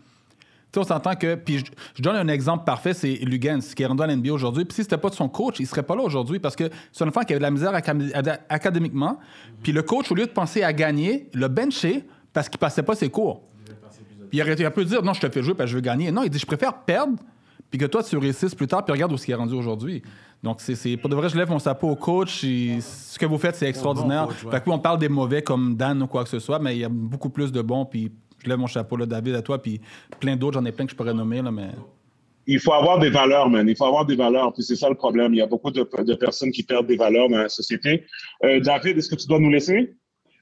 on 0.76 0.84
s'entend 0.84 1.14
que. 1.14 1.34
Puis 1.34 1.64
je, 1.94 2.02
donne 2.02 2.16
un 2.16 2.28
exemple 2.28 2.64
parfait, 2.64 2.94
c'est 2.94 3.14
Lugans, 3.22 3.60
qui 3.74 3.82
est 3.82 3.86
rendu 3.86 4.02
à 4.02 4.06
l'NBA 4.06 4.32
aujourd'hui. 4.32 4.64
Puis 4.64 4.74
si 4.74 4.82
c'était 4.82 4.98
pas 4.98 5.08
de 5.08 5.14
son 5.14 5.28
coach, 5.28 5.56
il 5.60 5.66
serait 5.66 5.82
pas 5.82 5.96
là 5.96 6.02
aujourd'hui 6.02 6.38
parce 6.38 6.56
que 6.56 6.70
c'est 6.92 7.04
un 7.04 7.08
enfant 7.08 7.22
qui 7.22 7.32
avait 7.32 7.40
de 7.40 7.44
la 7.44 7.50
misère 7.50 7.72
académiquement. 8.48 9.18
Puis 9.62 9.72
le 9.72 9.82
coach, 9.82 10.10
au 10.10 10.14
lieu 10.14 10.26
de 10.26 10.30
penser 10.30 10.62
à 10.62 10.72
gagner, 10.72 11.28
le 11.32 11.48
benché 11.48 12.04
parce 12.32 12.48
qu'il 12.48 12.58
passait 12.58 12.82
pas 12.82 12.94
ses 12.94 13.08
cours. 13.08 13.42
Puis 14.28 14.38
il 14.38 14.42
aurait, 14.42 14.54
il 14.54 14.70
pu 14.70 14.84
dire 14.84 15.02
non, 15.02 15.14
je 15.14 15.20
te 15.20 15.30
fais 15.30 15.42
jouer 15.42 15.54
parce 15.54 15.68
que 15.68 15.72
je 15.72 15.76
veux 15.76 15.82
gagner. 15.82 16.10
Non, 16.10 16.22
il 16.22 16.30
dit 16.30 16.38
je 16.38 16.46
préfère 16.46 16.74
perdre 16.82 17.14
puis 17.70 17.78
que 17.78 17.86
toi 17.86 18.02
tu 18.02 18.16
réussisses 18.16 18.54
plus 18.54 18.66
tard 18.66 18.84
puis 18.84 18.92
regarde 18.92 19.12
où 19.12 19.16
ce 19.16 19.24
qui 19.24 19.32
est 19.32 19.36
rendu 19.36 19.54
aujourd'hui. 19.54 20.02
Donc 20.42 20.60
c'est 20.60 20.96
pour 20.96 21.08
de 21.08 21.16
vrai, 21.16 21.28
je 21.28 21.36
lève 21.36 21.48
mon 21.48 21.58
chapeau 21.58 21.88
au 21.88 21.96
coach. 21.96 22.40
ce 22.40 23.18
que 23.18 23.26
vous 23.26 23.38
faites, 23.38 23.56
c'est 23.56 23.68
extraordinaire. 23.68 24.30
Fait 24.30 24.62
que 24.62 24.70
on 24.70 24.78
parle 24.78 24.98
des 24.98 25.08
mauvais 25.08 25.42
comme 25.42 25.76
Dan 25.76 26.02
ou 26.02 26.06
quoi 26.06 26.24
que 26.24 26.30
ce 26.30 26.38
soit, 26.38 26.58
mais 26.58 26.76
il 26.76 26.80
y 26.80 26.84
a 26.84 26.88
beaucoup 26.88 27.30
plus 27.30 27.50
de 27.50 27.62
bons 27.62 27.84
puis 27.84 28.12
je 28.46 28.50
lève 28.50 28.58
mon 28.60 28.68
chapeau, 28.68 28.96
là, 28.96 29.06
David, 29.06 29.34
à 29.34 29.42
toi, 29.42 29.60
puis 29.60 29.80
plein 30.20 30.36
d'autres, 30.36 30.58
j'en 30.58 30.64
ai 30.64 30.72
plein 30.72 30.86
que 30.86 30.92
je 30.92 30.96
pourrais 30.96 31.14
nommer, 31.14 31.42
là, 31.42 31.50
mais... 31.50 31.70
Il 32.46 32.60
faut 32.60 32.72
avoir 32.72 33.00
des 33.00 33.10
valeurs, 33.10 33.50
man. 33.50 33.68
Il 33.68 33.76
faut 33.76 33.86
avoir 33.86 34.06
des 34.06 34.14
valeurs. 34.14 34.52
Puis 34.52 34.62
c'est 34.62 34.76
ça 34.76 34.88
le 34.88 34.94
problème. 34.94 35.34
Il 35.34 35.38
y 35.38 35.42
a 35.42 35.48
beaucoup 35.48 35.72
de, 35.72 35.82
personnes 36.14 36.52
qui 36.52 36.62
perdent 36.62 36.86
des 36.86 36.96
valeurs 36.96 37.28
dans 37.28 37.38
la 37.38 37.48
société. 37.48 38.04
Euh, 38.44 38.60
David, 38.60 38.96
est-ce 38.96 39.10
que 39.10 39.16
tu 39.16 39.26
dois 39.26 39.40
nous 39.40 39.50
laisser? 39.50 39.96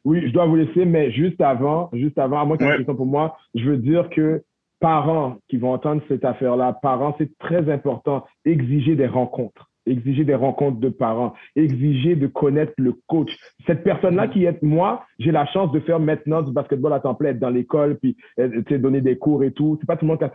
Oui, 0.05 0.21
je 0.27 0.33
dois 0.35 0.45
vous 0.45 0.57
laisser, 0.57 0.85
mais 0.85 1.11
juste 1.13 1.41
avant, 1.41 1.89
juste 1.95 2.19
avant, 2.19 2.43
à 2.43 2.45
moins 2.45 2.59
ait 2.59 2.65
une 2.65 2.77
question 2.77 2.95
pour 2.95 3.07
moi, 3.07 3.39
je 3.55 3.65
veux 3.65 3.79
dire 3.79 4.11
que 4.11 4.45
parents 4.81 5.39
qui 5.49 5.57
vont 5.57 5.73
entendre 5.73 6.03
cette 6.09 6.27
affaire-là, 6.27 6.75
parents, 6.83 7.15
c'est 7.17 7.39
très 7.39 7.73
important, 7.73 8.27
exiger 8.45 8.97
des 8.97 9.07
rencontres 9.07 9.71
exiger 9.87 10.25
des 10.25 10.35
rencontres 10.35 10.79
de 10.79 10.89
parents, 10.89 11.35
exiger 11.57 12.17
de 12.17 12.27
connaître 12.27 12.73
le 12.79 12.95
coach. 13.07 13.31
Cette 13.67 13.85
personne-là 13.85 14.29
qui 14.29 14.45
est 14.45 14.63
moi, 14.63 15.05
j'ai 15.19 15.33
la 15.33 15.47
chance 15.47 15.73
de 15.73 15.81
faire 15.81 16.01
maintenant 16.01 16.43
du 16.43 16.53
basketball 16.53 16.93
à 16.93 17.01
temps 17.01 17.15
plein, 17.15 17.31
être 17.31 17.39
dans 17.39 17.51
l'école, 17.51 17.99
puis 17.99 18.17
euh, 18.39 18.63
donner 18.79 19.01
des 19.01 19.19
cours 19.19 19.45
et 19.45 19.53
tout. 19.53 19.77
C'est 19.81 19.87
pas 19.87 19.97
tout 19.97 20.05
le 20.05 20.11
monde 20.11 20.19
qui 20.19 20.25
a 20.25 20.33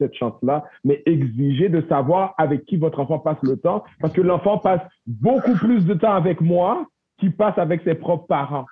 cette, 0.00 0.14
chance-là, 0.14 0.64
mais 0.84 1.02
exiger 1.06 1.68
de 1.68 1.82
savoir 1.88 2.34
avec 2.38 2.64
qui 2.64 2.76
votre 2.76 3.00
enfant 3.00 3.18
passe 3.18 3.38
le 3.42 3.56
temps, 3.56 3.84
parce 4.00 4.12
que 4.12 4.20
l'enfant 4.20 4.58
passe 4.58 4.80
beaucoup 5.06 5.54
plus 5.54 5.84
de 5.84 5.94
temps 5.94 6.14
avec 6.14 6.40
moi 6.40 6.86
qu'il 7.18 7.34
passe 7.34 7.56
avec 7.58 7.82
ses 7.82 7.94
propres 7.94 8.26
parents. 8.26 8.66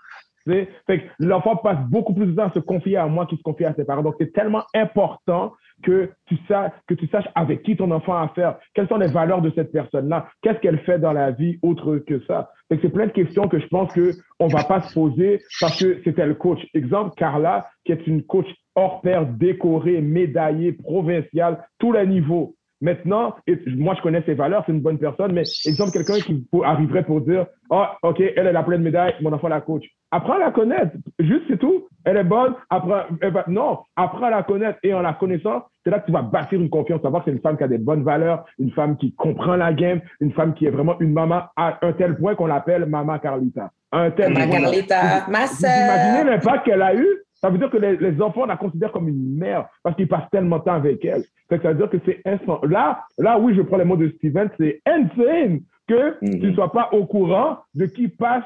L'enfant 1.19 1.57
passe 1.57 1.79
beaucoup 1.89 2.15
plus 2.15 2.27
de 2.27 2.33
temps 2.33 2.47
à 2.47 2.53
se 2.53 2.59
confier 2.59 2.97
à 2.97 3.07
moi 3.07 3.27
qu'il 3.27 3.39
se 3.39 3.43
confie 3.43 3.65
à 3.65 3.75
ses 3.75 3.85
parents. 3.85 4.03
Donc, 4.03 4.15
c'est 4.19 4.33
tellement 4.33 4.63
important 4.75 5.53
que 5.83 6.11
tu, 6.27 6.37
saches, 6.49 6.73
que 6.87 6.95
tu 6.95 7.07
saches 7.09 7.29
avec 7.35 7.63
qui 7.63 7.77
ton 7.77 7.91
enfant 7.91 8.15
a 8.15 8.25
affaire, 8.25 8.59
quelles 8.75 8.89
sont 8.89 8.97
les 8.97 9.11
valeurs 9.11 9.43
de 9.43 9.51
cette 9.55 9.73
personne-là, 9.73 10.29
qu'est-ce 10.43 10.59
qu'elle 10.59 10.79
fait 10.81 10.99
dans 10.99 11.13
la 11.13 11.31
vie 11.31 11.59
autre 11.63 11.99
que 11.99 12.21
ça? 12.27 12.51
C'est 12.71 12.93
plein 12.93 13.07
de 13.07 13.13
questions 13.13 13.49
que 13.49 13.59
je 13.59 13.67
pense 13.69 13.93
qu'on 13.93 14.47
ne 14.47 14.53
va 14.53 14.65
pas 14.65 14.81
se 14.83 14.93
poser 14.93 15.41
parce 15.61 15.83
que 15.83 16.01
c'était 16.05 16.27
le 16.27 16.35
coach. 16.35 16.61
Exemple, 16.75 17.15
Carla, 17.17 17.67
qui 17.85 17.93
est 17.93 18.07
une 18.07 18.23
coach 18.25 18.47
hors 18.75 19.01
pair, 19.01 19.27
décorée, 19.27 20.01
médaillée, 20.01 20.73
provinciale, 20.73 21.65
tous 21.79 21.93
les 21.93 22.07
niveaux. 22.07 22.55
Maintenant, 22.81 23.35
moi, 23.77 23.95
je 23.97 24.03
connais 24.03 24.23
ses 24.23 24.35
valeurs, 24.35 24.63
c'est 24.67 24.73
une 24.73 24.81
bonne 24.81 24.99
personne, 24.99 25.33
mais 25.33 25.43
exemple, 25.67 25.91
quelqu'un 25.91 26.21
qui 26.21 26.47
arriverait 26.65 27.05
pour 27.05 27.21
dire, 27.21 27.47
oh, 27.71 27.85
OK, 28.03 28.21
elle, 28.21 28.47
elle 28.47 28.57
a 28.57 28.63
plein 28.63 28.79
de 28.79 28.85
médailles, 28.85 29.15
mon 29.21 29.33
enfant 29.33 29.49
la 29.49 29.61
coach. 29.61 29.85
Apprends 30.11 30.35
à 30.35 30.39
la 30.39 30.51
connaître. 30.53 30.93
Juste, 31.19 31.43
c'est 31.49 31.59
tout. 31.59 31.87
Elle 32.05 32.17
est 32.17 32.25
bonne. 32.25 32.55
Apprends, 32.71 33.03
non, 33.49 33.81
apprends 33.95 34.27
à 34.27 34.31
la 34.31 34.43
connaître. 34.43 34.79
Et 34.83 34.95
en 34.95 35.03
la 35.03 35.13
connaissant, 35.13 35.65
c'est 35.85 35.91
là 35.91 35.99
que 35.99 36.07
tu 36.07 36.13
vas 36.13 36.23
bâtir 36.23 36.59
une 36.61 36.71
confiance. 36.71 37.03
Savoir 37.03 37.25
que 37.25 37.31
c'est 37.31 37.37
une 37.37 37.43
femme 37.43 37.59
qui 37.59 37.65
a 37.65 37.69
des 37.69 37.79
bonnes 37.79 38.05
valeurs, 38.05 38.45
une 38.59 38.71
femme 38.71 38.97
qui 38.97 39.13
comprend 39.15 39.57
la 39.57 39.73
game, 39.73 40.01
une 40.21 40.33
femme 40.33 40.55
qui 40.55 40.67
est 40.67 40.71
vraiment 40.71 40.99
une 41.01 41.13
maman 41.13 41.43
à 41.57 41.79
un 41.83 41.93
tel 41.93 42.17
point 42.17 42.37
qu'on 42.37 42.47
l'appelle 42.47 42.87
Maman 42.87 43.19
Carlita. 43.19 43.71
Un 43.93 44.11
tel 44.13 44.33
Maman 44.33 44.51
Carlita, 44.51 45.27
ma 45.29 45.47
sœur. 45.47 45.71
Imaginez 45.71 46.31
l'impact 46.31 46.65
qu'elle 46.65 46.83
a 46.83 46.95
eu. 46.95 47.07
Ça 47.41 47.51
veut 47.51 47.59
dire 47.59 47.71
que 47.71 47.79
les, 47.79 48.21
enfants 48.21 48.47
la 48.47 48.57
considèrent 48.57 48.93
comme 48.93 49.09
une 49.09 49.37
mère 49.37 49.69
parce 49.83 49.95
qu'ils 49.97 50.09
passent 50.09 50.29
tellement 50.31 50.59
de 50.59 50.65
temps 50.65 50.75
avec 50.75 51.05
elle. 51.05 51.23
Ça 51.49 51.57
veut 51.57 51.75
dire 51.75 51.91
que 51.91 51.99
c'est 52.05 52.21
instant. 52.25 52.61
Là, 52.65 53.05
là, 53.17 53.39
oui, 53.39 53.55
je 53.55 53.63
prends 53.63 53.77
les 53.77 53.85
mots 53.85 53.97
de 53.97 54.09
Steven, 54.19 54.51
c'est 54.59 54.81
insane 54.87 55.61
que 55.87 56.19
tu 56.21 56.39
ne 56.39 56.49
mhm. 56.49 56.55
sois 56.55 56.71
pas 56.71 56.91
au 56.93 57.07
courant 57.07 57.59
de 57.75 57.87
qui 57.87 58.09
passe 58.09 58.45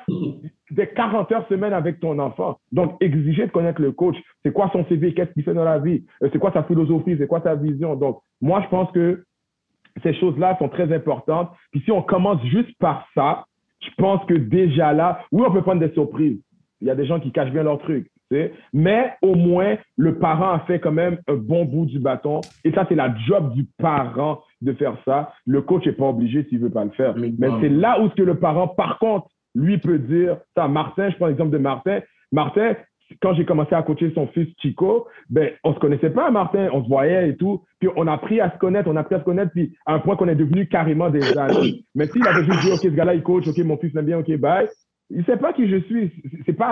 des 0.71 0.87
40 0.87 1.33
heures 1.33 1.49
semaine 1.49 1.73
avec 1.73 1.99
ton 1.99 2.19
enfant. 2.19 2.59
Donc, 2.71 2.97
exiger 3.01 3.47
de 3.47 3.51
connaître 3.51 3.81
le 3.81 3.93
coach. 3.93 4.17
C'est 4.45 4.53
quoi 4.53 4.71
son 4.73 4.85
CV? 4.87 5.13
Qu'est-ce 5.13 5.33
qu'il 5.33 5.43
fait 5.43 5.55
dans 5.55 5.65
la 5.65 5.79
vie? 5.79 6.05
Euh, 6.23 6.29
c'est 6.33 6.39
quoi 6.39 6.53
sa 6.53 6.63
philosophie? 6.63 7.17
C'est 7.19 7.27
quoi 7.27 7.41
sa 7.43 7.57
vision? 7.57 7.97
Donc, 7.97 8.21
moi, 8.41 8.63
je 8.63 8.69
pense 8.69 8.93
que 8.93 9.25
ces 10.03 10.15
choses-là 10.15 10.57
sont 10.59 10.69
très 10.69 10.93
importantes. 10.95 11.51
Puis 11.73 11.83
si 11.85 11.91
on 11.91 12.03
commence 12.03 12.43
juste 12.45 12.77
par 12.79 13.07
ça, 13.15 13.45
je 13.81 13.91
pense 13.99 14.25
que 14.27 14.35
déjà 14.35 14.93
là, 14.93 15.21
oui, 15.33 15.43
on 15.47 15.53
peut 15.53 15.63
prendre 15.63 15.81
des 15.81 15.93
surprises. 15.93 16.41
Il 16.81 16.87
y 16.87 16.91
a 16.91 16.95
des 16.95 17.07
gens 17.07 17.21
qui 17.21 17.33
cachent 17.33 17.53
bien 17.53 17.63
leurs 17.63 17.79
Mais 18.73 19.13
au 19.23 19.35
moins, 19.35 19.77
le 19.97 20.19
parent 20.19 20.53
a 20.53 20.61
fait 20.61 20.81
quand 20.81 20.93
même 20.93 21.19
un 21.29 21.37
bon 21.37 21.65
bout 21.65 21.87
du 21.87 21.99
bâton. 21.99 22.41
Et 22.65 22.73
ça, 22.73 22.87
c'est 22.89 22.95
la 22.95 23.15
job 23.27 23.53
du 23.55 23.67
parent 23.79 24.43
de 24.61 24.73
faire 24.73 24.97
ça. 25.05 25.33
Le 25.47 25.63
coach 25.63 25.87
n'est 25.87 25.93
pas 25.93 26.09
obligé 26.09 26.45
s'il 26.45 26.59
ne 26.59 26.65
veut 26.65 26.71
pas 26.71 26.85
le 26.85 26.91
faire. 26.91 27.15
Mais, 27.17 27.33
c'est 27.61 27.69
là 27.69 28.01
où 28.01 28.09
que 28.09 28.23
le 28.23 28.39
parent, 28.39 28.69
par 28.69 28.99
contre, 28.99 29.29
lui 29.55 29.79
peut 29.79 29.99
dire, 29.99 30.39
ça, 30.57 30.69
Martin, 30.69 31.11
je 31.11 31.17
prends 31.17 31.27
l'exemple 31.27 31.51
de 31.51 31.59
Martin. 31.59 32.01
Martin, 32.31 32.75
quand 33.21 33.35
j'ai 33.35 33.45
commencé 33.45 33.75
à 33.75 33.83
coacher 33.83 34.11
son 34.15 34.27
fils 34.29 34.49
Chico, 34.61 35.07
ben, 35.29 35.51
on 35.65 35.75
se 35.75 35.79
connaissait 35.79 36.11
pas, 36.11 36.31
Martin, 36.31 36.69
on 36.73 36.83
se 36.83 36.89
voyait 36.89 37.31
et 37.31 37.37
tout. 37.37 37.63
Puis 37.79 37.91
on 37.97 38.07
a 38.07 38.13
appris 38.15 38.41
à 38.41 38.51
se 38.51 38.59
connaître, 38.59 38.89
on 38.89 38.97
a 38.97 39.01
appris 39.01 39.17
à 39.17 39.21
se 39.21 39.25
connaître, 39.25 39.53
puis 39.53 39.77
à 39.85 39.95
un 39.95 39.99
point 39.99 40.17
qu'on 40.17 40.29
est 40.29 40.35
devenu 40.35 40.67
carrément 40.69 41.11
des 41.11 41.23
amis. 41.39 41.85
Mais 41.95 42.07
s'il 42.07 42.27
avait 42.27 42.45
juste 42.45 42.61
dit, 42.63 42.73
OK, 42.73 42.81
ce 42.83 42.89
gars-là, 42.89 43.15
il 43.15 43.23
coach, 43.23 43.47
OK, 43.47 43.59
mon 43.59 43.77
fils 43.77 43.93
m'aime 43.93 44.07
bien, 44.07 44.19
OK, 44.19 44.35
bye, 44.39 44.69
il 45.11 45.25
sait 45.25 45.37
pas 45.37 45.53
qui 45.53 45.69
je 45.69 45.77
suis. 45.83 46.11
C'est 46.47 46.55
pas 46.55 46.71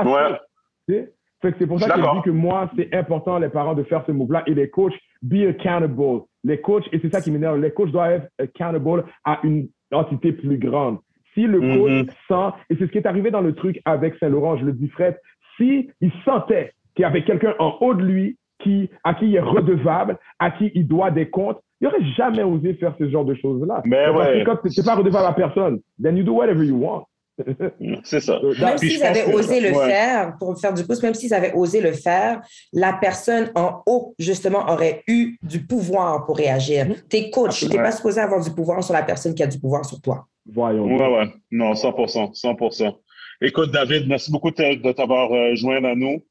assez. 0.89 1.13
C'est 1.43 1.67
pour 1.67 1.81
ça 1.81 1.89
que 1.89 2.01
je 2.01 2.17
dis 2.17 2.23
que 2.23 2.31
moi, 2.31 2.71
c'est 2.77 2.95
important, 2.95 3.39
les 3.39 3.49
parents, 3.49 3.75
de 3.75 3.83
faire 3.83 4.05
ce 4.07 4.13
move-là. 4.13 4.43
Et 4.47 4.55
les 4.55 4.69
coachs, 4.69 4.95
be 5.23 5.47
accountable. 5.49 6.23
Les 6.45 6.61
coachs, 6.61 6.87
et 6.93 6.99
c'est 7.01 7.11
ça 7.13 7.21
qui 7.21 7.31
m'énerve, 7.31 7.61
les 7.61 7.71
coachs 7.71 7.91
doivent 7.91 8.13
être 8.13 8.29
accountable 8.39 9.05
à 9.25 9.41
une 9.43 9.69
entité 9.93 10.33
plus 10.33 10.59
grande. 10.59 10.99
Si 11.35 11.43
le 11.43 11.61
mm-hmm. 11.61 12.07
coach 12.07 12.17
sent, 12.29 12.57
et 12.71 12.77
c'est 12.77 12.87
ce 12.87 12.93
qui 12.93 12.99
est 12.99 13.07
arrivé 13.07 13.31
dans 13.31 13.41
le 13.41 13.55
truc 13.55 13.81
avec 13.85 14.15
Saint-Laurent, 14.17 14.57
je 14.59 14.65
le 14.65 14.73
dis 14.73 14.89
Fred, 14.89 15.17
si 15.57 15.91
il 16.01 16.13
sentait 16.25 16.73
qu'il 16.95 17.03
y 17.03 17.07
avait 17.07 17.25
quelqu'un 17.25 17.55
en 17.59 17.77
haut 17.81 17.95
de 17.95 18.03
lui 18.03 18.37
qui, 18.63 18.91
à 19.05 19.15
qui 19.15 19.27
il 19.27 19.37
est 19.37 19.41
redevable, 19.41 20.19
à 20.39 20.51
qui 20.51 20.71
il 20.75 20.87
doit 20.87 21.11
des 21.11 21.31
comptes, 21.31 21.59
il 21.81 21.85
n'aurait 21.85 22.05
jamais 22.17 22.43
osé 22.43 22.75
faire 22.75 22.95
ce 22.99 23.09
genre 23.09 23.25
de 23.25 23.35
choses-là. 23.35 23.81
Mais 23.85 24.09
ouais. 24.09 24.13
Parce 24.13 24.33
que 24.33 24.45
quand 24.45 24.57
tu 24.69 24.81
n'es 24.81 24.85
pas 24.85 24.97
redevable 24.97 25.27
à 25.27 25.33
personne, 25.33 25.81
then 26.03 26.17
you 26.17 26.25
do 26.25 26.33
whatever 26.33 26.65
you 26.65 26.77
want. 26.77 27.05
C'est 28.05 28.21
ça. 28.21 28.41
Même 28.61 28.79
s'ils 28.79 29.03
avaient 29.03 29.33
osé 29.33 29.61
le 29.61 29.73
faire, 29.73 30.37
pour 30.39 30.59
faire 30.59 30.75
du 30.75 30.85
pouce, 30.85 31.03
même 31.03 31.15
s'ils 31.15 31.35
avaient 31.35 31.53
osé 31.55 31.81
le 31.81 31.93
faire, 31.93 32.41
la 32.73 32.93
personne 32.93 33.51
en 33.55 33.83
haut, 33.87 34.15
justement, 34.19 34.69
aurait 34.69 35.03
eu 35.07 35.39
du 35.43 35.67
pouvoir 35.67 36.27
pour 36.27 36.37
réagir. 36.37 36.87
Mm-hmm. 36.87 37.09
T'es 37.09 37.31
coach, 37.31 37.61
tu 37.61 37.69
n'es 37.69 37.77
pas 37.77 37.93
supposé 37.93 38.21
avoir 38.21 38.43
du 38.43 38.51
pouvoir 38.51 38.83
sur 38.83 38.95
la 38.95 39.03
personne 39.03 39.35
qui 39.35 39.43
a 39.43 39.47
du 39.47 39.59
pouvoir 39.59 39.85
sur 39.85 40.01
toi. 40.01 40.27
Voyons. 40.47 40.85
Ouais, 40.85 41.19
ouais. 41.19 41.35
Non, 41.51 41.73
100%. 41.73 42.41
100%. 42.41 42.95
Écoute, 43.43 43.71
David, 43.71 44.07
merci 44.07 44.31
beaucoup 44.31 44.51
de 44.51 44.93
t'avoir 44.93 45.33
euh, 45.33 45.55
joint 45.55 45.83
à 45.85 45.95
nous. 45.95 46.23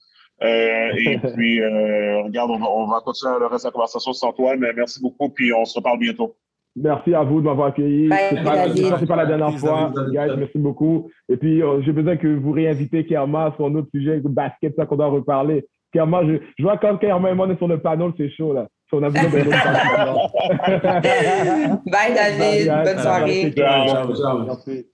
Euh, 0.42 0.92
et 0.98 1.18
puis, 1.36 1.62
euh, 1.62 2.24
regarde, 2.24 2.52
on 2.52 2.60
va, 2.60 2.70
on 2.70 2.88
va, 2.88 3.02
continuer 3.02 3.34
le 3.40 3.48
reste 3.48 3.66
de 3.66 3.70
la 3.70 3.72
conversation 3.72 4.14
sans 4.14 4.32
toi, 4.32 4.56
mais 4.56 4.74
merci 4.74 5.02
beaucoup, 5.02 5.30
puis 5.30 5.52
on 5.54 5.66
se 5.66 5.78
reparle 5.78 6.00
bientôt. 6.00 6.36
Merci 6.82 7.14
à 7.14 7.24
vous 7.24 7.42
de 7.42 7.46
m'avoir 7.46 7.68
accueilli. 7.68 8.10
C'est 8.30 8.44
pas, 8.44 8.68
pas, 9.08 9.16
la 9.16 9.26
dernière 9.26 9.58
fois, 9.60 9.92
guys. 10.12 10.36
Merci 10.38 10.58
beaucoup. 10.58 11.10
Et 11.28 11.38
puis, 11.38 11.62
euh, 11.62 11.82
j'ai 11.82 11.92
besoin 11.92 12.18
que 12.18 12.28
vous 12.28 12.52
réinvitez 12.52 13.06
Kerma 13.06 13.54
sur 13.56 13.66
un 13.66 13.76
autre 13.76 13.90
sujet, 13.94 14.16
le 14.16 14.30
basket, 14.30 14.76
ça 14.76 14.86
qu'on 14.86 14.96
doit 14.96 15.08
reparler. 15.08 15.68
Kerma, 15.92 16.24
je, 16.26 16.36
je 16.58 16.64
vois 16.64 16.78
quand 16.78 16.98
Kerma 16.98 17.32
et 17.32 17.36
moi 17.36 17.48
on 17.48 17.52
est 17.52 17.58
sur 17.58 17.68
le 17.68 17.80
panneau, 17.80 18.14
c'est 18.18 18.30
chaud, 18.30 18.54
là. 18.54 18.68
On 18.92 19.04
a 19.04 19.10
besoin 19.10 19.30
de 19.30 19.30
Bye, 21.92 22.14
David. 22.16 22.74
Bonne 22.84 23.00
soirée. 23.00 23.54
Merci. 23.56 24.88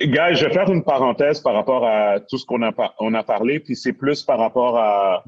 Guys, 0.00 0.36
je 0.36 0.46
vais 0.46 0.52
faire 0.52 0.70
une 0.70 0.84
parenthèse 0.84 1.40
par 1.40 1.54
rapport 1.54 1.84
à 1.84 2.20
tout 2.20 2.38
ce 2.38 2.46
qu'on 2.46 2.62
a, 2.62 2.70
on 3.00 3.14
a 3.14 3.24
parlé, 3.24 3.58
puis 3.58 3.74
c'est 3.74 3.92
plus 3.92 4.22
par 4.22 4.38
rapport 4.38 4.78
à 4.78 5.24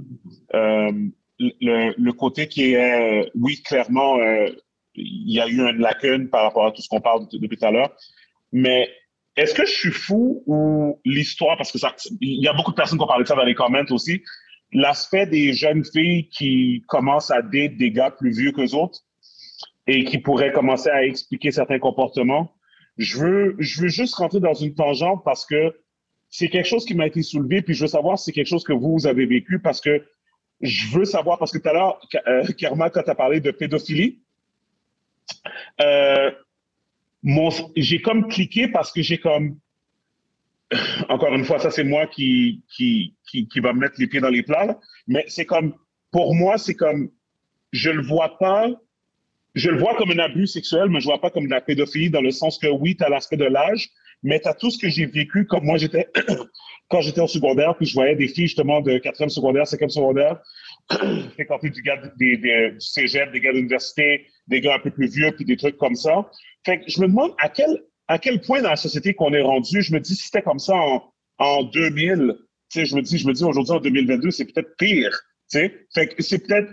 euh, 0.54 0.92
le, 1.40 1.92
le, 1.98 2.12
côté 2.12 2.46
qui 2.46 2.74
est, 2.74 3.24
euh, 3.24 3.28
oui, 3.34 3.60
clairement, 3.62 4.18
euh, 4.18 4.46
il 4.94 5.32
y 5.32 5.40
a 5.40 5.46
eu 5.48 5.60
une 5.60 5.78
lacune 5.78 6.28
par 6.28 6.42
rapport 6.44 6.66
à 6.66 6.72
tout 6.72 6.82
ce 6.82 6.88
qu'on 6.88 7.00
parle 7.00 7.26
depuis 7.32 7.56
tout 7.56 7.66
à 7.66 7.70
l'heure, 7.70 7.94
mais 8.52 8.88
est-ce 9.36 9.54
que 9.54 9.64
je 9.64 9.72
suis 9.72 9.92
fou 9.92 10.42
ou 10.46 11.00
l'histoire, 11.04 11.56
parce 11.56 11.72
que 11.72 11.78
ça, 11.78 11.94
il 12.20 12.42
y 12.42 12.48
a 12.48 12.52
beaucoup 12.52 12.72
de 12.72 12.76
personnes 12.76 12.98
qui 12.98 13.04
ont 13.04 13.08
parlé 13.08 13.24
de 13.24 13.28
ça 13.28 13.36
dans 13.36 13.44
les 13.44 13.54
commentaires 13.54 13.94
aussi, 13.94 14.22
l'aspect 14.72 15.26
des 15.26 15.52
jeunes 15.52 15.84
filles 15.84 16.28
qui 16.28 16.84
commencent 16.88 17.30
à 17.30 17.42
date 17.42 17.76
des 17.76 17.90
gars 17.90 18.10
plus 18.10 18.36
vieux 18.36 18.52
que 18.52 18.74
autres 18.74 19.00
et 19.86 20.04
qui 20.04 20.18
pourraient 20.18 20.52
commencer 20.52 20.90
à 20.90 21.04
expliquer 21.04 21.50
certains 21.50 21.78
comportements, 21.78 22.52
je 22.98 23.18
veux, 23.18 23.56
je 23.58 23.82
veux 23.82 23.88
juste 23.88 24.14
rentrer 24.14 24.40
dans 24.40 24.54
une 24.54 24.74
tangente 24.74 25.22
parce 25.24 25.46
que 25.46 25.74
c'est 26.28 26.48
quelque 26.48 26.68
chose 26.68 26.84
qui 26.84 26.94
m'a 26.94 27.06
été 27.06 27.22
soulevé, 27.22 27.62
puis 27.62 27.74
je 27.74 27.82
veux 27.82 27.88
savoir 27.88 28.18
si 28.18 28.26
c'est 28.26 28.32
quelque 28.32 28.46
chose 28.46 28.62
que 28.62 28.72
vous, 28.72 29.06
avez 29.06 29.26
vécu 29.26 29.58
parce 29.58 29.80
que 29.80 30.04
je 30.60 30.86
veux 30.88 31.04
savoir, 31.04 31.38
parce 31.38 31.50
que 31.50 31.58
tout 31.58 31.68
à 31.68 31.72
l'heure, 31.72 32.00
euh, 32.28 32.44
Karma, 32.58 32.90
quand 32.90 33.02
tu 33.02 33.10
as 33.10 33.14
parlé 33.14 33.40
de 33.40 33.50
pédophilie, 33.50 34.20
euh, 35.80 36.30
j'ai 37.76 38.00
comme 38.00 38.28
cliqué 38.28 38.68
parce 38.68 38.92
que 38.92 39.02
j'ai 39.02 39.18
comme, 39.18 39.58
encore 41.08 41.34
une 41.34 41.44
fois, 41.44 41.58
ça 41.58 41.70
c'est 41.70 41.84
moi 41.84 42.06
qui, 42.06 42.62
qui, 42.74 43.14
qui, 43.28 43.48
qui, 43.48 43.60
va 43.60 43.72
mettre 43.72 43.94
les 43.98 44.06
pieds 44.06 44.20
dans 44.20 44.28
les 44.28 44.42
plats, 44.42 44.78
mais 45.06 45.24
c'est 45.28 45.46
comme, 45.46 45.74
pour 46.10 46.34
moi, 46.34 46.58
c'est 46.58 46.74
comme, 46.74 47.10
je 47.72 47.90
le 47.90 48.02
vois 48.02 48.38
pas 48.38 48.68
je 49.54 49.70
le 49.70 49.78
vois 49.78 49.96
comme 49.96 50.10
un 50.12 50.18
abus 50.18 50.46
sexuel, 50.46 50.88
mais 50.88 51.00
je 51.00 51.06
vois 51.06 51.20
pas 51.20 51.30
comme 51.30 51.46
de 51.46 51.50
la 51.50 51.60
pédophilie 51.60 52.10
dans 52.10 52.20
le 52.20 52.30
sens 52.30 52.58
que 52.58 52.68
oui, 52.68 52.96
tu 52.96 53.04
as 53.04 53.08
l'aspect 53.08 53.36
de 53.36 53.46
l'âge, 53.46 53.90
mais 54.22 54.40
tu 54.40 54.48
as 54.48 54.54
tout 54.54 54.70
ce 54.70 54.78
que 54.78 54.88
j'ai 54.88 55.06
vécu 55.06 55.46
comme 55.46 55.64
moi 55.64 55.78
j'étais 55.78 56.08
quand 56.88 57.00
j'étais 57.00 57.20
au 57.20 57.26
secondaire, 57.26 57.76
puis 57.76 57.86
je 57.86 57.94
voyais 57.94 58.16
des 58.16 58.28
filles 58.28 58.46
justement 58.46 58.80
de 58.80 58.98
quatrième 58.98 59.30
secondaire, 59.30 59.66
cinquième 59.66 59.90
secondaire, 59.90 60.38
fréquenter 61.34 61.70
du 61.70 61.82
gars 61.82 62.00
des, 62.18 62.36
des, 62.36 62.72
du 62.72 62.80
cégep, 62.80 63.32
des 63.32 63.40
gars 63.40 63.52
d'université, 63.52 64.26
des 64.50 64.60
gars 64.60 64.74
un 64.74 64.78
peu 64.78 64.90
plus 64.90 65.08
vieux, 65.08 65.32
puis 65.32 65.44
des 65.44 65.56
trucs 65.56 65.78
comme 65.78 65.94
ça. 65.94 66.30
Fait 66.66 66.80
que 66.80 66.84
je 66.88 67.00
me 67.00 67.06
demande 67.06 67.32
à 67.38 67.48
quel, 67.48 67.82
à 68.08 68.18
quel 68.18 68.40
point 68.40 68.60
dans 68.60 68.70
la 68.70 68.76
société 68.76 69.14
qu'on 69.14 69.32
est 69.32 69.42
rendu, 69.42 69.80
je 69.80 69.94
me 69.94 70.00
dis 70.00 70.14
si 70.14 70.24
c'était 70.24 70.42
comme 70.42 70.58
ça 70.58 70.74
en, 70.74 71.04
en 71.38 71.62
2000, 71.62 72.36
tu 72.36 72.80
sais, 72.80 72.84
je 72.84 72.94
me 72.94 73.02
dis, 73.02 73.16
je 73.16 73.26
me 73.26 73.32
dis 73.32 73.44
aujourd'hui 73.44 73.72
en 73.72 73.80
2022, 73.80 74.30
c'est 74.30 74.44
peut-être 74.44 74.76
pire, 74.76 75.10
tu 75.50 75.58
sais. 75.58 75.86
Fait 75.94 76.08
que 76.08 76.22
c'est 76.22 76.46
peut-être 76.46 76.70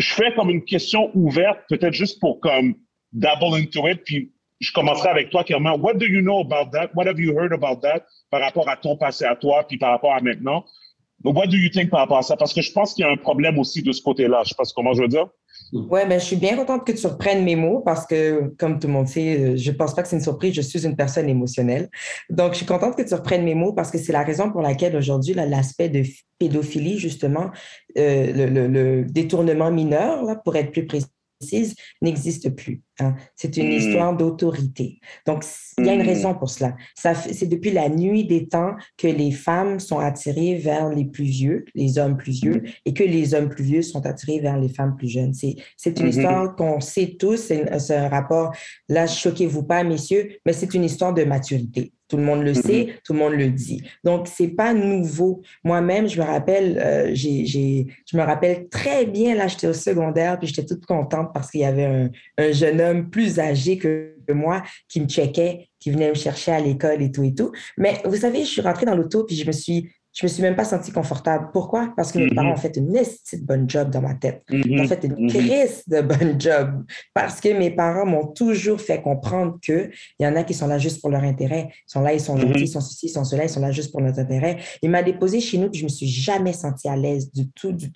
je 0.00 0.14
fais 0.14 0.32
comme 0.34 0.50
une 0.50 0.64
question 0.64 1.10
ouverte, 1.14 1.60
peut-être 1.68 1.92
juste 1.92 2.20
pour 2.20 2.40
comme 2.40 2.74
double 3.12 3.56
into 3.56 3.86
it, 3.86 4.02
puis 4.04 4.32
je 4.58 4.72
commencerai 4.72 5.08
avec 5.10 5.30
toi, 5.30 5.44
clairement. 5.44 5.76
What 5.76 5.94
do 5.94 6.06
you 6.06 6.20
know 6.20 6.40
about 6.40 6.70
that? 6.72 6.90
What 6.94 7.06
have 7.06 7.18
you 7.18 7.38
heard 7.38 7.52
about 7.52 7.80
that 7.82 8.06
par 8.30 8.40
rapport 8.40 8.68
à 8.68 8.76
ton 8.76 8.96
passé 8.96 9.24
à 9.24 9.36
toi, 9.36 9.64
puis 9.66 9.78
par 9.78 9.90
rapport 9.90 10.14
à 10.14 10.20
maintenant? 10.20 10.64
what 11.22 11.48
do 11.48 11.56
you 11.56 11.68
think 11.68 11.90
par 11.90 12.00
rapport 12.00 12.18
à 12.18 12.22
ça? 12.22 12.36
Parce 12.36 12.54
que 12.54 12.62
je 12.62 12.72
pense 12.72 12.94
qu'il 12.94 13.04
y 13.04 13.08
a 13.08 13.10
un 13.10 13.16
problème 13.16 13.58
aussi 13.58 13.82
de 13.82 13.92
ce 13.92 14.00
côté-là. 14.02 14.42
Je 14.44 14.50
sais 14.50 14.54
pas 14.56 14.64
comment 14.74 14.94
je 14.94 15.02
veux 15.02 15.08
dire. 15.08 15.28
Oui, 15.72 16.00
mais 16.08 16.18
je 16.18 16.24
suis 16.24 16.36
bien 16.36 16.56
contente 16.56 16.84
que 16.84 16.92
tu 16.92 17.06
reprennes 17.06 17.44
mes 17.44 17.54
mots 17.54 17.80
parce 17.80 18.06
que, 18.06 18.52
comme 18.58 18.78
tout 18.78 18.88
le 18.88 18.92
monde 18.92 19.06
sait, 19.06 19.38
euh, 19.38 19.56
je 19.56 19.70
ne 19.70 19.76
pense 19.76 19.94
pas 19.94 20.02
que 20.02 20.08
c'est 20.08 20.16
une 20.16 20.22
surprise, 20.22 20.54
je 20.54 20.62
suis 20.62 20.84
une 20.84 20.96
personne 20.96 21.28
émotionnelle. 21.28 21.88
Donc, 22.28 22.52
je 22.52 22.58
suis 22.58 22.66
contente 22.66 22.96
que 22.96 23.02
tu 23.02 23.14
reprennes 23.14 23.44
mes 23.44 23.54
mots 23.54 23.72
parce 23.72 23.90
que 23.90 23.98
c'est 23.98 24.12
la 24.12 24.24
raison 24.24 24.50
pour 24.50 24.62
laquelle 24.62 24.96
aujourd'hui, 24.96 25.34
l'aspect 25.34 25.88
de 25.88 26.02
pédophilie, 26.38 26.98
justement, 26.98 27.50
euh, 27.96 28.32
le, 28.32 28.66
le, 28.66 29.04
détournement 29.04 29.70
mineur, 29.70 30.24
là, 30.24 30.34
pour 30.36 30.56
être 30.56 30.72
plus 30.72 30.86
précis, 30.86 31.06
n'existe 32.02 32.50
plus. 32.50 32.82
Hein. 32.98 33.14
C'est 33.34 33.56
une 33.56 33.68
hmm. 33.68 33.78
histoire 33.78 34.16
d'autorité. 34.16 35.00
Donc, 35.26 35.44
il 35.78 35.86
y 35.86 35.88
a 35.88 35.94
une 35.94 36.02
hmm. 36.02 36.06
raison 36.06 36.34
pour 36.34 36.50
cela. 36.50 36.76
Ça, 36.96 37.14
c'est 37.14 37.46
depuis 37.46 37.70
la 37.70 37.88
nuit 37.88 38.24
des 38.24 38.46
temps 38.46 38.74
que 38.96 39.06
les 39.06 39.30
femmes 39.30 39.80
sont 39.80 39.98
attirées 39.98 40.56
vers 40.56 40.90
les 40.90 41.04
plus 41.04 41.24
vieux, 41.24 41.64
les 41.74 41.98
hommes 41.98 42.16
plus 42.16 42.32
vieux, 42.32 42.62
hmm. 42.62 42.68
et 42.86 42.94
que 42.94 43.04
les 43.04 43.34
hommes 43.34 43.48
plus 43.48 43.64
vieux 43.64 43.82
sont 43.82 44.04
attirés 44.06 44.40
vers 44.40 44.58
les 44.58 44.68
femmes 44.68 44.96
plus 44.96 45.08
jeunes. 45.08 45.34
C'est, 45.34 45.56
c'est 45.76 45.98
une 46.00 46.08
histoire 46.08 46.54
qu'on 46.56 46.80
sait 46.80 47.16
tous. 47.18 47.36
C'est, 47.36 47.78
c'est 47.78 47.96
un 47.96 48.08
rapport, 48.08 48.54
là, 48.88 49.06
choquez-vous 49.06 49.62
pas, 49.62 49.82
messieurs, 49.84 50.38
mais 50.44 50.52
c'est 50.52 50.74
une 50.74 50.84
histoire 50.84 51.14
de 51.14 51.24
maturité. 51.24 51.92
Tout 52.10 52.16
le 52.16 52.24
monde 52.24 52.42
le 52.42 52.52
mm-hmm. 52.52 52.66
sait, 52.66 52.94
tout 53.04 53.12
le 53.12 53.20
monde 53.20 53.34
le 53.34 53.48
dit. 53.48 53.82
Donc, 54.04 54.26
c'est 54.26 54.48
pas 54.48 54.74
nouveau. 54.74 55.42
Moi-même, 55.64 56.08
je 56.08 56.20
me 56.20 56.26
rappelle, 56.26 56.76
euh, 56.78 57.14
je 57.14 58.16
me 58.16 58.22
rappelle 58.22 58.68
très 58.68 59.06
bien, 59.06 59.36
là, 59.36 59.46
j'étais 59.46 59.68
au 59.68 59.72
secondaire, 59.72 60.38
puis 60.38 60.48
j'étais 60.48 60.66
toute 60.66 60.84
contente 60.84 61.30
parce 61.32 61.50
qu'il 61.50 61.60
y 61.60 61.64
avait 61.64 61.84
un, 61.84 62.10
un, 62.36 62.52
jeune 62.52 62.80
homme 62.80 63.10
plus 63.10 63.38
âgé 63.38 63.78
que 63.78 64.16
moi 64.32 64.62
qui 64.88 65.00
me 65.00 65.06
checkait, 65.06 65.68
qui 65.78 65.90
venait 65.90 66.08
me 66.08 66.14
chercher 66.14 66.52
à 66.52 66.60
l'école 66.60 67.00
et 67.00 67.12
tout 67.12 67.24
et 67.24 67.34
tout. 67.34 67.52
Mais 67.78 68.00
vous 68.04 68.16
savez, 68.16 68.40
je 68.40 68.50
suis 68.50 68.60
rentrée 68.60 68.86
dans 68.86 68.96
l'auto, 68.96 69.24
puis 69.24 69.36
je 69.36 69.46
me 69.46 69.52
suis 69.52 69.88
je 70.12 70.26
me 70.26 70.28
suis 70.28 70.42
même 70.42 70.56
pas 70.56 70.64
sentie 70.64 70.90
confortable. 70.90 71.50
Pourquoi? 71.52 71.92
Parce 71.96 72.10
que 72.10 72.18
mes 72.18 72.30
parents 72.30 72.50
mm-hmm. 72.50 72.52
ont 72.52 72.56
fait 72.56 72.76
une 72.76 72.92
de 72.92 73.46
bonne 73.46 73.70
job 73.70 73.90
dans 73.90 74.00
ma 74.00 74.14
tête. 74.14 74.42
Ils 74.50 74.80
ont 74.80 74.82
mm-hmm. 74.82 74.88
fait 74.88 75.04
une 75.04 75.14
mm-hmm. 75.14 75.28
crise 75.28 75.82
de 75.86 76.00
bonne 76.00 76.40
job. 76.40 76.84
Parce 77.14 77.40
que 77.40 77.56
mes 77.56 77.70
parents 77.70 78.06
m'ont 78.06 78.26
toujours 78.26 78.80
fait 78.80 79.00
comprendre 79.00 79.58
qu'il 79.62 79.90
y 80.18 80.26
en 80.26 80.34
a 80.34 80.42
qui 80.42 80.52
sont 80.52 80.66
là 80.66 80.78
juste 80.78 81.00
pour 81.00 81.10
leur 81.10 81.22
intérêt. 81.22 81.68
Ils 81.70 81.92
sont 81.92 82.00
là, 82.00 82.12
ils 82.12 82.20
sont 82.20 82.36
gentils, 82.36 82.62
ils 82.62 82.68
sont 82.68 82.80
ceci, 82.80 83.06
ils 83.06 83.10
sont 83.10 83.24
cela, 83.24 83.44
ils 83.44 83.48
sont 83.48 83.60
là 83.60 83.70
juste 83.70 83.92
pour 83.92 84.00
notre 84.00 84.18
intérêt. 84.18 84.58
Il 84.82 84.90
m'a 84.90 85.02
déposé 85.02 85.40
chez 85.40 85.58
nous, 85.58 85.70
puis 85.70 85.80
je 85.80 85.84
me 85.84 85.88
suis 85.88 86.08
jamais 86.08 86.52
sentie 86.52 86.88
à 86.88 86.96
l'aise 86.96 87.32
du 87.32 87.48
tout, 87.50 87.72
du, 87.72 87.92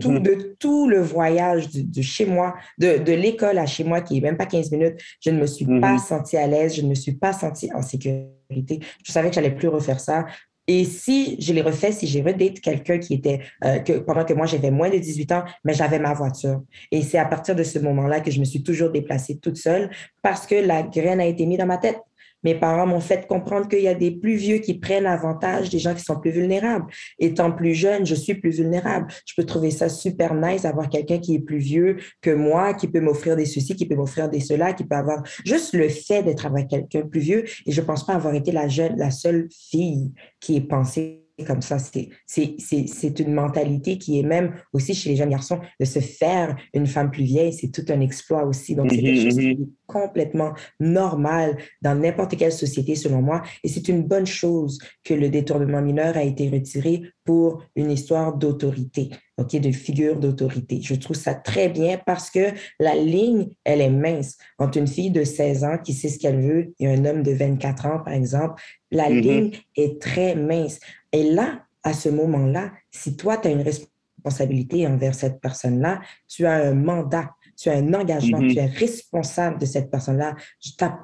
tout, 0.00 0.18
de 0.18 0.56
tout 0.58 0.86
le 0.86 1.00
voyage 1.00 1.70
de, 1.70 2.02
chez 2.02 2.26
moi, 2.26 2.54
de, 2.76 2.98
de 2.98 3.12
l'école 3.12 3.58
à 3.58 3.66
chez 3.66 3.84
moi, 3.84 4.02
qui 4.02 4.18
est 4.18 4.20
même 4.20 4.36
pas 4.36 4.46
15 4.46 4.70
minutes. 4.70 5.00
Je 5.20 5.30
ne 5.30 5.40
me 5.40 5.46
suis 5.46 5.66
pas 5.80 5.98
sentie 5.98 6.36
à 6.36 6.46
l'aise, 6.46 6.76
je 6.76 6.82
ne 6.82 6.88
me 6.88 6.94
suis 6.94 7.12
pas 7.12 7.32
sentie 7.32 7.70
en 7.74 7.80
sécurité. 7.80 8.80
Je 9.04 9.12
savais 9.12 9.28
que 9.28 9.34
j'allais 9.34 9.54
plus 9.54 9.68
refaire 9.68 10.00
ça. 10.00 10.26
Et 10.68 10.84
si 10.84 11.36
je 11.40 11.52
l'ai 11.54 11.62
refait, 11.62 11.92
si 11.92 12.06
j'ai 12.06 12.20
redate 12.20 12.60
quelqu'un 12.60 12.98
qui 12.98 13.14
était, 13.14 13.40
euh, 13.64 13.78
que, 13.78 13.94
pendant 13.94 14.24
que 14.24 14.34
moi 14.34 14.44
j'avais 14.44 14.70
moins 14.70 14.90
de 14.90 14.98
18 14.98 15.32
ans, 15.32 15.44
mais 15.64 15.72
j'avais 15.72 15.98
ma 15.98 16.12
voiture. 16.12 16.62
Et 16.92 17.02
c'est 17.02 17.18
à 17.18 17.24
partir 17.24 17.56
de 17.56 17.62
ce 17.62 17.78
moment-là 17.78 18.20
que 18.20 18.30
je 18.30 18.38
me 18.38 18.44
suis 18.44 18.62
toujours 18.62 18.90
déplacée 18.90 19.38
toute 19.38 19.56
seule 19.56 19.90
parce 20.22 20.46
que 20.46 20.54
la 20.54 20.82
graine 20.82 21.20
a 21.20 21.26
été 21.26 21.46
mise 21.46 21.58
dans 21.58 21.66
ma 21.66 21.78
tête. 21.78 21.98
Mes 22.44 22.54
parents 22.54 22.86
m'ont 22.86 23.00
fait 23.00 23.26
comprendre 23.26 23.68
qu'il 23.68 23.82
y 23.82 23.88
a 23.88 23.94
des 23.94 24.10
plus 24.10 24.36
vieux 24.36 24.58
qui 24.58 24.78
prennent 24.78 25.06
avantage 25.06 25.70
des 25.70 25.78
gens 25.78 25.94
qui 25.94 26.02
sont 26.02 26.18
plus 26.18 26.30
vulnérables. 26.30 26.86
Étant 27.18 27.52
plus 27.52 27.74
jeune, 27.74 28.06
je 28.06 28.14
suis 28.14 28.34
plus 28.34 28.56
vulnérable. 28.56 29.06
Je 29.26 29.34
peux 29.36 29.44
trouver 29.44 29.70
ça 29.70 29.88
super 29.88 30.34
nice 30.34 30.62
d'avoir 30.62 30.88
quelqu'un 30.88 31.18
qui 31.18 31.34
est 31.34 31.40
plus 31.40 31.58
vieux 31.58 31.96
que 32.20 32.30
moi, 32.30 32.74
qui 32.74 32.88
peut 32.88 33.00
m'offrir 33.00 33.36
des 33.36 33.46
soucis, 33.46 33.76
qui 33.76 33.86
peut 33.86 33.96
m'offrir 33.96 34.28
des 34.28 34.40
cela, 34.40 34.72
qui 34.72 34.84
peut 34.84 34.96
avoir 34.96 35.22
juste 35.44 35.74
le 35.74 35.88
fait 35.88 36.22
d'être 36.22 36.46
avec 36.46 36.68
quelqu'un 36.68 37.02
plus 37.02 37.20
vieux. 37.20 37.44
Et 37.66 37.72
je 37.72 37.80
pense 37.80 38.06
pas 38.06 38.14
avoir 38.14 38.34
été 38.34 38.52
la 38.52 38.68
jeune, 38.68 38.96
la 38.96 39.10
seule 39.10 39.48
fille 39.50 40.12
qui 40.40 40.56
ait 40.56 40.60
pensé 40.60 41.27
comme 41.46 41.62
ça. 41.62 41.78
C'est 41.78 43.20
une 43.20 43.32
mentalité 43.32 43.98
qui 43.98 44.18
est 44.18 44.22
même 44.22 44.54
aussi 44.72 44.94
chez 44.94 45.10
les 45.10 45.16
jeunes 45.16 45.30
garçons 45.30 45.60
de 45.78 45.84
se 45.84 46.00
faire 46.00 46.56
une 46.74 46.86
femme 46.86 47.10
plus 47.10 47.24
vieille. 47.24 47.52
C'est 47.52 47.70
tout 47.70 47.84
un 47.90 48.00
exploit 48.00 48.44
aussi. 48.44 48.74
Donc, 48.74 48.90
c'est 48.90 49.00
quelque 49.00 49.22
chose 49.22 49.38
qui 49.38 49.46
est 49.46 49.58
complètement 49.86 50.52
normal 50.80 51.56
dans 51.82 51.94
n'importe 51.94 52.36
quelle 52.36 52.52
société, 52.52 52.94
selon 52.94 53.22
moi. 53.22 53.42
Et 53.64 53.68
c'est 53.68 53.88
une 53.88 54.02
bonne 54.02 54.26
chose 54.26 54.78
que 55.04 55.14
le 55.14 55.28
détournement 55.28 55.82
mineur 55.82 56.16
a 56.16 56.22
été 56.22 56.48
retiré 56.48 57.02
pour 57.24 57.62
une 57.76 57.90
histoire 57.90 58.36
d'autorité, 58.36 59.10
ok, 59.36 59.60
de 59.60 59.70
figure 59.70 60.18
d'autorité. 60.18 60.80
Je 60.82 60.94
trouve 60.94 61.14
ça 61.14 61.34
très 61.34 61.68
bien 61.68 62.00
parce 62.06 62.30
que 62.30 62.52
la 62.80 62.94
ligne, 62.94 63.48
elle 63.64 63.82
est 63.82 63.90
mince 63.90 64.38
entre 64.58 64.78
une 64.78 64.86
fille 64.86 65.10
de 65.10 65.24
16 65.24 65.64
ans 65.64 65.76
qui 65.76 65.92
sait 65.92 66.08
ce 66.08 66.18
qu'elle 66.18 66.40
veut 66.40 66.72
et 66.78 66.88
un 66.88 67.04
homme 67.04 67.22
de 67.22 67.32
24 67.32 67.86
ans, 67.86 68.00
par 68.02 68.14
exemple. 68.14 68.62
La 68.90 69.10
mm-hmm. 69.10 69.20
ligne 69.20 69.50
est 69.76 70.00
très 70.00 70.34
mince. 70.34 70.80
Et 71.12 71.30
là, 71.30 71.64
à 71.82 71.92
ce 71.92 72.08
moment-là, 72.08 72.72
si 72.90 73.16
toi, 73.16 73.36
tu 73.36 73.48
as 73.48 73.50
une 73.50 73.62
responsabilité 73.62 74.86
envers 74.86 75.14
cette 75.14 75.40
personne-là, 75.40 76.00
tu 76.26 76.46
as 76.46 76.54
un 76.54 76.74
mandat 76.74 77.30
tu 77.58 77.68
as 77.68 77.74
un 77.74 77.92
engagement, 77.92 78.40
mm-hmm. 78.40 78.52
tu 78.52 78.58
es 78.58 78.66
responsable 78.66 79.58
de 79.58 79.66
cette 79.66 79.90
personne-là. 79.90 80.36
Tu 80.60 80.70
n'as 80.80 80.96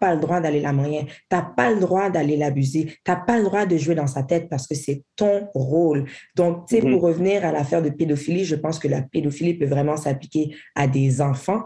pas 0.00 0.14
le 0.14 0.20
droit 0.20 0.40
d'aller 0.40 0.60
la 0.60 0.72
moyen, 0.72 1.04
tu 1.04 1.12
n'as 1.30 1.42
pas 1.42 1.70
le 1.70 1.78
droit 1.78 2.08
d'aller 2.08 2.38
l'abuser, 2.38 2.86
tu 2.86 3.10
n'as 3.10 3.16
pas 3.16 3.36
le 3.36 3.44
droit 3.44 3.66
de 3.66 3.76
jouer 3.76 3.94
dans 3.94 4.06
sa 4.06 4.22
tête 4.22 4.48
parce 4.48 4.66
que 4.66 4.74
c'est 4.74 5.04
ton 5.14 5.48
rôle. 5.54 6.06
Donc, 6.34 6.66
tu 6.66 6.76
sais, 6.76 6.80
pour 6.80 6.90
mm-hmm. 6.90 7.00
revenir 7.00 7.44
à 7.44 7.52
l'affaire 7.52 7.82
de 7.82 7.90
pédophilie, 7.90 8.46
je 8.46 8.56
pense 8.56 8.78
que 8.78 8.88
la 8.88 9.02
pédophilie 9.02 9.54
peut 9.54 9.66
vraiment 9.66 9.98
s'appliquer 9.98 10.56
à 10.74 10.86
des 10.88 11.20
enfants. 11.20 11.64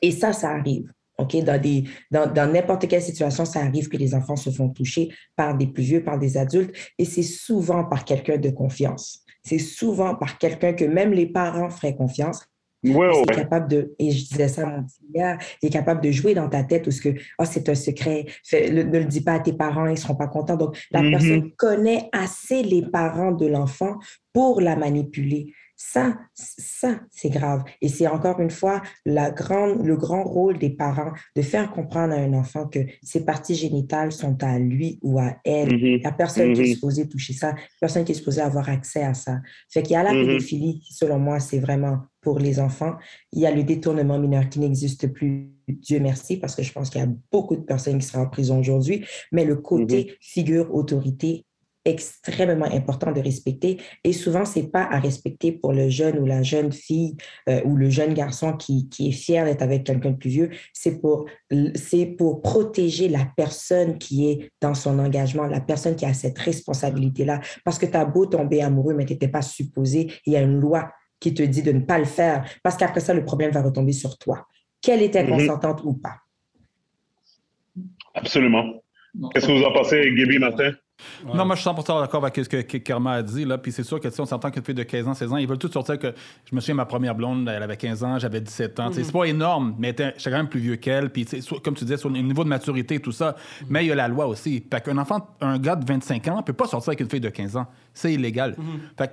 Et 0.00 0.12
ça, 0.12 0.32
ça 0.32 0.50
arrive. 0.50 0.92
OK? 1.18 1.36
Dans, 1.44 1.60
des, 1.60 1.84
dans, 2.10 2.32
dans 2.32 2.50
n'importe 2.50 2.88
quelle 2.88 3.02
situation, 3.02 3.44
ça 3.44 3.60
arrive 3.60 3.88
que 3.88 3.96
les 3.96 4.14
enfants 4.14 4.36
se 4.36 4.50
font 4.50 4.68
toucher 4.68 5.10
par 5.36 5.56
des 5.56 5.66
plus 5.66 5.84
vieux, 5.84 6.04
par 6.04 6.18
des 6.18 6.36
adultes, 6.36 6.74
et 6.98 7.04
c'est 7.04 7.22
souvent 7.22 7.84
par 7.84 8.04
quelqu'un 8.04 8.38
de 8.38 8.50
confiance. 8.50 9.24
C'est 9.42 9.58
souvent 9.58 10.14
par 10.14 10.38
quelqu'un 10.38 10.72
que 10.72 10.84
même 10.84 11.12
les 11.12 11.26
parents 11.26 11.70
feraient 11.70 11.94
confiance. 11.94 12.44
Ouais, 12.84 13.08
Est 13.22 13.34
capable 13.34 13.68
de, 13.68 13.94
et 13.98 14.10
je 14.10 14.28
disais 14.28 14.48
ça 14.48 14.62
à 14.62 14.66
mon 14.66 14.82
petit 14.82 15.00
gars, 15.14 15.38
il 15.62 15.68
est 15.68 15.72
capable 15.72 16.02
de 16.02 16.10
jouer 16.10 16.34
dans 16.34 16.50
ta 16.50 16.64
tête 16.64 16.86
où 16.86 16.90
ce 16.90 17.00
que, 17.00 17.14
oh, 17.38 17.44
c'est 17.50 17.66
un 17.70 17.74
secret, 17.74 18.26
ne 18.52 18.82
le 18.82 19.06
dis 19.06 19.22
pas 19.22 19.34
à 19.34 19.40
tes 19.40 19.54
parents, 19.54 19.86
ils 19.86 19.96
seront 19.96 20.16
pas 20.16 20.26
contents. 20.26 20.56
Donc, 20.56 20.76
la 20.90 21.00
mm-hmm. 21.00 21.10
personne 21.10 21.50
connaît 21.56 22.10
assez 22.12 22.62
les 22.62 22.82
parents 22.82 23.32
de 23.32 23.46
l'enfant 23.46 23.96
pour 24.34 24.60
la 24.60 24.76
manipuler. 24.76 25.54
Ça, 25.76 26.16
ça, 26.34 27.00
c'est 27.10 27.30
grave. 27.30 27.64
Et 27.80 27.88
c'est 27.88 28.06
encore 28.06 28.38
une 28.40 28.50
fois 28.50 28.80
la 29.04 29.30
grande, 29.30 29.84
le 29.84 29.96
grand 29.96 30.22
rôle 30.22 30.58
des 30.58 30.70
parents 30.70 31.12
de 31.34 31.42
faire 31.42 31.72
comprendre 31.72 32.14
à 32.14 32.18
un 32.18 32.32
enfant 32.32 32.68
que 32.68 32.78
ses 33.02 33.24
parties 33.24 33.56
génitales 33.56 34.12
sont 34.12 34.42
à 34.42 34.58
lui 34.58 34.98
ou 35.02 35.18
à 35.18 35.36
elle. 35.44 35.70
Mm-hmm. 35.70 35.94
Il 35.96 36.00
n'y 36.00 36.06
a 36.06 36.12
personne 36.12 36.52
qui 36.52 36.60
est 36.60 36.64
mm-hmm. 36.64 36.74
supposé 36.74 37.08
toucher 37.08 37.32
ça, 37.32 37.54
personne 37.80 38.04
qui 38.04 38.12
est 38.12 38.16
supposé 38.16 38.40
avoir 38.40 38.68
accès 38.68 39.02
à 39.02 39.14
ça. 39.14 39.40
Fait 39.68 39.82
qu'il 39.82 39.94
y 39.94 39.96
a 39.96 40.02
la 40.04 40.12
mm-hmm. 40.12 40.26
pédophilie, 40.26 40.82
selon 40.90 41.18
moi, 41.18 41.40
c'est 41.40 41.58
vraiment 41.58 41.98
pour 42.20 42.38
les 42.38 42.60
enfants. 42.60 42.94
Il 43.32 43.40
y 43.40 43.46
a 43.46 43.50
le 43.50 43.64
détournement 43.64 44.18
mineur 44.18 44.48
qui 44.48 44.60
n'existe 44.60 45.12
plus, 45.12 45.50
Dieu 45.68 45.98
merci, 46.00 46.36
parce 46.36 46.54
que 46.54 46.62
je 46.62 46.72
pense 46.72 46.88
qu'il 46.88 47.00
y 47.00 47.04
a 47.04 47.08
beaucoup 47.32 47.56
de 47.56 47.62
personnes 47.62 47.98
qui 47.98 48.06
sont 48.06 48.18
en 48.18 48.28
prison 48.28 48.60
aujourd'hui. 48.60 49.04
Mais 49.32 49.44
le 49.44 49.56
côté 49.56 50.16
figure 50.20 50.74
autorité 50.74 51.44
extrêmement 51.84 52.66
important 52.66 53.12
de 53.12 53.20
respecter. 53.20 53.80
Et 54.04 54.12
souvent, 54.12 54.44
c'est 54.44 54.70
pas 54.70 54.84
à 54.84 54.98
respecter 54.98 55.52
pour 55.52 55.72
le 55.72 55.88
jeune 55.88 56.18
ou 56.18 56.26
la 56.26 56.42
jeune 56.42 56.72
fille 56.72 57.16
euh, 57.48 57.60
ou 57.64 57.76
le 57.76 57.90
jeune 57.90 58.14
garçon 58.14 58.54
qui, 58.54 58.88
qui 58.88 59.08
est 59.08 59.12
fier 59.12 59.44
d'être 59.44 59.62
avec 59.62 59.84
quelqu'un 59.84 60.12
de 60.12 60.16
plus 60.16 60.30
vieux. 60.30 60.50
C'est 60.72 61.00
pour, 61.00 61.26
c'est 61.74 62.06
pour 62.06 62.42
protéger 62.42 63.08
la 63.08 63.26
personne 63.36 63.98
qui 63.98 64.30
est 64.30 64.50
dans 64.60 64.74
son 64.74 64.98
engagement, 64.98 65.44
la 65.44 65.60
personne 65.60 65.96
qui 65.96 66.06
a 66.06 66.14
cette 66.14 66.38
responsabilité-là. 66.38 67.40
Parce 67.64 67.78
que 67.78 67.86
tu 67.86 67.96
as 67.96 68.04
beau 68.04 68.26
tomber 68.26 68.62
amoureux, 68.62 68.94
mais 68.94 69.04
tu 69.04 69.12
n'étais 69.12 69.28
pas 69.28 69.42
supposé. 69.42 70.12
Il 70.26 70.32
y 70.32 70.36
a 70.36 70.40
une 70.40 70.60
loi 70.60 70.90
qui 71.20 71.34
te 71.34 71.42
dit 71.42 71.62
de 71.62 71.72
ne 71.72 71.80
pas 71.80 71.98
le 71.98 72.04
faire. 72.04 72.44
Parce 72.62 72.76
qu'après 72.76 73.00
ça, 73.00 73.14
le 73.14 73.24
problème 73.24 73.50
va 73.50 73.62
retomber 73.62 73.92
sur 73.92 74.18
toi. 74.18 74.46
Qu'elle 74.80 75.02
était 75.02 75.24
mm-hmm. 75.24 75.46
consentante 75.46 75.80
ou 75.84 75.94
pas? 75.94 76.16
Absolument. 78.14 78.82
Qu'est-ce 79.32 79.46
que 79.46 79.52
vous 79.52 79.64
en 79.64 79.72
pensez, 79.72 80.12
Gaby 80.14 80.38
Martin? 80.38 80.72
Non, 81.24 81.44
moi, 81.44 81.54
je 81.56 81.60
suis 81.60 81.70
100% 81.70 82.00
d'accord 82.00 82.24
avec 82.24 82.36
ce 82.36 82.48
que 82.48 82.76
Kerma 82.78 83.12
a 83.14 83.22
dit. 83.22 83.44
Là. 83.44 83.58
Puis 83.58 83.72
c'est 83.72 83.82
sûr 83.82 84.00
que 84.00 84.10
si 84.10 84.20
on 84.20 84.26
s'entend 84.26 84.50
qu'une 84.50 84.64
fille 84.64 84.74
de 84.74 84.82
15 84.82 85.08
ans, 85.08 85.14
16 85.14 85.32
ans, 85.32 85.36
ils 85.36 85.46
veulent 85.46 85.58
tout 85.58 85.70
sortir 85.70 85.98
que. 85.98 86.14
Je 86.44 86.54
me 86.54 86.60
souviens, 86.60 86.74
ma 86.74 86.86
première 86.86 87.14
blonde, 87.14 87.48
elle 87.48 87.62
avait 87.62 87.76
15 87.76 88.04
ans, 88.04 88.18
j'avais 88.18 88.40
17 88.40 88.80
ans. 88.80 88.90
C'est 88.92 89.10
pas 89.10 89.24
énorme, 89.24 89.74
mais 89.78 89.88
j'étais 89.88 90.30
quand 90.30 90.36
même 90.36 90.48
plus 90.48 90.60
vieux 90.60 90.76
qu'elle. 90.76 91.10
Puis 91.10 91.26
comme 91.62 91.74
tu 91.74 91.84
disais, 91.84 91.96
sur 91.96 92.10
le 92.10 92.20
niveau 92.20 92.44
de 92.44 92.48
maturité 92.48 92.96
et 92.96 93.00
tout 93.00 93.12
ça. 93.12 93.36
Mais 93.68 93.84
il 93.84 93.88
y 93.88 93.92
a 93.92 93.94
la 93.94 94.08
loi 94.08 94.26
aussi. 94.26 94.64
Fait 94.70 94.82
qu'un 94.82 94.98
enfant, 94.98 95.34
un 95.40 95.58
gars 95.58 95.76
de 95.76 95.84
25 95.86 96.28
ans, 96.28 96.42
peut 96.42 96.52
pas 96.52 96.66
sortir 96.66 96.90
avec 96.90 97.00
une 97.00 97.10
fille 97.10 97.20
de 97.20 97.30
15 97.30 97.56
ans. 97.56 97.66
C'est 97.92 98.12
illégal. 98.12 98.56
Fait 98.96 99.12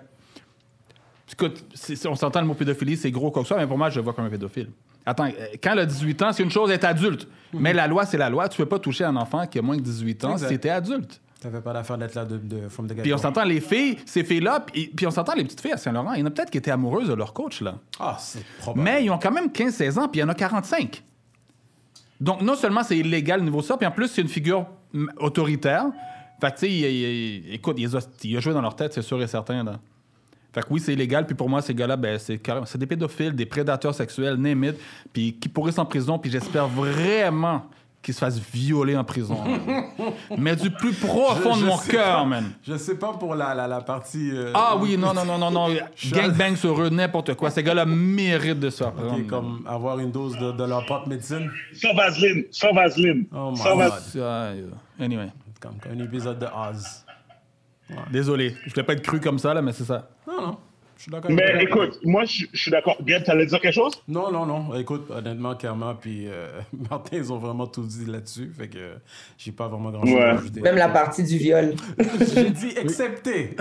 Écoute, 1.34 1.64
on 2.10 2.16
s'entend 2.16 2.42
le 2.42 2.48
mot 2.48 2.54
pédophilie, 2.56 2.98
c'est 2.98 3.10
gros 3.10 3.32
comme 3.32 3.46
ça, 3.46 3.56
mais 3.56 3.66
pour 3.66 3.78
moi, 3.78 3.90
je 3.90 3.96
le 3.96 4.04
vois 4.04 4.12
comme 4.14 4.26
un 4.26 4.30
pédophile. 4.30 4.70
Attends, 5.06 5.28
euh, 5.28 5.46
quand 5.64 5.72
elle 5.72 5.80
a 5.80 5.86
18 5.86 6.22
ans, 6.24 6.34
c'est 6.34 6.44
une 6.44 6.52
chose 6.52 6.70
d'être 6.70 6.84
adulte. 6.84 7.28
Mais 7.54 7.74
la 7.74 7.88
loi, 7.88 8.06
c'est 8.06 8.18
la 8.18 8.30
loi. 8.30 8.50
Tu 8.50 8.58
peux 8.58 8.68
pas 8.68 8.80
toucher 8.80 9.06
un 9.06 9.16
enfant 9.16 9.48
qui 9.48 9.58
a 9.58 9.62
moins 9.62 9.78
que 9.78 9.82
18 9.82 10.26
ans 10.26 10.38
si 10.38 10.60
tu 10.60 10.70
adulte. 10.70 11.22
T'avais 11.42 11.60
pas 11.60 11.74
l'affaire 11.74 11.98
d'être 11.98 12.14
là 12.14 12.24
de, 12.24 12.38
de 12.38 12.70
from 12.70 12.88
the 12.88 12.94
Puis 13.02 13.12
on 13.12 13.18
s'entend 13.18 13.44
les 13.44 13.62
filles, 13.62 13.98
ces 14.06 14.24
filles-là, 14.24 14.60
puis, 14.60 15.08
on 15.08 15.10
s'entend 15.10 15.34
les 15.34 15.44
petites 15.44 15.60
filles 15.60 15.72
à 15.72 15.78
Saint-Laurent. 15.78 16.14
Il 16.14 16.20
y 16.20 16.24
en 16.24 16.28
a 16.28 16.30
peut-être 16.30 16.52
qui 16.52 16.60
étaient 16.60 16.70
amoureuses 16.70 17.08
de 17.08 17.16
leur 17.16 17.34
coach, 17.34 17.62
là. 17.62 17.80
Ah, 18.00 18.16
c'est 18.20 18.46
probable. 18.60 18.84
Mais 18.84 19.04
ils 19.04 19.10
ont 19.10 19.18
quand 19.18 19.32
même 19.32 19.48
15-16 19.48 19.98
ans, 19.98 20.08
puis 20.08 20.20
il 20.20 20.22
y 20.22 20.24
en 20.24 20.30
a 20.30 20.36
45. 20.36 21.04
Donc, 22.20 22.44
non 22.44 22.56
seulement 22.56 22.84
c'est 22.84 22.96
illégal 22.96 23.40
au 23.40 23.44
niveau 23.44 23.64
ça, 23.64 23.76
puis 23.76 23.88
en 23.88 23.92
plus, 23.92 24.10
c'est 24.10 24.22
une 24.22 24.28
figure 24.28 24.68
autoritaire. 25.18 25.86
Fait 26.40 26.52
que, 26.52 26.60
tu 26.60 26.68
sais, 26.68 27.54
écoute, 27.56 27.78
il 27.80 28.38
a, 28.38 28.40
joué 28.40 28.54
dans 28.54 28.62
leur 28.62 28.76
tête, 28.76 28.94
c'est 28.94 29.02
sûr 29.02 29.20
et 29.20 29.28
certain, 29.28 29.64
là. 29.64 29.80
Fait 30.54 30.62
que 30.62 30.68
oui, 30.70 30.80
c'est 30.80 30.94
illégal. 30.94 31.26
Puis 31.26 31.34
pour 31.34 31.50
moi, 31.50 31.64
ces 31.64 31.74
gars-là, 31.74 31.96
ben, 31.96 32.20
c'est, 32.20 32.40
c'est 32.66 32.78
des 32.78 32.86
pédophiles, 32.86 33.34
des 33.34 33.46
prédateurs 33.48 33.96
sexuels, 33.96 34.36
name 34.36 34.74
puis 35.12 35.34
qui 35.40 35.50
pourraient 35.50 35.80
en 35.80 35.86
prison. 35.86 36.20
Puis 36.20 36.30
j'espère 36.30 36.68
vraiment 36.68 37.66
qu'il 38.02 38.14
se 38.14 38.20
fasse 38.20 38.40
violer 38.40 38.98
en 38.98 39.04
prison. 39.04 39.38
Mais 40.38 40.56
du 40.56 40.72
plus 40.72 40.94
profond 40.94 41.58
de 41.58 41.66
mon 41.66 41.78
cœur, 41.78 42.26
man. 42.26 42.52
Je 42.64 42.76
sais 42.78 42.96
pas 42.96 43.14
pour 43.14 43.36
la, 43.36 43.54
la, 43.54 43.68
la 43.68 43.82
partie. 43.82 44.32
Euh, 44.32 44.52
ah 44.56 44.76
oui, 44.80 44.98
non, 44.98 45.14
non, 45.14 45.26
non, 45.26 45.38
non, 45.38 45.52
non. 45.52 45.68
Gangbang 46.12 46.56
sur 46.56 46.82
eux, 46.82 46.90
n'importe 46.90 47.36
quoi. 47.36 47.50
Ces 47.52 47.64
gars-là 47.64 47.86
méritent 47.86 48.60
de 48.60 48.70
ça. 48.70 48.94
Okay, 48.98 49.24
comme 49.24 49.64
avoir 49.68 50.00
une 50.00 50.12
dose 50.12 50.38
de, 50.38 50.52
de 50.52 50.64
leur 50.64 50.86
pote 50.86 51.08
médecine. 51.08 51.50
Sans 51.74 51.94
vaseline, 51.94 52.44
sans 52.52 52.74
vaseline. 52.74 53.26
Oh 53.36 53.52
my 53.52 53.64
God. 53.76 54.74
Anyway. 55.00 55.30
Comme 55.60 55.76
un 55.92 56.00
épisode 56.04 56.40
de 56.40 56.48
Oz. 56.48 57.06
Désolé, 58.12 58.56
je 58.66 58.72
voulais 58.72 58.84
pas 58.84 58.94
être 58.94 59.04
cru 59.04 59.20
comme 59.20 59.38
ça, 59.38 59.54
là, 59.54 59.62
mais 59.62 59.74
c'est 59.74 59.84
ça. 59.84 60.10
Non, 60.28 60.42
non. 60.42 60.58
Mais 61.30 61.64
écoute, 61.64 62.00
moi, 62.04 62.26
je, 62.26 62.46
suis 62.54 62.72
d'accord. 62.72 62.98
Gab, 63.04 63.24
allais 63.28 63.46
dire 63.46 63.60
quelque 63.60 63.74
chose? 63.74 63.94
Non, 64.08 64.32
non, 64.32 64.46
non. 64.46 64.76
Écoute, 64.76 65.10
honnêtement, 65.10 65.56
Kerma 65.56 65.98
puis 66.00 66.28
euh, 66.28 66.48
Martin, 66.90 67.18
ils 67.18 67.32
ont 67.32 67.38
vraiment 67.38 67.68
tout 67.68 67.84
dit 67.84 68.06
là-dessus. 68.06 68.52
Fait 68.58 68.68
que 68.68 68.96
j'ai 69.38 69.52
pas 69.52 69.68
vraiment 69.68 69.92
grand-chose 69.92 70.20
à 70.20 70.32
ajouter. 70.32 70.62
Même 70.62 70.76
la 70.76 70.90
partie 70.90 71.24
du 71.24 71.38
viol. 71.38 71.74
j'ai 72.34 72.50
dit 72.50 72.78
accepter. 72.78 73.56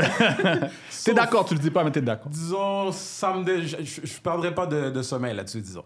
t'es 1.05 1.15
d'accord, 1.15 1.45
tu 1.45 1.55
le 1.55 1.61
dis 1.61 1.71
pas, 1.71 1.85
mais 1.85 1.91
t'es 1.91 2.03
d'accord. 2.03 2.31
Disons, 2.31 2.93
ça 2.93 3.35
me 3.35 3.63
je, 3.63 3.77
je, 3.83 4.21
perdrai 4.21 4.55
pas 4.55 4.67
de, 4.67 5.03
sommeil 5.03 5.35
là-dessus, 5.35 5.61
disons. 5.61 5.85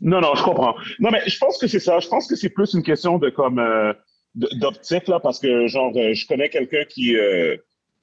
Non, 0.00 0.20
non, 0.20 0.34
je 0.34 0.42
comprends. 0.42 0.74
Non, 0.98 1.10
mais 1.10 1.22
je 1.26 1.38
pense 1.38 1.58
que 1.58 1.66
c'est 1.66 1.80
ça. 1.80 1.98
Je 2.00 2.08
pense 2.08 2.26
que 2.26 2.36
c'est 2.36 2.50
plus 2.50 2.74
une 2.74 2.82
question 2.82 3.18
de 3.18 3.30
comme 3.30 3.58
euh, 3.58 3.92
d'optique, 4.34 5.08
là, 5.08 5.20
parce 5.20 5.38
que, 5.38 5.66
genre, 5.66 5.92
euh, 5.96 6.14
je 6.14 6.26
connais 6.26 6.48
quelqu'un 6.48 6.84
qui 6.88 7.16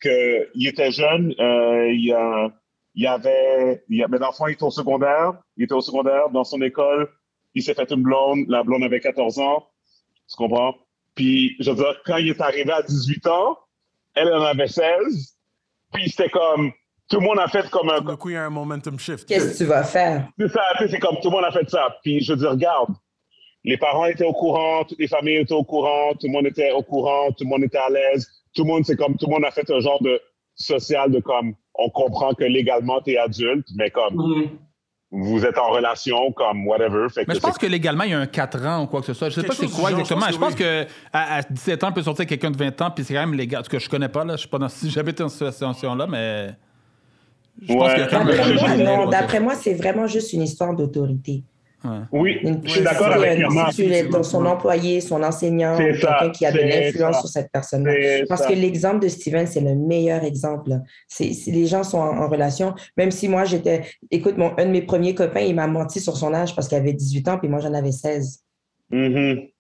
qu'il 0.02 0.68
était 0.68 0.92
jeune, 0.92 1.34
euh, 1.40 1.92
il, 1.92 2.14
a, 2.14 2.52
il 2.96 3.08
avait, 3.08 3.84
il 3.90 4.04
avait, 4.04 4.20
dans 4.20 4.32
il 4.48 4.54
était 4.54 4.64
au 4.64 4.72
secondaire, 4.72 5.34
il 5.58 5.66
était 5.66 5.74
au 5.74 5.82
secondaire, 5.82 6.30
dans 6.30 6.44
son 6.44 6.62
école, 6.62 7.10
il 7.54 7.64
s'est 7.64 7.74
fait 7.74 7.92
une 7.92 8.04
blonde, 8.04 8.46
la 8.48 8.64
blonde 8.64 8.84
avait 8.84 9.00
14 9.00 9.40
ans, 9.40 9.68
tu 10.30 10.36
comprends? 10.38 10.76
Puis, 11.16 11.56
je 11.60 11.70
veux 11.72 11.78
dire, 11.78 12.02
quand 12.06 12.18
il 12.18 12.30
est 12.30 12.42
arrivé 12.42 12.72
à 12.72 12.82
18 12.82 13.28
ans, 13.28 13.58
elle 14.16 14.32
en 14.34 14.44
avait 14.44 14.68
16, 14.68 15.38
puis 15.92 16.10
c'était 16.10 16.30
comme, 16.30 16.72
tout 17.10 17.20
le 17.20 17.26
monde 17.26 17.40
a 17.40 17.48
fait 17.48 17.70
comme 17.70 17.90
un... 17.90 18.02
Du 18.02 18.18
coup, 18.18 18.30
il 18.30 18.34
y 18.34 18.38
a 18.38 18.46
un 18.46 18.50
momentum 18.50 19.00
shift. 19.00 19.28
Qu'est-ce 19.28 19.54
que 19.54 19.58
tu 19.58 19.66
vas 19.66 19.84
faire? 19.84 20.30
C'est 20.38 20.48
ça, 20.50 20.62
c'est 20.88 21.00
comme 21.00 21.16
tout 21.22 21.30
le 21.30 21.38
monde 21.38 21.46
a 21.46 21.52
fait 21.52 21.68
ça. 21.70 21.98
Puis, 22.04 22.22
je 22.22 22.34
veux 22.34 22.40
dire, 22.40 22.52
regarde, 22.52 22.94
les 23.64 23.78
parents 23.78 24.06
étaient 24.06 24.26
au 24.26 24.34
courant, 24.34 24.86
toutes 24.86 25.00
les 25.00 25.08
familles 25.08 25.38
étaient 25.38 25.54
au 25.54 25.64
courant, 25.64 26.14
tout 26.14 26.28
le 26.28 26.32
monde 26.32 26.46
était 26.46 26.72
au 26.72 26.84
courant, 26.84 27.32
tout 27.32 27.44
le 27.44 27.50
monde 27.50 27.64
était 27.64 27.80
à 27.80 27.90
l'aise 27.90 28.39
tout 28.56 28.64
le 28.64 28.68
monde, 28.70 28.86
c'est 28.86 28.96
comme 28.96 29.16
tout 29.18 29.28
le 29.28 29.34
monde 29.34 29.46
a 29.46 29.52
fait 29.52 29.70
un 29.70 29.80
genre 29.80 30.02
de 30.02 30.20
social 30.56 31.12
de 31.12 31.20
comme 31.20 31.54
on 31.76 31.90
comprend 31.90 32.34
que 32.34 32.44
légalement 32.44 33.02
tu 33.02 33.12
es 33.12 33.18
adulte, 33.18 33.68
mais 33.76 33.90
comme 33.90 34.50
vous 35.12 35.44
êtes 35.44 35.58
en 35.58 35.72
relation, 35.72 36.32
comme 36.34 36.68
whatever. 36.68 37.08
mais 37.28 37.34
je 37.34 37.40
pense 37.40 37.58
que 37.58 37.66
légalement, 37.66 38.04
il 38.04 38.12
y 38.12 38.14
a 38.14 38.20
un 38.20 38.28
4 38.28 38.66
ans 38.66 38.84
ou 38.84 38.88
quoi 38.88 39.00
que 39.00 39.08
ce 39.08 39.14
soit. 39.14 39.30
Je 39.30 39.42
sais 39.42 39.48
pas 39.48 39.56
c'est 39.56 39.68
quoi 39.68 39.92
exactement. 39.92 40.28
Je, 40.32 40.38
pense 40.38 40.54
que 40.54 40.86
à, 41.12 41.42
17 41.42 41.84
ans, 41.84 41.92
peut 41.92 42.04
sortir 42.04 42.28
quelqu'un 42.28 42.52
de 42.52 42.58
20 42.58 42.82
ans, 42.82 42.92
puis 42.92 43.04
c'est 43.04 43.16
quand 43.16 43.22
même 43.22 43.34
légal. 43.34 43.64
Ce 43.64 43.70
que 43.70 43.80
je 43.80 43.90
connais 43.90 44.10
pas, 44.10 44.24
là. 44.24 44.36
Je 44.36 44.44
sais 44.44 44.48
pas 44.48 44.60
si 44.70 44.90
j'avais 44.90 45.12
été 45.12 45.24
dans 45.24 45.30
cette 45.30 45.52
situation-là, 45.52 46.06
mais. 46.08 46.50
Je 47.62 47.74
pense 47.74 47.94
que 47.94 49.10
D'après 49.10 49.40
moi, 49.40 49.56
c'est 49.56 49.74
vraiment 49.74 50.08
juste 50.08 50.32
une 50.34 50.44
histoire 50.44 50.76
d'autorité. 50.76 51.44
Oui, 52.12 52.40
je 52.64 52.70
suis 52.70 52.82
d'accord 52.82 53.12
avec 53.12 53.40
Irma. 53.40 53.70
Dans 54.12 54.24
son 54.24 54.46
employé, 54.46 55.02
son 55.02 55.24
enseignant, 55.24 55.78
quelqu'un 55.78 56.30
qui 56.30 56.46
a 56.46 56.52
de 56.52 56.60
l'influence 56.60 57.20
sur 57.20 57.30
cette 57.30 57.52
personne-là. 57.52 58.26
Parce 58.28 58.46
que 58.46 58.54
l'exemple 58.54 59.00
de 59.00 59.08
Steven, 59.08 59.48
c'est 59.48 59.62
le 59.62 59.76
meilleur 59.76 60.24
exemple. 60.24 60.72
Si 61.08 61.52
les 61.52 61.66
gens 61.66 61.84
sont 61.84 62.00
en, 62.00 62.30
relation, 62.30 62.76
même 62.98 63.12
si 63.12 63.28
moi 63.28 63.46
j'étais, 63.46 63.82
écoute, 64.12 64.38
mon, 64.38 64.54
un 64.58 64.66
de 64.66 64.72
mes 64.72 64.84
premiers 64.84 65.16
copains, 65.16 65.42
il 65.42 65.56
m'a 65.56 65.68
menti 65.68 66.00
sur 66.00 66.16
son 66.16 66.34
âge 66.34 66.56
parce 66.56 66.68
qu'il 66.68 66.78
avait 66.78 66.94
18 66.94 67.28
ans, 67.28 67.38
puis 67.38 67.48
moi 67.48 67.60
j'en 67.60 67.74
avais 67.74 67.92
16. 67.92 68.44
Mm-hmm. 68.92 69.52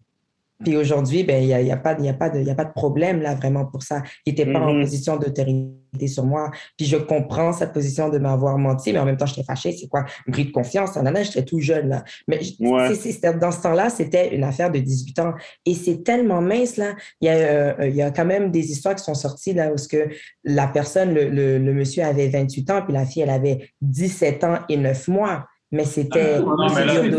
Puis 0.64 0.76
aujourd'hui, 0.76 1.24
ben, 1.24 1.42
il 1.42 1.48
n'y 1.48 1.54
a, 1.54 1.62
y 1.62 1.72
a, 1.72 1.78
pas, 1.78 1.98
y 2.00 2.10
a, 2.10 2.14
pas 2.14 2.30
de, 2.30 2.42
y 2.42 2.50
a 2.50 2.56
pas 2.56 2.66
de 2.66 2.74
problème 2.74 3.22
là 3.22 3.34
vraiment 3.36 3.66
pour 3.66 3.82
ça. 3.82 4.04
Il 4.26 4.34
n'était 4.34 4.52
pas 4.52 4.60
en 4.60 4.74
mm-hmm. 4.74 4.82
position 4.82 5.18
d'autorité 5.18 6.08
sur 6.08 6.26
moi. 6.26 6.52
Puis 6.78 6.86
je 6.86 6.98
comprends 6.98 7.54
cette 7.54 7.72
position 7.72 8.10
de 8.10 8.18
m'avoir 8.18 8.58
menti, 8.58 8.92
mais 8.92 9.00
en 9.00 9.06
même 9.06 9.16
temps, 9.16 9.26
j'étais 9.26 9.44
fâchée. 9.44 9.72
C'est 9.72 9.88
quoi? 9.88 10.06
Bris 10.28 10.46
de 10.46 10.52
confiance. 10.52 10.98
En 10.98 11.06
année, 11.06 11.24
j'étais 11.24 11.46
tout 11.46 11.60
jeune. 11.60 11.90
Là. 11.90 12.04
Mais 12.28 12.40
dans 12.60 13.52
ce 13.52 13.62
temps-là, 13.62 13.90
c'était 13.90 14.36
une 14.36 14.44
affaire 14.44 14.70
de 14.70 14.80
18 14.80 15.20
ans. 15.20 15.34
Et 15.66 15.74
c'est 15.74 16.04
tellement 16.04 16.42
mince. 16.42 16.76
là. 16.76 16.94
Il 17.22 17.28
y, 17.28 17.30
a, 17.30 17.36
euh, 17.36 17.88
il 17.88 17.96
y 17.96 18.02
a 18.02 18.12
quand 18.12 18.26
même 18.26 18.52
des 18.52 18.72
histoires 18.72 18.96
qui 18.96 19.04
sont 19.04 19.14
sorties 19.14 19.54
là 19.54 19.72
où 19.72 19.78
ce 19.78 19.88
que 19.88 20.10
la 20.44 20.68
personne, 20.68 21.14
le, 21.14 21.30
le, 21.30 21.58
le 21.58 21.74
monsieur 21.74 22.04
avait 22.04 22.28
28 22.28 22.70
ans, 22.72 22.82
puis 22.84 22.94
la 22.94 23.06
fille, 23.06 23.22
elle 23.22 23.30
avait 23.30 23.72
17 23.82 24.44
ans 24.44 24.60
et 24.68 24.76
9 24.76 25.08
mois. 25.08 25.46
Mais 25.72 25.86
c'était. 25.86 26.42
Ah, 26.44 26.68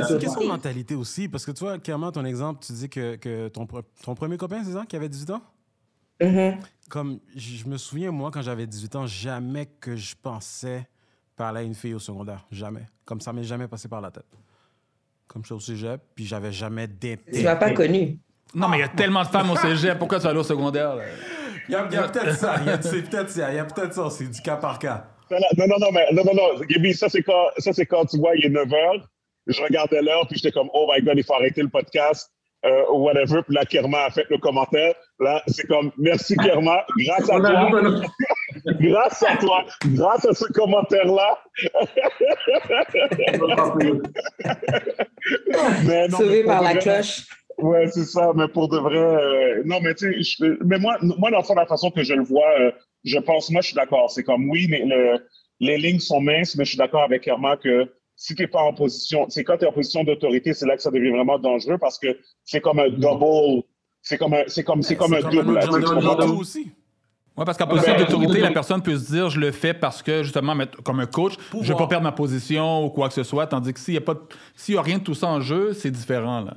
c'est 0.06 0.18
question 0.18 0.40
de 0.40 0.48
mentalité 0.48 0.94
aussi, 0.94 1.28
parce 1.28 1.46
que 1.46 1.52
tu 1.52 1.64
vois, 1.64 1.78
clairement, 1.78 2.10
ton 2.10 2.24
exemple, 2.24 2.64
tu 2.64 2.72
dis 2.72 2.88
que, 2.88 3.16
que 3.16 3.48
ton, 3.48 3.66
ton 4.02 4.14
premier 4.14 4.36
copain, 4.36 4.62
c'est 4.64 4.72
ça, 4.72 4.84
qui 4.88 4.96
avait 4.96 5.08
18 5.08 5.30
ans? 5.30 5.42
Mm-hmm. 6.20 6.56
Comme, 6.88 7.20
je 7.36 7.66
me 7.66 7.76
souviens, 7.76 8.10
moi, 8.10 8.30
quand 8.32 8.42
j'avais 8.42 8.66
18 8.66 8.96
ans, 8.96 9.06
jamais 9.06 9.66
que 9.66 9.96
je 9.96 10.14
pensais 10.20 10.88
parler 11.36 11.60
à 11.60 11.62
une 11.62 11.74
fille 11.74 11.94
au 11.94 11.98
secondaire. 11.98 12.44
Jamais. 12.50 12.86
Comme 13.04 13.20
ça 13.20 13.32
m'est 13.32 13.44
jamais 13.44 13.68
passé 13.68 13.88
par 13.88 14.00
la 14.00 14.10
tête. 14.10 14.26
Comme 15.26 15.42
je 15.42 15.46
suis 15.46 15.54
au 15.54 15.60
cégep, 15.60 16.00
puis 16.14 16.26
j'avais 16.26 16.52
jamais 16.52 16.86
d'intérêt. 16.88 17.20
Tu 17.32 17.42
m'as 17.42 17.56
pas 17.56 17.70
connu. 17.70 18.18
Non, 18.54 18.68
mais 18.68 18.78
il 18.78 18.80
y 18.80 18.84
a 18.84 18.88
tellement 18.88 19.22
de 19.22 19.28
femmes 19.28 19.50
au 19.50 19.56
cégep. 19.56 19.98
Pourquoi 19.98 20.18
tu 20.18 20.24
vas 20.24 20.30
aller 20.30 20.40
au 20.40 20.44
secondaire? 20.44 20.96
Il 21.68 21.72
y 21.72 21.76
a, 21.76 21.84
peut-être 21.84 22.36
ça. 22.36 22.56
Il 22.60 22.66
y 22.66 22.70
a 22.70 22.78
peut-être 22.78 23.30
ça. 23.30 23.52
Il 23.52 23.56
y 23.56 23.58
a 23.58 23.64
peut-être 23.64 23.94
ça. 23.94 24.10
C'est 24.10 24.28
du 24.28 24.40
cas 24.42 24.56
par 24.56 24.78
cas. 24.78 25.08
Non, 25.30 25.66
non, 25.68 25.78
non, 25.78 25.92
mais 25.92 26.06
non, 26.12 26.24
non, 26.24 26.34
non. 26.34 26.60
Gaby, 26.68 26.94
ça, 26.94 27.08
c'est 27.08 27.22
quand, 27.22 27.48
ça, 27.58 27.72
c'est 27.72 27.86
quand 27.86 28.04
tu 28.06 28.18
vois, 28.18 28.34
il 28.36 28.46
est 28.46 28.50
9 28.50 28.68
h. 28.68 29.02
Je 29.46 29.62
regardais 29.62 30.02
l'heure, 30.02 30.26
puis 30.28 30.36
j'étais 30.38 30.52
comme, 30.52 30.70
oh 30.74 30.90
my 30.92 31.02
God, 31.02 31.14
il 31.16 31.24
faut 31.24 31.34
arrêter 31.34 31.62
le 31.62 31.68
podcast. 31.68 32.30
Euh, 32.66 32.84
ou 32.92 33.04
whatever. 33.04 33.42
Puis 33.42 33.54
là, 33.54 33.64
Kerma 33.64 34.04
a 34.04 34.10
fait 34.10 34.26
le 34.28 34.36
commentaire. 34.36 34.94
Là, 35.18 35.42
c'est 35.46 35.66
comme, 35.66 35.90
merci 35.96 36.36
Kerma, 36.36 36.84
grâce 36.98 37.30
à 37.30 37.40
toi. 37.40 37.70
grâce 38.80 39.22
à 39.22 39.36
toi, 39.38 39.64
grâce 39.94 40.26
à 40.26 40.34
ce 40.34 40.44
commentaire-là. 40.52 41.38
Sauvé 46.10 46.44
par 46.44 46.62
la 46.62 46.74
cloche. 46.74 47.26
Ouais, 47.56 47.86
c'est 47.88 48.04
ça, 48.04 48.32
mais 48.34 48.48
pour 48.48 48.68
de 48.68 48.76
vrai, 48.78 48.98
euh, 48.98 49.62
non, 49.64 49.80
mais 49.80 49.94
tu 49.94 50.22
sais, 50.22 50.44
mais 50.64 50.78
moi, 50.78 50.98
moi, 51.00 51.30
dans 51.30 51.38
le 51.38 51.44
fond, 51.44 51.54
la 51.54 51.64
façon 51.66 51.90
que 51.90 52.02
je 52.02 52.12
le 52.14 52.24
vois, 52.24 52.48
euh, 52.58 52.70
je 53.04 53.18
pense, 53.18 53.50
moi, 53.50 53.60
je 53.62 53.68
suis 53.68 53.76
d'accord. 53.76 54.10
C'est 54.10 54.24
comme, 54.24 54.48
oui, 54.50 54.66
mais 54.68 54.84
le, 54.84 55.26
les 55.60 55.78
lignes 55.78 56.00
sont 56.00 56.20
minces, 56.20 56.56
mais 56.56 56.64
je 56.64 56.70
suis 56.70 56.78
d'accord 56.78 57.02
avec 57.02 57.22
Kerma 57.22 57.56
que 57.56 57.90
si 58.16 58.34
tu 58.34 58.42
n'es 58.42 58.48
pas 58.48 58.60
en 58.60 58.74
position, 58.74 59.26
c'est 59.28 59.44
quand 59.44 59.56
tu 59.56 59.64
es 59.64 59.68
en 59.68 59.72
position 59.72 60.04
d'autorité, 60.04 60.52
c'est 60.52 60.66
là 60.66 60.76
que 60.76 60.82
ça 60.82 60.90
devient 60.90 61.10
vraiment 61.10 61.38
dangereux 61.38 61.78
parce 61.78 61.98
que 61.98 62.18
c'est 62.44 62.60
comme 62.60 62.78
un 62.78 62.90
double, 62.90 63.62
c'est 64.02 64.18
comme 64.18 64.34
un, 64.34 64.42
c'est 64.46 64.62
comme, 64.62 64.82
c'est 64.82 64.96
comme 64.96 65.14
un 65.14 65.20
double. 65.20 65.58
aussi. 66.38 66.70
Oui, 67.36 67.44
parce 67.46 67.56
qu'en 67.56 67.66
position 67.66 67.96
d'autorité, 67.96 68.40
la 68.40 68.50
personne 68.50 68.82
peut 68.82 68.96
se 68.96 69.12
dire 69.12 69.30
je 69.30 69.40
le 69.40 69.50
fais 69.52 69.72
parce 69.72 70.02
que 70.02 70.22
justement, 70.22 70.54
comme 70.84 71.00
un 71.00 71.06
coach, 71.06 71.34
je 71.52 71.58
ne 71.58 71.62
vais 71.62 71.74
pas 71.74 71.86
perdre 71.86 72.04
ma 72.04 72.12
position 72.12 72.84
ou 72.84 72.90
quoi 72.90 73.08
que 73.08 73.14
ce 73.14 73.22
soit. 73.22 73.46
Tandis 73.46 73.72
que 73.72 73.80
s'il 73.80 73.94
n'y 73.94 73.98
a, 73.98 74.02
pas, 74.02 74.16
s'il 74.54 74.74
y 74.74 74.78
a 74.78 74.82
rien 74.82 74.98
de 74.98 75.04
tout 75.04 75.14
ça 75.14 75.28
en 75.28 75.40
jeu, 75.40 75.72
c'est 75.72 75.90
différent. 75.90 76.40
Là. 76.42 76.54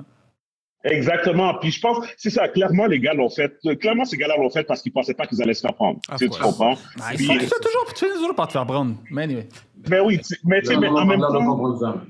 Exactement. 0.84 1.54
Puis 1.54 1.70
je 1.70 1.80
pense, 1.80 2.06
c'est 2.16 2.30
ça, 2.30 2.48
clairement, 2.48 2.86
les 2.86 3.00
gars 3.00 3.14
l'ont 3.14 3.30
fait. 3.30 3.52
Clairement, 3.80 4.04
ces 4.04 4.16
gars-là 4.16 4.36
l'ont 4.36 4.50
fait 4.50 4.64
parce 4.64 4.82
qu'ils 4.82 4.90
ne 4.90 4.94
pensaient 4.94 5.14
pas 5.14 5.26
qu'ils 5.26 5.42
allaient 5.42 5.54
se 5.54 5.62
faire 5.62 5.74
prendre. 5.74 5.98
tu, 6.18 6.28
comprends? 6.28 6.76
Ah, 7.00 7.12
Puis, 7.16 7.26
tu, 7.26 7.38
toujours, 7.38 7.94
tu 7.94 8.04
toujours 8.06 8.34
pas 8.34 8.46
te 8.46 8.52
faire 8.52 8.66
prendre. 8.66 8.94
Mais 9.10 9.22
anyway. 9.22 9.48
Ben 9.88 10.02
oui, 10.04 10.20
mais, 10.44 10.60
mais 10.66 10.88
en 10.88 11.06
même 11.06 11.20
temps. 11.20 12.00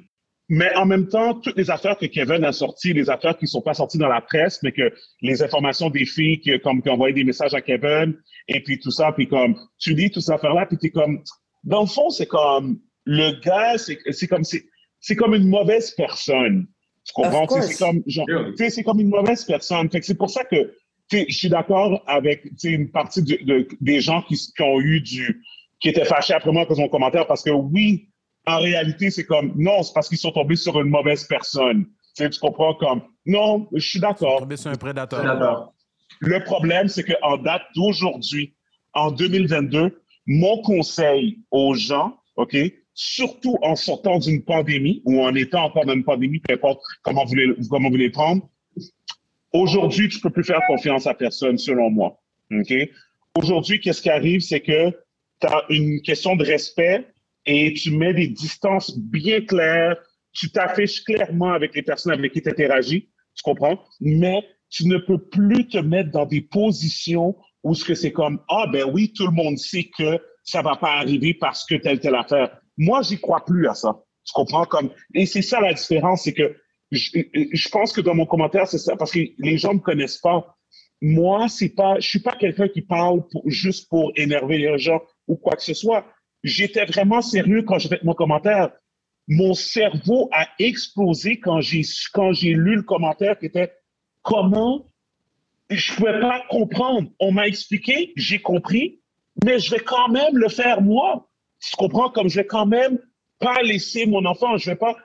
Mais 0.50 0.74
en 0.76 0.84
même 0.84 1.08
temps, 1.08 1.34
toutes 1.34 1.56
les 1.56 1.70
affaires 1.70 1.96
que 1.96 2.04
Kevin 2.04 2.44
a 2.44 2.52
sorties, 2.52 2.92
les 2.92 3.08
affaires 3.08 3.36
qui 3.38 3.46
ne 3.46 3.48
sont 3.48 3.62
pas 3.62 3.72
sorties 3.72 3.96
dans 3.96 4.08
la 4.08 4.20
presse, 4.20 4.62
mais 4.62 4.72
que 4.72 4.92
les 5.22 5.42
informations 5.42 5.88
des 5.88 6.04
filles 6.04 6.40
qui, 6.40 6.58
comme, 6.60 6.82
qui 6.82 6.90
envoyaient 6.90 7.14
des 7.14 7.24
messages 7.24 7.54
à 7.54 7.62
Kevin, 7.62 8.14
et 8.48 8.62
puis 8.62 8.78
tout 8.78 8.90
ça, 8.90 9.12
puis 9.12 9.26
comme, 9.26 9.56
tu 9.78 9.94
lis 9.94 10.10
toutes 10.10 10.22
ces 10.22 10.32
affaires-là, 10.32 10.66
puis 10.66 10.76
tu 10.76 10.88
es 10.88 10.90
comme, 10.90 11.22
dans 11.62 11.80
le 11.80 11.86
fond, 11.86 12.10
c'est 12.10 12.26
comme, 12.26 12.78
le 13.06 13.40
gars, 13.40 13.78
c'est 13.78 14.28
comme, 14.28 14.44
c'est 14.44 15.16
comme 15.16 15.34
une 15.34 15.48
mauvaise 15.48 15.92
personne. 15.92 16.66
Tu 17.04 17.12
comprends? 17.12 17.46
C'est 17.60 17.76
comme, 17.78 18.02
c'est 18.56 18.82
comme 18.82 19.00
une 19.00 19.10
mauvaise 19.10 19.44
personne. 19.44 19.88
C'est 20.02 20.16
pour 20.16 20.30
ça 20.30 20.44
que 20.44 20.72
je 21.12 21.24
suis 21.28 21.48
d'accord 21.48 22.02
avec 22.06 22.48
une 22.64 22.90
partie 22.90 23.22
de, 23.22 23.68
des 23.80 24.00
gens 24.00 24.22
qui, 24.22 24.36
qui, 24.36 24.62
ont 24.62 24.80
eu 24.80 25.00
du. 25.00 25.42
qui 25.80 25.90
étaient 25.90 26.04
fâchés 26.04 26.34
après 26.34 26.50
moi 26.50 26.66
pour 26.66 26.78
mon 26.78 26.88
commentaire 26.88 27.26
parce 27.26 27.42
que 27.42 27.50
oui, 27.50 28.08
en 28.46 28.58
réalité, 28.58 29.10
c'est 29.10 29.24
comme 29.24 29.52
non, 29.56 29.82
c'est 29.82 29.92
parce 29.92 30.08
qu'ils 30.08 30.18
sont 30.18 30.32
tombés 30.32 30.56
sur 30.56 30.80
une 30.80 30.88
mauvaise 30.88 31.24
personne. 31.24 31.86
Tu, 32.16 32.28
tu 32.30 32.40
comprends 32.40 32.74
comme 32.74 33.02
non, 33.26 33.68
je 33.72 33.86
suis 33.86 34.00
d'accord. 34.00 34.40
Tombé 34.40 34.56
sur 34.56 34.70
un 34.70 34.76
prédateur. 34.76 35.72
Le 36.20 36.42
problème, 36.44 36.88
c'est 36.88 37.04
qu'en 37.04 37.36
date 37.38 37.62
d'aujourd'hui, 37.74 38.54
en 38.94 39.10
2022, 39.10 40.00
mon 40.26 40.62
conseil 40.62 41.40
aux 41.50 41.74
gens, 41.74 42.18
OK, 42.36 42.56
surtout 42.94 43.58
en 43.62 43.74
sortant 43.74 44.18
d'une 44.18 44.42
pandémie 44.42 45.02
ou 45.04 45.20
en 45.20 45.34
étant 45.34 45.64
encore 45.64 45.84
dans 45.84 45.94
une 45.94 46.04
pandémie, 46.04 46.38
peu 46.38 46.54
importe 46.54 46.80
comment 47.02 47.24
vous 47.24 47.30
voulez, 47.30 47.54
comment 47.68 47.88
vous 47.88 47.94
voulez 47.94 48.10
prendre. 48.10 48.48
Aujourd'hui, 49.52 50.08
tu 50.08 50.20
peux 50.20 50.30
plus 50.30 50.44
faire 50.44 50.60
confiance 50.66 51.06
à 51.06 51.14
personne, 51.14 51.58
selon 51.58 51.90
moi. 51.90 52.20
OK? 52.52 52.72
Aujourd'hui, 53.36 53.80
qu'est-ce 53.80 54.02
qui 54.02 54.10
arrive, 54.10 54.40
c'est 54.40 54.60
que 54.60 54.90
tu 55.40 55.46
as 55.46 55.64
une 55.68 56.00
question 56.02 56.36
de 56.36 56.44
respect 56.44 57.06
et 57.46 57.72
tu 57.74 57.90
mets 57.90 58.14
des 58.14 58.28
distances 58.28 58.96
bien 58.96 59.40
claires. 59.40 59.96
Tu 60.32 60.50
t'affiches 60.50 61.02
clairement 61.04 61.52
avec 61.52 61.74
les 61.74 61.82
personnes 61.82 62.12
avec 62.12 62.32
qui 62.32 62.42
tu 62.42 62.48
interagis. 62.48 63.08
Tu 63.34 63.42
comprends? 63.42 63.78
Mais 64.00 64.42
tu 64.70 64.86
ne 64.86 64.98
peux 64.98 65.18
plus 65.18 65.68
te 65.68 65.78
mettre 65.78 66.10
dans 66.10 66.26
des 66.26 66.40
positions 66.40 67.36
où 67.62 67.74
ce 67.74 67.84
que 67.84 67.94
c'est 67.94 68.12
comme, 68.12 68.40
ah, 68.48 68.66
ben 68.72 68.84
oui, 68.92 69.12
tout 69.12 69.26
le 69.26 69.32
monde 69.32 69.58
sait 69.58 69.90
que 69.96 70.18
ça 70.42 70.62
va 70.62 70.76
pas 70.76 70.94
arriver 70.94 71.34
parce 71.34 71.64
que 71.64 71.76
telle, 71.76 72.00
telle 72.00 72.14
affaire. 72.14 72.60
Moi, 72.76 73.02
j'y 73.02 73.20
crois 73.20 73.44
plus 73.44 73.68
à 73.68 73.74
ça. 73.74 74.00
Tu 74.24 74.32
comprends 74.32 74.64
comme 74.64 74.90
et 75.14 75.26
c'est 75.26 75.42
ça 75.42 75.60
la 75.60 75.74
différence, 75.74 76.22
c'est 76.22 76.32
que 76.32 76.56
je, 76.90 77.68
pense 77.70 77.92
que 77.92 78.00
dans 78.00 78.14
mon 78.14 78.26
commentaire 78.26 78.68
c'est 78.68 78.78
ça 78.78 78.96
parce 78.96 79.12
que 79.12 79.20
les 79.38 79.58
gens 79.58 79.74
me 79.74 79.80
connaissent 79.80 80.18
pas. 80.18 80.56
Moi, 81.02 81.48
c'est 81.48 81.70
pas, 81.70 81.98
je 81.98 82.08
suis 82.08 82.20
pas 82.20 82.34
quelqu'un 82.34 82.68
qui 82.68 82.80
parle 82.80 83.22
juste 83.46 83.88
pour 83.90 84.12
énerver 84.16 84.58
les 84.58 84.78
gens 84.78 85.02
ou 85.26 85.36
quoi 85.36 85.56
que 85.56 85.62
ce 85.62 85.74
soit. 85.74 86.06
J'étais 86.42 86.86
vraiment 86.86 87.20
sérieux 87.20 87.62
quand 87.62 87.78
j'ai 87.78 87.88
fait 87.88 88.02
mon 88.04 88.14
commentaire. 88.14 88.70
Mon 89.28 89.54
cerveau 89.54 90.28
a 90.32 90.46
explosé 90.58 91.40
quand 91.40 91.60
j'ai 91.60 91.82
quand 92.12 92.32
j'ai 92.32 92.52
lu 92.52 92.76
le 92.76 92.82
commentaire 92.82 93.38
qui 93.38 93.46
était 93.46 93.72
comment 94.22 94.86
je 95.70 95.94
pouvais 95.94 96.20
pas 96.20 96.42
comprendre. 96.48 97.10
On 97.20 97.32
m'a 97.32 97.48
expliqué, 97.48 98.12
j'ai 98.16 98.40
compris, 98.40 99.00
mais 99.44 99.58
je 99.58 99.70
vais 99.70 99.80
quand 99.80 100.08
même 100.08 100.36
le 100.36 100.48
faire 100.48 100.80
moi 100.80 101.28
tu 101.70 101.76
comprends, 101.76 102.10
comme 102.10 102.28
je 102.28 102.36
vais 102.36 102.46
quand 102.46 102.66
même 102.66 102.98
pas 103.38 103.62
laisser 103.62 104.06
mon 104.06 104.24
enfant, 104.24 104.56
je 104.56 104.70
vais 104.70 104.76
pas, 104.76 104.96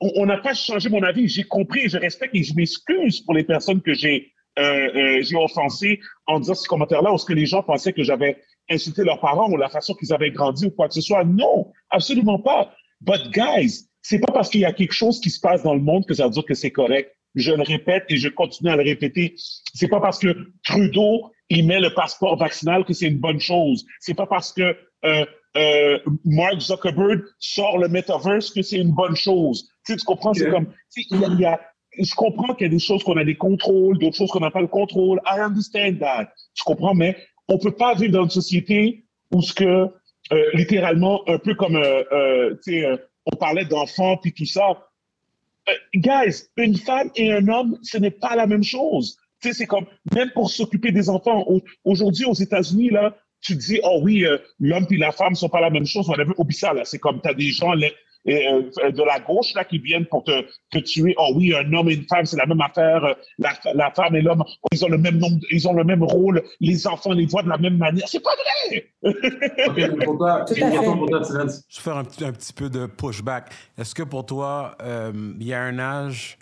on 0.00 0.26
n'a 0.26 0.38
pas 0.38 0.54
changé 0.54 0.88
mon 0.88 1.02
avis, 1.02 1.28
j'ai 1.28 1.44
compris, 1.44 1.88
je 1.88 1.98
respecte 1.98 2.34
et 2.34 2.42
je 2.42 2.54
m'excuse 2.54 3.20
pour 3.20 3.34
les 3.34 3.44
personnes 3.44 3.82
que 3.82 3.94
j'ai 3.94 4.32
euh, 4.56 4.62
euh, 4.62 5.22
j'ai 5.22 5.34
offensées 5.34 5.98
en 6.28 6.38
disant 6.38 6.54
ce 6.54 6.68
commentaire-là, 6.68 7.12
ou 7.12 7.18
ce 7.18 7.24
que 7.24 7.32
les 7.32 7.44
gens 7.44 7.64
pensaient 7.64 7.92
que 7.92 8.04
j'avais 8.04 8.40
insulté 8.70 9.02
leurs 9.02 9.20
parents 9.20 9.50
ou 9.50 9.56
la 9.56 9.68
façon 9.68 9.94
qu'ils 9.94 10.12
avaient 10.12 10.30
grandi 10.30 10.66
ou 10.66 10.70
quoi 10.70 10.86
que 10.86 10.94
ce 10.94 11.00
soit. 11.00 11.24
Non, 11.24 11.72
absolument 11.90 12.38
pas. 12.38 12.72
But 13.00 13.32
guys, 13.32 13.88
c'est 14.00 14.20
pas 14.20 14.32
parce 14.32 14.48
qu'il 14.48 14.60
y 14.60 14.64
a 14.64 14.72
quelque 14.72 14.92
chose 14.92 15.20
qui 15.20 15.30
se 15.30 15.40
passe 15.40 15.64
dans 15.64 15.74
le 15.74 15.80
monde 15.80 16.06
que 16.06 16.14
ça 16.14 16.26
veut 16.26 16.30
dire 16.30 16.44
que 16.44 16.54
c'est 16.54 16.70
correct. 16.70 17.10
Je 17.34 17.50
le 17.50 17.62
répète 17.62 18.04
et 18.10 18.16
je 18.16 18.28
continue 18.28 18.70
à 18.70 18.76
le 18.76 18.84
répéter. 18.84 19.34
C'est 19.74 19.88
pas 19.88 20.00
parce 20.00 20.20
que 20.20 20.52
Trudeau 20.64 21.32
il 21.50 21.66
met 21.66 21.80
le 21.80 21.92
passeport 21.92 22.36
vaccinal 22.38 22.84
que 22.84 22.92
c'est 22.92 23.06
une 23.06 23.18
bonne 23.18 23.40
chose. 23.40 23.84
C'est 24.00 24.14
pas 24.14 24.26
parce 24.26 24.52
que 24.52 24.76
euh, 25.04 25.26
euh, 25.56 25.98
Mark 26.24 26.60
Zuckerberg 26.60 27.22
sort 27.38 27.78
le 27.78 27.88
metaverse 27.88 28.50
que 28.50 28.62
c'est 28.62 28.78
une 28.78 28.92
bonne 28.92 29.14
chose. 29.14 29.68
Tu, 29.86 29.92
sais, 29.92 29.98
tu 29.98 30.04
comprends? 30.04 30.34
C'est 30.34 30.50
comme, 30.50 30.66
il 30.96 31.40
y, 31.40 31.44
a, 31.44 31.60
je 31.98 32.14
comprends 32.14 32.54
qu'il 32.54 32.66
y 32.66 32.70
a 32.70 32.72
des 32.72 32.78
choses 32.78 33.04
qu'on 33.04 33.16
a 33.16 33.24
des 33.24 33.36
contrôles, 33.36 33.98
d'autres 33.98 34.16
choses 34.16 34.30
qu'on 34.30 34.40
n'a 34.40 34.50
pas 34.50 34.60
le 34.60 34.66
contrôle. 34.66 35.20
I 35.26 35.40
understand 35.40 35.98
that. 36.00 36.32
Tu 36.54 36.64
comprends? 36.64 36.94
Mais 36.94 37.16
on 37.48 37.58
peut 37.58 37.72
pas 37.72 37.94
vivre 37.94 38.12
dans 38.12 38.24
une 38.24 38.30
société 38.30 39.04
où 39.30 39.42
ce 39.42 39.52
que, 39.52 39.64
euh, 40.32 40.50
littéralement, 40.54 41.22
un 41.28 41.38
peu 41.38 41.54
comme, 41.54 41.76
euh, 41.76 42.02
euh 42.12 42.54
tu 42.64 42.72
sais, 42.72 42.86
euh, 42.86 42.96
on 43.26 43.36
parlait 43.36 43.64
d'enfants 43.64 44.16
puis 44.16 44.32
tout 44.32 44.46
ça. 44.46 44.88
guys, 45.94 46.48
une 46.56 46.76
femme 46.76 47.10
et 47.16 47.32
un 47.32 47.48
homme, 47.48 47.78
ce 47.82 47.96
n'est 47.96 48.10
pas 48.10 48.36
la 48.36 48.46
même 48.46 48.64
chose. 48.64 49.16
Tu 49.40 49.48
sais, 49.48 49.54
c'est 49.54 49.66
comme, 49.66 49.86
même 50.14 50.30
pour 50.32 50.50
s'occuper 50.50 50.90
des 50.90 51.08
enfants, 51.08 51.46
aujourd'hui 51.84 52.24
aux 52.24 52.34
États-Unis, 52.34 52.90
là, 52.90 53.16
tu 53.44 53.54
dis, 53.56 53.78
oh 53.84 54.00
oui, 54.02 54.24
euh, 54.24 54.38
l'homme 54.58 54.86
et 54.90 54.96
la 54.96 55.12
femme 55.12 55.34
sont 55.34 55.48
pas 55.48 55.60
la 55.60 55.70
même 55.70 55.86
chose. 55.86 56.08
On 56.08 56.14
avait 56.14 56.32
oublié 56.38 56.58
ça, 56.58 56.72
là. 56.72 56.84
C'est 56.84 56.98
comme, 56.98 57.20
tu 57.20 57.28
as 57.28 57.34
des 57.34 57.50
gens 57.50 57.74
euh, 57.74 57.80
de 58.24 59.04
la 59.04 59.20
gauche, 59.20 59.52
là, 59.54 59.64
qui 59.64 59.78
viennent 59.78 60.06
pour 60.06 60.24
te, 60.24 60.46
te, 60.70 60.78
tuer. 60.78 61.14
Oh 61.18 61.32
oui, 61.34 61.54
un 61.54 61.70
homme 61.74 61.90
et 61.90 61.94
une 61.94 62.06
femme, 62.06 62.24
c'est 62.24 62.38
la 62.38 62.46
même 62.46 62.62
affaire. 62.62 63.04
Euh, 63.04 63.12
la, 63.38 63.52
la 63.74 63.90
femme 63.90 64.16
et 64.16 64.22
l'homme, 64.22 64.42
ils 64.72 64.82
ont 64.82 64.88
le 64.88 64.96
même 64.96 65.18
nombre, 65.18 65.38
ils 65.50 65.68
ont 65.68 65.74
le 65.74 65.84
même 65.84 66.02
rôle. 66.02 66.42
Les 66.60 66.86
enfants 66.86 67.12
les 67.12 67.26
voient 67.26 67.42
de 67.42 67.50
la 67.50 67.58
même 67.58 67.76
manière. 67.76 68.08
C'est 68.08 68.22
pas 68.22 68.34
vrai! 68.70 68.86
ok, 69.04 70.04
pour 70.04 70.16
toi, 70.16 70.44
Je 70.48 70.54
vais 70.54 71.60
faire 71.68 71.96
un, 71.96 72.00
un, 72.00 72.32
petit 72.32 72.52
peu 72.54 72.70
de 72.70 72.86
pushback. 72.86 73.52
Est-ce 73.76 73.94
que 73.94 74.02
pour 74.02 74.24
toi, 74.24 74.76
il 74.82 75.46
y 75.46 75.52
a 75.52 75.60
un 75.60 75.78
âge 75.78 76.38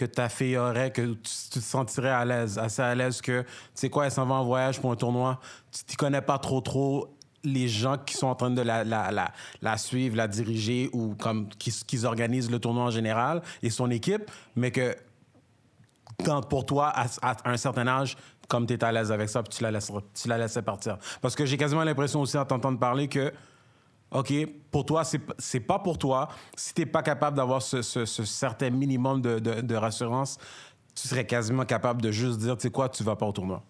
que 0.00 0.06
ta 0.06 0.30
fille 0.30 0.56
aurait, 0.56 0.90
que 0.90 1.02
tu, 1.02 1.50
te 1.50 1.58
sentirais 1.58 2.08
à 2.08 2.24
l'aise, 2.24 2.58
assez 2.58 2.80
à 2.80 2.94
l'aise 2.94 3.20
que, 3.20 3.42
tu 3.42 3.48
sais 3.74 3.90
quoi, 3.90 4.06
elle 4.06 4.10
s'en 4.10 4.24
va 4.24 4.36
en 4.36 4.44
voyage 4.44 4.80
pour 4.80 4.90
un 4.90 4.96
tournoi, 4.96 5.38
tu 5.70 5.92
ne 5.92 5.96
connais 5.96 6.22
pas 6.22 6.38
trop 6.38 6.62
trop 6.62 7.14
les 7.44 7.68
gens 7.68 7.98
qui 7.98 8.14
sont 8.14 8.28
en 8.28 8.34
train 8.34 8.50
de 8.50 8.62
la, 8.62 8.82
la, 8.82 9.32
la, 9.60 9.76
suivre, 9.76 10.16
la 10.16 10.26
diriger 10.26 10.88
ou 10.94 11.14
comme 11.16 11.50
qui, 11.50 12.04
organisent 12.06 12.50
le 12.50 12.58
tournoi 12.58 12.84
en 12.84 12.90
général 12.90 13.42
et 13.62 13.68
son 13.68 13.90
équipe, 13.90 14.30
mais 14.56 14.70
que 14.70 14.96
pour 16.48 16.64
toi, 16.64 16.94
à, 16.94 17.06
un 17.44 17.56
certain 17.58 17.86
âge, 17.86 18.16
comme 18.48 18.66
tu 18.66 18.72
es 18.72 18.82
à 18.82 18.92
l'aise 18.92 19.12
avec 19.12 19.28
ça, 19.28 19.42
puis 19.42 19.54
tu 19.54 19.62
la, 19.62 19.70
laisses, 19.70 19.92
tu 20.14 20.28
la 20.28 20.38
laissais 20.38 20.62
partir. 20.62 20.96
Parce 21.20 21.34
que 21.34 21.44
j'ai 21.44 21.58
quasiment 21.58 21.84
l'impression 21.84 22.22
aussi 22.22 22.38
en 22.38 22.46
t'entendant 22.46 22.78
parler 22.78 23.06
que 23.06 23.32
OK, 24.12 24.32
pour 24.72 24.84
toi, 24.84 25.02
c'est 25.04 25.60
pas 25.60 25.78
pour 25.78 25.96
toi. 25.96 26.28
Si 26.56 26.74
tu 26.74 26.80
n'es 26.80 26.86
pas 26.86 27.02
capable 27.02 27.36
d'avoir 27.36 27.62
ce, 27.62 27.82
ce, 27.82 28.04
certain 28.04 28.70
minimum 28.70 29.20
de, 29.22 29.38
de, 29.38 29.74
rassurance, 29.76 30.38
tu 31.00 31.06
serais 31.06 31.26
quasiment 31.26 31.64
capable 31.64 32.02
de 32.02 32.10
juste 32.10 32.38
dire, 32.38 32.56
tu 32.56 32.62
sais 32.62 32.70
quoi, 32.70 32.88
tu 32.88 33.04
vas 33.04 33.14
pas 33.14 33.26
au 33.26 33.32
tournoi. 33.32 33.62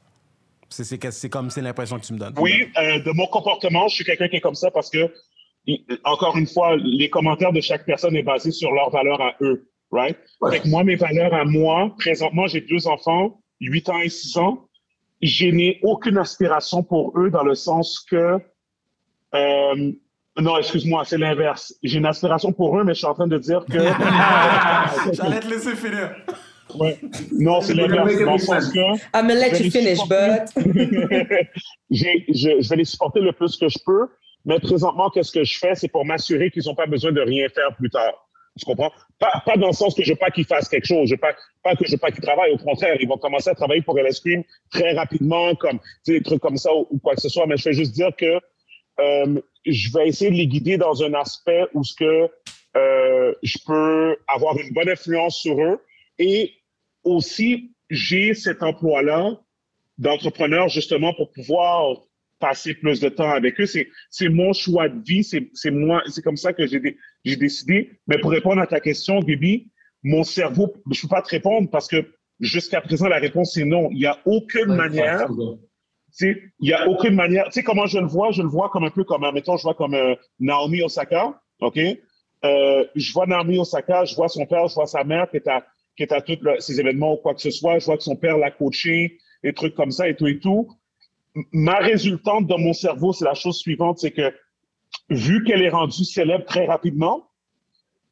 C'est 0.71 1.29
comme 1.29 1.51
c'est 1.51 1.61
l'impression 1.61 1.99
que 1.99 2.07
tu 2.07 2.15
me 2.15 2.19
donnes. 2.19 2.35
Oui, 2.39 2.69
euh, 2.79 3.01
de 3.01 3.11
mon 3.11 3.27
comportement, 3.27 3.89
je 3.89 3.97
suis 3.97 4.05
quelqu'un 4.05 4.29
qui 4.29 4.37
est 4.37 4.41
comme 4.41 4.55
ça 4.55 4.71
parce 4.71 4.89
que, 4.89 5.12
encore 6.05 6.37
une 6.37 6.47
fois, 6.47 6.77
les 6.77 7.11
commentaires 7.11 7.53
de 7.53 7.61
chaque 7.61 7.85
personne 7.85 8.17
est 8.17 8.23
basé 8.23 8.51
sur 8.51 8.73
leurs 8.73 8.91
valeurs 8.91 9.21
à 9.21 9.35
eux, 9.43 9.69
right? 9.91 10.17
moi, 10.67 10.85
mes 10.85 10.97
valeurs 10.97 11.35
à 11.35 11.45
moi, 11.45 11.93
présentement, 11.99 12.47
j'ai 12.47 12.62
deux 12.62 12.87
enfants, 12.87 13.43
8 13.61 13.89
ans 13.91 13.99
et 13.99 14.09
6 14.09 14.39
ans. 14.39 14.67
Je 15.21 15.47
n'ai 15.47 15.81
aucune 15.83 16.17
aspiration 16.17 16.83
pour 16.83 17.19
eux 17.19 17.31
dans 17.31 17.43
le 17.43 17.55
sens 17.55 18.01
que 18.01 18.39
euh, 19.35 19.93
non, 20.39 20.59
excuse-moi, 20.59 21.05
c'est 21.05 21.19
l'inverse. 21.19 21.74
J'ai 21.82 21.98
une 21.98 22.07
aspiration 22.07 22.52
pour 22.52 22.78
eux, 22.78 22.85
mais 22.85 22.94
je 22.94 22.98
suis 22.98 23.07
en 23.07 23.15
train 23.15 23.27
de 23.27 23.39
dire 23.39 23.65
que. 23.66 23.78
J'allais 25.12 25.40
te 25.40 25.48
laisser 25.48 25.74
finir. 25.74 26.15
Ouais. 26.77 26.98
Non, 27.32 27.61
c'est 27.61 27.74
l'inverse. 27.74 28.19
Dans 28.20 28.32
le 28.32 28.39
sens 28.39 28.73
que. 28.73 28.78
I'm 28.78 29.27
gonna 29.27 29.35
let 29.35 29.61
you 29.61 29.70
finish, 29.70 29.98
but. 30.09 30.47
je, 31.90 32.69
vais 32.69 32.77
les 32.77 32.85
supporter 32.85 33.20
le 33.20 33.32
plus 33.32 33.57
que 33.57 33.69
je 33.69 33.78
peux, 33.85 34.07
mais 34.44 34.61
présentement, 34.61 35.11
qu'est-ce 35.11 35.32
que 35.32 35.44
je 35.44 35.59
fais? 35.59 35.74
C'est 35.74 35.89
pour 35.89 36.05
m'assurer 36.05 36.51
qu'ils 36.51 36.65
n'ont 36.66 36.77
pas 36.77 36.86
besoin 36.86 37.12
de 37.12 37.20
rien 37.20 37.48
faire 37.48 37.74
plus 37.77 37.90
tard. 37.90 38.15
Tu 38.59 38.65
comprends? 38.65 38.90
Pas, 39.19 39.43
pas 39.44 39.57
dans 39.57 39.69
le 39.69 39.73
sens 39.73 39.94
que 39.94 40.02
je 40.02 40.11
veux 40.11 40.19
pas 40.19 40.31
qu'ils 40.31 40.44
fassent 40.44 40.69
quelque 40.69 40.86
chose. 40.86 41.09
Je 41.09 41.15
veux 41.15 41.20
pas, 41.20 41.35
pas 41.62 41.74
que 41.77 41.85
je 41.86 41.93
veux 41.93 41.98
pas 41.98 42.11
qu'ils 42.11 42.23
travaillent. 42.23 42.52
Au 42.52 42.59
contraire, 42.59 42.97
ils 43.01 43.09
vont 43.09 43.16
commencer 43.16 43.51
à 43.51 43.55
travailler 43.55 43.82
pour 43.82 43.98
LS 43.98 44.23
très 44.70 44.93
rapidement, 44.93 45.55
comme, 45.55 45.78
des 46.07 46.23
trucs 46.23 46.40
comme 46.40 46.57
ça 46.57 46.70
ou, 46.74 46.98
quoi 47.02 47.15
que 47.15 47.20
ce 47.20 47.28
soit. 47.28 47.47
Mais 47.47 47.57
je 47.57 47.65
vais 47.65 47.73
juste 47.73 47.94
dire 47.94 48.11
que 48.16 48.40
euh, 48.99 49.41
je 49.67 49.93
vais 49.93 50.09
essayer 50.09 50.31
de 50.31 50.37
les 50.37 50.47
guider 50.47 50.77
dans 50.77 51.03
un 51.03 51.15
aspect 51.15 51.65
où 51.75 51.85
ce 51.85 51.95
que 51.95 52.29
euh, 52.77 53.35
je 53.43 53.59
peux 53.67 54.17
avoir 54.29 54.59
une 54.59 54.73
bonne 54.73 54.89
influence 54.89 55.39
sur 55.39 55.61
eux 55.61 55.81
et 56.19 56.53
aussi 57.05 57.73
j'ai 57.91 58.35
cet 58.35 58.62
emploi-là 58.62 59.41
d'entrepreneur 59.99 60.69
justement 60.69 61.12
pour 61.15 61.31
pouvoir 61.33 61.97
passer 62.39 62.75
plus 62.75 63.01
de 63.01 63.09
temps 63.09 63.31
avec 63.31 63.61
eux. 63.61 63.67
C'est, 63.67 64.29
mon 64.29 64.53
choix 64.53 64.89
de 64.89 65.01
vie, 65.05 65.23
c'est, 65.23 65.71
moi, 65.71 66.03
c'est 66.07 66.23
comme 66.23 66.39
ça 66.39 66.53
que 66.53 66.67
j'ai, 66.67 67.37
décidé. 67.37 67.91
Mais 68.07 68.19
pour 68.19 68.31
répondre 68.31 68.61
à 68.62 68.67
ta 68.67 68.81
question, 68.81 69.21
Bibi, 69.21 69.71
mon 70.03 70.25
cerveau, 70.25 70.73
je 70.91 71.03
peux 71.03 71.09
pas 71.09 71.23
te 71.23 71.29
répondre 71.29 71.69
parce 71.71 71.87
que 71.87 72.15
jusqu'à 72.41 72.81
présent, 72.81 73.09
la 73.09 73.19
réponse 73.19 73.53
c'est 73.55 73.67
non. 73.67 73.91
Il 73.91 73.99
n'y 73.99 74.07
a 74.07 74.19
aucune 74.25 74.75
manière 74.75 75.29
il 76.20 76.51
n'y 76.61 76.73
a 76.73 76.89
aucune 76.89 77.15
manière. 77.15 77.47
Tu 77.47 77.53
sais 77.53 77.62
comment 77.62 77.87
je 77.87 77.99
le 77.99 78.07
vois? 78.07 78.31
Je 78.31 78.43
le 78.43 78.49
vois 78.49 78.69
comme 78.70 78.85
un 78.85 78.91
peu 78.91 79.05
comme, 79.05 79.28
mettons, 79.32 79.57
je 79.57 79.62
vois 79.62 79.74
comme 79.74 79.95
euh, 79.95 80.15
Naomi 80.39 80.82
Osaka, 80.82 81.41
OK? 81.61 81.78
Euh, 82.45 82.85
je 82.95 83.12
vois 83.12 83.27
Naomi 83.27 83.59
Osaka, 83.59 84.05
je 84.05 84.15
vois 84.15 84.28
son 84.28 84.47
père, 84.47 84.66
je 84.69 84.74
vois 84.74 84.87
sa 84.87 85.05
mère 85.05 85.31
qui 85.31 85.37
est 85.37 85.49
à, 85.49 85.65
qui 85.97 86.03
est 86.03 86.12
à 86.12 86.20
tous 86.20 86.39
ces 86.59 86.81
événements 86.81 87.15
ou 87.15 87.16
quoi 87.16 87.35
que 87.35 87.41
ce 87.41 87.51
soit. 87.51 87.78
Je 87.78 87.87
vois 87.87 87.97
que 87.97 88.03
son 88.03 88.16
père 88.16 88.39
l'a 88.39 88.51
coaché, 88.51 89.19
des 89.43 89.53
trucs 89.53 89.74
comme 89.74 89.91
ça 89.91 90.09
et 90.09 90.16
tout 90.16 90.27
et 90.27 90.39
tout. 90.39 90.69
Ma 91.53 91.77
résultante 91.77 92.47
dans 92.47 92.59
mon 92.59 92.73
cerveau, 92.73 93.12
c'est 93.12 93.24
la 93.24 93.35
chose 93.35 93.59
suivante, 93.59 93.99
c'est 93.99 94.11
que 94.11 94.32
vu 95.11 95.45
qu'elle 95.45 95.62
est 95.62 95.70
rendue 95.70 96.05
célèbre 96.05 96.45
très 96.45 96.66
rapidement, 96.66 97.28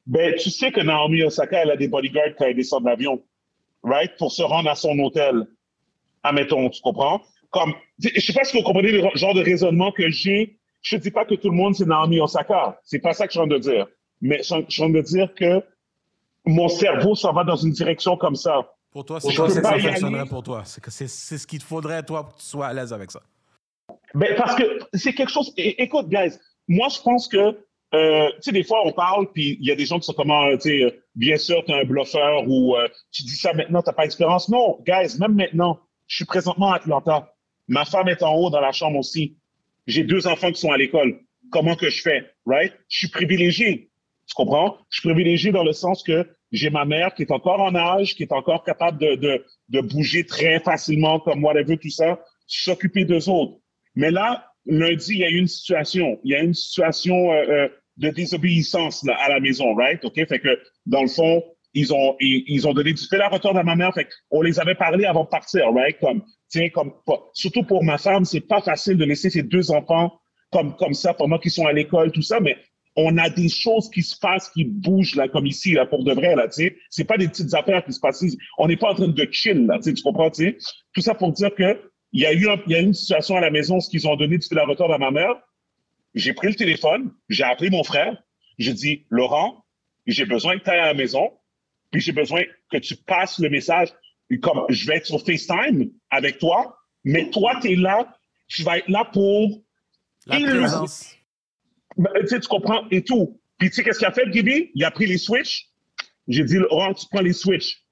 ben, 0.07 0.35
tu 0.37 0.51
sais 0.51 0.73
que 0.73 0.81
Naomi 0.81 1.23
Osaka, 1.23 1.63
elle 1.63 1.71
a 1.71 1.77
des 1.77 1.89
bodyguards 1.89 2.35
quand 2.39 2.47
elle 2.47 2.57
descend 2.57 2.83
de 2.83 2.89
l'avion, 2.89 3.23
right? 3.83 4.17
Pour 4.19 4.33
se 4.33 4.43
rendre 4.43 4.71
à 4.71 4.75
son 4.75 4.99
hôtel. 5.01 5.47
Admettons, 6.23 6.69
tu 6.71 6.81
comprends? 6.81 7.23
Comme, 7.51 7.75
je 7.99 8.21
sais 8.21 8.33
pas 8.33 8.45
si 8.45 8.57
vous 8.57 8.63
comprenez 8.63 8.93
le 8.93 9.03
genre 9.15 9.35
de 9.35 9.43
raisonnement 9.43 9.93
que 9.93 10.09
j'ai. 10.11 10.59
Je 10.83 10.97
ne 10.97 11.01
dis 11.01 11.11
pas 11.11 11.25
que 11.25 11.35
tout 11.35 11.51
le 11.51 11.57
monde 11.57 11.75
c'est 11.75 11.87
Naomi 11.87 12.21
Osaka. 12.21 12.79
C'est 12.85 13.01
pas 13.01 13.13
ça 13.13 13.27
que 13.27 13.33
je 13.33 13.41
suis 13.41 13.49
de 13.49 13.59
dire. 13.59 13.87
Mais 14.21 14.39
je 14.39 14.43
suis 14.43 14.55
en 14.55 14.63
train 14.63 14.91
de 14.91 15.01
dire 15.01 15.35
que 15.35 15.63
mon 16.45 16.69
cerveau 16.69 17.15
s'en 17.15 17.33
va 17.33 17.45
dans 17.45 17.57
une 17.57 17.73
direction 17.73 18.17
comme 18.17 18.37
ça. 18.37 18.69
Pour 18.91 19.05
toi, 19.05 19.21
c'est 19.21 19.33
ça 19.33 19.79
fonctionnerait 19.79 20.27
pour 20.27 20.43
toi? 20.43 20.63
C'est 20.65 21.09
ce 21.09 21.47
qu'il 21.47 21.59
te 21.59 21.65
faudrait, 21.65 22.03
toi, 22.03 22.25
pour 22.25 22.35
que 22.35 22.41
tu 22.41 22.47
sois 22.47 22.67
à 22.67 22.73
l'aise 22.73 22.93
avec 22.93 23.11
ça. 23.11 23.21
Ben, 24.15 24.35
parce 24.37 24.55
que 24.55 24.79
c'est 24.95 25.13
quelque 25.13 25.31
chose. 25.31 25.53
Écoute, 25.57 26.09
guys, 26.09 26.39
moi, 26.67 26.89
je 26.89 27.01
pense 27.03 27.29
que, 27.29 27.59
euh, 27.95 28.29
tu 28.37 28.43
sais, 28.43 28.53
des 28.53 28.65
fois, 28.65 28.81
on 28.85 28.93
parle, 28.93 29.31
puis 29.33 29.59
il 29.61 29.67
y 29.67 29.71
a 29.71 29.77
des 29.77 29.85
gens 29.85 29.99
qui 29.99 30.07
sont 30.07 30.15
comme, 30.15 30.31
euh, 30.31 30.57
tu 30.57 30.71
sais, 30.71 30.83
euh, 30.83 30.91
bien 31.15 31.37
sûr, 31.37 31.63
tu 31.65 31.73
es 31.73 31.81
un 31.81 31.85
bluffeur 31.85 32.49
ou 32.49 32.77
tu 33.13 33.23
dis 33.25 33.37
ça 33.37 33.53
maintenant, 33.53 33.83
tu 33.83 33.89
n'as 33.89 33.93
pas 33.93 34.03
d'expérience. 34.03 34.49
Non, 34.49 34.79
guys, 34.87 35.19
même 35.19 35.35
maintenant, 35.35 35.81
je 36.07 36.17
suis 36.17 36.25
présentement 36.25 36.73
à 36.73 36.77
Atlanta. 36.77 37.35
Ma 37.69 37.85
femme 37.85 38.09
est 38.09 38.23
en 38.23 38.35
haut 38.35 38.51
dans 38.51 38.61
la 38.61 38.73
chambre 38.73 38.99
aussi. 38.99 39.37
J'ai 39.87 40.05
deux 40.05 40.27
enfants 40.27 40.51
qui 40.51 40.61
sont 40.61 40.73
à 40.73 40.77
l'école. 40.77 41.21
Comment 41.51 41.77
que 41.77 41.91
je 41.91 42.03
fais, 42.03 42.31
right? 42.47 42.73
Je 42.89 42.99
suis 42.99 43.09
privilégié. 43.09 43.91
Tu 44.27 44.35
comprends? 44.35 44.79
Je 44.91 45.01
suis 45.01 45.09
privilégié 45.09 45.53
dans 45.53 45.65
le 45.65 45.73
sens 45.73 46.03
que 46.03 46.27
j'ai 46.53 46.71
ma 46.71 46.85
mère 46.85 47.15
qui 47.15 47.23
est 47.23 47.31
encore 47.31 47.61
en 47.61 47.75
âge, 47.75 48.15
qui 48.15 48.23
est 48.23 48.33
encore 48.33 48.65
capable 48.65 48.99
de, 48.99 49.15
de, 49.17 49.45
de 49.69 49.81
bouger 49.81 50.25
très 50.25 50.61
facilement 50.61 51.21
comme 51.21 51.45
whatever, 51.45 51.77
tout 51.79 51.91
ça, 51.91 52.19
s'occuper 52.47 53.05
d'eux 53.05 53.29
autres. 53.29 53.59
Mais 53.95 54.11
là, 54.11 54.47
lundi, 54.67 55.13
il 55.13 55.19
y 55.19 55.25
a 55.25 55.31
eu 55.31 55.39
une 55.39 55.49
situation. 55.49 56.19
Il 56.25 56.33
y 56.33 56.35
a 56.35 56.43
une 56.43 56.55
situation 56.55 57.33
euh, 57.33 57.45
euh 57.49 57.69
de 57.99 58.11
désobéissance 58.11 59.05
là, 59.05 59.17
à 59.21 59.29
la 59.29 59.41
maison, 59.41 59.75
right? 59.75 60.05
OK? 60.05 60.15
Fait 60.15 60.39
que, 60.39 60.57
dans 60.87 61.03
le 61.03 61.09
fond, 61.09 61.43
ils 61.79 61.93
ont, 61.93 62.17
ils, 62.21 62.67
ont 62.67 62.73
donné 62.73 62.93
du 62.93 63.03
fil 63.07 63.21
à 63.21 63.29
retour 63.29 63.57
à 63.57 63.63
ma 63.63 63.77
mère. 63.77 63.93
On 64.31 64.43
les 64.43 64.59
avait 64.59 64.75
parlé 64.75 65.05
avant 65.05 65.25
de 65.25 65.29
partir, 65.29 65.73
right? 65.73 65.99
Comme, 66.01 66.23
tiens, 66.49 66.69
comme, 66.71 66.93
surtout 67.35 67.63
pour 67.63 67.85
ma 67.85 67.99
femme, 67.99 68.25
c'est 68.25 68.41
pas 68.41 68.61
facile 68.61 68.97
de 68.97 69.05
laisser 69.05 69.31
ses 69.31 69.43
deux 69.43 69.71
enfants 69.71 70.13
comme, 70.51 70.75
comme 70.77 70.95
ça 70.95 71.15
pendant 71.15 71.39
qu'ils 71.39 71.51
sont 71.51 71.67
à 71.67 71.73
l'école, 71.73 72.11
tout 72.11 72.23
ça, 72.23 72.41
mais 72.41 72.57
on 72.97 73.17
a 73.17 73.31
des 73.31 73.49
choses 73.49 73.91
qui 73.91 74.03
se 74.03 74.19
passent, 74.19 74.51
qui 74.51 74.65
bougent, 74.65 75.15
là, 75.15 75.29
comme 75.29 75.47
ici, 75.47 75.73
là, 75.73 75.87
pour 75.87 76.03
de 76.03 76.13
vrai, 76.13 76.35
là, 76.35 76.49
tu 76.49 76.65
sais. 76.65 76.77
C'est 76.91 77.05
pas 77.05 77.17
des 77.17 77.29
petites 77.29 77.55
affaires 77.55 77.85
qui 77.85 77.93
se 77.93 78.01
passent. 78.01 78.25
On 78.59 78.67
n'est 78.67 78.77
pas 78.77 78.91
en 78.91 78.95
train 78.95 79.09
de 79.09 79.29
chill, 79.31 79.67
là, 79.67 79.79
tu 79.79 79.95
comprends, 80.03 80.31
tu 80.31 80.45
sais. 80.45 80.59
Tout 80.95 81.01
ça 81.01 81.15
pour 81.15 81.33
dire 81.33 81.55
que 81.55 81.81
il 82.13 82.23
y 82.23 82.27
a 82.27 82.33
eu 82.33 82.49
il 82.67 82.73
y 82.73 82.75
a 82.75 82.81
une 82.81 82.95
situation 82.95 83.37
à 83.37 83.41
la 83.41 83.51
maison, 83.51 83.79
ce 83.79 83.89
qu'ils 83.89 84.09
ont 84.09 84.17
donné 84.17 84.39
du 84.39 84.47
fil 84.47 84.59
à 84.59 84.65
retour 84.65 84.93
à 84.93 84.99
ma 84.99 85.11
mère. 85.11 85.35
J'ai 86.15 86.33
pris 86.33 86.49
le 86.49 86.55
téléphone, 86.55 87.13
j'ai 87.29 87.45
appelé 87.45 87.71
mon 87.71 87.85
frère, 87.85 88.17
j'ai 88.59 88.73
dit, 88.73 89.07
Laurent, 89.11 89.65
j'ai 90.07 90.25
besoin 90.25 90.59
que 90.59 90.65
tu 90.65 90.71
ailles 90.71 90.81
à 90.81 90.87
la 90.87 90.95
maison, 90.95 91.31
puis 91.91 92.01
j'ai 92.01 92.13
besoin 92.13 92.43
que 92.71 92.79
tu 92.79 92.97
passes 92.97 93.39
le 93.39 93.51
message 93.51 93.89
comme 94.37 94.65
je 94.69 94.87
vais 94.87 94.97
être 94.97 95.07
sur 95.07 95.25
FaceTime 95.25 95.91
avec 96.11 96.39
toi, 96.39 96.77
mais 97.05 97.31
toi, 97.31 97.59
tu 97.63 97.73
es 97.73 97.77
là, 97.77 98.15
tu 98.49 98.63
vas 98.63 98.79
être 98.79 98.89
là 98.89 99.09
pour. 99.11 99.63
La 100.27 100.39
présence. 100.39 101.17
Ben, 101.97 102.11
tu, 102.21 102.29
sais, 102.29 102.41
tu 102.41 102.49
comprends 102.49 102.87
et 102.91 103.03
tout. 103.03 103.41
Puis 103.59 103.71
tu 103.71 103.77
sais, 103.77 103.85
qu'est-ce 103.85 103.99
qu'il 103.99 104.07
a 104.07 104.13
fait, 104.13 104.31
Gibi? 104.31 104.71
Il 104.75 104.85
a 104.85 104.91
pris 104.91 105.07
les 105.07 105.19
switches. 105.19 105.69
J'ai 106.29 106.45
dit, 106.45 106.57
Laurent, 106.57 106.93
tu 106.93 107.07
prends 107.11 107.23
les 107.23 107.33
switches. 107.33 107.83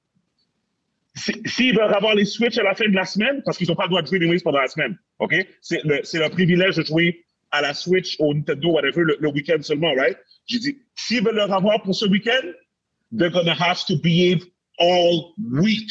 S'ils 1.15 1.41
si, 1.47 1.73
veulent 1.73 1.95
avoir 1.95 2.15
les 2.15 2.27
switches 2.27 2.59
à 2.59 2.63
la 2.63 2.75
fin 2.75 2.87
de 2.87 2.95
la 2.95 3.07
semaine, 3.07 3.43
parce 3.45 3.57
qu'ils 3.57 3.67
n'ont 3.69 3.75
pas 3.75 3.85
le 3.85 3.89
droit 3.89 4.03
de 4.03 4.07
jouer 4.07 4.19
les 4.19 4.41
pendant 4.41 4.61
la 4.61 4.69
semaine, 4.69 4.99
OK? 5.19 5.35
C'est 5.63 5.83
le, 5.83 6.03
le, 6.03 6.29
privilège 6.29 6.77
de 6.77 6.85
jouer 6.85 7.25
à 7.51 7.63
la 7.63 7.73
Switch, 7.73 8.17
au 8.19 8.35
Nintendo, 8.35 8.73
whatever, 8.73 9.01
le, 9.03 9.17
le 9.19 9.29
week-end 9.31 9.63
seulement, 9.63 9.95
right? 9.95 10.19
J'ai 10.45 10.59
dit, 10.59 10.79
s'ils 10.95 11.25
veulent 11.25 11.37
le 11.37 11.43
avoir 11.43 11.83
pour 11.83 11.95
ce 11.95 12.05
week-end, 12.05 12.47
they're 13.17 13.31
going 13.31 13.47
to 13.47 13.55
have 13.55 13.85
to 13.87 13.97
behave 13.97 14.45
all 14.79 15.35
week. 15.39 15.91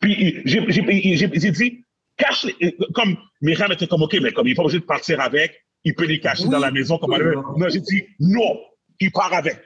Puis 0.00 0.42
j'ai 0.44 1.50
dit, 1.50 1.84
cache 2.16 2.44
les, 2.44 2.76
comme 2.94 3.16
Myriam 3.40 3.72
était 3.72 3.86
comme, 3.86 4.02
OK, 4.02 4.16
mais 4.20 4.32
comme 4.32 4.46
il 4.46 4.50
n'est 4.50 4.54
pas 4.56 4.62
obligé 4.62 4.80
de 4.80 4.84
partir 4.84 5.20
avec, 5.20 5.64
il 5.84 5.94
peut 5.94 6.06
les 6.06 6.20
cacher 6.20 6.48
dans 6.48 6.58
la 6.58 6.70
maison 6.70 6.98
comme 6.98 7.12
oui, 7.12 7.36
Non, 7.56 7.68
j'ai 7.68 7.80
dit, 7.80 8.04
non, 8.18 8.60
il 9.00 9.10
part 9.10 9.32
avec. 9.32 9.58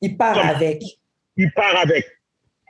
Il 0.00 0.16
part 0.16 0.38
avec. 0.38 0.82
Il 1.36 1.50
part 1.52 1.76
avec. 1.76 2.06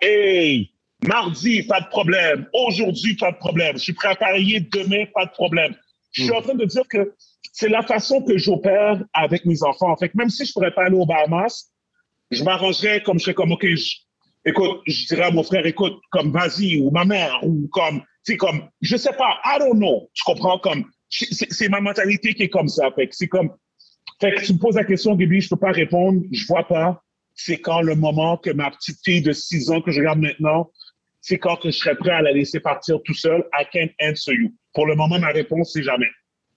Hey, 0.00 0.72
mardi, 1.06 1.62
pas 1.64 1.80
de 1.80 1.88
problème. 1.88 2.48
Aujourd'hui, 2.52 3.16
pas 3.16 3.32
de 3.32 3.36
problème. 3.36 3.76
Je 3.76 3.82
suis 3.82 3.92
prêt 3.92 4.08
à 4.08 4.16
parier 4.16 4.60
demain, 4.60 5.04
pas 5.14 5.26
de 5.26 5.30
problème. 5.32 5.74
Je 6.12 6.22
suis 6.22 6.32
mm. 6.32 6.36
en 6.36 6.42
train 6.42 6.54
de 6.54 6.64
dire 6.64 6.86
que 6.88 7.14
c'est 7.52 7.68
la 7.68 7.82
façon 7.82 8.22
que 8.22 8.38
j'opère 8.38 9.02
avec 9.12 9.44
mes 9.44 9.62
enfants. 9.62 9.90
En 9.90 9.96
fait, 9.96 10.14
même 10.14 10.30
si 10.30 10.44
je 10.44 10.52
pourrais 10.52 10.72
pas 10.72 10.84
aller 10.84 10.96
au 10.96 11.06
Bahamas, 11.06 11.70
je 12.30 12.44
m'arrangerais 12.44 13.02
comme 13.02 13.18
je 13.18 13.24
serais 13.24 13.34
comme, 13.34 13.52
OK, 13.52 13.66
écoute, 14.44 14.80
je 14.86 15.06
dirais 15.06 15.24
à 15.24 15.30
mon 15.30 15.42
frère, 15.42 15.66
écoute, 15.66 16.00
comme 16.10 16.32
vas-y, 16.32 16.80
ou 16.80 16.90
ma 16.90 17.04
mère, 17.04 17.38
ou 17.42 17.68
comme, 17.72 18.00
tu 18.24 18.32
sais, 18.32 18.36
comme, 18.36 18.68
je 18.80 18.96
sais 18.96 19.12
pas, 19.12 19.38
I 19.44 19.58
don't 19.58 19.78
know. 19.78 20.10
Tu 20.14 20.22
comprends, 20.24 20.58
comme, 20.58 20.84
c'est 21.08 21.68
ma 21.68 21.80
mentalité 21.80 22.34
qui 22.34 22.44
est 22.44 22.48
comme 22.48 22.68
ça. 22.68 22.90
Fait 22.92 23.08
que 23.08 23.16
c'est 23.16 23.28
comme, 23.28 23.50
fait 24.20 24.32
que 24.34 24.44
tu 24.44 24.52
me 24.52 24.58
poses 24.58 24.76
la 24.76 24.84
question, 24.84 25.14
Gaby, 25.14 25.40
je 25.40 25.48
peux 25.48 25.56
pas 25.56 25.72
répondre, 25.72 26.22
je 26.30 26.46
vois 26.46 26.66
pas. 26.66 27.02
C'est 27.34 27.58
quand 27.58 27.80
le 27.80 27.94
moment 27.94 28.36
que 28.36 28.50
ma 28.50 28.70
petite 28.70 28.98
fille 29.02 29.22
de 29.22 29.32
6 29.32 29.70
ans 29.70 29.80
que 29.80 29.90
je 29.90 30.00
regarde 30.00 30.18
maintenant, 30.18 30.70
c'est 31.22 31.38
quand 31.38 31.56
que 31.56 31.70
je 31.70 31.76
serais 31.78 31.96
prêt 31.96 32.10
à 32.10 32.22
la 32.22 32.32
laisser 32.32 32.60
partir 32.60 32.98
tout 33.04 33.14
seul. 33.14 33.44
I 33.58 33.64
can't 33.72 33.92
answer 34.00 34.34
you. 34.34 34.54
Pour 34.74 34.86
le 34.86 34.94
moment, 34.94 35.18
ma 35.18 35.28
réponse, 35.28 35.72
c'est 35.72 35.82
jamais. 35.82 36.08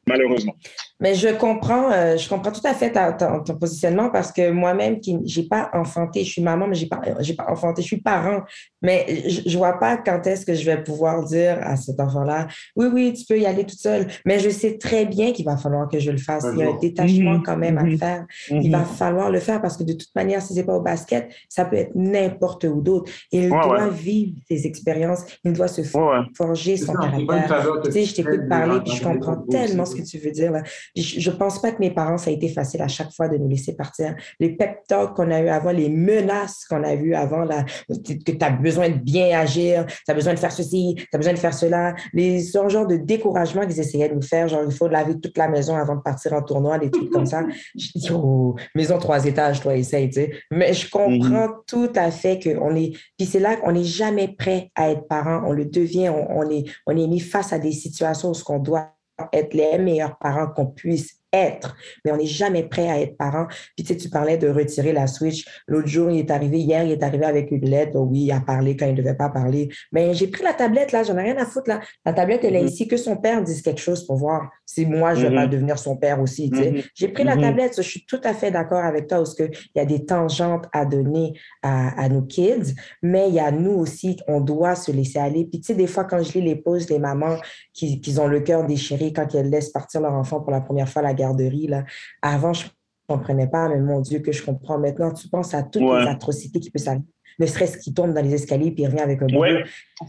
Malheureusement. 0.07 0.55
Mais 0.99 1.15
je 1.15 1.27
comprends, 1.27 1.91
euh, 1.91 2.15
je 2.15 2.30
comprends 2.30 2.51
tout 2.51 2.65
à 2.65 2.73
fait 2.73 2.93
ton, 2.93 3.55
positionnement 3.55 4.09
parce 4.09 4.31
que 4.31 4.51
moi-même, 4.51 4.99
qui 5.01 5.17
j'ai 5.25 5.43
pas 5.43 5.69
enfanté, 5.73 6.23
je 6.23 6.31
suis 6.31 6.41
maman, 6.41 6.65
mais 6.67 6.75
j'ai 6.75 6.85
pas, 6.85 7.01
j'ai 7.19 7.34
pas 7.34 7.45
enfanté, 7.49 7.81
je 7.81 7.88
suis 7.88 8.01
parent. 8.01 8.43
Mais 8.81 9.23
je, 9.27 9.49
ne 9.49 9.57
vois 9.57 9.80
pas 9.80 9.97
quand 9.97 10.25
est-ce 10.27 10.45
que 10.45 10.53
je 10.53 10.65
vais 10.65 10.81
pouvoir 10.81 11.23
dire 11.25 11.57
à 11.61 11.75
cet 11.75 11.99
enfant-là, 11.99 12.47
oui, 12.75 12.88
oui, 12.93 13.13
tu 13.13 13.25
peux 13.25 13.38
y 13.38 13.45
aller 13.45 13.65
toute 13.65 13.80
seule. 13.80 14.07
Mais 14.25 14.39
je 14.39 14.49
sais 14.49 14.77
très 14.77 15.05
bien 15.05 15.34
qu'il 15.34 15.45
va 15.45 15.57
falloir 15.57 15.89
que 15.89 15.99
je 15.99 16.11
le 16.11 16.17
fasse. 16.17 16.45
Il 16.53 16.59
y 16.59 16.63
a 16.63 16.69
un 16.69 16.77
détachement 16.77 17.41
quand 17.41 17.57
même 17.57 17.77
à 17.77 17.97
faire. 17.97 18.25
Il 18.49 18.71
va 18.71 18.85
falloir 18.85 19.30
le 19.30 19.39
faire 19.39 19.61
parce 19.61 19.75
que 19.75 19.84
de 19.84 19.93
toute 19.93 20.13
manière, 20.15 20.41
si 20.41 20.53
c'est 20.53 20.63
pas 20.63 20.75
au 20.75 20.81
basket, 20.81 21.34
ça 21.49 21.65
peut 21.65 21.77
être 21.77 21.91
n'importe 21.95 22.63
où 22.65 22.81
d'autre. 22.81 23.11
Il 23.31 23.49
doit 23.49 23.89
vivre 23.89 24.34
ses 24.49 24.65
expériences. 24.67 25.25
Il 25.43 25.51
doit 25.53 25.67
se 25.67 25.81
forger 25.81 26.77
son 26.77 26.93
caractère. 26.93 27.81
Tu 27.84 27.91
sais, 27.91 28.05
je 28.05 28.15
t'écoute 28.15 28.47
parler 28.47 28.80
puis 28.85 28.95
je 28.95 29.03
comprends 29.03 29.38
tellement 29.49 29.85
ce 29.95 30.02
que 30.02 30.07
tu 30.07 30.18
veux 30.18 30.32
dire. 30.32 30.52
Là. 30.52 30.64
Je 30.95 31.30
ne 31.30 31.36
pense 31.36 31.61
pas 31.61 31.72
que 31.72 31.80
mes 31.80 31.91
parents, 31.91 32.18
ça 32.18 32.30
a 32.30 32.34
été 32.34 32.49
facile 32.49 32.82
à 32.82 32.88
chaque 32.88 33.11
fois 33.14 33.28
de 33.28 33.38
nous 33.38 33.48
laisser 33.48 33.76
partir. 33.76 34.15
Les 34.40 34.56
pep 34.56 34.80
talks 34.88 35.15
qu'on 35.15 35.32
a 35.32 35.40
eu 35.41 35.48
avant, 35.48 35.72
les 35.72 35.90
menaces 35.90 36.65
qu'on 36.70 36.84
a 36.84 36.95
vues 36.95 37.15
avant, 37.15 37.44
là, 37.44 37.65
que 37.90 38.32
tu 38.32 38.38
as 38.45 38.52
besoin 38.52 38.90
de 38.90 38.98
bien 38.98 39.38
agir, 39.38 39.86
tu 39.86 40.11
as 40.11 40.14
besoin 40.14 40.34
de 40.34 40.40
faire 40.40 40.52
ceci, 40.52 40.95
tu 40.98 41.07
as 41.14 41.18
besoin 41.18 41.34
de 41.34 41.40
faire 41.40 41.53
cela. 41.53 41.95
Les 42.14 42.44
genre 42.68 42.88
de 42.88 42.98
découragement 42.98 43.65
qu'ils 43.65 43.80
essayaient 43.80 44.10
de 44.10 44.15
nous 44.15 44.22
faire, 44.22 44.48
genre 44.48 44.64
il 44.65 44.74
faut 44.74 44.88
laver 44.88 45.20
toute 45.20 45.38
la 45.38 45.48
maison 45.48 45.76
avant 45.76 45.95
de 45.95 46.02
partir 46.02 46.34
en 46.34 46.41
tournoi, 46.41 46.80
des 46.80 46.90
trucs 46.90 47.10
comme 47.10 47.26
ça. 47.26 47.44
Je 47.76 47.88
dis, 47.95 48.10
oh, 48.11 48.56
maison 48.76 48.98
trois 48.98 49.26
étages, 49.26 49.61
toi, 49.61 49.76
essaye, 49.76 50.10
tu 50.10 50.22
sais. 50.22 50.32
Mais 50.52 50.74
je 50.74 50.90
comprends 50.90 51.48
mhm. 51.48 51.56
tout 51.68 51.91
à 51.95 52.11
fait 52.11 52.40
qu'on 52.40 52.76
est. 52.76 52.94
Puis 53.18 53.28
c'est 53.28 53.40
là 53.40 53.56
qu'on 53.56 53.72
n'est 53.72 53.84
jamais 53.84 54.28
prêt 54.28 54.72
à 54.76 54.90
être 54.90 55.07
parent. 55.07 55.44
On 55.45 55.52
le 55.52 55.65
devient, 55.65 56.10
on, 56.10 56.49
est, 56.49 56.65
on 56.86 56.95
est 56.95 57.07
mis 57.07 57.20
face 57.20 57.53
à 57.53 57.60
des 57.60 57.72
situations 57.72 58.30
où 58.30 58.34
ce 58.34 58.44
qu'on 58.44 58.60
doit 58.60 58.94
être 59.31 59.53
les 59.53 59.77
meilleurs 59.77 60.18
parents 60.18 60.48
qu'on 60.48 60.68
puisse 60.68 61.22
être, 61.34 61.76
mais 62.05 62.11
on 62.11 62.18
n'est 62.18 62.26
jamais 62.26 62.64
prêt 62.64 62.89
à 62.89 63.01
être 63.01 63.18
parent. 63.18 63.47
Puis 63.76 63.85
tu 63.85 63.93
sais, 63.93 63.97
tu 63.97 64.10
parlais 64.10 64.38
de 64.38 64.47
retirer 64.47 64.93
la 64.93 65.07
Switch. 65.07 65.45
L'autre 65.68 65.88
jour, 65.88 66.11
il 66.11 66.19
est 66.19 66.31
arrivé, 66.31 66.60
hier, 66.60 66.84
il 66.84 66.91
est 66.91 67.03
arrivé 67.03 67.26
avec 67.26 67.51
une 67.51 67.68
lettre. 67.68 67.93
Oh 67.95 68.07
oui, 68.10 68.22
il 68.22 68.31
a 68.31 68.39
parlé 68.39 68.77
quand 68.77 68.85
il 68.85 68.93
ne 68.93 68.97
devait 68.97 69.15
pas 69.15 69.30
parler. 69.30 69.69
Mais 69.91 70.14
j'ai 70.14 70.27
pris 70.27 70.43
la 70.43 70.53
tablette, 70.53 70.91
là, 70.91 71.03
j'en 71.03 71.18
ai 71.18 71.23
rien 71.23 71.38
à 71.38 71.45
foutre, 71.45 71.69
là. 71.69 71.81
La 72.05 72.14
tablette, 72.14 72.43
elle 72.43 72.55
est 72.55 72.64
mm-hmm. 72.64 72.68
ici, 72.68 72.88
que 72.88 72.97
son 72.97 73.18
père 73.18 73.43
dise 73.43 73.61
quelque 73.61 73.81
chose 73.81 74.05
pour 74.05 74.18
voir 74.18 74.49
si 74.65 74.85
moi, 74.85 75.15
je 75.15 75.27
vais 75.27 75.35
pas 75.35 75.45
mm-hmm. 75.45 75.49
devenir 75.49 75.80
son 75.80 75.97
père 75.97 76.22
aussi. 76.22 76.51
Tu 76.51 76.57
sais. 76.57 76.72
Mm-hmm. 76.72 76.89
J'ai 76.93 77.07
pris 77.07 77.23
la 77.23 77.35
tablette, 77.35 77.73
je 77.77 77.81
suis 77.81 78.05
tout 78.05 78.22
à 78.23 78.34
fait 78.34 78.51
d'accord 78.51 78.84
avec 78.84 79.07
toi, 79.07 79.18
parce 79.18 79.35
qu'il 79.35 79.51
y 79.76 79.80
a 79.80 79.85
des 79.85 80.05
tangentes 80.05 80.68
à 80.72 80.85
donner 80.85 81.34
à, 81.61 81.99
à, 82.01 82.10
nos 82.10 82.22
kids, 82.22 82.76
mais 83.01 83.30
il 83.30 83.35
y 83.35 83.39
a 83.39 83.51
nous 83.51 83.73
aussi, 83.73 84.18
on 84.27 84.39
doit 84.39 84.76
se 84.76 84.91
laisser 84.91 85.19
aller. 85.19 85.45
Puis 85.45 85.61
tu 85.61 85.68
sais, 85.68 85.76
des 85.76 85.88
fois, 85.88 86.03
quand 86.03 86.22
je 86.22 86.34
lis 86.34 86.41
les 86.41 86.55
pauses 86.55 86.85
des 86.85 86.99
mamans 86.99 87.38
qui, 87.73 87.99
qui 88.01 88.19
ont 88.19 88.27
le 88.27 88.41
cœur 88.41 88.65
déchiré 88.65 89.14
quand 89.14 89.34
elles 89.34 89.49
laissent 89.49 89.69
partir 89.69 90.01
leur 90.01 90.14
enfant 90.14 90.41
pour 90.41 90.51
la 90.51 90.61
première 90.61 90.89
fois 90.89 91.01
à 91.01 91.05
la 91.05 91.14
garderie. 91.25 91.67
Là. 91.67 91.83
Avant, 92.21 92.53
je 92.53 92.65
ne 92.65 93.15
comprenais 93.15 93.47
pas, 93.47 93.69
mais 93.69 93.79
mon 93.79 94.01
Dieu, 94.01 94.19
que 94.19 94.31
je 94.31 94.43
comprends 94.43 94.77
maintenant. 94.77 95.11
Tu 95.11 95.27
penses 95.27 95.53
à 95.53 95.63
toutes 95.63 95.81
les 95.81 96.07
atrocités 96.07 96.59
qui 96.59 96.69
peuvent 96.69 96.83
s'arriver 96.83 97.05
ne 97.39 97.45
serait-ce 97.45 97.77
qu'il 97.77 97.93
tombe 97.93 98.13
dans 98.13 98.21
les 98.21 98.33
escaliers 98.33 98.71
puis 98.71 98.83
il 98.83 98.87
revient 98.87 98.99
avec 98.99 99.21
un. 99.21 99.27
Ouais. 99.35 99.63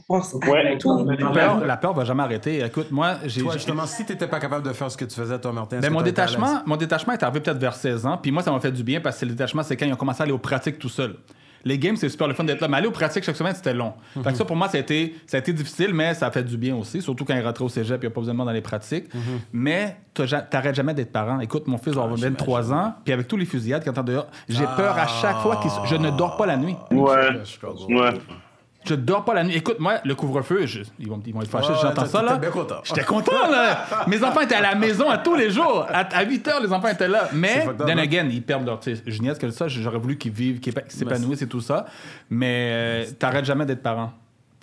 pense 0.09 0.35
à 0.35 0.77
tout. 0.79 1.07
La 1.65 1.77
peur, 1.77 1.93
ne 1.93 1.97
va 1.97 2.05
jamais 2.05 2.23
arrêter. 2.23 2.65
Écoute, 2.65 2.91
moi, 2.91 3.17
j'ai. 3.25 3.43
Toi, 3.43 3.55
justement, 3.55 3.87
si 3.87 4.05
tu 4.05 4.13
n'étais 4.13 4.27
pas 4.27 4.41
capable 4.41 4.67
de 4.67 4.73
faire 4.73 4.91
ce 4.91 4.97
que 4.97 5.05
tu 5.05 5.15
faisais, 5.15 5.39
toi, 5.39 5.53
Martin. 5.53 5.81
Ben, 5.81 5.93
mon, 5.93 6.03
détachement, 6.03 6.63
mon 6.67 6.77
détachement 6.77 7.13
est 7.13 7.23
arrivé 7.23 7.41
peut-être 7.41 7.59
vers 7.59 7.75
16 7.75 8.07
ans. 8.07 8.19
Puis 8.21 8.31
moi, 8.31 8.43
ça 8.43 8.51
m'a 8.51 8.61
fait 8.61 8.73
du 8.73 8.83
bien 8.83 9.01
parce 9.01 9.19
que 9.19 9.25
le 9.25 9.33
détachement, 9.33 9.63
c'est 9.63 9.77
quand 9.77 9.87
ils 9.87 9.93
ont 9.93 9.97
commencé 9.97 10.21
à 10.21 10.25
aller 10.25 10.33
aux 10.33 10.39
pratiques 10.39 10.79
tout 10.79 10.89
seul 10.89 11.17
les 11.65 11.79
games, 11.79 11.97
c'est 11.97 12.09
super 12.09 12.29
le 12.29 12.35
fun 12.35 12.45
d'être 12.45 12.61
là. 12.61 12.69
Mais 12.69 12.79
aller 12.79 12.87
aux 12.87 12.93
pratiques 12.93 13.25
chaque 13.25 13.37
semaine, 13.37 13.55
c'était 13.55 13.75
long. 13.75 13.95
Fait 14.23 14.31
que 14.31 14.37
ça, 14.37 14.45
pour 14.45 14.57
moi, 14.57 14.69
ça 14.69 14.77
a, 14.77 14.81
été, 14.81 15.15
ça 15.27 15.37
a 15.37 15.41
été 15.41 15.53
difficile, 15.53 15.95
mais 15.95 16.15
ça 16.15 16.27
a 16.27 16.31
fait 16.31 16.43
du 16.43 16.57
bien 16.57 16.77
aussi. 16.77 17.01
Surtout 17.01 17.25
quand 17.25 17.35
il 17.35 17.45
rentré 17.45 17.65
au 17.65 17.69
cégep, 17.69 18.03
il 18.03 18.07
n'y 18.07 18.13
a 18.13 18.15
pas 18.15 18.21
besoin 18.21 18.35
de 18.35 18.39
dans 18.39 18.53
les 18.53 18.61
pratiques. 18.61 19.07
Mais 19.53 19.97
tu 20.13 20.23
n'arrêtes 20.23 20.75
jamais 20.75 20.95
d'être 20.95 21.13
parent. 21.13 21.41
Écoute, 21.41 21.67
mon 21.67 21.79
fils 21.79 21.95
va 21.95 22.03
avoir 22.03 22.19
23 22.19 22.73
ans, 22.73 22.95
puis 23.05 23.13
avec 23.13 23.29
tous 23.29 23.37
les 23.37 23.47
fusillades 23.47 23.83
qu'il 23.83 23.91
entend 23.91 24.03
dehors, 24.03 24.27
j'ai 24.49 24.67
peur 24.77 24.97
à 24.99 25.07
chaque 25.07 25.39
fois 25.39 25.57
que 25.57 25.69
je 25.89 25.97
ne 25.97 26.11
dors 26.11 26.37
pas 26.37 26.47
la 26.47 26.57
nuit. 26.57 26.77
Ouais. 26.91 27.31
ouais. 27.89 28.11
Je 28.85 28.95
dors 28.95 29.25
pas 29.25 29.35
la 29.35 29.45
nuit. 29.45 29.57
Écoute, 29.57 29.77
moi, 29.79 29.99
le 30.05 30.15
couvre-feu, 30.15 30.67
ils, 30.99 31.09
vont, 31.09 31.21
ils 31.27 31.33
vont 31.33 31.43
être 31.43 31.51
fâchés 31.51 31.73
j'entends 31.81 32.07
ça. 32.07 32.23
là. 32.23 32.41
J'étais 32.85 33.05
content, 33.05 33.51
là. 33.51 33.87
Mes 34.07 34.23
enfants 34.23 34.41
étaient 34.41 34.55
à 34.55 34.61
la 34.61 34.75
maison 34.75 35.09
à 35.09 35.19
tous 35.19 35.35
les 35.35 35.51
jours. 35.51 35.87
À, 35.93 36.25
8 36.25 36.49
heures, 36.49 36.63
les 36.63 36.73
enfants 36.73 36.89
étaient 36.89 37.09
là. 37.09 37.29
Mais, 37.33 37.67
then 37.87 37.99
again, 37.99 38.29
ils 38.31 38.43
perdent 38.43 38.67
leur. 38.67 38.81
Je 38.85 39.23
niaise 39.23 39.39
que 39.39 39.51
ça. 39.51 39.69
J'aurais 39.69 39.99
voulu 39.99 40.19
qu'ils 40.19 40.33
vivent, 40.33 40.61
qu'ils 40.61 40.75
s'épanouissent 40.89 41.43
et 41.43 41.49
tout 41.49 41.61
ça. 41.61 41.87
Mais 42.31 42.71
euh, 42.73 43.05
t'arrêtes 43.19 43.45
jamais 43.45 43.67
d'être 43.67 43.83
parent 43.83 44.13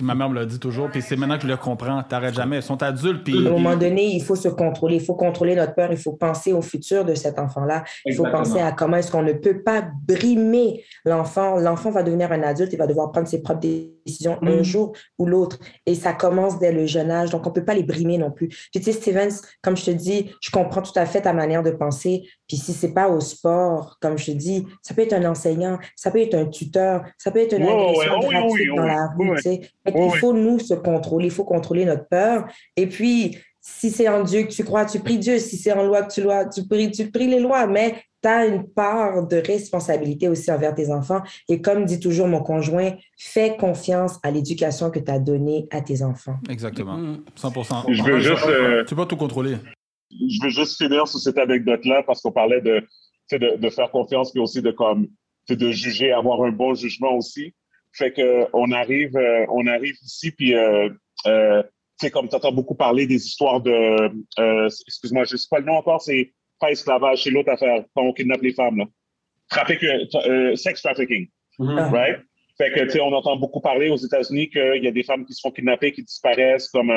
ma 0.01 0.15
mère 0.15 0.29
me 0.29 0.35
l'a 0.35 0.45
dit 0.45 0.59
toujours, 0.59 0.89
puis 0.89 1.01
c'est 1.01 1.15
maintenant 1.15 1.37
que 1.37 1.43
je 1.43 1.47
le 1.47 1.57
comprends. 1.57 2.03
T'arrêtes 2.03 2.35
jamais. 2.35 2.57
Ils 2.57 2.63
sont 2.63 2.81
adultes. 2.83 3.23
Puis... 3.23 3.35
À 3.35 3.49
un 3.49 3.51
moment 3.51 3.75
donné, 3.75 4.15
il 4.15 4.23
faut 4.23 4.35
se 4.35 4.49
contrôler. 4.49 4.95
Il 4.95 5.05
faut 5.05 5.15
contrôler 5.15 5.55
notre 5.55 5.73
peur. 5.73 5.91
Il 5.91 5.97
faut 5.97 6.13
penser 6.13 6.53
au 6.53 6.61
futur 6.61 7.05
de 7.05 7.15
cet 7.15 7.39
enfant-là. 7.39 7.83
Il 8.05 8.15
faut 8.15 8.23
penser 8.23 8.59
à 8.59 8.71
comment 8.71 8.97
est-ce 8.97 9.11
qu'on 9.11 9.23
ne 9.23 9.33
peut 9.33 9.61
pas 9.61 9.83
brimer 10.07 10.83
l'enfant. 11.05 11.57
L'enfant 11.57 11.91
va 11.91 12.03
devenir 12.03 12.31
un 12.31 12.41
adulte. 12.43 12.73
Il 12.73 12.77
va 12.77 12.87
devoir 12.87 13.11
prendre 13.11 13.27
ses 13.27 13.41
propres 13.41 13.61
décisions 13.61 13.91
un 14.41 14.57
mm. 14.57 14.63
jour 14.63 14.93
ou 15.17 15.25
l'autre. 15.25 15.59
Et 15.85 15.95
ça 15.95 16.13
commence 16.13 16.59
dès 16.59 16.71
le 16.71 16.85
jeune 16.85 17.11
âge. 17.11 17.29
Donc, 17.29 17.45
on 17.45 17.49
ne 17.49 17.55
peut 17.55 17.65
pas 17.65 17.73
les 17.73 17.83
brimer 17.83 18.17
non 18.17 18.31
plus. 18.31 18.47
Puis, 18.47 18.79
tu 18.79 18.83
sais, 18.83 18.93
Stevens, 18.93 19.41
comme 19.61 19.77
je 19.77 19.85
te 19.85 19.91
dis, 19.91 20.31
je 20.41 20.51
comprends 20.51 20.81
tout 20.81 20.97
à 20.97 21.05
fait 21.05 21.21
ta 21.21 21.33
manière 21.33 21.63
de 21.63 21.71
penser. 21.71 22.23
Puis, 22.47 22.57
si 22.57 22.73
c'est 22.73 22.93
pas 22.93 23.09
au 23.09 23.19
sport, 23.19 23.97
comme 24.01 24.17
je 24.17 24.27
te 24.27 24.31
dis, 24.31 24.65
ça 24.81 24.93
peut 24.93 25.01
être 25.01 25.13
un 25.13 25.25
enseignant, 25.25 25.79
ça 25.95 26.11
peut 26.11 26.21
être 26.21 26.35
un 26.35 26.45
tuteur, 26.45 27.03
ça 27.17 27.31
peut 27.31 27.39
être 27.39 27.53
un 27.53 27.61
agresseur 27.61 28.19
dans 28.75 28.85
la 28.85 29.07
rue, 29.17 29.35
tu 29.37 29.41
sais 29.41 29.61
il 29.95 30.17
faut 30.19 30.33
nous 30.33 30.59
se 30.59 30.73
contrôler, 30.73 31.25
il 31.25 31.31
faut 31.31 31.43
contrôler 31.43 31.85
notre 31.85 32.07
peur. 32.07 32.47
Et 32.75 32.87
puis, 32.87 33.37
si 33.59 33.91
c'est 33.91 34.07
en 34.07 34.23
Dieu 34.23 34.43
que 34.43 34.51
tu 34.51 34.63
crois, 34.63 34.85
tu 34.85 34.99
pries 34.99 35.19
Dieu. 35.19 35.37
Si 35.39 35.57
c'est 35.57 35.71
en 35.71 35.83
loi 35.83 36.03
que 36.03 36.11
tu, 36.11 36.21
lois, 36.21 36.45
tu, 36.45 36.65
pries, 36.67 36.91
tu 36.91 37.11
pries 37.11 37.27
les 37.27 37.39
lois. 37.39 37.67
Mais 37.67 37.95
tu 38.21 38.27
as 38.27 38.45
une 38.45 38.67
part 38.67 39.27
de 39.27 39.37
responsabilité 39.37 40.27
aussi 40.27 40.51
envers 40.51 40.75
tes 40.75 40.91
enfants. 40.91 41.21
Et 41.49 41.61
comme 41.61 41.85
dit 41.85 41.99
toujours 41.99 42.27
mon 42.27 42.41
conjoint, 42.41 42.93
fais 43.17 43.57
confiance 43.57 44.19
à 44.23 44.31
l'éducation 44.31 44.89
que 44.91 44.99
tu 44.99 45.11
as 45.11 45.19
donnée 45.19 45.67
à 45.71 45.81
tes 45.81 46.03
enfants. 46.03 46.35
Exactement. 46.49 47.17
100 47.35 47.51
Je 47.89 48.03
veux 48.03 48.19
juste, 48.19 48.45
euh, 48.47 48.83
tu 48.85 48.95
peux 48.95 49.05
tout 49.05 49.17
contrôler. 49.17 49.57
Je 50.11 50.43
veux 50.43 50.49
juste 50.49 50.77
finir 50.77 51.07
sur 51.07 51.19
cette 51.19 51.37
anecdote-là 51.37 52.03
parce 52.03 52.21
qu'on 52.21 52.31
parlait 52.31 52.61
de, 52.61 52.85
de, 53.31 53.57
de, 53.57 53.69
faire 53.69 53.89
confiance, 53.91 54.35
mais 54.35 54.41
aussi 54.41 54.61
de, 54.61 54.71
comme, 54.71 55.07
de 55.49 55.71
juger, 55.71 56.11
avoir 56.11 56.43
un 56.43 56.51
bon 56.51 56.73
jugement 56.73 57.15
aussi. 57.15 57.53
Fait 57.93 58.11
que 58.11 58.45
on 58.53 58.71
arrive, 58.71 59.15
euh, 59.17 59.45
on 59.49 59.67
arrive 59.67 59.95
ici, 60.03 60.31
puis 60.31 60.55
euh, 60.55 60.89
euh, 61.27 61.63
sais, 62.01 62.11
comme 62.11 62.27
tu 62.27 62.35
entends 62.35 62.51
beaucoup 62.51 62.75
parler 62.75 63.05
des 63.05 63.25
histoires 63.25 63.61
de, 63.61 63.71
euh, 64.39 64.69
excuse-moi, 64.87 65.23
je 65.25 65.37
sais 65.37 65.47
pas 65.49 65.59
le 65.59 65.65
nom 65.65 65.75
encore, 65.75 66.01
c'est 66.01 66.33
pas 66.61 66.71
esclavage, 66.71 67.23
c'est 67.23 67.31
l'autre 67.31 67.51
affaire, 67.51 67.83
quand 67.93 68.03
on 68.03 68.13
kidnappe 68.13 68.41
les 68.41 68.53
femmes, 68.53 68.77
là. 68.77 68.85
Trafic, 69.49 69.83
euh, 69.83 70.55
sex 70.55 70.81
trafficking, 70.81 71.27
mm-hmm. 71.59 71.91
right? 71.91 72.19
Fait 72.57 72.71
que, 72.71 72.81
tu 72.85 72.91
sais, 72.91 73.01
on 73.01 73.11
entend 73.11 73.35
beaucoup 73.35 73.59
parler 73.59 73.89
aux 73.89 73.97
États-Unis 73.97 74.49
qu'il 74.49 74.83
y 74.83 74.87
a 74.87 74.91
des 74.91 75.03
femmes 75.03 75.25
qui 75.25 75.33
se 75.33 75.41
font 75.41 75.51
kidnapper, 75.51 75.91
qui 75.91 76.03
disparaissent, 76.03 76.69
comme 76.69 76.89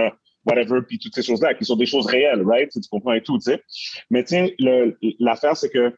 whatever, 0.47 0.81
puis 0.87 0.99
toutes 0.99 1.15
ces 1.15 1.23
choses-là, 1.23 1.55
qui 1.55 1.65
sont 1.65 1.77
des 1.77 1.87
choses 1.87 2.07
réelles, 2.07 2.43
right? 2.43 2.71
Tu 2.71 2.81
comprends 2.91 3.15
et 3.15 3.23
tout, 3.23 3.39
tu 3.39 3.51
sais. 3.51 3.63
Mais 4.11 4.23
tu 4.23 4.37
sais, 4.37 4.57
l'affaire, 5.19 5.57
c'est 5.57 5.71
que 5.71 5.93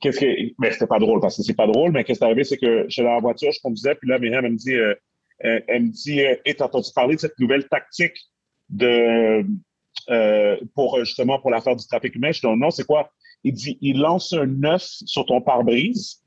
qu'est-ce 0.00 0.20
que, 0.20 0.26
mais 0.58 0.72
c'était 0.72 0.86
pas 0.86 0.98
drôle 0.98 1.20
parce 1.20 1.36
que 1.36 1.42
c'est 1.42 1.56
pas 1.56 1.66
drôle, 1.66 1.92
mais 1.92 2.04
qu'est-ce 2.04 2.18
qui 2.18 2.24
est 2.24 2.26
arrivé, 2.26 2.44
c'est 2.44 2.58
que 2.58 2.86
j'étais 2.88 3.06
dans 3.06 3.14
la 3.14 3.20
voiture, 3.20 3.50
je 3.52 3.60
conduisais, 3.60 3.94
puis 3.94 4.08
là, 4.08 4.18
Myriam, 4.18 4.44
elle 4.44 4.52
me 4.52 4.56
dit, 4.56 4.74
euh, 4.74 4.94
euh 5.44 5.60
elle 5.66 5.84
me 5.84 5.90
dit, 5.90 6.20
euh, 6.22 6.34
t'as 6.56 6.66
entendu 6.66 6.90
parler 6.94 7.16
de 7.16 7.20
cette 7.20 7.38
nouvelle 7.38 7.68
tactique 7.68 8.16
de, 8.68 9.44
euh, 10.10 10.56
pour 10.74 10.98
justement 11.04 11.38
pour 11.38 11.50
l'affaire 11.50 11.76
du 11.76 11.86
trafic 11.86 12.14
humain? 12.14 12.32
Je 12.32 12.40
dis, 12.40 12.46
non, 12.46 12.70
c'est 12.70 12.86
quoi? 12.86 13.10
Il 13.44 13.52
dit, 13.52 13.78
il 13.80 13.98
lance 13.98 14.32
un 14.32 14.64
œuf 14.64 14.82
sur 14.82 15.26
ton 15.26 15.40
pare-brise. 15.40 16.22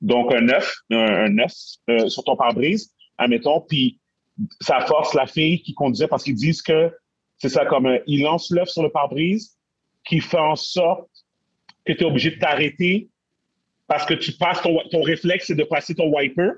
Donc, 0.00 0.34
un 0.34 0.48
œuf, 0.50 0.74
un, 0.90 1.38
œuf 1.38 1.52
euh, 1.88 2.08
sur 2.08 2.24
ton 2.24 2.36
pare-brise, 2.36 2.92
admettons, 3.16 3.60
puis 3.60 4.00
ça 4.60 4.80
force 4.80 5.14
la 5.14 5.26
fille 5.26 5.62
qui 5.62 5.74
conduisait 5.74 6.08
parce 6.08 6.24
qu'ils 6.24 6.34
disent 6.34 6.60
que 6.60 6.92
c'est 7.38 7.48
ça 7.48 7.64
comme, 7.64 7.98
il 8.06 8.22
lance 8.22 8.50
l'œuf 8.50 8.68
sur 8.68 8.82
le 8.82 8.90
pare-brise 8.90 9.56
qui 10.04 10.20
fait 10.20 10.38
en 10.38 10.56
sorte 10.56 11.08
que 11.84 11.92
tu 11.92 12.02
es 12.02 12.04
obligé 12.04 12.32
de 12.32 12.38
t'arrêter 12.38 13.08
parce 13.86 14.04
que 14.04 14.14
tu 14.14 14.32
passes 14.32 14.60
ton, 14.62 14.78
ton 14.90 15.02
réflexe, 15.02 15.46
c'est 15.46 15.54
de 15.54 15.64
passer 15.64 15.94
ton 15.94 16.12
wiper. 16.14 16.50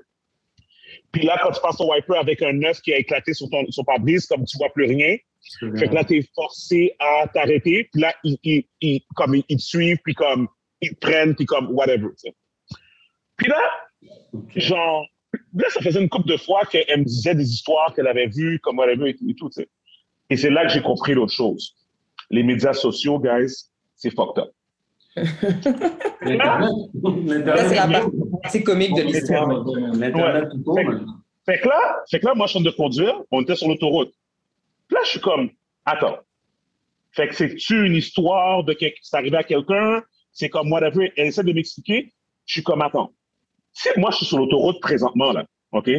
Puis 1.11 1.25
là, 1.25 1.39
quand 1.41 1.51
tu 1.51 1.61
passes 1.61 1.77
ton 1.77 1.91
wiper 1.91 2.17
avec 2.17 2.41
un 2.41 2.61
œuf 2.63 2.81
qui 2.81 2.93
a 2.93 2.97
éclaté 2.97 3.33
sur 3.33 3.49
ton 3.49 3.69
sur 3.69 3.85
pare-brise, 3.85 4.25
comme 4.25 4.45
tu 4.45 4.57
vois 4.57 4.69
plus 4.69 4.85
rien, 4.85 5.15
fait 5.59 5.87
que 5.87 5.93
là, 5.93 6.03
tu 6.03 6.17
es 6.17 6.29
forcé 6.35 6.95
à 6.99 7.27
t'arrêter. 7.27 7.89
Puis 7.91 8.01
là, 8.01 8.13
ils, 8.23 8.65
ils, 8.81 9.01
comme, 9.15 9.35
ils, 9.35 9.57
te 9.57 9.61
suivent, 9.61 9.99
puis 10.03 10.13
comme, 10.13 10.47
ils 10.81 10.91
te 10.91 10.99
prennent, 10.99 11.35
puis 11.35 11.45
comme, 11.45 11.69
whatever. 11.71 12.09
Puis 13.37 13.47
là, 13.47 13.61
genre, 14.55 15.05
là, 15.53 15.69
ça 15.69 15.81
faisait 15.81 16.01
une 16.01 16.09
couple 16.09 16.29
de 16.29 16.37
fois 16.37 16.61
qu'elle 16.69 16.99
me 16.99 17.05
disait 17.05 17.35
des 17.35 17.49
histoires 17.49 17.93
qu'elle 17.93 18.07
avait 18.07 18.27
vues, 18.27 18.59
comme 18.59 18.77
whatever 18.77 19.09
et 19.09 19.15
tout. 19.15 19.29
Et, 19.29 19.35
tout, 19.35 19.49
et 20.29 20.37
c'est 20.37 20.49
là 20.49 20.65
que 20.65 20.73
j'ai 20.73 20.81
compris 20.81 21.13
l'autre 21.13 21.33
chose. 21.33 21.75
Les 22.29 22.43
médias 22.43 22.73
sociaux, 22.73 23.19
guys, 23.19 23.69
c'est 23.95 24.13
fucked 24.13 24.43
up. 24.43 24.51
c'est 26.23 26.35
la 26.35 26.59
partie 28.41 28.63
comique 28.63 28.95
de 28.95 29.01
l'histoire. 29.01 29.47
Fait, 31.45 31.59
que 31.59 31.67
là, 31.67 32.03
fait 32.11 32.19
que 32.19 32.25
là, 32.25 32.35
moi, 32.35 32.45
je 32.45 32.51
suis 32.51 32.59
en 32.59 32.61
train 32.61 32.71
de 32.71 32.75
conduire, 32.75 33.15
on 33.31 33.41
était 33.41 33.55
sur 33.55 33.67
l'autoroute. 33.67 34.13
Là, 34.91 34.99
je 35.03 35.09
suis 35.09 35.21
comme, 35.21 35.49
attends. 35.85 36.17
Fait 37.11 37.27
que 37.27 37.35
c'est-tu 37.35 37.85
une 37.85 37.95
histoire 37.95 38.63
de 38.63 38.73
quelque, 38.73 38.99
c'est 39.01 39.17
arrivé 39.17 39.37
à 39.37 39.43
quelqu'un? 39.43 40.03
C'est 40.31 40.49
comme, 40.49 40.71
whatever. 40.71 41.11
Elle 41.17 41.27
essaie 41.27 41.43
de 41.43 41.53
m'expliquer. 41.53 42.13
Je 42.45 42.53
suis 42.53 42.63
comme, 42.63 42.81
attends. 42.81 43.13
moi, 43.97 44.11
je 44.11 44.17
suis 44.17 44.25
sur 44.25 44.37
l'autoroute 44.37 44.79
présentement, 44.81 45.31
là. 45.31 45.45
OK? 45.71 45.89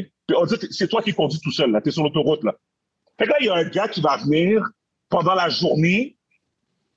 C'est 0.70 0.88
toi 0.88 1.02
qui 1.02 1.12
conduis 1.12 1.40
tout 1.40 1.52
seul, 1.52 1.70
là. 1.70 1.80
T'es 1.80 1.90
sur 1.90 2.02
l'autoroute, 2.02 2.44
là. 2.44 2.54
Fait 3.18 3.24
que 3.24 3.30
là, 3.30 3.36
il 3.40 3.46
y 3.46 3.50
a 3.50 3.54
un 3.54 3.68
gars 3.68 3.88
qui 3.88 4.00
va 4.00 4.16
venir 4.18 4.62
pendant 5.08 5.34
la 5.34 5.48
journée, 5.48 6.16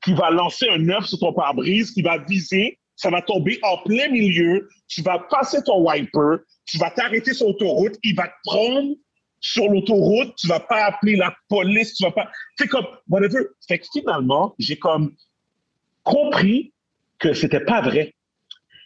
qui 0.04 0.14
va 0.14 0.30
lancer 0.30 0.68
un 0.70 0.88
œuf 0.90 1.06
sur 1.06 1.20
ton 1.20 1.34
pare-brise, 1.34 1.92
qui 1.92 2.02
va 2.02 2.18
viser, 2.20 2.80
ça 2.96 3.10
va 3.10 3.22
tomber 3.22 3.60
en 3.64 3.78
plein 3.80 4.10
milieu, 4.10 4.70
tu 4.88 5.02
vas 5.02 5.20
passer 5.30 5.64
ton 5.64 5.88
wiper, 5.88 6.44
tu 6.66 6.78
vas 6.78 6.92
t'arrêter 6.92 7.34
sur 7.34 7.48
l'autoroute, 7.48 7.98
il 8.04 8.16
va 8.16 8.28
te 8.28 8.34
prendre 8.44 8.96
sur 9.42 9.68
l'autoroute, 9.68 10.36
tu 10.36 10.48
vas 10.48 10.60
pas 10.60 10.86
appeler 10.86 11.16
la 11.16 11.36
police, 11.50 11.96
tu 11.96 12.04
vas 12.04 12.12
pas. 12.12 12.32
C'est 12.58 12.68
comme, 12.68 12.86
whatever. 13.10 13.40
Fait 13.68 13.80
que 13.80 13.88
finalement, 13.92 14.56
j'ai 14.60 14.78
comme 14.78 15.16
compris 16.04 16.72
que 17.20 17.34
c'était 17.34 17.60
pas 17.66 17.82
vrai. 17.82 18.14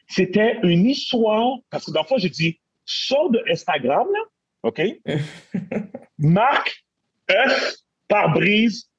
C'était 0.07 0.57
une 0.63 0.85
histoire, 0.85 1.57
parce 1.69 1.85
que 1.85 1.91
dans 1.91 2.01
le 2.01 2.07
fond, 2.07 2.17
j'ai 2.17 2.29
dit, 2.29 2.59
sors 2.85 3.29
de 3.29 3.43
Instagram, 3.51 4.07
là, 4.11 4.19
OK? 4.63 4.81
Marque 6.17 6.85
F 7.29 7.75
par 8.07 8.33
brise, 8.33 8.89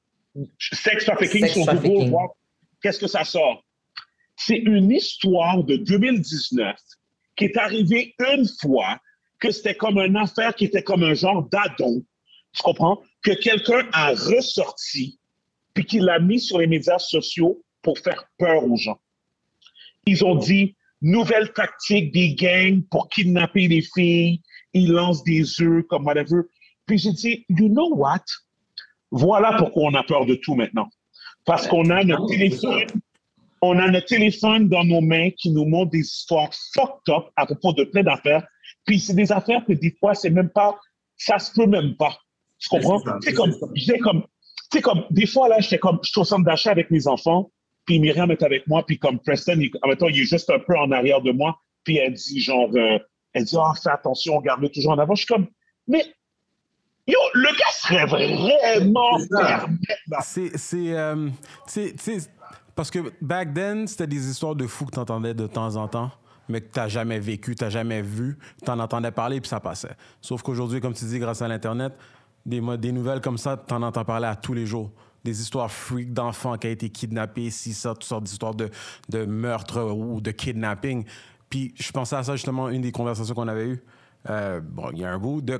sex 0.59 1.05
trafficking 1.05 1.47
sur 1.47 1.65
Google, 1.75 2.13
qu'est-ce 2.81 2.99
que 2.99 3.07
ça 3.07 3.23
sort. 3.23 3.63
C'est 4.35 4.57
une 4.57 4.91
histoire 4.91 5.63
de 5.63 5.77
2019 5.77 6.75
qui 7.35 7.45
est 7.45 7.57
arrivée 7.57 8.13
une 8.19 8.45
fois 8.61 8.99
que 9.39 9.51
c'était 9.51 9.75
comme 9.75 9.97
une 9.99 10.17
affaire 10.17 10.55
qui 10.55 10.65
était 10.65 10.83
comme 10.83 11.03
un 11.03 11.13
genre 11.13 11.47
d'adon, 11.49 12.03
tu 12.53 12.63
comprends? 12.63 13.01
Que 13.21 13.31
quelqu'un 13.31 13.87
a 13.93 14.11
ressorti, 14.11 15.19
puis 15.73 15.85
qu'il 15.85 16.03
l'a 16.03 16.19
mis 16.19 16.39
sur 16.39 16.59
les 16.59 16.67
médias 16.67 16.99
sociaux 16.99 17.61
pour 17.81 17.99
faire 17.99 18.25
peur 18.37 18.63
aux 18.63 18.77
gens. 18.77 18.99
Ils 20.05 20.23
ont 20.23 20.35
dit, 20.35 20.75
nouvelle 21.01 21.53
tactique 21.53 22.11
des 22.11 22.33
gangs 22.33 22.81
pour 22.89 23.09
kidnapper 23.09 23.67
les 23.67 23.81
filles, 23.81 24.41
ils 24.73 24.91
lancent 24.91 25.23
des 25.23 25.61
œufs 25.61 25.85
comme 25.87 26.05
whatever. 26.05 26.41
Puis 26.85 26.97
j'ai 26.97 27.11
dit, 27.11 27.45
you 27.49 27.69
know 27.69 27.93
what? 27.95 28.23
Voilà 29.11 29.53
pourquoi 29.57 29.83
on 29.83 29.93
a 29.93 30.03
peur 30.03 30.25
de 30.25 30.35
tout 30.35 30.55
maintenant. 30.55 30.89
Parce 31.45 31.67
qu'on 31.67 31.89
a 31.89 32.03
notre 32.03 32.27
téléphone, 32.27 32.87
on 33.61 33.77
a 33.79 33.89
notre 33.89 34.07
téléphone 34.07 34.67
dans 34.67 34.83
nos 34.83 35.01
mains 35.01 35.29
qui 35.31 35.49
nous 35.51 35.65
montre 35.65 35.91
des 35.91 35.99
histoires 35.99 36.49
fucked 36.73 37.13
up 37.13 37.25
à 37.35 37.45
propos 37.45 37.73
de 37.73 37.83
plein 37.85 38.03
d'affaires 38.03 38.45
puis 38.87 38.99
c'est 38.99 39.13
des 39.13 39.31
affaires 39.31 39.63
que 39.67 39.73
des 39.73 39.95
fois, 39.99 40.15
c'est 40.15 40.31
même 40.31 40.49
pas, 40.49 40.79
ça 41.17 41.37
se 41.37 41.51
peut 41.51 41.67
même 41.67 41.95
pas. 41.97 42.17
Tu 42.57 42.69
comprends? 42.69 42.99
C'est 43.21 43.33
comme, 43.33 43.53
j'ai 43.75 43.99
comme, 43.99 44.23
tu 44.71 44.77
sais, 44.77 44.81
comme, 44.81 45.03
des 45.11 45.27
fois, 45.27 45.49
là, 45.49 45.59
j'étais 45.59 45.77
comme, 45.77 45.99
je 46.03 46.09
suis 46.09 46.21
au 46.21 46.23
centre 46.23 46.45
d'achat 46.45 46.71
avec 46.71 46.89
mes 46.89 47.05
enfants, 47.05 47.51
puis 47.85 47.99
Myriam 47.99 48.31
est 48.31 48.41
avec 48.41 48.65
moi, 48.65 48.83
puis 48.85 48.97
comme 48.97 49.19
Preston, 49.19 49.59
il, 49.59 49.69
en 49.83 49.89
même 49.89 49.97
temps, 49.97 50.07
il 50.07 50.19
est 50.19 50.25
juste 50.25 50.49
un 50.49 50.59
peu 50.59 50.75
en 50.77 50.89
arrière 50.91 51.21
de 51.21 51.31
moi, 51.31 51.59
puis 51.83 51.97
elle 51.97 52.13
dit, 52.13 52.39
genre, 52.39 52.69
euh, 52.75 52.97
elle 53.33 53.43
dit, 53.43 53.55
oh, 53.57 53.73
fais 53.81 53.91
attention, 53.91 54.39
garde-le 54.41 54.69
toujours 54.69 54.93
en 54.93 54.99
avant. 54.99 55.15
Je 55.15 55.25
suis 55.25 55.33
comme, 55.33 55.47
mais, 55.85 56.03
yo, 57.05 57.19
le 57.33 57.49
gars 57.57 57.71
serait 57.71 58.05
vraiment 58.05 59.17
C'est, 60.21 60.57
c'est, 60.57 60.97
euh, 60.97 61.29
c'est, 61.67 61.93
parce 62.73 62.89
que 62.89 62.99
back 63.21 63.53
then, 63.53 63.85
c'était 63.85 64.07
des 64.07 64.29
histoires 64.29 64.55
de 64.55 64.65
fous 64.65 64.85
que 64.85 64.91
tu 64.91 64.99
entendais 64.99 65.33
de 65.33 65.45
temps 65.45 65.75
en 65.75 65.87
temps 65.87 66.11
mais 66.49 66.61
que 66.61 66.71
tu 66.71 66.79
n'as 66.79 66.87
jamais 66.87 67.19
vécu, 67.19 67.55
tu 67.55 67.63
n'as 67.63 67.69
jamais 67.69 68.01
vu, 68.01 68.37
tu 68.63 68.69
en 68.69 68.79
entendais 68.79 69.11
parler, 69.11 69.41
puis 69.41 69.49
ça 69.49 69.59
passait. 69.59 69.95
Sauf 70.21 70.41
qu'aujourd'hui, 70.41 70.81
comme 70.81 70.93
tu 70.93 71.05
dis, 71.05 71.19
grâce 71.19 71.41
à 71.41 71.47
l'Internet, 71.47 71.93
des, 72.45 72.91
nouvelles 72.91 73.21
comme 73.21 73.37
ça, 73.37 73.57
tu 73.57 73.73
en 73.73 73.81
entends 73.81 74.05
parler 74.05 74.27
à 74.27 74.35
tous 74.35 74.53
les 74.53 74.65
jours. 74.65 74.91
Des 75.23 75.41
histoires 75.41 75.69
freaks 75.69 76.13
d'enfants 76.13 76.57
qui 76.57 76.67
ont 76.67 76.71
été 76.71 76.89
kidnappés, 76.89 77.49
si 77.49 77.73
ça, 77.73 77.89
toutes 77.89 78.05
sortes 78.05 78.23
d'histoires 78.23 78.55
de, 78.55 78.69
de 79.09 79.25
meurtre 79.25 79.81
ou 79.91 80.21
de 80.21 80.31
kidnapping. 80.31 81.03
Puis 81.49 81.73
je 81.75 81.91
pensais 81.91 82.15
à 82.15 82.23
ça 82.23 82.35
justement, 82.35 82.69
une 82.69 82.81
des 82.81 82.91
conversations 82.91 83.35
qu'on 83.35 83.47
avait 83.47 83.67
eues. 83.67 83.83
Euh, 84.29 84.61
bon, 84.61 84.89
il 84.93 84.99
y 84.99 85.05
a 85.05 85.11
un 85.11 85.19
bout 85.19 85.41
de 85.41 85.59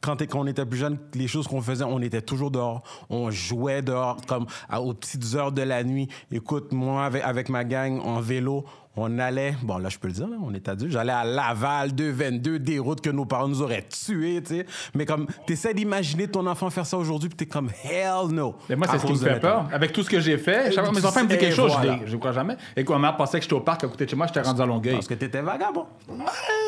quand, 0.00 0.34
on 0.36 0.46
était 0.46 0.64
plus 0.64 0.78
jeune, 0.78 0.98
les 1.14 1.26
choses 1.26 1.48
qu'on 1.48 1.60
faisait, 1.60 1.84
on 1.84 2.00
était 2.00 2.22
toujours 2.22 2.50
dehors. 2.50 2.82
On 3.10 3.30
jouait 3.30 3.82
dehors, 3.82 4.18
comme 4.26 4.46
aux 4.72 4.94
petites 4.94 5.34
heures 5.34 5.50
de 5.50 5.62
la 5.62 5.82
nuit. 5.82 6.08
Écoute, 6.30 6.72
moi, 6.72 7.06
avec 7.06 7.48
ma 7.48 7.64
gang, 7.64 8.00
en 8.00 8.20
vélo, 8.20 8.64
on 8.96 9.18
allait, 9.18 9.54
bon 9.62 9.78
là 9.78 9.88
je 9.88 9.98
peux 9.98 10.08
le 10.08 10.14
dire, 10.14 10.28
on 10.42 10.52
est 10.54 10.68
adulte, 10.68 10.92
j'allais 10.92 11.12
à 11.12 11.24
Laval 11.24 11.94
222, 11.94 12.58
des 12.58 12.78
routes 12.78 13.00
que 13.00 13.10
nos 13.10 13.26
parents 13.26 13.48
nous 13.48 13.62
auraient 13.62 13.86
tuées, 13.88 14.42
tu 14.42 14.56
sais. 14.56 14.66
Mais 14.94 15.04
comme, 15.04 15.26
t'essaies 15.46 15.74
d'imaginer 15.74 16.28
ton 16.28 16.46
enfant 16.46 16.70
faire 16.70 16.86
ça 16.86 16.96
aujourd'hui, 16.96 17.28
puis 17.28 17.36
t'es 17.36 17.46
comme, 17.46 17.70
hell 17.84 18.28
no. 18.30 18.54
Mais 18.68 18.76
moi, 18.76 18.86
c'est 18.90 18.98
ce 18.98 19.06
qui 19.06 19.12
me 19.12 19.18
fait 19.18 19.40
peur. 19.40 19.68
Avec 19.72 19.92
tout 19.92 20.02
ce 20.02 20.10
que 20.10 20.20
j'ai 20.20 20.38
fait, 20.38 20.72
chaque 20.72 20.84
fois 20.84 20.94
mes 20.94 21.04
enfants 21.04 21.22
me 21.22 21.28
disent 21.28 21.38
quelque 21.38 21.54
chose, 21.54 21.72
je 22.04 22.12
ne 22.12 22.18
crois 22.18 22.32
jamais. 22.32 22.56
Et 22.76 22.84
quand 22.84 22.94
ma 22.94 23.08
mère 23.08 23.16
pensait 23.16 23.38
que 23.38 23.42
j'étais 23.44 23.54
au 23.54 23.60
parc 23.60 23.84
à 23.84 23.88
côté 23.88 24.04
de 24.04 24.10
chez 24.10 24.16
moi, 24.16 24.26
j'étais 24.26 24.40
rendu 24.40 24.60
à 24.60 24.66
Longueuil. 24.66 24.94
Parce 24.94 25.08
que 25.08 25.14
t'étais 25.14 25.42
vagabond. 25.42 25.86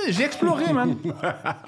j'ai 0.09 0.25
exploré, 0.25 0.73
man. 0.73 0.97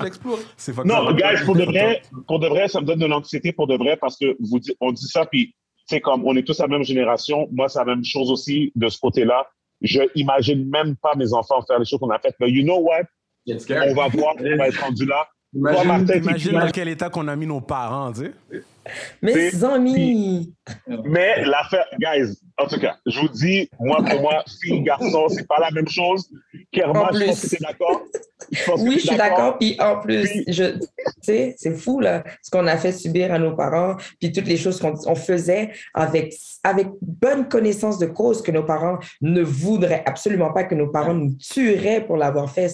j'ai 0.00 0.06
exploré. 0.06 0.42
Non, 0.84 1.12
guys, 1.12 1.44
pour 1.44 1.56
de 1.56 1.64
vrai, 1.64 2.02
pour 2.26 2.38
de 2.38 2.46
vrai, 2.46 2.68
ça 2.68 2.80
me 2.80 2.86
donne 2.86 2.98
de 2.98 3.06
l'anxiété 3.06 3.52
pour 3.52 3.66
de 3.66 3.76
vrai, 3.76 3.96
parce 3.96 4.16
que 4.16 4.36
vous 4.40 4.60
on 4.80 4.92
dit 4.92 5.06
ça, 5.06 5.26
puis 5.26 5.54
c'est 5.86 6.00
comme, 6.00 6.24
on 6.24 6.36
est 6.36 6.42
tous 6.42 6.58
la 6.58 6.68
même 6.68 6.84
génération. 6.84 7.48
Moi, 7.50 7.68
c'est 7.68 7.78
la 7.78 7.84
même 7.84 8.04
chose 8.04 8.30
aussi 8.30 8.72
de 8.76 8.88
ce 8.88 8.98
côté-là 8.98 9.46
je 9.82 10.02
imagine 10.15 10.69
même 10.69 10.97
pas 10.97 11.15
mes 11.16 11.32
enfants 11.32 11.62
faire 11.66 11.78
les 11.78 11.85
choses 11.85 12.01
qu'on 12.01 12.11
a 12.11 12.19
faites. 12.19 12.36
Mais 12.40 12.51
you 12.51 12.62
know 12.62 12.78
what? 12.81 13.05
On 13.48 13.94
va 13.94 14.09
voir, 14.09 14.35
on 14.39 14.57
va 14.57 14.69
être 14.69 14.81
rendu 14.81 15.07
là. 15.07 15.27
Imagine, 15.52 16.52
dans 16.52 16.70
quel 16.70 16.89
état 16.89 17.11
qu'on 17.11 17.27
a 17.27 17.35
mis 17.35 17.47
nos 17.47 17.61
parents, 17.61 18.12
tu 18.12 18.20
sais. 18.20 18.32
Mes 19.22 19.64
amis. 19.64 20.54
Mais 21.04 21.44
l'affaire, 21.44 21.86
guys, 21.98 22.36
en 22.58 22.66
tout 22.66 22.78
cas, 22.78 22.96
je 23.06 23.20
vous 23.20 23.28
dis, 23.28 23.68
moi, 23.78 24.02
pour 24.04 24.20
moi, 24.20 24.44
fille, 24.62 24.82
garçon, 24.82 25.28
c'est 25.28 25.46
pas 25.46 25.58
la 25.60 25.70
même 25.70 25.88
chose. 25.88 26.28
Kerma, 26.72 27.10
je 27.12 27.24
pense 27.24 27.40
que 27.40 27.48
tu 27.48 27.56
es 27.56 27.58
d'accord. 27.60 28.02
Oui, 28.78 28.94
je 28.94 29.06
suis 29.06 29.16
d'accord. 29.16 29.58
Puis 29.58 29.76
en 29.80 30.00
plus, 30.00 30.28
je, 30.48 30.78
tu 30.78 30.86
sais, 31.22 31.54
c'est 31.58 31.74
fou, 31.74 32.00
là, 32.00 32.24
ce 32.42 32.50
qu'on 32.50 32.66
a 32.66 32.76
fait 32.76 32.92
subir 32.92 33.32
à 33.32 33.38
nos 33.38 33.54
parents, 33.54 33.96
puis 34.18 34.32
toutes 34.32 34.46
les 34.46 34.56
choses 34.56 34.80
qu'on 34.80 35.14
faisait 35.14 35.70
avec, 35.94 36.34
avec 36.64 36.88
bonne 37.00 37.48
connaissance 37.48 37.98
de 37.98 38.06
cause 38.06 38.42
que 38.42 38.50
nos 38.50 38.64
parents 38.64 38.98
ne 39.20 39.42
voudraient 39.42 40.02
absolument 40.06 40.52
pas 40.52 40.64
que 40.64 40.74
nos 40.74 40.88
parents 40.88 41.14
nous 41.14 41.34
tueraient 41.34 42.04
pour 42.04 42.16
l'avoir 42.16 42.50
fait. 42.50 42.68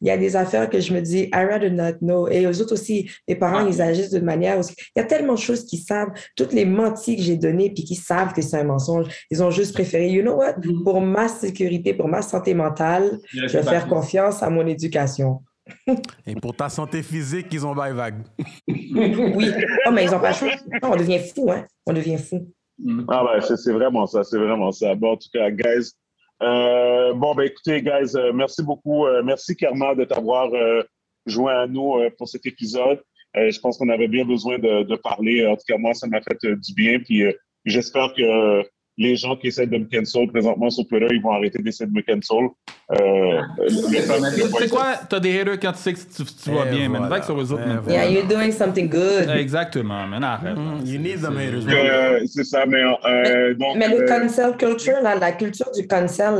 il 0.00 0.08
y 0.08 0.10
a 0.10 0.16
des 0.16 0.36
affaires 0.36 0.68
que 0.68 0.80
je 0.80 0.92
me 0.92 1.00
dis, 1.00 1.30
I 1.32 1.44
rather 1.44 1.70
not 1.70 1.98
know. 2.00 2.28
Et 2.28 2.46
aux 2.46 2.60
autres 2.60 2.74
aussi, 2.74 3.10
mes 3.28 3.36
parents, 3.36 3.66
ils 3.66 3.80
agissent 3.80 4.10
de 4.10 4.20
manière. 4.20 4.60
Il 4.96 5.00
y 5.00 5.02
a 5.02 5.04
tellement 5.04 5.34
de 5.34 5.38
choses 5.38 5.53
qu'ils 5.62 5.80
savent, 5.80 6.10
toutes 6.36 6.52
les 6.52 6.64
menties 6.64 7.16
que 7.16 7.22
j'ai 7.22 7.36
données, 7.36 7.70
puis 7.70 7.84
qu'ils 7.84 7.98
savent 7.98 8.32
que 8.32 8.42
c'est 8.42 8.58
un 8.58 8.64
mensonge. 8.64 9.06
Ils 9.30 9.42
ont 9.42 9.50
juste 9.50 9.74
préféré, 9.74 10.08
you 10.08 10.22
know 10.22 10.34
what, 10.34 10.54
mm-hmm. 10.54 10.82
pour 10.82 11.00
ma 11.00 11.28
sécurité, 11.28 11.94
pour 11.94 12.08
ma 12.08 12.22
santé 12.22 12.54
mentale, 12.54 13.18
je 13.32 13.46
vais 13.46 13.62
faire 13.62 13.88
confiance 13.88 14.42
à 14.42 14.50
mon 14.50 14.66
éducation. 14.66 15.42
Et 16.26 16.34
pour 16.34 16.54
ta 16.54 16.68
santé 16.68 17.02
physique, 17.02 17.46
ils 17.52 17.64
ont 17.64 17.74
bail 17.74 17.94
vague. 17.94 18.22
oui. 18.68 19.50
Oh, 19.86 19.90
mais 19.92 20.04
ils 20.04 20.10
n'ont 20.10 20.20
pas 20.20 20.30
le 20.30 20.34
choix. 20.34 20.50
on 20.82 20.96
devient 20.96 21.20
fou, 21.20 21.50
hein. 21.50 21.64
On 21.86 21.92
devient 21.92 22.18
fou. 22.18 22.50
Mm-hmm. 22.82 23.04
Ah 23.08 23.24
ouais, 23.24 23.56
c'est 23.56 23.72
vraiment 23.72 24.06
ça, 24.06 24.24
c'est 24.24 24.38
vraiment 24.38 24.72
ça. 24.72 24.94
Bon, 24.94 25.12
en 25.12 25.16
tout 25.16 25.28
cas, 25.32 25.50
guys, 25.50 25.92
euh, 26.42 27.14
bon, 27.14 27.34
ben 27.34 27.44
écoutez, 27.44 27.80
guys, 27.80 28.16
euh, 28.16 28.32
merci 28.32 28.62
beaucoup. 28.62 29.06
Euh, 29.06 29.22
merci, 29.22 29.56
Karma, 29.56 29.94
de 29.94 30.04
t'avoir 30.04 30.50
joint 31.26 31.62
à 31.62 31.66
nous 31.66 31.94
pour 32.18 32.28
cet 32.28 32.44
épisode. 32.46 33.00
Je 33.34 33.58
pense 33.60 33.78
qu'on 33.78 33.88
avait 33.88 34.08
bien 34.08 34.24
besoin 34.24 34.58
de, 34.58 34.84
de, 34.84 34.96
parler. 34.96 35.46
En 35.46 35.56
tout 35.56 35.64
cas, 35.68 35.76
moi, 35.78 35.94
ça 35.94 36.06
m'a 36.06 36.20
fait 36.20 36.38
du 36.44 36.74
bien. 36.74 37.00
Puis 37.00 37.24
j'espère 37.64 38.12
que 38.14 38.62
les 38.96 39.16
gens 39.16 39.36
qui 39.36 39.48
essaient 39.48 39.66
de 39.66 39.78
me 39.78 39.84
cancel 39.84 40.28
présentement 40.28 40.70
sur 40.70 40.86
Twitter, 40.86 41.08
ils 41.10 41.22
vont 41.22 41.32
arrêter 41.32 41.60
d'essayer 41.62 41.90
de 41.90 41.94
me 41.94 42.02
cancel. 42.02 42.48
Euh, 42.92 43.40
c'est 44.58 44.68
quoi? 44.68 44.94
T'as 45.08 45.18
des 45.18 45.40
haters 45.40 45.58
quand 45.58 45.72
tu 45.72 45.78
sais 45.78 45.92
que 45.94 45.98
tu, 45.98 46.24
tu 46.24 46.50
vas 46.50 46.66
bien, 46.66 46.88
man. 46.88 47.08
Va 47.08 47.22
sur 47.22 47.36
les 47.36 47.50
autres, 47.50 47.66
man. 47.66 47.82
Yeah, 47.88 48.08
you're 48.08 48.26
doing 48.26 48.52
something 48.52 48.88
good. 48.88 49.28
Exactement, 49.30 50.06
man. 50.06 50.22
Arrête. 50.22 50.56
Mm, 50.56 50.84
you 50.84 50.98
need 50.98 51.20
them 51.20 51.36
haters. 51.38 51.66
Euh, 51.66 52.20
c'est 52.26 52.44
ça, 52.44 52.66
mais, 52.66 52.82
euh, 52.82 53.54
donc, 53.54 53.76
mais 53.76 53.88
le 53.88 54.02
euh, 54.02 54.06
cancel 54.06 54.56
culture, 54.56 55.00
là, 55.02 55.14
la 55.16 55.32
culture 55.32 55.70
du 55.72 55.86
cancel, 55.86 56.34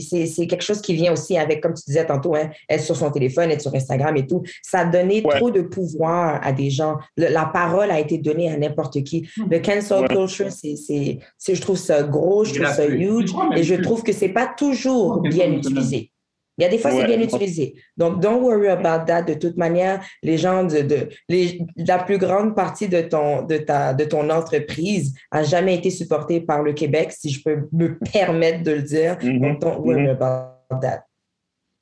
c'est 0.00 0.46
quelque 0.46 0.64
chose 0.64 0.80
qui 0.80 0.94
vient 0.94 1.12
aussi 1.12 1.36
avec, 1.36 1.60
comme 1.60 1.74
tu 1.74 1.82
disais 1.86 2.06
tantôt, 2.06 2.34
hein, 2.34 2.50
être 2.68 2.82
sur 2.82 2.96
son 2.96 3.10
téléphone, 3.10 3.50
être 3.50 3.60
sur 3.60 3.74
Instagram 3.74 4.16
et 4.16 4.26
tout. 4.26 4.42
Ça 4.62 4.80
a 4.80 4.84
donné 4.86 5.22
trop 5.22 5.50
de 5.50 5.62
pouvoir 5.62 6.40
à 6.42 6.52
des 6.52 6.70
gens. 6.70 6.96
la 7.16 7.44
parole 7.44 7.90
a 7.90 8.00
été 8.00 8.18
donnée 8.18 8.50
à 8.50 8.56
n'importe 8.56 9.02
qui. 9.04 9.28
Le 9.50 9.58
cancel 9.58 10.08
culture, 10.08 10.50
c'est, 10.50 11.18
je 11.54 11.60
trouve 11.60 11.76
ça 11.76 11.99
gros, 12.02 12.44
je 12.44 12.54
trouve 12.54 12.74
ça 12.74 12.86
huge, 12.86 13.32
et 13.56 13.62
je 13.62 13.74
trouve 13.74 14.02
que 14.02 14.12
c'est 14.12 14.28
pas 14.28 14.46
toujours 14.46 15.20
bien 15.20 15.52
utilisé. 15.52 16.10
Il 16.60 16.64
y 16.64 16.66
a 16.66 16.68
des 16.68 16.76
fois, 16.76 16.90
c'est 16.90 17.06
bien 17.06 17.20
utilisé. 17.20 17.74
Donc, 17.96 18.20
don't 18.20 18.42
worry 18.42 18.68
about 18.68 19.06
that. 19.06 19.22
De 19.22 19.32
toute 19.32 19.56
manière, 19.56 20.04
les 20.22 20.36
gens 20.36 20.64
de, 20.64 20.82
de 20.82 21.08
les, 21.26 21.62
la 21.76 21.98
plus 21.98 22.18
grande 22.18 22.54
partie 22.54 22.86
de 22.86 23.00
ton, 23.00 23.46
de, 23.46 23.56
ta, 23.56 23.94
de 23.94 24.04
ton 24.04 24.28
entreprise 24.28 25.14
a 25.30 25.42
jamais 25.42 25.74
été 25.76 25.88
supportée 25.88 26.42
par 26.42 26.62
le 26.62 26.74
Québec, 26.74 27.12
si 27.12 27.30
je 27.30 27.42
peux 27.42 27.66
me 27.72 27.98
permettre 28.12 28.62
de 28.62 28.72
le 28.72 28.82
dire. 28.82 29.16
Mm-hmm. 29.16 29.40
Donc, 29.40 29.60
don't 29.60 29.78
worry 29.78 30.02
mm-hmm. 30.02 30.10
about 30.10 30.80
that. 30.82 31.04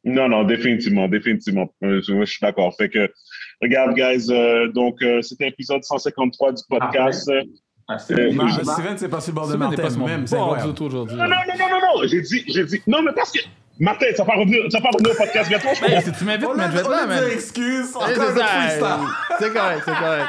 Non, 0.05 0.29
non, 0.29 0.45
définitivement, 0.45 1.09
définitivement. 1.09 1.75
Euh, 1.83 2.01
je, 2.01 2.25
suis 2.25 2.39
d'accord. 2.41 2.73
Fait 2.77 2.89
que, 2.89 3.13
regarde, 3.61 3.95
guys, 3.95 4.31
euh, 4.31 4.69
donc, 4.69 5.03
euh, 5.03 5.23
c'était 5.23 5.47
l'épisode 5.47 5.83
153 5.83 6.53
du 6.53 6.63
podcast. 6.69 7.29
Ah, 7.35 7.43
Steven, 7.97 8.99
c'est 8.99 9.09
passé 9.09 9.31
le 9.31 9.35
bord 9.35 9.49
de 9.49 9.57
Martin 9.57 9.89
même. 9.99 10.27
C'est 10.27 10.37
aujourd'hui. 10.37 11.17
Non, 11.17 11.25
non, 11.25 11.37
non, 11.59 11.69
non, 11.71 11.81
non, 11.81 12.07
J'ai 12.07 12.21
dit, 12.21 12.45
j'ai 12.47 12.65
dit. 12.65 12.83
Non, 12.87 13.03
mais 13.03 13.13
parce 13.13 13.33
que. 13.33 13.41
Martin, 13.81 14.07
ça 14.17 14.25
va 14.25 14.35
revenir, 14.35 14.65
ça 14.73 14.81
va 14.81 14.91
revenir 14.91 15.13
au 15.13 15.17
podcast 15.17 15.49
bientôt, 15.49 15.69
je 15.73 15.81
crois. 15.81 16.01
si 16.01 16.11
tu 16.11 16.25
m'invites, 16.25 16.49
mais 16.57 16.65
je 16.65 16.73
vais 16.73 16.79
être 16.81 16.91
là, 16.91 17.07
man. 17.07 17.25
excuse. 17.31 17.87
C'est 17.87 19.53
correct, 19.53 19.83
c'est 19.85 19.95
correct. 19.95 20.27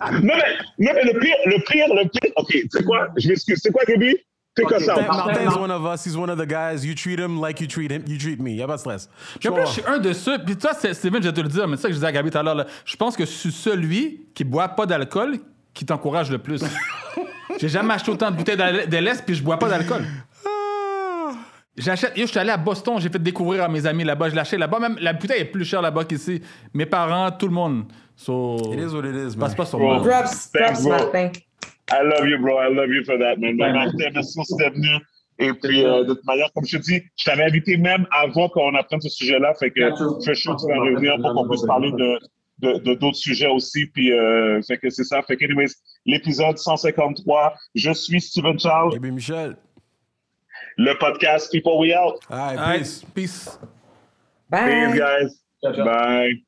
non, 0.22 0.34
mais, 0.36 0.86
non, 0.86 0.92
mais 0.94 1.12
le 1.12 1.18
pire, 1.18 1.34
le 1.46 1.58
pire, 1.64 1.86
le 1.88 2.08
pire. 2.08 2.32
OK, 2.36 2.50
tu 2.50 2.68
sais 2.70 2.84
quoi? 2.84 3.08
Je 3.16 3.28
m'excuse. 3.28 3.58
C'est 3.60 3.72
quoi, 3.72 3.82
Gaby? 3.84 4.16
Pick 4.54 4.66
okay. 4.66 4.76
us 4.76 4.88
out. 4.88 5.08
Martin 5.08 5.50
is 5.50 5.56
one 5.56 5.70
of 5.72 5.84
us. 5.84 6.04
He's 6.06 6.16
one 6.16 6.30
of 6.30 6.38
the 6.38 6.46
guys. 6.46 6.86
You 6.86 6.94
treat 6.94 7.18
him 7.18 7.40
like 7.40 7.60
you 7.60 7.66
treat 7.66 7.90
him. 7.90 8.04
You 8.06 8.18
treat 8.18 8.40
me. 8.40 8.52
Y'a 8.52 8.68
pas 8.68 8.76
de 8.76 8.80
stress. 8.80 9.08
Je, 9.40 9.48
je 9.48 9.66
suis 9.66 9.82
un 9.84 9.98
de 9.98 10.12
ceux. 10.12 10.38
Puis 10.38 10.56
toi, 10.56 10.74
Steven, 10.74 11.20
je 11.20 11.28
vais 11.28 11.34
te 11.34 11.40
le 11.40 11.48
dire, 11.48 11.66
mais 11.66 11.74
c'est 11.74 11.82
ça 11.82 11.88
que 11.88 11.94
je 11.94 11.98
disais 11.98 12.06
à 12.06 12.12
Gabi 12.12 12.30
tout 12.30 12.38
à 12.38 12.42
l'heure. 12.44 12.66
Je 12.84 12.94
pense 12.94 13.16
que 13.16 13.24
c'est 13.24 13.50
celui 13.50 14.28
qui 14.32 14.44
boit 14.44 14.68
pas 14.68 14.86
d'alcool 14.86 15.40
qui 15.74 15.84
t'encourage 15.84 16.30
le 16.30 16.38
plus. 16.38 16.62
J'ai 17.60 17.68
jamais 17.68 17.94
acheté 17.94 18.10
autant 18.10 18.30
de 18.30 18.36
bouteilles 18.36 18.56
de 18.56 18.96
l'Est 18.96 19.24
puis 19.24 19.34
je 19.34 19.42
bois 19.42 19.58
pas 19.58 19.68
d'alcool. 19.68 20.04
J'achète. 21.76 22.12
Je 22.16 22.26
suis 22.26 22.38
allé 22.38 22.50
à 22.50 22.56
Boston, 22.56 22.98
j'ai 22.98 23.08
fait 23.08 23.20
découvrir 23.20 23.64
à 23.64 23.68
mes 23.68 23.84
amis 23.84 24.04
là-bas. 24.04 24.28
Je 24.28 24.36
l'achète 24.36 24.60
là-bas. 24.60 24.78
Même 24.78 24.96
la 25.00 25.12
bouteille 25.12 25.40
est 25.40 25.46
plus 25.46 25.64
chère 25.64 25.82
là-bas 25.82 26.04
qu'ici. 26.04 26.40
Mes 26.72 26.86
parents, 26.86 27.32
tout 27.32 27.48
le 27.48 27.54
monde. 27.54 27.84
So, 28.16 28.56
it 28.72 28.78
is 28.78 28.94
what 28.94 29.04
it 29.04 29.16
is, 29.16 29.36
Passe 29.36 29.56
pas 29.56 29.66
sur 29.66 29.80
moi. 29.80 30.00
Props, 30.00 30.50
props, 30.52 30.84
Martin. 30.84 31.32
I 31.90 32.02
love 32.02 32.28
you, 32.28 32.38
bro. 32.40 32.60
I 32.60 32.72
love 32.72 32.90
you 32.90 33.04
for 33.04 33.18
that, 33.18 33.36
man. 33.38 33.56
Martin, 33.56 34.10
merci 34.14 34.38
d'être 34.56 34.74
venu. 34.74 35.00
Et 35.40 35.52
puis, 35.52 35.84
euh, 35.84 36.04
de 36.04 36.14
toute 36.14 36.24
manière, 36.24 36.48
comme 36.54 36.64
je 36.64 36.76
te 36.76 36.82
dis, 36.82 37.02
je 37.16 37.24
t'avais 37.24 37.42
invité 37.42 37.76
même 37.76 38.06
avant 38.12 38.48
qu'on 38.48 38.72
apprenne 38.76 39.00
ce 39.00 39.08
sujet-là. 39.08 39.52
Fait 39.58 39.70
que 39.70 39.80
fais 40.24 40.34
chaud, 40.36 40.54
tu 40.54 40.68
vas 40.68 40.78
revenir 40.78 41.16
pour 41.20 41.34
qu'on 41.34 41.48
puisse 41.48 41.66
parler 41.66 41.90
de 41.90 42.18
de 42.72 42.94
d'autres 42.94 43.16
sujets 43.16 43.48
aussi. 43.48 43.86
Puis, 43.86 44.12
euh, 44.12 44.60
fait 44.62 44.78
que 44.78 44.90
c'est 44.90 45.04
ça. 45.04 45.22
Fait 45.22 45.36
que, 45.36 45.44
anyways, 45.44 45.72
l'épisode 46.06 46.58
153, 46.58 47.54
je 47.74 47.92
suis 47.92 48.20
Steven 48.20 48.58
Charles. 48.58 48.94
Et 48.96 48.98
bien, 48.98 49.12
Michel. 49.12 49.56
Le 50.76 50.94
podcast 50.98 51.50
People 51.52 51.78
We 51.78 51.92
Out. 51.94 52.20
All 52.30 52.56
right, 52.56 52.78
peace. 52.78 53.04
Peace. 53.14 53.58
Bye. 54.50 54.92
Peace, 54.92 54.98
guys. 54.98 55.40
Ciao, 55.62 55.74
ciao. 55.74 55.84
Bye. 55.84 56.43